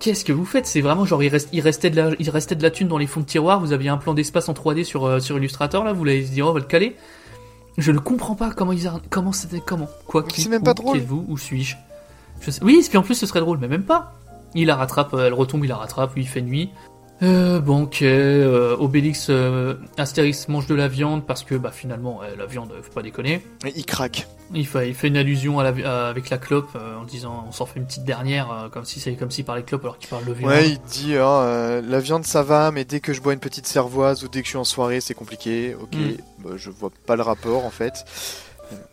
Qu'est-ce 0.00 0.24
que 0.24 0.32
vous 0.32 0.44
faites? 0.44 0.66
C'est 0.66 0.80
vraiment 0.80 1.04
genre, 1.04 1.22
il, 1.22 1.28
reste, 1.28 1.48
il, 1.52 1.60
restait 1.60 1.90
de 1.90 1.96
la, 1.96 2.10
il 2.18 2.30
restait 2.30 2.54
de 2.54 2.62
la 2.62 2.70
thune 2.70 2.86
dans 2.88 2.98
les 2.98 3.06
fonds 3.08 3.20
de 3.20 3.26
tiroir, 3.26 3.58
vous 3.60 3.72
aviez 3.72 3.88
un 3.88 3.96
plan 3.96 4.14
d'espace 4.14 4.48
en 4.48 4.52
3D 4.52 4.84
sur, 4.84 5.04
euh, 5.06 5.18
sur 5.18 5.36
Illustrator, 5.38 5.84
là, 5.84 5.92
vous 5.92 6.04
l'avez 6.04 6.22
dit, 6.22 6.40
oh, 6.42 6.48
on 6.48 6.52
va 6.52 6.60
le 6.60 6.66
caler. 6.66 6.94
Je 7.78 7.92
ne 7.92 7.98
comprends 7.98 8.34
pas 8.34 8.50
comment 8.50 8.72
ils 8.72 8.90
comment 9.08 9.32
c'était 9.32 9.60
comment? 9.64 9.88
Quoi 10.06 10.24
qui 10.24 10.42
c'est 10.42 10.48
même 10.48 10.62
où, 10.62 10.64
pas 10.64 10.74
drôle. 10.74 10.96
qui 10.96 11.02
êtes-vous 11.02 11.24
où 11.28 11.38
suis-je? 11.38 11.76
Je 12.40 12.50
sais- 12.50 12.62
Oui, 12.64 12.84
puis 12.88 12.98
en 12.98 13.02
plus 13.02 13.14
ce 13.14 13.26
serait 13.26 13.40
drôle, 13.40 13.58
mais 13.58 13.68
même 13.68 13.84
pas. 13.84 14.12
Il 14.54 14.66
la 14.66 14.76
rattrape, 14.76 15.14
euh, 15.14 15.26
elle 15.26 15.34
retombe, 15.34 15.64
il 15.64 15.68
la 15.68 15.76
rattrape, 15.76 16.14
lui 16.14 16.22
il 16.22 16.28
fait 16.28 16.42
nuit. 16.42 16.70
Euh, 17.20 17.58
banquet, 17.58 18.06
euh, 18.06 18.76
Obélix, 18.78 19.26
euh, 19.28 19.74
Astérix 19.96 20.46
mange 20.46 20.68
de 20.68 20.74
la 20.76 20.86
viande 20.86 21.26
parce 21.26 21.42
que 21.42 21.56
bah 21.56 21.72
finalement 21.72 22.20
la 22.36 22.46
viande, 22.46 22.70
euh, 22.70 22.80
faut 22.80 22.92
pas 22.92 23.02
déconner. 23.02 23.44
Et 23.66 23.72
il 23.74 23.84
craque. 23.84 24.28
Il 24.54 24.64
fait, 24.66 24.88
il 24.88 24.94
fait 24.94 25.08
une 25.08 25.16
allusion 25.16 25.58
à 25.58 25.64
la, 25.68 25.88
à- 26.06 26.08
avec 26.10 26.30
la 26.30 26.38
clope 26.38 26.68
euh, 26.76 26.96
en 26.96 27.02
disant 27.04 27.44
on 27.48 27.50
s'en 27.52 27.66
fait 27.66 27.80
une 27.80 27.86
petite 27.86 28.04
dernière 28.04 28.52
euh, 28.52 28.68
comme 28.68 28.84
si 28.84 29.00
c'est 29.00 29.14
comme 29.14 29.32
s'il 29.32 29.44
parlait 29.44 29.64
clope 29.64 29.82
alors 29.82 29.98
qu'il 29.98 30.08
parle 30.08 30.24
de 30.26 30.32
viande. 30.32 30.50
Ouais, 30.52 30.68
il 30.70 30.78
dit 30.88 31.14
euh, 31.16 31.82
la 31.82 31.98
viande 31.98 32.24
ça 32.24 32.44
va, 32.44 32.70
mais 32.70 32.84
dès 32.84 33.00
que 33.00 33.12
je 33.12 33.20
bois 33.20 33.32
une 33.32 33.40
petite 33.40 33.66
cervoise 33.66 34.22
ou 34.22 34.28
dès 34.28 34.38
que 34.40 34.44
je 34.46 34.50
suis 34.50 34.58
en 34.58 34.62
soirée, 34.64 35.00
c'est 35.00 35.14
compliqué. 35.14 35.74
Ok, 35.74 35.96
Mm. 35.96 36.12
bah, 36.44 36.50
je 36.56 36.70
vois 36.70 36.90
pas 37.04 37.16
le 37.16 37.22
rapport 37.22 37.64
en 37.64 37.70
fait. 37.70 38.04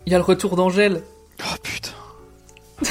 Il 0.07 0.11
y 0.11 0.15
a 0.15 0.17
le 0.17 0.23
retour 0.23 0.55
d'Angèle. 0.55 1.03
Oh 1.41 1.55
putain. 1.61 1.91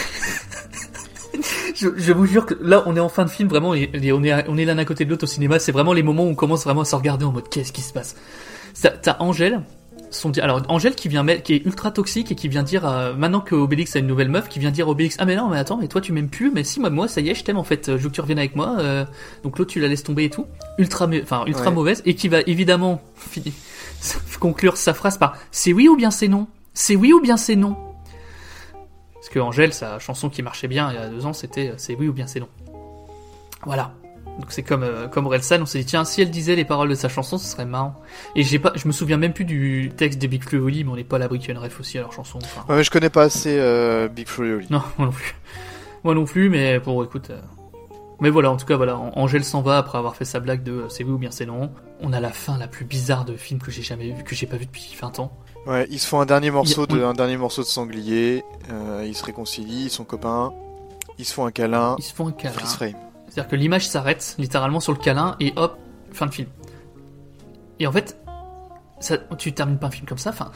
Je, 1.74 1.89
je 1.97 2.12
vous 2.12 2.27
jure 2.27 2.47
que 2.47 2.55
là, 2.62 2.82
on 2.86 2.94
est 2.97 3.01
en 3.01 3.09
fin 3.09 3.24
de 3.24 3.31
film, 3.31 3.48
vraiment, 3.48 3.74
et, 3.74 3.90
et 3.93 4.12
on 4.12 4.23
est, 4.23 4.48
on 4.48 4.56
est 4.56 4.65
l'un 4.65 4.78
à 4.78 4.85
côté 4.85 5.05
de 5.05 5.11
l'autre 5.11 5.24
au 5.24 5.27
cinéma. 5.27 5.59
C'est 5.59 5.73
vraiment 5.73 5.93
les 5.93 6.02
moments 6.05 6.24
où 6.24 6.28
on 6.28 6.35
commence 6.36 6.65
vraiment 6.65 6.82
à 6.82 6.85
se 6.85 6.94
regarder 6.94 7.24
en 7.24 7.32
mode 7.32 7.48
qu'est-ce 7.48 7.73
qui 7.73 7.81
se 7.82 7.93
passe? 7.93 8.15
T'as 9.02 9.16
Angèle, 9.19 9.61
son 10.11 10.31
di- 10.31 10.40
alors 10.40 10.62
Angèle 10.69 10.94
qui 10.94 11.09
vient 11.09 11.24
qui 11.39 11.55
est 11.55 11.65
ultra 11.65 11.90
toxique 11.90 12.31
et 12.31 12.35
qui 12.36 12.48
vient 12.48 12.62
dire 12.62 12.86
euh, 12.86 13.15
maintenant 13.15 13.40
que 13.40 13.55
Obélix 13.56 13.97
a 13.97 13.98
une 14.01 14.06
nouvelle 14.06 14.28
meuf, 14.28 14.48
qui 14.48 14.59
vient 14.61 14.70
dire 14.70 14.86
à 14.86 14.90
Obélix 14.90 15.16
ah 15.19 15.24
mais 15.24 15.35
non 15.36 15.48
mais 15.48 15.59
attends 15.59 15.77
mais 15.77 15.89
toi 15.89 16.01
tu 16.01 16.12
m'aimes 16.12 16.28
plus, 16.28 16.51
mais 16.52 16.62
si 16.65 16.78
moi 16.81 16.90
moi 16.90 17.09
ça 17.09 17.20
y 17.20 17.28
est 17.31 17.35
je 17.35 17.43
t'aime 17.44 17.56
en 17.56 17.65
fait, 17.65 17.86
je 17.86 18.02
veux 18.02 18.09
que 18.09 18.15
tu 18.15 18.20
reviennes 18.20 18.39
avec 18.39 18.55
moi. 18.56 18.77
euh, 18.78 19.05
donc 19.43 19.59
l'autre 19.59 19.70
tu 19.73 19.81
la 19.81 19.89
laisses 19.89 20.02
tomber 20.05 20.24
et 20.24 20.31
tout, 20.31 20.47
ultra, 20.78 21.09
enfin 21.23 21.44
ultra 21.47 21.66
Ouais. 21.69 21.73
mauvaise 21.74 22.02
et 22.05 22.15
qui 22.15 22.28
va 22.28 22.40
évidemment 22.47 23.01
conclure 24.40 24.77
sa 24.77 24.94
phrase 24.94 25.19
par 25.19 25.36
c'est 25.51 25.73
oui 25.73 25.89
ou 25.89 25.97
bien 25.97 26.11
c'est 26.11 26.28
non, 26.28 26.47
c'est 26.74 26.97
oui 26.97 27.12
ou 27.12 27.20
bien 27.20 27.36
c'est 27.36 27.56
non? 27.56 27.77
Parce 29.24 29.32
que 29.32 29.38
Angèle, 29.40 29.72
sa 29.72 29.98
chanson 30.01 30.28
qui 30.28 30.42
marchait 30.42 30.68
bien 30.68 30.90
il 30.92 30.96
y 30.96 30.98
a 30.98 31.09
deux 31.09 31.24
ans, 31.24 31.32
c'était 31.32 31.70
euh, 31.70 31.74
c'est 31.78 31.94
oui 31.94 32.09
ou 32.09 32.12
bien 32.12 32.26
c'est 32.26 32.40
non. 32.40 32.48
Voilà. 33.64 33.94
Donc 34.38 34.46
c'est 34.51 34.62
comme 34.62 34.82
euh, 34.82 35.06
comme 35.09 35.24
Orelsan, 35.26 35.62
on 35.62 35.66
s'est 35.66 35.78
dit 35.78 35.84
tiens 35.86 36.05
si 36.05 36.20
elle 36.20 36.30
disait 36.30 36.56
les 36.56 36.64
paroles 36.66 36.88
de 36.90 36.94
sa 36.94 37.09
chanson, 37.09 37.38
ce 37.38 37.46
serait 37.46 37.64
marrant. 37.64 37.94
Et 38.36 38.42
j'ai 38.42 38.59
pas, 38.59 38.72
je 38.74 38.86
me 38.86 38.92
souviens 38.92 39.16
même 39.16 39.32
plus 39.32 39.44
du 39.46 39.92
texte 39.96 40.20
de 40.20 40.26
Big 40.26 40.42
Flo 40.42 40.62
Oli, 40.66 40.84
mais 40.84 40.90
on 40.90 40.96
n'est 40.96 41.05
pas 41.05 41.16
à 41.16 41.18
l'abri 41.20 41.38
qu'il 41.38 41.48
y 41.48 41.51
ait 41.52 41.55
une 41.55 41.62
ref 41.62 41.80
aussi 41.80 41.96
à 41.96 42.02
leur 42.02 42.12
chanson. 42.12 42.38
Enfin, 42.42 42.64
Ouais, 42.68 42.76
mais 42.76 42.84
je 42.84 42.90
connais 42.90 43.09
pas 43.10 43.22
assez 43.22 43.56
euh, 43.59 44.09
Big 44.09 44.26
Flo 44.28 44.44
Oli. 44.56 44.66
non, 44.70 44.82
moi 44.98 45.06
non 45.06 45.12
plus. 45.12 45.34
Moi 46.02 46.14
non 46.14 46.24
plus, 46.26 46.51
mais 46.51 46.78
bon 46.80 47.02
écoute. 47.02 47.30
euh, 47.30 47.40
Mais 48.20 48.28
voilà, 48.28 48.51
en 48.51 48.56
tout 48.59 48.66
cas 48.66 48.76
voilà, 48.76 48.98
An- 48.98 49.12
Angèle 49.14 49.44
s'en 49.44 49.62
va 49.62 49.78
après 49.78 49.96
avoir 49.96 50.16
fait 50.16 50.26
sa 50.26 50.40
blague 50.40 50.62
de 50.64 50.84
c'est 50.90 51.02
oui 51.05 51.12
ou 51.12 51.18
bien 51.18 51.30
c'est 51.30 51.46
non. 51.46 51.70
On 52.02 52.12
a 52.12 52.20
la 52.20 52.30
fin 52.30 52.59
la 52.59 52.66
plus 52.68 52.84
bizarre 52.84 53.24
de 53.24 53.36
film 53.36 53.59
que 53.60 53.70
j'ai 53.70 53.82
jamais 53.82 54.10
vu, 54.10 54.22
que 54.24 54.34
j'ai 54.34 54.46
pas 54.46 54.56
vu 54.56 54.66
depuis 54.66 54.94
20 55.01 55.18
ans. 55.20 55.32
Ouais, 55.66 55.86
ils 55.90 55.98
se 55.98 56.06
font 56.06 56.20
un 56.20 56.26
dernier 56.26 56.50
morceau 56.50 56.86
Il 56.90 56.96
de 56.96 57.02
un 57.04 57.14
dernier 57.14 57.36
morceau 57.36 57.62
de 57.62 57.66
sanglier. 57.66 58.44
euh, 58.70 59.04
ils 59.06 59.14
se 59.16 59.24
réconcilient, 59.24 59.84
ils 59.86 59.90
sont 59.90 60.04
copains. 60.04 60.52
Ils 61.18 61.24
se 61.24 61.32
font 61.32 61.46
un 61.46 61.50
câlin. 61.52 61.96
Ils 61.98 62.02
se 62.04 62.12
font 62.14 62.28
un 62.28 62.32
câlin. 62.32 62.52
Freeze 62.54 62.74
frame. 62.74 62.94
C'est-à-dire 63.28 63.48
que 63.50 63.56
l'image 63.56 63.88
s'arrête 63.88 64.34
littéralement 64.38 64.80
sur 64.80 64.92
le 64.92 64.98
câlin 64.98 65.36
et 65.40 65.52
hop, 65.56 65.78
fin 66.12 66.26
de 66.26 66.32
film. 66.34 66.48
Et 67.80 67.86
en 67.86 67.92
fait, 67.92 68.16
ça, 69.00 69.16
tu 69.38 69.52
termines 69.52 69.78
pas 69.78 69.86
un 69.88 69.90
film 69.90 70.06
comme 70.06 70.18
ça. 70.18 70.30
Enfin, 70.30 70.50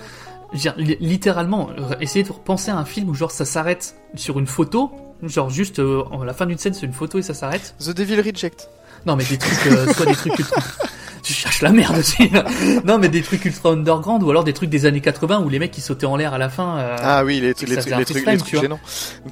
je 0.53 0.57
veux 0.57 0.61
dire, 0.61 0.75
li- 0.77 0.97
littéralement, 1.01 1.71
euh, 1.79 1.95
essayez 2.01 2.25
de 2.25 2.31
penser 2.33 2.71
à 2.71 2.77
un 2.77 2.85
film 2.85 3.09
où 3.09 3.15
genre 3.15 3.31
ça 3.31 3.45
s'arrête 3.45 3.97
sur 4.15 4.39
une 4.39 4.47
photo, 4.47 4.91
genre 5.23 5.49
juste 5.51 5.79
euh, 5.79 6.05
à 6.21 6.25
la 6.25 6.35
fin 6.35 6.47
d'une 6.47 6.59
scène 6.59 6.75
c'est 6.75 6.87
une 6.87 6.93
photo 6.93 7.19
et 7.19 7.23
ça 7.23 7.35
s'arrête. 7.35 7.75
The 7.81 7.91
Devil 7.91 8.21
Reject. 8.21 8.69
Non, 9.07 9.17
mais 9.17 9.25
des 9.25 9.39
trucs, 9.39 9.67
euh, 9.73 9.93
soit 9.93 10.07
des 10.07 10.15
trucs 10.15 10.39
ultra. 10.39 10.61
Tu 11.29 11.35
cherches 11.35 11.61
la 11.61 11.71
merde 11.73 11.99
aussi. 11.99 12.31
non, 12.87 12.97
mais 12.99 13.11
des 13.11 13.21
trucs 13.21 13.45
ultra 13.45 13.69
underground 13.69 14.23
ou 14.23 14.31
alors 14.31 14.45
des 14.45 14.55
trucs 14.55 14.71
des 14.71 14.87
années 14.87 15.03
80 15.03 15.41
où 15.45 15.51
les 15.51 15.59
mecs 15.59 15.71
qui 15.71 15.83
sautaient 15.83 16.07
en 16.07 16.17
l'air 16.17 16.33
à 16.33 16.39
la 16.39 16.49
fin. 16.49 16.79
euh, 16.79 16.97
Ah 17.03 17.23
oui, 17.23 17.39
les, 17.41 17.53
trucs- 17.53 17.69
les 17.69 17.77
trucs, 17.77 18.25
les 18.27 18.37
trucs 18.39 18.53
vois. 18.55 18.63
gênants. 18.63 18.81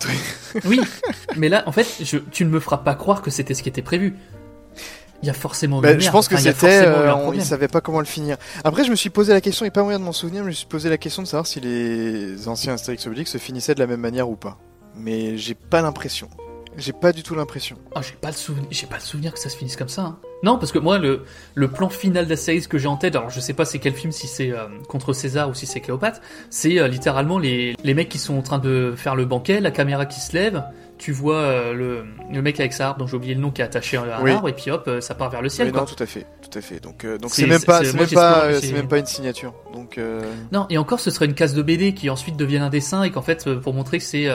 Oui, 0.66 0.78
mais 1.36 1.48
là, 1.48 1.62
en 1.66 1.72
fait, 1.72 1.86
je, 2.02 2.18
tu 2.18 2.44
ne 2.44 2.50
me 2.50 2.60
feras 2.60 2.76
pas 2.76 2.94
croire 2.94 3.22
que 3.22 3.30
c'était 3.30 3.54
ce 3.54 3.62
qui 3.62 3.70
était 3.70 3.80
prévu. 3.80 4.14
Il 5.22 5.26
y 5.26 5.30
a 5.30 5.32
forcément. 5.32 5.80
Bah, 5.80 5.92
une 5.92 5.94
je 6.00 6.04
merde. 6.04 6.12
pense 6.12 6.28
que 6.28 6.34
Enfin, 6.34 6.44
c'était, 6.44 6.86
euh, 6.86 7.14
on, 7.14 7.32
ils 7.32 7.42
savaient 7.42 7.68
pas 7.68 7.80
comment 7.80 8.00
le 8.00 8.04
finir. 8.04 8.36
Après, 8.62 8.84
je 8.84 8.90
me 8.90 8.96
suis 8.96 9.08
posé 9.08 9.32
la 9.32 9.40
question, 9.40 9.64
et 9.64 9.70
pas 9.70 9.82
moyen 9.82 9.98
de 9.98 10.04
m'en 10.04 10.12
souvenir, 10.12 10.42
mais 10.42 10.50
je 10.50 10.56
me 10.56 10.56
suis 10.58 10.66
posé 10.66 10.90
la 10.90 10.98
question 10.98 11.22
de 11.22 11.26
savoir 11.26 11.46
si 11.46 11.60
les 11.60 12.46
anciens 12.46 12.74
Astérix 12.74 13.06
Obélix 13.06 13.30
se 13.32 13.38
finissaient 13.38 13.74
de 13.74 13.80
la 13.80 13.86
même 13.86 14.00
manière 14.00 14.28
ou 14.28 14.36
pas. 14.36 14.58
Mais 14.98 15.38
j'ai 15.38 15.54
pas 15.54 15.80
l'impression. 15.80 16.28
J'ai 16.76 16.92
pas 16.92 17.12
du 17.12 17.22
tout 17.22 17.34
l'impression. 17.34 17.76
Ah, 17.94 18.02
j'ai 18.02 18.12
pas 18.20 18.28
le 18.28 18.34
souvenir, 18.34 18.66
j'ai 18.70 18.86
pas 18.86 18.96
le 18.96 19.00
souvenir 19.02 19.32
que 19.32 19.38
ça 19.38 19.48
se 19.48 19.56
finisse 19.56 19.76
comme 19.76 19.88
ça. 19.88 20.02
hein. 20.02 20.18
Non, 20.42 20.58
parce 20.58 20.70
que 20.72 20.78
moi, 20.78 20.98
le, 20.98 21.24
le 21.54 21.68
plan 21.68 21.88
final 21.88 22.26
d'Astérix 22.26 22.66
que 22.66 22.76
j'ai 22.76 22.88
en 22.88 22.96
tête, 22.98 23.16
alors 23.16 23.30
je 23.30 23.40
sais 23.40 23.54
pas 23.54 23.64
c'est 23.64 23.78
quel 23.78 23.94
film, 23.94 24.12
si 24.12 24.26
c'est 24.26 24.50
euh, 24.52 24.66
contre 24.88 25.14
César 25.14 25.48
ou 25.48 25.54
si 25.54 25.64
c'est 25.66 25.80
Cléopâtre, 25.80 26.20
c'est 26.50 26.78
euh, 26.78 26.88
littéralement 26.88 27.38
les, 27.38 27.74
les 27.82 27.94
mecs 27.94 28.10
qui 28.10 28.18
sont 28.18 28.36
en 28.36 28.42
train 28.42 28.58
de 28.58 28.92
faire 28.96 29.16
le 29.16 29.24
banquet, 29.24 29.60
la 29.60 29.70
caméra 29.70 30.04
qui 30.04 30.20
se 30.20 30.34
lève, 30.34 30.62
tu 30.98 31.12
vois 31.12 31.36
euh, 31.36 31.72
le, 31.72 32.04
le 32.30 32.42
mec 32.42 32.60
avec 32.60 32.74
sa 32.74 32.88
harpe, 32.88 32.98
dont 32.98 33.06
j'ai 33.06 33.16
oublié 33.16 33.34
le 33.34 33.40
nom, 33.40 33.50
qui 33.50 33.62
est 33.62 33.64
attaché 33.64 33.96
à 33.96 34.18
un 34.18 34.22
Oui. 34.22 34.30
arbre, 34.32 34.48
et 34.50 34.52
puis 34.52 34.70
hop, 34.70 34.90
ça 35.00 35.14
part 35.14 35.30
vers 35.30 35.40
le 35.40 35.48
ciel. 35.48 35.68
Oui, 35.68 35.72
quoi. 35.72 35.80
non, 35.80 35.86
tout 35.86 36.02
à 36.02 36.06
fait, 36.06 36.26
tout 36.48 36.58
à 36.58 36.62
fait. 36.62 36.80
Donc, 36.80 37.04
euh, 37.04 37.18
donc 37.18 37.30
C'est- 37.32 37.46
même 37.46 37.62
pas, 37.62 37.80
c'est- 37.80 37.86
c'est 37.86 37.96
moi, 37.96 38.06
même 38.06 38.14
pas, 38.14 38.32
j'espère 38.34 38.42
que 38.42 38.46
euh, 38.54 38.60
c'est- 38.60 38.66
c'est 38.68 38.72
même 38.72 38.88
pas 38.88 38.98
une 38.98 39.06
signature. 39.06 39.54
Donc, 39.74 39.98
euh, 39.98 40.22
Non, 40.52 40.66
et 40.70 40.78
encore, 40.78 41.00
ce 41.00 41.10
serait 41.10 41.26
une 41.26 41.34
case 41.34 41.54
de 41.54 41.62
BD 41.62 41.92
qui 41.94 42.08
ensuite 42.10 42.36
devienne 42.36 42.62
un 42.62 42.70
dessin, 42.70 43.02
et 43.02 43.10
qu'en 43.10 43.22
fait, 43.22 43.46
euh, 43.46 43.60
pour 43.60 43.74
montrer 43.74 43.98
que 43.98 44.04
c'est 44.04 44.28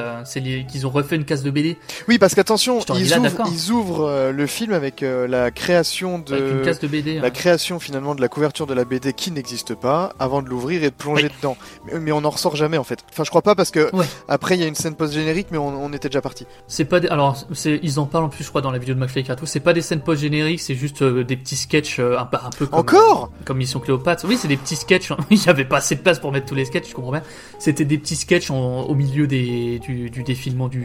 qu'ils 0.70 0.88
ont 0.88 0.90
refait 0.90 1.16
une 1.16 1.26
case 1.26 1.44
de 1.44 1.52
BD. 1.52 1.78
oui, 2.08 2.18
parce 2.18 2.36
qu'attention, 2.36 2.80
ils 2.96 3.10
là, 3.10 3.20
ouvrent, 3.20 3.44
ils 3.52 3.72
ouvrent 3.72 4.32
le 4.32 4.48
film 4.48 4.74
avec 4.74 5.02
la 5.02 5.52
création 5.52 6.20
de, 6.20 6.34
Avec 6.34 6.52
une 6.52 6.62
case 6.62 6.80
de 6.80 6.88
BD, 6.88 7.16
la 7.16 7.22
ouais. 7.24 7.32
création 7.32 7.80
finalement 7.80 8.16
de 8.16 8.22
la 8.22 8.28
couverture 8.28 8.68
de 8.68 8.74
la 8.74 8.86
BD 8.86 9.14
qui 9.14 9.32
n'existe 9.32 9.76
pas, 9.76 10.14
avant 10.20 10.42
de 10.42 10.50
l'ouvrir 10.50 10.84
et 10.84 10.90
de 10.90 10.96
plonger 10.96 11.30
dedans. 11.38 11.58
Mais, 11.86 12.00
mais 12.00 12.12
on 12.12 12.24
en 12.24 12.30
ressort 12.30 12.56
jamais 12.56 12.78
en 12.78 12.84
fait. 12.84 13.00
Enfin, 13.12 13.24
je 13.24 13.30
crois 13.30 13.42
pas 13.42 13.56
parce 13.56 13.72
que 13.72 13.90
après 14.28 14.56
il 14.56 14.62
y 14.62 14.64
a 14.64 14.68
une 14.68 14.76
scène 14.76 14.96
post 14.96 15.14
générique, 15.14 15.48
mais 15.52 15.58
on, 15.58 15.68
on 15.84 15.94
était 15.94 16.10
déjà 16.10 16.22
parti. 16.22 16.46
C'est 16.68 16.86
pas 16.86 17.00
des... 17.00 17.08
alors 17.08 17.38
c'est 17.54 17.80
ils 17.84 18.00
en 18.00 18.06
parlent 18.06 18.26
en 18.26 18.30
plus 18.30 18.44
je 18.44 18.50
crois 18.50 18.62
dans 18.62 18.72
la 18.72 18.78
vidéo 18.80 18.96
de 18.96 19.00
McFly 19.00 19.22
et 19.22 19.24
Carto. 19.24 19.46
C'est 19.46 19.60
pas 19.60 19.74
des 19.74 19.82
scènes 19.82 20.02
post 20.02 20.22
génériques, 20.22 20.60
c'est 20.62 20.76
juste 20.76 21.04
des 21.04 21.38
petits 21.38 21.56
sketchs 21.56 22.00
euh, 22.02 22.20
un, 22.20 22.26
peu- 22.26 22.38
un 22.44 22.50
peu 22.50 22.66
comme 22.66 22.80
Encore 22.80 23.32
euh, 23.32 23.44
comme 23.46 23.58
Mission 23.58 23.80
Cléopâtre. 23.80 24.26
Oui, 24.28 24.36
c'est 24.38 24.48
des 24.50 24.58
petits 24.58 24.76
sketchs. 24.76 25.12
Il 25.30 25.42
y 25.44 25.50
avait 25.50 25.64
pas 25.66 25.78
assez 25.78 25.96
de 25.96 26.02
place 26.02 26.20
pour 26.20 26.32
mettre 26.32 26.48
tous 26.48 26.56
les 26.56 26.66
sketchs, 26.66 26.90
je 26.90 26.94
comprends 26.96 27.12
bien. 27.12 27.24
C'était 27.60 27.86
des 27.86 27.98
petits 27.98 28.16
sketchs 28.16 28.52
en- 28.52 28.82
au 28.84 28.96
milieu 28.96 29.28
des 29.28 29.80
du, 29.80 30.10
du 30.10 30.24
défilement 30.24 30.68
du 30.68 30.82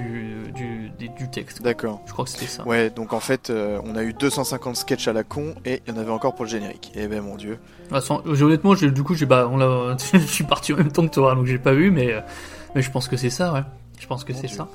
du, 0.55 0.91
des- 0.99 1.09
du 1.09 1.29
texte. 1.31 1.63
D'accord. 1.63 2.03
Je 2.07 2.13
crois 2.13 2.25
que 2.25 2.31
c'était 2.31 2.47
ça. 2.47 2.65
Ouais, 2.67 2.91
donc 2.91 3.13
en 3.13 3.21
fait, 3.21 3.51
euh, 3.51 3.81
on 3.85 3.97
a 3.97 4.03
eu 4.05 4.13
250 4.13 4.77
sketchs 4.77 5.09
à 5.09 5.13
la 5.13 5.25
con 5.25 5.55
et 5.65 5.83
il 5.87 5.93
y 5.95 5.97
en 5.97 6.01
avait 6.01 6.11
encore 6.13 6.35
pour 6.35 6.45
le 6.45 6.51
générique. 6.51 6.93
Eh 6.95 7.07
ben 7.09 7.23
mon 7.23 7.37
dieu. 7.37 7.59
Ah, 7.91 8.01
sans- 8.01 8.23
honnêtement, 8.27 8.75
du 8.75 9.03
coup, 9.03 9.15
j'ai 9.15 9.27
bah, 9.27 9.49
on 9.51 9.57
l'a, 9.57 9.97
je 10.13 10.19
suis 10.19 10.45
parti 10.45 10.73
en 10.73 10.77
même 10.77 10.93
temps 10.93 11.07
que 11.07 11.15
toi, 11.15 11.35
donc 11.35 11.47
j'ai 11.47 11.59
pas 11.59 11.73
vu, 11.73 11.91
mais, 11.91 12.15
mais 12.75 12.83
je 12.83 12.91
pense 12.91 13.09
que 13.09 13.17
c'est 13.17 13.31
ça, 13.31 13.53
ouais. 13.53 13.61
Je 13.99 14.07
pense 14.07 14.25
que 14.25 14.35
c'est 14.35 14.49
ça. 14.49 14.69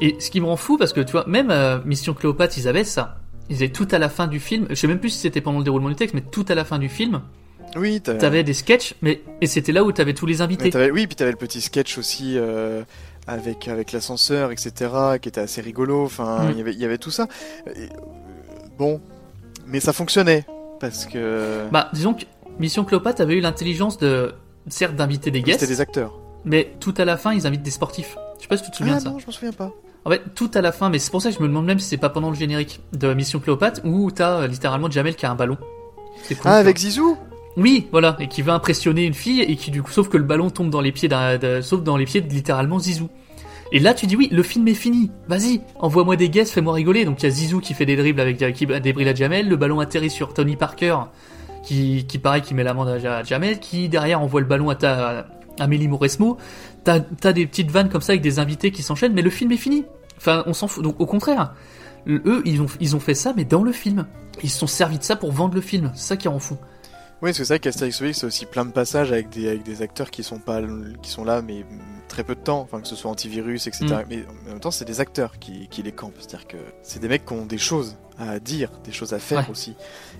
Et 0.00 0.16
ce 0.20 0.30
qui 0.30 0.40
me 0.42 0.46
rend 0.46 0.56
fou, 0.56 0.76
parce 0.76 0.92
que 0.92 1.00
tu 1.00 1.12
vois, 1.12 1.24
même 1.26 1.50
Mission 1.86 2.12
Cléopâtre, 2.12 2.58
ils 2.58 2.68
avaient 2.68 2.84
ça. 2.84 3.16
Ils 3.50 3.56
avaient 3.56 3.68
tout 3.70 3.88
à 3.90 3.98
la 3.98 4.08
fin 4.08 4.26
du 4.26 4.40
film. 4.40 4.66
Je 4.70 4.74
sais 4.74 4.86
même 4.86 4.98
plus 5.00 5.10
si 5.10 5.18
c'était 5.18 5.40
pendant 5.40 5.58
le 5.58 5.64
déroulement 5.64 5.88
du 5.88 5.94
texte, 5.96 6.14
mais 6.14 6.20
tout 6.20 6.44
à 6.48 6.54
la 6.54 6.64
fin 6.64 6.78
du 6.78 6.88
film. 6.88 7.22
Oui, 7.76 8.00
t'avais- 8.00 8.18
T'avais 8.18 8.44
des 8.44 8.54
sketchs, 8.54 8.94
mais 9.02 9.20
et 9.40 9.46
c'était 9.46 9.72
là 9.72 9.84
où 9.84 9.92
t'avais 9.92 10.14
tous 10.14 10.26
les 10.26 10.40
invités. 10.40 10.70
t'avais- 10.70 10.90
oui, 10.90 11.06
puis 11.06 11.16
t'avais 11.16 11.30
le 11.32 11.36
petit 11.36 11.60
sketch 11.60 11.98
aussi 11.98 12.34
euh, 12.36 12.82
avec 13.26 13.68
avec 13.68 13.92
l'ascenseur, 13.92 14.52
etc., 14.52 14.90
qui 15.20 15.28
était 15.28 15.40
assez 15.40 15.60
rigolo. 15.60 16.04
Enfin, 16.04 16.46
Mm. 16.46 16.50
il 16.52 16.58
y 16.58 16.60
avait 16.60 16.72
il 16.72 16.78
y 16.80 16.84
avait 16.84 16.98
tout 16.98 17.10
ça. 17.10 17.26
Et, 17.76 17.88
bon, 18.78 19.00
mais 19.66 19.80
ça 19.80 19.92
fonctionnait 19.92 20.46
parce 20.80 21.04
que 21.06 21.66
Bah, 21.70 21.90
disons 21.92 22.14
que 22.14 22.24
Mission 22.58 22.84
Cléopâtre 22.84 23.20
avait 23.22 23.34
eu 23.34 23.40
l'intelligence 23.40 23.98
de, 23.98 24.34
certes, 24.68 24.96
d'inviter 24.96 25.30
des 25.30 25.42
guests. 25.42 25.60
c'était 25.60 25.72
des 25.72 25.80
acteurs. 25.80 26.18
Mais 26.44 26.72
tout 26.80 26.94
à 26.96 27.04
la 27.04 27.16
fin, 27.18 27.34
ils 27.34 27.46
invitent 27.46 27.62
des 27.62 27.70
sportifs. 27.70 28.16
Je 28.38 28.42
sais 28.42 28.48
pas 28.48 28.56
si 28.56 28.62
tu 28.64 28.70
te 28.70 28.76
souviens 28.76 28.94
Ah 28.94 28.98
de 28.98 29.04
ça. 29.04 29.10
non, 29.10 29.18
je 29.18 29.26
me 29.26 29.32
souviens 29.32 29.52
pas. 29.52 29.72
En 30.08 30.10
fait, 30.10 30.22
tout 30.34 30.50
à 30.54 30.62
la 30.62 30.72
fin, 30.72 30.88
mais 30.88 30.98
c'est 30.98 31.10
pour 31.10 31.20
ça 31.20 31.28
que 31.28 31.36
je 31.36 31.42
me 31.42 31.48
demande 31.48 31.66
même 31.66 31.78
si 31.78 31.86
c'est 31.86 31.98
pas 31.98 32.08
pendant 32.08 32.30
le 32.30 32.34
générique 32.34 32.80
de 32.94 33.12
Mission 33.12 33.40
Cléopâtre 33.40 33.82
où 33.84 34.10
t'as 34.10 34.38
euh, 34.38 34.46
littéralement 34.46 34.90
Jamel 34.90 35.14
qui 35.14 35.26
a 35.26 35.30
un 35.30 35.34
ballon. 35.34 35.58
C'est 36.22 36.34
cool, 36.34 36.50
Ah, 36.50 36.54
avec. 36.54 36.78
Zizou? 36.78 37.18
Oui, 37.58 37.88
voilà, 37.92 38.16
et 38.18 38.26
qui 38.26 38.40
veut 38.40 38.52
impressionner 38.52 39.04
une 39.04 39.12
fille 39.12 39.42
et 39.42 39.56
qui 39.56 39.70
du 39.70 39.82
coup, 39.82 39.90
sauf 39.90 40.08
que 40.08 40.16
le 40.16 40.22
ballon 40.24 40.48
tombe 40.48 40.70
dans 40.70 40.80
les 40.80 40.92
pieds 40.92 41.08
d'un, 41.10 41.60
sauf 41.60 41.82
dans 41.82 41.98
les 41.98 42.06
pieds 42.06 42.22
de 42.22 42.32
littéralement 42.32 42.78
Zizou. 42.78 43.10
Et 43.70 43.80
là, 43.80 43.92
tu 43.92 44.06
dis 44.06 44.16
oui, 44.16 44.30
le 44.32 44.42
film 44.42 44.66
est 44.68 44.72
fini. 44.72 45.10
Vas-y, 45.28 45.60
envoie-moi 45.78 46.16
des 46.16 46.30
guests, 46.30 46.54
fais-moi 46.54 46.72
rigoler. 46.72 47.04
Donc 47.04 47.22
il 47.22 47.24
y 47.24 47.28
a 47.28 47.30
Zizou 47.30 47.60
qui 47.60 47.74
fait 47.74 47.84
des 47.84 47.96
dribbles 47.96 48.22
avec 48.22 48.38
qui 48.54 48.64
des 48.64 48.80
dribbles 48.80 49.08
à 49.08 49.14
Jamel, 49.14 49.46
le 49.46 49.56
ballon 49.56 49.78
atterrit 49.78 50.08
sur 50.08 50.32
Tony 50.32 50.56
Parker, 50.56 50.96
qui, 51.62 52.06
qui 52.08 52.16
pareil, 52.16 52.40
qui 52.40 52.54
met 52.54 52.64
l'amende 52.64 52.88
à 52.88 53.22
Jamel, 53.24 53.60
qui 53.60 53.90
derrière 53.90 54.22
envoie 54.22 54.40
le 54.40 54.46
ballon 54.46 54.70
à 54.70 54.74
ta, 54.74 55.26
à 55.58 55.64
Amélie 55.64 55.88
Mauresmo. 55.88 56.38
T'as, 56.84 57.00
t'as 57.00 57.34
des 57.34 57.46
petites 57.46 57.70
vannes 57.70 57.90
comme 57.90 58.00
ça 58.00 58.12
avec 58.12 58.22
des 58.22 58.38
invités 58.38 58.70
qui 58.70 58.80
s'enchaînent, 58.80 59.12
mais 59.12 59.20
le 59.20 59.28
film 59.28 59.52
est 59.52 59.58
fini. 59.58 59.84
Enfin, 60.18 60.42
on 60.46 60.52
s'en 60.52 60.68
fout. 60.68 60.84
Donc 60.84 61.00
au 61.00 61.06
contraire, 61.06 61.54
eux, 62.06 62.42
ils 62.44 62.60
ont, 62.60 62.66
ils 62.80 62.94
ont 62.94 63.00
fait 63.00 63.14
ça, 63.14 63.32
mais 63.36 63.44
dans 63.44 63.62
le 63.62 63.72
film. 63.72 64.06
Ils 64.42 64.50
se 64.50 64.58
sont 64.60 64.66
servis 64.68 64.98
de 64.98 65.02
ça 65.02 65.16
pour 65.16 65.32
vendre 65.32 65.54
le 65.56 65.60
film. 65.60 65.90
C'est 65.96 66.08
ça 66.08 66.16
qui 66.16 66.28
rend 66.28 66.38
fou. 66.38 66.56
Oui, 67.22 67.34
c'est 67.34 67.44
ça 67.44 67.58
qu'Astérix 67.58 67.98
Obélix, 68.00 68.20
c'est 68.20 68.26
aussi 68.26 68.46
plein 68.46 68.64
de 68.64 68.70
passages 68.70 69.10
avec 69.10 69.28
des, 69.30 69.48
avec 69.48 69.64
des 69.64 69.82
acteurs 69.82 70.12
qui 70.12 70.22
sont 70.22 70.38
pas 70.38 70.60
qui 71.02 71.10
sont 71.10 71.24
là, 71.24 71.42
mais 71.42 71.66
très 72.06 72.22
peu 72.22 72.36
de 72.36 72.40
temps, 72.40 72.60
enfin 72.60 72.80
que 72.80 72.86
ce 72.86 72.94
soit 72.94 73.10
antivirus, 73.10 73.66
etc. 73.66 73.86
Mm. 73.86 74.04
Mais 74.08 74.24
en 74.46 74.50
même 74.50 74.60
temps, 74.60 74.70
c'est 74.70 74.84
des 74.84 75.00
acteurs 75.00 75.40
qui, 75.40 75.66
qui 75.68 75.82
les 75.82 75.90
campent, 75.90 76.14
c'est-à-dire 76.18 76.46
que 76.46 76.56
c'est 76.82 77.00
des 77.00 77.08
mecs 77.08 77.26
qui 77.26 77.32
ont 77.32 77.46
des 77.46 77.58
choses 77.58 77.96
à 78.20 78.38
dire, 78.38 78.70
des 78.84 78.92
choses 78.92 79.12
à 79.14 79.18
faire 79.18 79.38
Ouais. 79.40 79.50
aussi, 79.50 79.74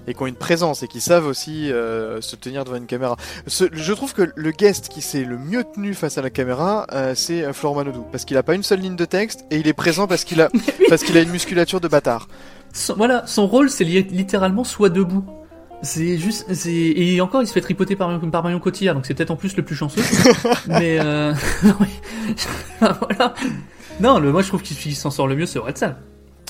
et 0.08 0.14
qui 0.14 0.22
ont 0.22 0.26
une 0.26 0.34
présence 0.34 0.82
et 0.82 0.88
qui 0.88 1.00
savent 1.00 1.26
aussi 1.26 1.70
euh, 1.70 2.20
se 2.20 2.34
tenir 2.34 2.64
devant 2.64 2.76
une 2.76 2.86
caméra. 2.86 3.16
Ce- 3.46 3.64
je 3.72 3.92
trouve 3.92 4.14
que 4.14 4.30
le 4.34 4.50
guest 4.50 4.88
qui 4.88 5.02
s'est 5.02 5.22
le 5.24 5.38
mieux 5.38 5.62
tenu 5.62 5.94
face 5.94 6.18
à 6.18 6.22
la 6.22 6.30
caméra, 6.30 6.86
euh, 6.92 7.12
c'est 7.14 7.44
euh, 7.44 7.52
Florent 7.52 7.76
Manodou, 7.76 8.04
parce 8.10 8.24
qu'il 8.24 8.36
a 8.36 8.42
pas 8.42 8.54
une 8.54 8.62
seule 8.62 8.80
ligne 8.80 8.96
de 8.96 9.04
texte 9.04 9.44
et 9.50 9.58
il 9.58 9.68
est 9.68 9.72
présent 9.74 10.06
parce 10.06 10.24
qu'il 10.24 10.40
a 10.40 10.48
parce 10.88 11.02
qu'il 11.04 11.16
a 11.16 11.20
une 11.20 11.30
musculature 11.30 11.80
de 11.80 11.88
bâtard. 11.88 12.26
Son- 12.72 12.94
voilà, 12.96 13.26
son 13.26 13.46
rôle, 13.46 13.70
c'est 13.70 13.84
li- 13.84 14.02
littéralement 14.02 14.64
soit 14.64 14.88
debout. 14.88 15.24
C'est 15.80 16.18
juste, 16.18 16.52
c'est 16.54 16.72
et 16.72 17.20
encore, 17.20 17.40
il 17.40 17.46
se 17.46 17.52
fait 17.52 17.60
tripoter 17.60 17.94
par 17.94 18.08
Marion, 18.08 18.30
par 18.30 18.42
Marion 18.42 18.58
Cotillard, 18.58 18.96
donc 18.96 19.06
c'est 19.06 19.14
peut-être 19.14 19.30
en 19.30 19.36
plus 19.36 19.56
le 19.56 19.62
plus 19.64 19.76
chanceux. 19.76 20.02
mais 20.66 20.98
euh... 20.98 21.32
non, 21.62 21.74
mais- 21.80 22.88
voilà. 23.00 23.34
Non, 24.00 24.18
le, 24.18 24.32
moi 24.32 24.42
je 24.42 24.48
trouve 24.48 24.62
qu'il 24.62 24.96
s'en 24.96 25.10
sort 25.10 25.26
le 25.28 25.36
mieux, 25.36 25.46
c'est 25.46 25.58
Orelsan. 25.58 25.94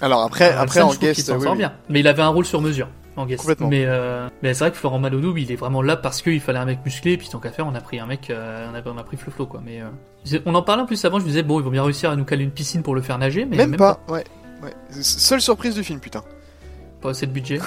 Alors 0.00 0.22
après, 0.22 0.52
après 0.52 0.80
en 0.80 0.94
guest, 0.94 1.20
s'en 1.26 1.36
oui, 1.36 1.42
sort 1.42 1.52
oui. 1.52 1.58
bien. 1.58 1.72
Mais 1.88 2.00
il 2.00 2.08
avait 2.08 2.22
un 2.22 2.28
rôle 2.28 2.44
sur 2.46 2.60
mesure 2.62 2.88
en 3.18 3.26
guest. 3.26 3.40
Complètement. 3.40 3.68
Mais, 3.68 3.84
euh... 3.86 4.28
mais 4.42 4.54
c'est 4.54 4.64
vrai 4.64 4.70
que 4.70 4.76
Florent 4.76 4.98
Manodou, 4.98 5.36
il 5.36 5.50
est 5.52 5.56
vraiment 5.56 5.82
là 5.82 5.96
parce 5.96 6.22
qu'il 6.22 6.40
fallait 6.40 6.58
un 6.58 6.64
mec 6.64 6.80
musclé, 6.84 7.12
et 7.12 7.16
puis 7.18 7.28
tant 7.28 7.38
qu'à 7.38 7.50
faire, 7.50 7.66
on 7.66 7.74
a 7.74 7.80
pris 7.80 7.98
un 7.98 8.06
mec, 8.06 8.30
euh, 8.30 8.68
on, 8.70 8.74
a, 8.74 8.82
on 8.92 8.98
a 8.98 9.02
pris 9.02 9.16
Flo 9.16 9.30
Flo 9.30 9.46
quoi. 9.46 9.60
Mais 9.64 9.80
euh... 9.80 10.38
on 10.46 10.54
en 10.54 10.62
parlait 10.62 10.82
en 10.82 10.86
plus 10.86 11.04
avant, 11.04 11.18
je 11.18 11.24
me 11.24 11.28
disais 11.28 11.42
bon, 11.42 11.60
ils 11.60 11.64
vont 11.64 11.70
bien 11.70 11.82
réussir 11.82 12.10
à 12.10 12.16
nous 12.16 12.24
caler 12.24 12.44
une 12.44 12.50
piscine 12.50 12.82
pour 12.82 12.94
le 12.94 13.02
faire 13.02 13.18
nager, 13.18 13.44
mais 13.44 13.56
même, 13.56 13.76
pas, 13.76 14.00
ouais. 14.08 14.24
ouais. 14.62 14.74
Seule 14.90 15.40
surprise 15.40 15.74
du 15.74 15.84
film, 15.84 16.00
putain. 16.00 16.22
Pas 17.00 17.10
assez 17.10 17.26
de 17.26 17.32
budget. 17.32 17.60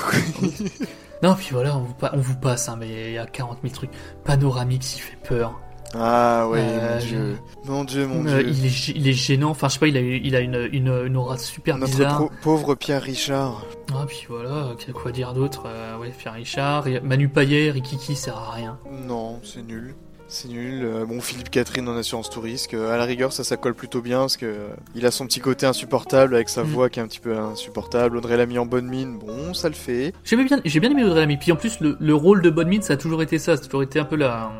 non, 1.23 1.35
puis 1.35 1.49
voilà, 1.51 1.77
on 1.77 1.81
vous, 1.81 1.95
on 2.13 2.17
vous 2.17 2.35
passe, 2.35 2.67
hein, 2.67 2.75
mais 2.77 3.09
il 3.09 3.13
y 3.13 3.17
a 3.17 3.25
40 3.25 3.59
000 3.63 3.73
trucs. 3.73 3.91
Panoramique, 4.25 4.83
s'il 4.83 5.01
fait 5.01 5.17
peur. 5.27 5.59
Ah 5.93 6.47
ouais, 6.49 6.59
Euh, 6.61 6.93
mon 6.93 6.99
dieu. 6.99 7.37
Mon 7.65 7.83
dieu, 7.83 8.07
mon 8.07 8.25
Euh, 8.25 8.41
dieu. 8.43 8.49
il, 8.49 8.65
est, 8.65 8.87
il 8.89 9.07
est 9.07 9.13
gênant, 9.13 9.49
enfin 9.49 9.67
je 9.67 9.73
sais 9.73 9.79
pas, 9.79 9.87
il 9.87 9.97
a, 9.97 9.99
il 10.01 10.35
a 10.35 10.39
une, 10.39 10.69
une, 10.71 11.03
une 11.05 11.17
aura 11.17 11.37
super 11.37 11.77
Notre 11.77 11.91
bizarre. 11.91 12.29
pauvre 12.41 12.75
Pierre 12.75 13.01
Richard. 13.01 13.65
Ah, 13.93 14.05
puis 14.07 14.25
voilà, 14.29 14.69
quoi 14.93 15.11
dire 15.11 15.33
d'autre 15.33 15.63
euh, 15.67 15.97
Ouais, 15.97 16.11
Pierre 16.17 16.33
Richard, 16.33 16.87
et 16.87 17.01
Manu 17.01 17.27
Payet, 17.27 17.71
Rikiki, 17.71 18.15
sert 18.15 18.37
à 18.37 18.51
rien. 18.51 18.77
Non, 19.05 19.39
c'est 19.43 19.63
nul. 19.67 19.93
C'est 20.33 20.47
nul. 20.47 20.85
Euh, 20.85 21.05
bon, 21.05 21.19
Philippe 21.19 21.49
Catherine 21.51 21.89
en 21.89 21.97
assurance 21.97 22.29
tout 22.29 22.39
risque. 22.39 22.73
À 22.73 22.95
la 22.95 23.03
rigueur, 23.03 23.33
ça, 23.33 23.43
ça 23.43 23.57
colle 23.57 23.75
plutôt 23.75 24.01
bien 24.01 24.19
parce 24.19 24.37
que 24.37 24.55
il 24.95 25.05
a 25.05 25.11
son 25.11 25.25
petit 25.25 25.41
côté 25.41 25.65
insupportable 25.65 26.35
avec 26.35 26.47
sa 26.47 26.63
Mm. 26.63 26.67
voix 26.67 26.89
qui 26.89 26.99
est 27.01 27.03
un 27.03 27.07
petit 27.07 27.19
peu 27.19 27.37
insupportable. 27.37 28.15
Audrey 28.15 28.37
Lamy 28.37 28.57
en 28.57 28.65
bonne 28.65 28.87
mine, 28.87 29.19
bon, 29.19 29.53
ça 29.53 29.67
le 29.67 29.75
fait. 29.75 30.13
J'ai 30.23 30.37
bien, 30.37 30.61
j'ai 30.63 30.79
bien 30.79 30.89
aimé 30.89 31.03
Audrey 31.03 31.19
Lamy. 31.19 31.35
Puis 31.35 31.51
en 31.51 31.57
plus, 31.57 31.81
le, 31.81 31.97
le 31.99 32.15
rôle 32.15 32.41
de 32.41 32.49
Bonne 32.49 32.69
Mine, 32.69 32.81
ça 32.81 32.93
a 32.93 32.97
toujours 32.97 33.21
été 33.21 33.39
ça. 33.39 33.57
Ça 33.57 33.63
a 33.63 33.65
toujours 33.65 33.83
été 33.83 33.99
un 33.99 34.05
peu 34.05 34.15
la, 34.15 34.53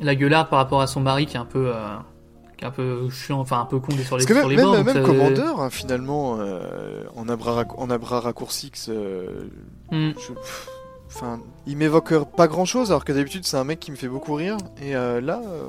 la 0.00 0.14
gueularde 0.14 0.48
par 0.48 0.58
rapport 0.58 0.80
à 0.80 0.86
son 0.86 1.00
mari 1.00 1.26
qui 1.26 1.36
est 1.36 1.40
un 1.40 1.44
peu, 1.44 1.72
euh, 1.74 1.96
qui 2.58 2.64
est 2.64 2.66
un 2.68 2.70
peu 2.70 3.08
chiant, 3.10 3.40
enfin 3.40 3.60
un 3.60 3.64
peu 3.66 3.78
con 3.78 3.92
sur 3.92 4.16
les, 4.16 4.24
Parce 4.24 4.26
que 4.26 4.34
sur 4.34 4.48
même, 4.48 4.50
les 4.50 4.56
même, 4.56 4.64
bords. 4.66 4.76
donc 4.76 4.86
même 4.86 4.94
ça- 4.96 5.02
Commandeur, 5.02 5.60
hein, 5.60 5.70
finalement, 5.70 6.36
euh, 6.40 7.04
en, 7.16 7.28
rac- 7.52 7.74
en 7.78 7.90
Mm. 9.90 10.10
je- 10.18 10.32
pff, 10.32 10.68
enfin, 11.08 11.40
il 11.66 11.76
m'évoque 11.76 12.14
pas 12.36 12.48
grand 12.48 12.64
chose, 12.64 12.90
alors 12.90 13.04
que 13.04 13.12
d'habitude 13.12 13.44
c'est 13.46 13.56
un 13.56 13.64
mec 13.64 13.80
qui 13.80 13.90
me 13.90 13.96
fait 13.96 14.08
beaucoup 14.08 14.34
rire, 14.34 14.56
et 14.82 14.96
euh, 14.96 15.20
là, 15.20 15.40
euh, 15.44 15.62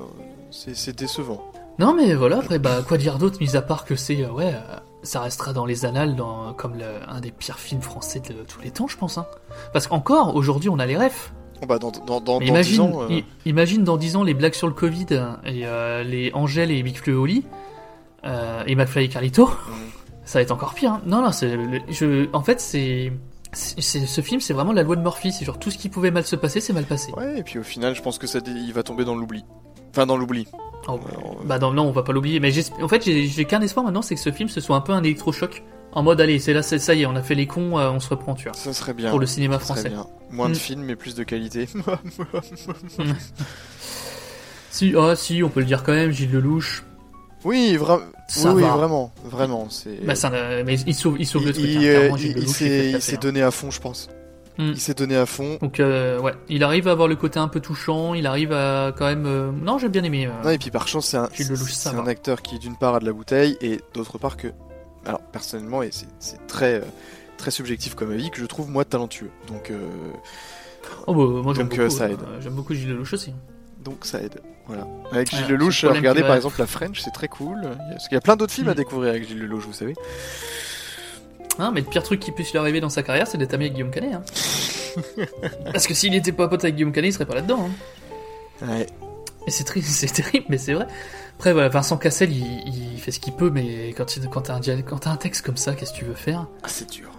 c'est 0.52 0.76
c'est 0.76 0.98
décevant. 0.98 1.42
Non 1.78 1.94
mais 1.94 2.14
voilà, 2.14 2.38
après 2.38 2.58
bah 2.58 2.78
quoi 2.88 2.98
dire 2.98 3.18
d'autre 3.18 3.38
mis 3.42 3.58
à 3.58 3.62
part 3.62 3.84
que 3.84 3.96
c'est 3.98 4.24
euh, 4.24 4.30
ouais, 4.32 4.54
euh, 4.54 4.78
ça 5.04 5.20
restera 5.20 5.52
dans 5.52 5.66
les 5.66 5.86
annales 5.86 6.16
dans, 6.16 6.54
comme 6.54 6.76
le, 6.78 6.86
un 7.10 7.20
des 7.20 7.32
pires 7.32 7.60
films 7.60 7.82
français 7.82 8.22
de 8.22 8.34
tous 8.48 8.62
les 8.62 8.72
temps, 8.72 8.88
je 8.88 8.96
pense. 8.98 9.18
Hein. 9.18 9.26
Parce 9.74 9.86
qu'encore 9.88 10.36
aujourd'hui 10.36 10.70
on 10.70 10.80
a 10.80 10.86
les 10.86 10.96
refs. 10.98 11.34
Bon, 11.66 11.74
bah, 11.74 11.80
dans, 11.80 11.92
dans, 11.92 12.22
dans, 12.22 12.40
Mais 12.40 12.46
dans 12.48 12.54
imagine, 12.54 12.74
10 12.74 12.80
ans, 12.82 13.02
euh, 13.10 13.22
imagine 13.46 13.84
dans 13.84 13.98
10 13.98 14.16
ans 14.18 14.24
les 14.24 14.34
blagues 14.34 14.54
sur 14.54 14.68
le 14.68 14.74
Covid 14.74 15.08
et 15.46 15.66
euh, 15.66 16.04
les 16.04 16.32
Angèle 16.34 16.72
et 16.72 16.84
Big 16.84 16.96
Flo 16.98 17.14
et 17.14 17.16
Oli 17.16 17.44
euh, 18.26 18.64
et 18.68 18.76
McFly 18.76 19.06
et 19.06 19.10
Carlito. 19.10 19.50
Ça 20.26 20.40
va 20.40 20.44
être 20.44 20.52
encore 20.52 20.74
pire. 20.74 20.94
hein. 20.94 21.02
Non 21.06 21.22
non, 21.22 21.32
c'est 21.32 21.56
je, 21.90 22.28
en 22.34 22.42
fait 22.42 22.60
c'est 22.60 23.12
ce 23.54 24.22
film, 24.22 24.42
c'est 24.42 24.54
vraiment 24.54 24.74
la 24.74 24.84
loi 24.84 24.96
de 24.96 25.02
Murphy. 25.02 25.32
C'est 25.32 25.46
genre 25.46 25.60
tout 25.60 25.70
ce 25.72 25.78
qui 25.78 25.88
pouvait 25.90 26.12
mal 26.12 26.26
se 26.26 26.36
passer, 26.36 26.60
c'est 26.60 26.74
mal 26.74 26.86
passé. 26.86 27.12
Ouais, 27.16 27.40
et 27.40 27.44
puis 27.44 27.60
au 27.60 27.64
final, 27.64 27.96
je 27.96 28.02
pense 28.02 28.18
que 28.18 28.28
ça, 28.28 28.40
il 28.46 28.74
va 28.74 28.84
tomber 28.84 29.06
dans 29.06 29.16
l'oubli. 29.16 29.46
Enfin, 29.92 30.06
dans 30.06 30.18
l'oubli. 30.18 30.48
Oh, 30.88 31.00
bah 31.46 31.58
non, 31.58 31.72
non, 31.72 31.84
on 31.84 31.92
va 31.92 32.04
pas 32.04 32.12
l'oublier. 32.12 32.40
Mais 32.40 32.52
en 32.82 32.88
fait, 32.88 33.04
j'ai 33.06 33.28
j'ai 33.28 33.46
qu'un 33.46 33.62
espoir 33.62 33.86
maintenant, 33.86 34.02
c'est 34.02 34.16
que 34.16 34.22
ce 34.22 34.32
film 34.32 34.50
ce 34.50 34.62
soit 34.62 34.76
un 34.76 34.82
peu 34.82 34.92
un 34.94 35.04
électrochoc. 35.04 35.64
En 35.96 36.04
mode, 36.04 36.20
allez, 36.22 36.40
c'est 36.40 36.54
là, 36.54 36.62
c'est- 36.62 36.78
ça 36.80 36.94
y 36.94 37.04
est, 37.04 37.06
on 37.06 37.16
a 37.16 37.22
fait 37.24 37.36
les 37.36 37.48
cons, 37.48 37.80
euh, 37.80 37.90
on 37.90 38.00
se 38.02 38.10
reprend, 38.10 38.36
tu 38.36 38.50
vois. 38.50 38.54
Ça 38.58 38.74
serait 38.74 38.94
bien. 38.94 39.10
Pour 39.12 39.20
le 39.20 39.26
cinéma 39.26 39.56
Ça 39.60 39.66
français. 39.66 39.90
bien. 39.90 40.06
Moins 40.30 40.50
de 40.50 40.54
Mm. 40.56 40.58
films, 40.58 40.84
mais 40.84 40.96
plus 40.98 41.16
de 41.16 41.24
qualité. 41.24 41.68
Si, 44.72 44.94
ah, 44.98 45.16
si, 45.16 45.42
on 45.44 45.50
peut 45.50 45.62
le 45.62 45.66
dire 45.66 45.84
quand 45.84 45.94
même, 45.94 46.12
Gilles 46.12 46.32
Lelouch. 46.32 46.84
oui, 47.46 47.78
vra- 47.80 48.02
oui, 48.54 48.62
vraiment, 48.62 49.12
vraiment. 49.24 49.68
C'est. 49.70 50.04
Bah, 50.06 50.16
ça, 50.16 50.30
euh, 50.34 50.64
mais 50.66 50.76
il 50.86 50.94
sauve, 50.94 51.16
il 51.18 51.26
sauve 51.26 51.46
le 51.46 51.54
truc. 51.54 51.66
il, 51.66 51.78
hein, 51.78 51.82
euh, 51.82 52.10
il- 52.20 52.34
Lelouch, 52.36 52.48
s'est- 52.50 52.96
hein. 53.16 53.18
donné 53.22 53.42
à 53.42 53.52
fond, 53.52 53.72
je 53.72 53.80
pense. 53.80 54.10
Mm. 54.58 54.72
Il 54.72 54.80
s'est 54.80 54.94
donné 54.94 55.16
à 55.16 55.26
fond. 55.26 55.58
Donc, 55.62 55.80
euh, 55.80 56.20
ouais, 56.20 56.34
il 56.50 56.64
arrive 56.64 56.88
à 56.90 56.92
avoir 56.92 57.08
le 57.08 57.16
côté 57.16 57.40
un 57.40 57.48
peu 57.48 57.62
touchant, 57.62 58.14
il 58.16 58.26
arrive 58.28 58.52
à 58.52 58.94
quand 58.98 59.06
même. 59.06 59.26
euh, 59.26 59.52
Non, 59.52 59.78
j'ai 59.78 59.88
bien 59.90 60.04
aimé. 60.04 60.28
euh, 60.28 60.32
Non, 60.44 60.50
et 60.50 60.58
puis 60.58 60.72
par 60.72 60.88
chance, 60.90 61.16
c'est 61.16 61.88
un 61.88 62.08
acteur 62.08 62.42
qui, 62.42 62.60
d'une 62.60 62.76
part, 62.76 62.96
a 62.96 63.00
de 63.00 63.06
la 63.06 63.14
bouteille, 63.14 63.58
et 63.62 63.80
d'autre 63.94 64.18
part 64.18 64.36
que. 64.36 64.48
Alors, 65.06 65.22
personnellement, 65.22 65.84
et 65.84 65.92
c'est- 65.92 66.46
très, 66.48 66.76
euh, 66.76 66.82
très 67.38 67.52
subjectif 67.52 67.96
comme 67.96 68.12
avis, 68.12 68.32
que 68.32 68.40
je 68.40 68.46
trouve, 68.46 68.70
moi, 68.70 68.86
talentueux. 68.86 69.30
Donc, 69.48 69.70
euh, 69.72 69.78
Oh, 71.08 71.14
bah, 71.16 71.42
moi 71.42 71.54
j'aime 71.56 71.64
Donc, 71.68 71.72
beaucoup, 71.72 71.82
euh, 71.82 71.90
ça 71.90 72.10
aide. 72.10 72.20
J'aime 72.42 72.54
beaucoup 72.54 72.74
Gilles 72.76 72.90
Lelouch 72.90 73.14
aussi. 73.14 73.34
donc 73.84 74.06
ça 74.06 74.22
aide. 74.22 74.40
Voilà. 74.68 74.88
Avec 75.12 75.30
Gilles 75.30 75.48
Lelouch, 75.48 75.84
regardez 75.86 76.22
par 76.22 76.36
exemple 76.36 76.56
la 76.60 76.66
French, 76.68 77.00
c'est 77.02 77.12
très 77.12 77.28
cool. 77.28 77.58
Il 77.62 77.64
y 77.64 77.68
a- 77.68 77.76
Parce 77.92 78.08
qu'il 78.08 78.16
y 78.16 78.18
a 78.18 78.22
plein 78.22 78.36
d'autres 78.36 78.54
films 78.54 78.68
à 78.70 78.72
Mm. 78.72 78.76
découvrir 78.78 79.10
avec 79.12 79.28
Gilles 79.28 79.40
Lelouch, 79.40 79.64
vous 79.64 79.74
savez. 79.74 79.94
Hein, 81.60 81.72
mais 81.74 81.82
le 81.82 81.88
pire 81.88 82.04
truc 82.04 82.20
qui 82.20 82.32
puisse 82.32 82.52
lui 82.52 82.58
arriver 82.60 82.82
dans 82.82 82.90
sa 82.90 83.02
carrière, 83.04 83.28
c'est 83.28 83.38
d'être 83.38 83.54
ami 83.54 83.66
avec 83.66 83.74
Guillaume 83.76 83.92
Canet. 83.92 84.14
Hein. 84.16 84.24
Parce 85.72 85.88
que 85.88 85.94
s'il 85.94 86.14
était 86.16 86.32
pas 86.32 86.48
pote 86.48 86.64
avec 86.64 86.76
Guillaume 86.76 86.92
Canet, 86.92 87.10
il 87.10 87.14
serait 87.14 87.26
pas 87.26 87.36
là-dedans. 87.36 87.70
Hein. 88.62 88.68
Ouais. 88.68 88.88
Et 89.48 89.52
c'est 89.52 89.64
triste, 89.64 89.90
c'est 90.08 90.08
terrible, 90.24 90.46
mais 90.50 90.58
c'est 90.58 90.74
vrai. 90.74 90.88
Après, 91.36 91.54
voilà, 91.54 91.70
Vincent 91.70 91.98
Cassel, 91.98 92.32
il, 92.32 92.94
il 92.94 93.00
fait 93.00 93.12
ce 93.12 93.20
qu'il 93.20 93.34
peut, 93.34 93.50
mais 93.50 93.90
quand, 93.96 94.16
il- 94.18 94.28
quand 94.30 94.42
t'as 94.42 94.56
un, 95.12 95.16
texte 95.18 95.46
comme 95.46 95.58
ça, 95.58 95.76
qu'est-ce 95.76 95.94
que 95.94 95.98
tu 96.00 96.06
veux 96.06 96.14
faire? 96.16 96.48
Ah, 96.64 96.68
c'est 96.70 96.90
dur. 96.90 97.10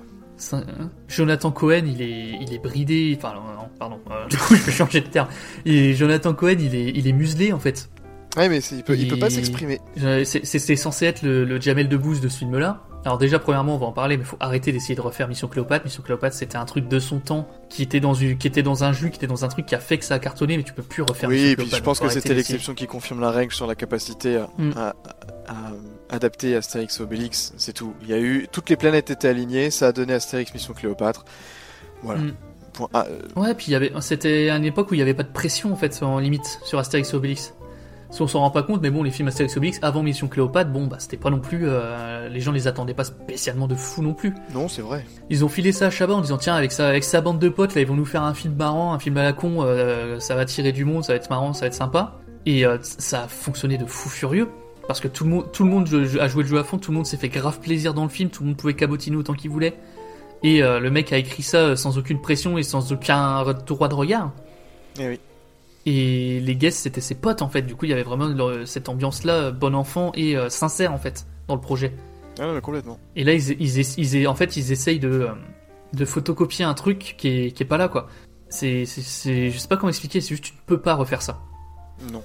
Hein? 0.52 0.62
Jonathan 1.08 1.50
Cohen, 1.50 1.84
il 1.86 2.02
est, 2.02 2.38
il 2.42 2.52
est 2.52 2.58
bridé. 2.58 3.14
Enfin, 3.18 3.34
non, 3.34 3.40
non, 3.42 3.68
pardon. 3.78 3.98
euh, 4.10 4.26
du 4.28 4.36
coup, 4.38 4.54
je 4.54 4.62
vais 4.62 4.72
changer 4.72 5.00
de 5.00 5.06
terme. 5.08 5.28
Et 5.64 5.94
Jonathan 5.94 6.34
Cohen, 6.34 6.56
il 6.58 6.74
est, 6.74 6.90
il 6.94 7.06
est 7.08 7.12
muselé 7.12 7.52
en 7.52 7.58
fait. 7.58 7.88
Ouais, 8.36 8.48
mais 8.48 8.58
il 8.58 8.82
peut, 8.82 8.96
il 8.96 9.08
peut 9.08 9.18
pas 9.18 9.28
Il- 9.28 9.32
s'exprimer. 9.32 9.80
C'est 10.24 10.44
c'est 10.44 10.76
censé 10.76 11.06
être 11.06 11.22
le, 11.22 11.44
le 11.44 11.60
Jamel 11.60 11.88
Debbouze 11.88 12.20
de 12.20 12.28
ce 12.28 12.38
film-là. 12.38 12.82
Alors 13.04 13.18
déjà, 13.18 13.38
premièrement, 13.38 13.76
on 13.76 13.78
va 13.78 13.86
en 13.86 13.92
parler, 13.92 14.16
mais 14.16 14.24
faut 14.24 14.36
arrêter 14.40 14.72
d'essayer 14.72 14.96
de 14.96 15.00
refaire 15.00 15.28
Mission 15.28 15.46
Cléopâtre. 15.46 15.84
Mission 15.84 16.02
Cléopâtre, 16.02 16.34
c'était 16.34 16.56
un 16.56 16.64
truc 16.64 16.88
de 16.88 16.98
son 16.98 17.20
temps, 17.20 17.46
qui 17.70 17.82
était 17.84 18.00
dans 18.00 18.14
une, 18.14 18.36
qui 18.36 18.48
était 18.48 18.64
dans 18.64 18.82
un 18.82 18.92
jus, 18.92 19.10
qui 19.10 19.16
était 19.18 19.28
dans 19.28 19.44
un 19.44 19.48
truc 19.48 19.64
qui 19.64 19.76
a 19.76 19.78
fait 19.78 19.96
que 19.98 20.04
ça 20.04 20.14
a 20.16 20.18
cartonné, 20.18 20.56
mais 20.56 20.64
tu 20.64 20.72
peux 20.72 20.82
plus 20.82 21.02
refaire 21.02 21.28
Oui, 21.28 21.36
Mission 21.36 21.50
et 21.52 21.54
puis 21.56 21.64
Cléopâtre. 21.66 21.76
je 21.78 21.82
pense 21.84 22.00
que 22.00 22.08
c'était 22.08 22.34
l'exception 22.34 22.74
qui 22.74 22.86
confirme 22.88 23.20
la 23.20 23.30
règle 23.30 23.52
sur 23.52 23.68
la 23.68 23.76
capacité 23.76 24.36
à, 24.38 24.48
Mm. 24.58 24.70
à- 24.76 24.94
à 25.48 26.14
adapter 26.16 26.56
Astérix 26.56 26.98
et 26.98 27.02
Obélix, 27.04 27.52
c'est 27.56 27.72
tout. 27.72 27.94
Il 28.02 28.08
y 28.08 28.12
a 28.12 28.18
eu 28.18 28.48
toutes 28.50 28.68
les 28.70 28.76
planètes 28.76 29.08
étaient 29.10 29.28
alignées, 29.28 29.70
ça 29.70 29.86
a 29.88 29.92
donné 29.92 30.12
Astérix 30.12 30.52
Mission 30.52 30.74
Cléopâtre. 30.74 31.24
Voilà. 32.02 32.20
Mm. 32.22 32.32
Point. 32.72 32.88
Ah, 32.92 33.06
euh, 33.08 33.20
Ouais, 33.40 33.54
puis 33.54 33.66
il 33.68 33.70
y 33.70 33.76
avait, 33.76 33.92
c'était 34.00 34.50
une 34.50 34.64
époque 34.64 34.90
où 34.90 34.94
il 34.94 34.98
n'y 34.98 35.02
avait 35.02 35.14
pas 35.14 35.22
de 35.22 35.32
pression 35.32 35.72
en 35.72 35.76
fait, 35.76 36.02
en 36.02 36.18
limite, 36.18 36.58
sur 36.64 36.78
Astérix 36.80 37.12
et 37.12 37.14
Obélix. 37.16 37.54
Si 38.10 38.22
on 38.22 38.28
s'en 38.28 38.40
rend 38.40 38.50
pas 38.50 38.62
compte, 38.62 38.82
mais 38.82 38.90
bon, 38.90 39.02
les 39.02 39.10
films 39.10 39.28
Astérix 39.28 39.56
Obélix 39.56 39.78
avant 39.82 40.02
Mission 40.02 40.28
Cléopâtre, 40.28 40.70
bon, 40.70 40.86
bah 40.86 40.96
c'était 40.98 41.16
pas 41.16 41.30
non 41.30 41.40
plus, 41.40 41.62
euh, 41.64 42.28
les 42.28 42.40
gens 42.40 42.52
les 42.52 42.68
attendaient 42.68 42.94
pas 42.94 43.04
spécialement 43.04 43.66
de 43.66 43.74
fou 43.74 44.02
non 44.02 44.14
plus. 44.14 44.34
non, 44.54 44.68
c'est 44.68 44.82
vrai. 44.82 45.04
Ils 45.28 45.44
ont 45.44 45.48
filé 45.48 45.72
ça 45.72 45.86
à 45.86 45.90
Chabat 45.90 46.14
en 46.14 46.20
disant 46.20 46.38
tiens 46.38 46.54
avec 46.54 46.72
sa 46.72 46.88
avec 46.88 47.04
sa 47.04 47.20
bande 47.20 47.38
de 47.38 47.48
potes 47.48 47.74
là 47.74 47.80
ils 47.80 47.86
vont 47.86 47.96
nous 47.96 48.04
faire 48.04 48.22
un 48.22 48.34
film 48.34 48.54
marrant, 48.54 48.92
un 48.92 48.98
film 48.98 49.16
à 49.16 49.22
la 49.22 49.32
con, 49.32 49.62
euh, 49.62 50.20
ça 50.20 50.34
va 50.34 50.44
tirer 50.44 50.72
du 50.72 50.84
monde, 50.84 51.04
ça 51.04 51.12
va 51.12 51.16
être 51.16 51.30
marrant, 51.30 51.52
ça 51.52 51.62
va 51.62 51.66
être 51.66 51.74
sympa. 51.74 52.18
Et 52.46 52.64
euh, 52.64 52.78
ça 52.80 53.24
a 53.24 53.28
fonctionné 53.28 53.76
de 53.76 53.86
fou 53.86 54.08
furieux 54.08 54.48
parce 54.86 55.00
que 55.00 55.08
tout 55.08 55.24
le 55.24 55.30
monde 55.30 55.52
tout 55.52 55.64
le 55.64 55.70
monde 55.70 55.88
a 56.20 56.28
joué 56.28 56.44
le 56.44 56.48
jeu 56.48 56.58
à 56.58 56.64
fond, 56.64 56.78
tout 56.78 56.92
le 56.92 56.96
monde 56.96 57.06
s'est 57.06 57.16
fait 57.16 57.28
grave 57.28 57.58
plaisir 57.58 57.92
dans 57.92 58.04
le 58.04 58.08
film, 58.08 58.30
tout 58.30 58.44
le 58.44 58.50
monde 58.50 58.56
pouvait 58.56 58.74
cabotiner 58.74 59.16
autant 59.16 59.34
qu'il 59.34 59.50
voulait. 59.50 59.74
Et 60.44 60.60
le 60.60 60.90
mec 60.90 61.12
a 61.12 61.16
écrit 61.16 61.42
ça 61.42 61.74
sans 61.74 61.98
aucune 61.98 62.20
pression 62.20 62.56
et 62.56 62.62
sans 62.62 62.92
aucun 62.92 63.42
droit 63.66 63.88
de 63.88 63.94
regard. 63.94 64.30
Eh 65.00 65.08
oui. 65.08 65.20
Et 65.86 66.40
les 66.40 66.56
guests 66.56 66.80
c'était 66.80 67.00
ses 67.00 67.14
potes 67.14 67.42
en 67.42 67.48
fait. 67.48 67.62
Du 67.62 67.76
coup 67.76 67.84
il 67.86 67.90
y 67.90 67.94
avait 67.94 68.02
vraiment 68.02 68.34
cette 68.66 68.88
ambiance 68.88 69.22
là 69.24 69.52
bon 69.52 69.74
enfant 69.74 70.10
et 70.14 70.36
euh, 70.36 70.48
sincère 70.50 70.92
en 70.92 70.98
fait 70.98 71.26
dans 71.48 71.54
le 71.54 71.60
projet. 71.60 71.92
Ah, 72.38 72.46
non, 72.46 72.52
mais 72.54 72.60
complètement. 72.60 72.98
Et 73.14 73.24
là, 73.24 73.32
ils, 73.32 73.50
ils, 73.62 73.78
ils- 73.78 74.14
ils- 74.16 74.28
en 74.28 74.34
fait, 74.34 74.56
ils 74.58 74.70
essayent 74.70 74.98
de, 74.98 75.08
euh, 75.08 75.28
de 75.94 76.04
photocopier 76.04 76.66
un 76.66 76.74
truc 76.74 77.14
qui 77.16 77.28
est, 77.28 77.50
qui 77.52 77.62
est 77.62 77.66
pas 77.66 77.78
là, 77.78 77.88
quoi. 77.88 78.08
C'est, 78.50 78.84
c'est, 78.84 79.00
c'est- 79.00 79.50
je 79.50 79.56
sais 79.58 79.68
pas 79.68 79.76
comment 79.78 79.88
expliquer, 79.88 80.20
c'est 80.20 80.28
juste 80.30 80.44
tu 80.44 80.52
ne 80.52 80.58
peux 80.66 80.78
pas 80.78 80.94
refaire 80.96 81.22
ça. 81.22 81.40
Non. 82.12 82.22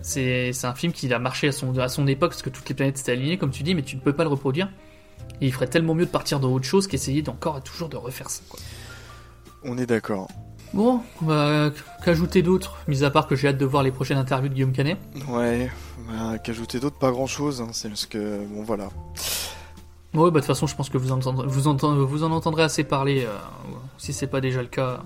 C'est, 0.00 0.52
c'est 0.52 0.66
un 0.66 0.74
film 0.74 0.92
qui 0.92 1.12
a 1.12 1.18
marché 1.20 1.46
à 1.48 1.52
son, 1.52 1.78
à 1.78 1.88
son 1.88 2.06
époque 2.08 2.30
parce 2.32 2.42
que 2.42 2.50
toutes 2.50 2.68
les 2.68 2.74
planètes 2.74 2.98
étaient 2.98 3.12
alignées, 3.12 3.38
comme 3.38 3.52
tu 3.52 3.62
dis, 3.62 3.76
mais 3.76 3.82
tu 3.82 3.94
ne 3.94 4.00
peux 4.00 4.12
pas 4.12 4.24
le 4.24 4.30
reproduire. 4.30 4.68
Et 5.40 5.46
il 5.46 5.52
ferait 5.52 5.68
tellement 5.68 5.94
mieux 5.94 6.06
de 6.06 6.10
partir 6.10 6.40
dans 6.40 6.50
autre 6.50 6.64
chose 6.66 6.88
qu'essayer 6.88 7.22
d'encore 7.22 7.58
et 7.58 7.60
toujours 7.60 7.88
de 7.88 7.96
refaire 7.96 8.30
ça, 8.30 8.42
quoi. 8.48 8.58
On 9.62 9.78
est 9.78 9.86
d'accord. 9.86 10.28
Bon, 10.74 11.00
bah, 11.20 11.70
qu'ajouter 12.04 12.42
d'autre, 12.42 12.76
mis 12.88 13.04
à 13.04 13.10
part 13.10 13.28
que 13.28 13.36
j'ai 13.36 13.46
hâte 13.46 13.58
de 13.58 13.64
voir 13.64 13.84
les 13.84 13.92
prochaines 13.92 14.18
interviews 14.18 14.48
de 14.48 14.54
Guillaume 14.54 14.72
Canet. 14.72 14.98
Ouais, 15.28 15.70
bah, 16.08 16.38
qu'ajouter 16.38 16.80
d'autre, 16.80 16.98
pas 16.98 17.12
grand 17.12 17.28
chose. 17.28 17.60
Hein. 17.60 17.68
C'est 17.72 17.88
parce 17.88 18.06
que, 18.06 18.44
bon, 18.46 18.64
voilà. 18.64 18.88
Ouais, 20.14 20.30
bah 20.30 20.30
de 20.30 20.38
toute 20.40 20.46
façon, 20.46 20.66
je 20.66 20.74
pense 20.74 20.90
que 20.90 20.98
vous, 20.98 21.12
entendrez, 21.12 21.46
vous, 21.46 22.06
vous 22.06 22.22
en 22.24 22.32
entendrez 22.32 22.64
assez 22.64 22.82
parler. 22.82 23.24
euh, 23.24 23.36
si 23.98 24.12
c'est 24.12 24.26
pas 24.26 24.40
déjà 24.40 24.62
le 24.62 24.68
cas, 24.68 25.02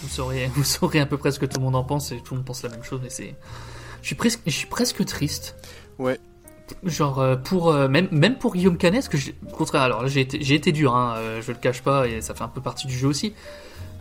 vous 0.00 0.08
saurez, 0.08 0.46
vous 0.54 0.64
saurez 0.64 1.00
à 1.00 1.06
peu 1.06 1.18
près 1.18 1.32
ce 1.32 1.38
que 1.38 1.46
tout 1.46 1.58
le 1.58 1.64
monde 1.64 1.76
en 1.76 1.84
pense 1.84 2.10
et 2.10 2.16
tout 2.16 2.32
le 2.32 2.38
monde 2.38 2.46
pense 2.46 2.62
la 2.62 2.70
même 2.70 2.82
chose. 2.82 3.00
Mais 3.02 3.10
c'est, 3.10 3.34
je 4.00 4.06
suis 4.06 4.16
presque, 4.16 4.40
je 4.46 4.52
suis 4.52 4.66
presque 4.66 5.04
triste. 5.04 5.54
Ouais. 5.98 6.18
Genre 6.82 7.18
euh, 7.18 7.36
pour 7.36 7.70
euh, 7.70 7.88
même 7.88 8.08
même 8.10 8.36
pour 8.38 8.54
Guillaume 8.54 8.78
Canet, 8.78 9.06
parce 9.06 9.24
que 9.24 9.30
contraire, 9.54 9.82
alors 9.82 10.02
là 10.02 10.08
j'ai 10.08 10.22
été 10.22 10.42
j'ai 10.42 10.54
été 10.54 10.72
dur, 10.72 10.96
hein, 10.96 11.14
euh, 11.18 11.42
je 11.42 11.52
le 11.52 11.58
cache 11.58 11.82
pas 11.82 12.08
et 12.08 12.22
ça 12.22 12.34
fait 12.34 12.42
un 12.42 12.48
peu 12.48 12.62
partie 12.62 12.86
du 12.86 12.96
jeu 12.96 13.06
aussi. 13.06 13.34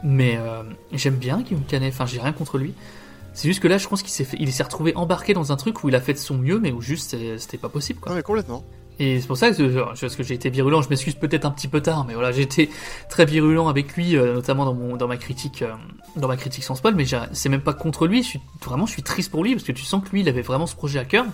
Mais 0.04 0.38
euh, 0.38 0.64
j'aime 0.92 1.16
bien 1.16 1.42
Guillaume 1.42 1.64
Canet. 1.66 1.94
Enfin, 1.94 2.06
j'ai 2.06 2.20
rien 2.20 2.34
contre 2.34 2.58
lui. 2.58 2.74
C'est 3.34 3.48
juste 3.48 3.62
que 3.62 3.68
là, 3.68 3.78
je 3.78 3.88
pense 3.88 4.04
qu'il 4.04 4.12
s'est 4.12 4.26
fait, 4.26 4.38
il 4.40 4.52
s'est 4.54 4.64
retrouvé 4.64 4.96
embarqué 4.96 5.34
dans 5.34 5.52
un 5.52 5.56
truc 5.56 5.84
où 5.84 5.90
il 5.90 5.96
a 5.96 6.02
fait 6.02 6.14
de 6.14 6.20
son 6.20 6.38
mieux, 6.38 6.60
mais 6.60 6.72
où 6.72 6.82
juste 6.82 7.16
c'était 7.38 7.58
pas 7.58 7.70
possible. 7.70 8.00
Quoi. 8.00 8.12
Non, 8.12 8.16
mais 8.18 8.22
complètement. 8.24 8.64
Et 9.00 9.20
c'est 9.20 9.26
pour 9.26 9.38
ça 9.38 9.50
que, 9.52 9.72
genre, 9.72 9.94
parce 10.00 10.16
que 10.16 10.22
j'ai 10.22 10.36
été 10.36 10.52
virulent, 10.52 10.84
je 10.84 10.90
m'excuse 10.90 11.16
peut-être 11.16 11.46
un 11.46 11.52
petit 11.52 11.68
peu 11.68 11.82
tard, 11.82 12.06
mais 12.06 12.14
voilà, 12.14 12.32
j'ai 12.32 12.44
été 12.44 12.70
très 13.10 13.26
virulent 13.26 13.68
avec 13.68 13.96
lui, 13.96 14.16
euh, 14.16 14.36
notamment 14.36 14.66
dans, 14.66 14.76
mon, 14.76 14.98
dans 14.98 15.08
ma 15.08 15.18
critique, 15.18 15.64
euh, 15.64 15.74
dans 16.16 16.28
ma 16.28 16.38
critique 16.38 16.64
sans 16.64 16.76
spoil, 16.76 16.94
mais 16.94 17.06
j'ai- 17.06 17.20
c'est 17.32 17.50
même 17.50 17.62
pas 17.62 17.74
contre 17.74 18.06
lui, 18.06 18.22
je 18.22 18.28
suis, 18.28 18.40
vraiment, 18.64 18.86
je 18.86 18.92
suis 18.92 19.02
triste 19.02 19.32
pour 19.32 19.44
lui, 19.44 19.56
parce 19.56 19.64
que 19.64 19.72
tu 19.72 19.84
sens 19.84 20.04
que 20.04 20.10
lui, 20.12 20.22
il 20.22 20.30
avait 20.30 20.44
vraiment 20.44 20.68
ce 20.68 20.76
projet 20.76 21.00
à 21.00 21.06
cœur, 21.06 21.26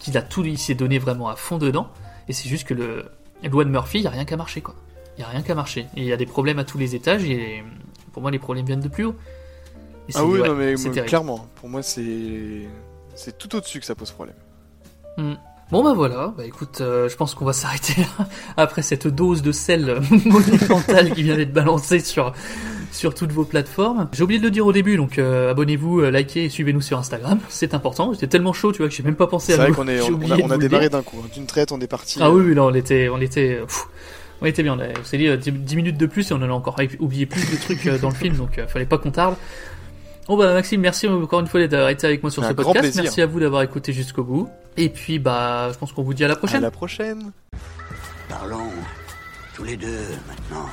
qu'il 0.00 0.18
a 0.18 0.22
tout, 0.22 0.42
il 0.44 0.58
s'est 0.58 0.74
donné 0.74 0.98
vraiment 0.98 1.28
à 1.28 1.36
fond 1.36 1.56
dedans, 1.56 1.88
et 2.28 2.32
c'est 2.32 2.48
juste 2.48 2.66
que 2.66 2.74
le, 2.74 3.04
loi 3.48 3.64
de 3.64 3.70
Murphy, 3.70 3.98
il 3.98 4.02
y 4.04 4.06
a 4.08 4.10
rien 4.10 4.24
qu'à 4.24 4.36
marcher, 4.36 4.60
quoi. 4.60 4.74
Il 5.16 5.20
y 5.20 5.24
a 5.24 5.28
rien 5.28 5.42
qu'à 5.42 5.54
marcher. 5.54 5.82
Et 5.96 6.00
il 6.00 6.04
y 6.06 6.12
a 6.12 6.16
des 6.16 6.26
problèmes 6.26 6.58
à 6.58 6.64
tous 6.64 6.78
les 6.78 6.96
étages, 6.96 7.22
et 7.22 7.62
pour 8.14 8.22
moi, 8.22 8.30
les 8.30 8.38
problèmes 8.38 8.64
viennent 8.64 8.80
de 8.80 8.88
plus 8.88 9.04
haut. 9.04 9.14
C'est- 10.08 10.18
Ah 10.18 10.24
oui, 10.24 10.40
ouais, 10.40 10.48
non, 10.48 10.54
mais 10.54 10.76
c'est 10.78 10.90
clairement, 11.04 11.46
pour 11.56 11.68
moi, 11.68 11.82
c'est. 11.82 12.66
C'est 13.14 13.36
tout 13.38 13.54
au-dessus 13.54 13.78
que 13.80 13.86
ça 13.86 13.94
pose 13.94 14.10
problème. 14.10 14.36
Hmm. 15.18 15.34
Bon 15.70 15.82
bah 15.82 15.94
voilà, 15.94 16.34
bah 16.36 16.44
écoute, 16.44 16.80
euh, 16.82 17.08
je 17.08 17.16
pense 17.16 17.34
qu'on 17.34 17.44
va 17.46 17.52
s'arrêter 17.62 17.94
là 18.02 18.26
après 18.56 18.82
cette 18.82 19.06
dose 19.08 19.40
de 19.42 19.50
sel 19.52 20.00
monumentale 20.26 21.12
qui 21.14 21.22
vient 21.22 21.36
d'être 21.36 21.52
balancée 21.52 22.00
sur 22.00 22.32
sur 22.92 23.14
toutes 23.14 23.32
vos 23.32 23.44
plateformes. 23.44 24.08
J'ai 24.12 24.22
oublié 24.24 24.38
de 24.38 24.44
le 24.44 24.50
dire 24.50 24.66
au 24.66 24.72
début, 24.72 24.96
donc 24.96 25.18
euh, 25.18 25.50
abonnez-vous, 25.50 26.00
euh, 26.00 26.10
likez 26.10 26.44
et 26.44 26.48
suivez-nous 26.50 26.80
sur 26.82 26.98
Instagram, 26.98 27.38
c'est 27.48 27.72
important. 27.74 28.12
J'étais 28.12 28.26
tellement 28.28 28.52
chaud, 28.52 28.72
tu 28.72 28.78
vois, 28.78 28.88
que 28.88 28.94
j'ai 28.94 29.02
même 29.02 29.16
pas 29.16 29.26
pensé 29.26 29.52
C'est 29.52 29.54
à 29.54 29.62
vrai 29.62 29.68
vous. 29.70 29.74
qu'on 29.76 29.88
est, 29.88 30.00
on, 30.02 30.30
a, 30.30 30.36
on 30.42 30.50
a 30.50 30.58
démarré 30.58 30.88
d'un 30.90 31.02
coup. 31.02 31.16
hein. 31.24 31.28
D'une 31.32 31.46
traite, 31.46 31.72
on 31.72 31.80
est 31.80 31.86
parti. 31.88 32.18
Ah 32.20 32.30
oui, 32.30 32.44
oui, 32.48 32.54
non, 32.54 32.66
on 32.66 32.74
était, 32.74 33.08
on 33.08 33.20
était, 33.20 33.60
on 34.42 34.46
était 34.46 34.62
bien. 34.62 34.74
On, 34.76 34.80
a- 34.80 34.98
on 35.00 35.04
s'est 35.04 35.18
dit 35.18 35.28
euh, 35.28 35.36
10, 35.36 35.52
10 35.52 35.76
minutes 35.76 35.96
de 35.98 36.06
plus 36.06 36.30
et 36.30 36.34
on 36.34 36.38
en 36.38 36.42
a 36.42 36.48
encore 36.52 36.76
oublié 37.00 37.26
plus 37.26 37.50
de 37.50 37.56
trucs 37.56 37.86
euh, 37.86 37.98
dans 37.98 38.08
le 38.10 38.14
film, 38.14 38.36
donc 38.36 38.58
euh, 38.58 38.66
fallait 38.66 38.86
pas 38.86 38.98
qu'on 38.98 39.10
tarde. 39.10 39.36
Bon 40.26 40.36
bah 40.38 40.54
Maxime, 40.54 40.80
merci 40.80 41.06
encore 41.06 41.40
une 41.40 41.46
fois 41.46 41.66
d'avoir 41.66 41.90
été 41.90 42.06
avec 42.06 42.22
moi 42.22 42.30
sur 42.30 42.42
Un 42.42 42.48
ce 42.48 42.52
grand 42.54 42.72
podcast. 42.72 42.84
plaisir. 42.84 43.02
Merci 43.02 43.20
à 43.22 43.26
vous 43.26 43.40
d'avoir 43.40 43.62
écouté 43.62 43.92
jusqu'au 43.92 44.24
bout. 44.24 44.48
Et 44.76 44.88
puis 44.88 45.18
bah, 45.18 45.68
je 45.72 45.78
pense 45.78 45.92
qu'on 45.92 46.02
vous 46.02 46.14
dit 46.14 46.24
à 46.24 46.28
la 46.28 46.34
À 46.34 46.36
prochaine. 46.36 46.62
la 46.62 46.70
prochaine. 46.70 47.30
Parlons 48.28 48.70
tous 49.54 49.64
les 49.64 49.76
deux 49.76 49.98
maintenant. 50.26 50.66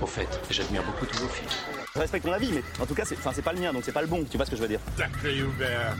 Au 0.00 0.06
fait, 0.06 0.28
j'admire 0.50 0.82
beaucoup 0.84 1.06
tous 1.06 1.18
vos 1.18 1.28
films. 1.28 1.48
Je 1.94 2.00
respecte 2.00 2.24
ton 2.24 2.32
avis, 2.32 2.50
mais 2.52 2.62
en 2.80 2.86
tout 2.86 2.94
cas, 2.94 3.02
c'est 3.04 3.16
enfin, 3.18 3.32
c'est 3.34 3.42
pas 3.42 3.52
le 3.52 3.58
mien, 3.60 3.72
donc 3.72 3.82
c'est 3.84 3.90
pas 3.92 4.00
le 4.02 4.06
bon. 4.06 4.24
Tu 4.30 4.36
vois 4.36 4.46
ce 4.46 4.50
que 4.52 4.56
je 4.56 4.62
veux 4.62 4.68
dire? 4.68 4.78
Sacré 4.96 5.36
Hubert. 5.38 5.96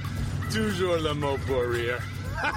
Toujours 0.55 0.97
le 1.03 1.15
mot 1.15 1.37
pour 1.49 1.63
rire. 1.73 1.99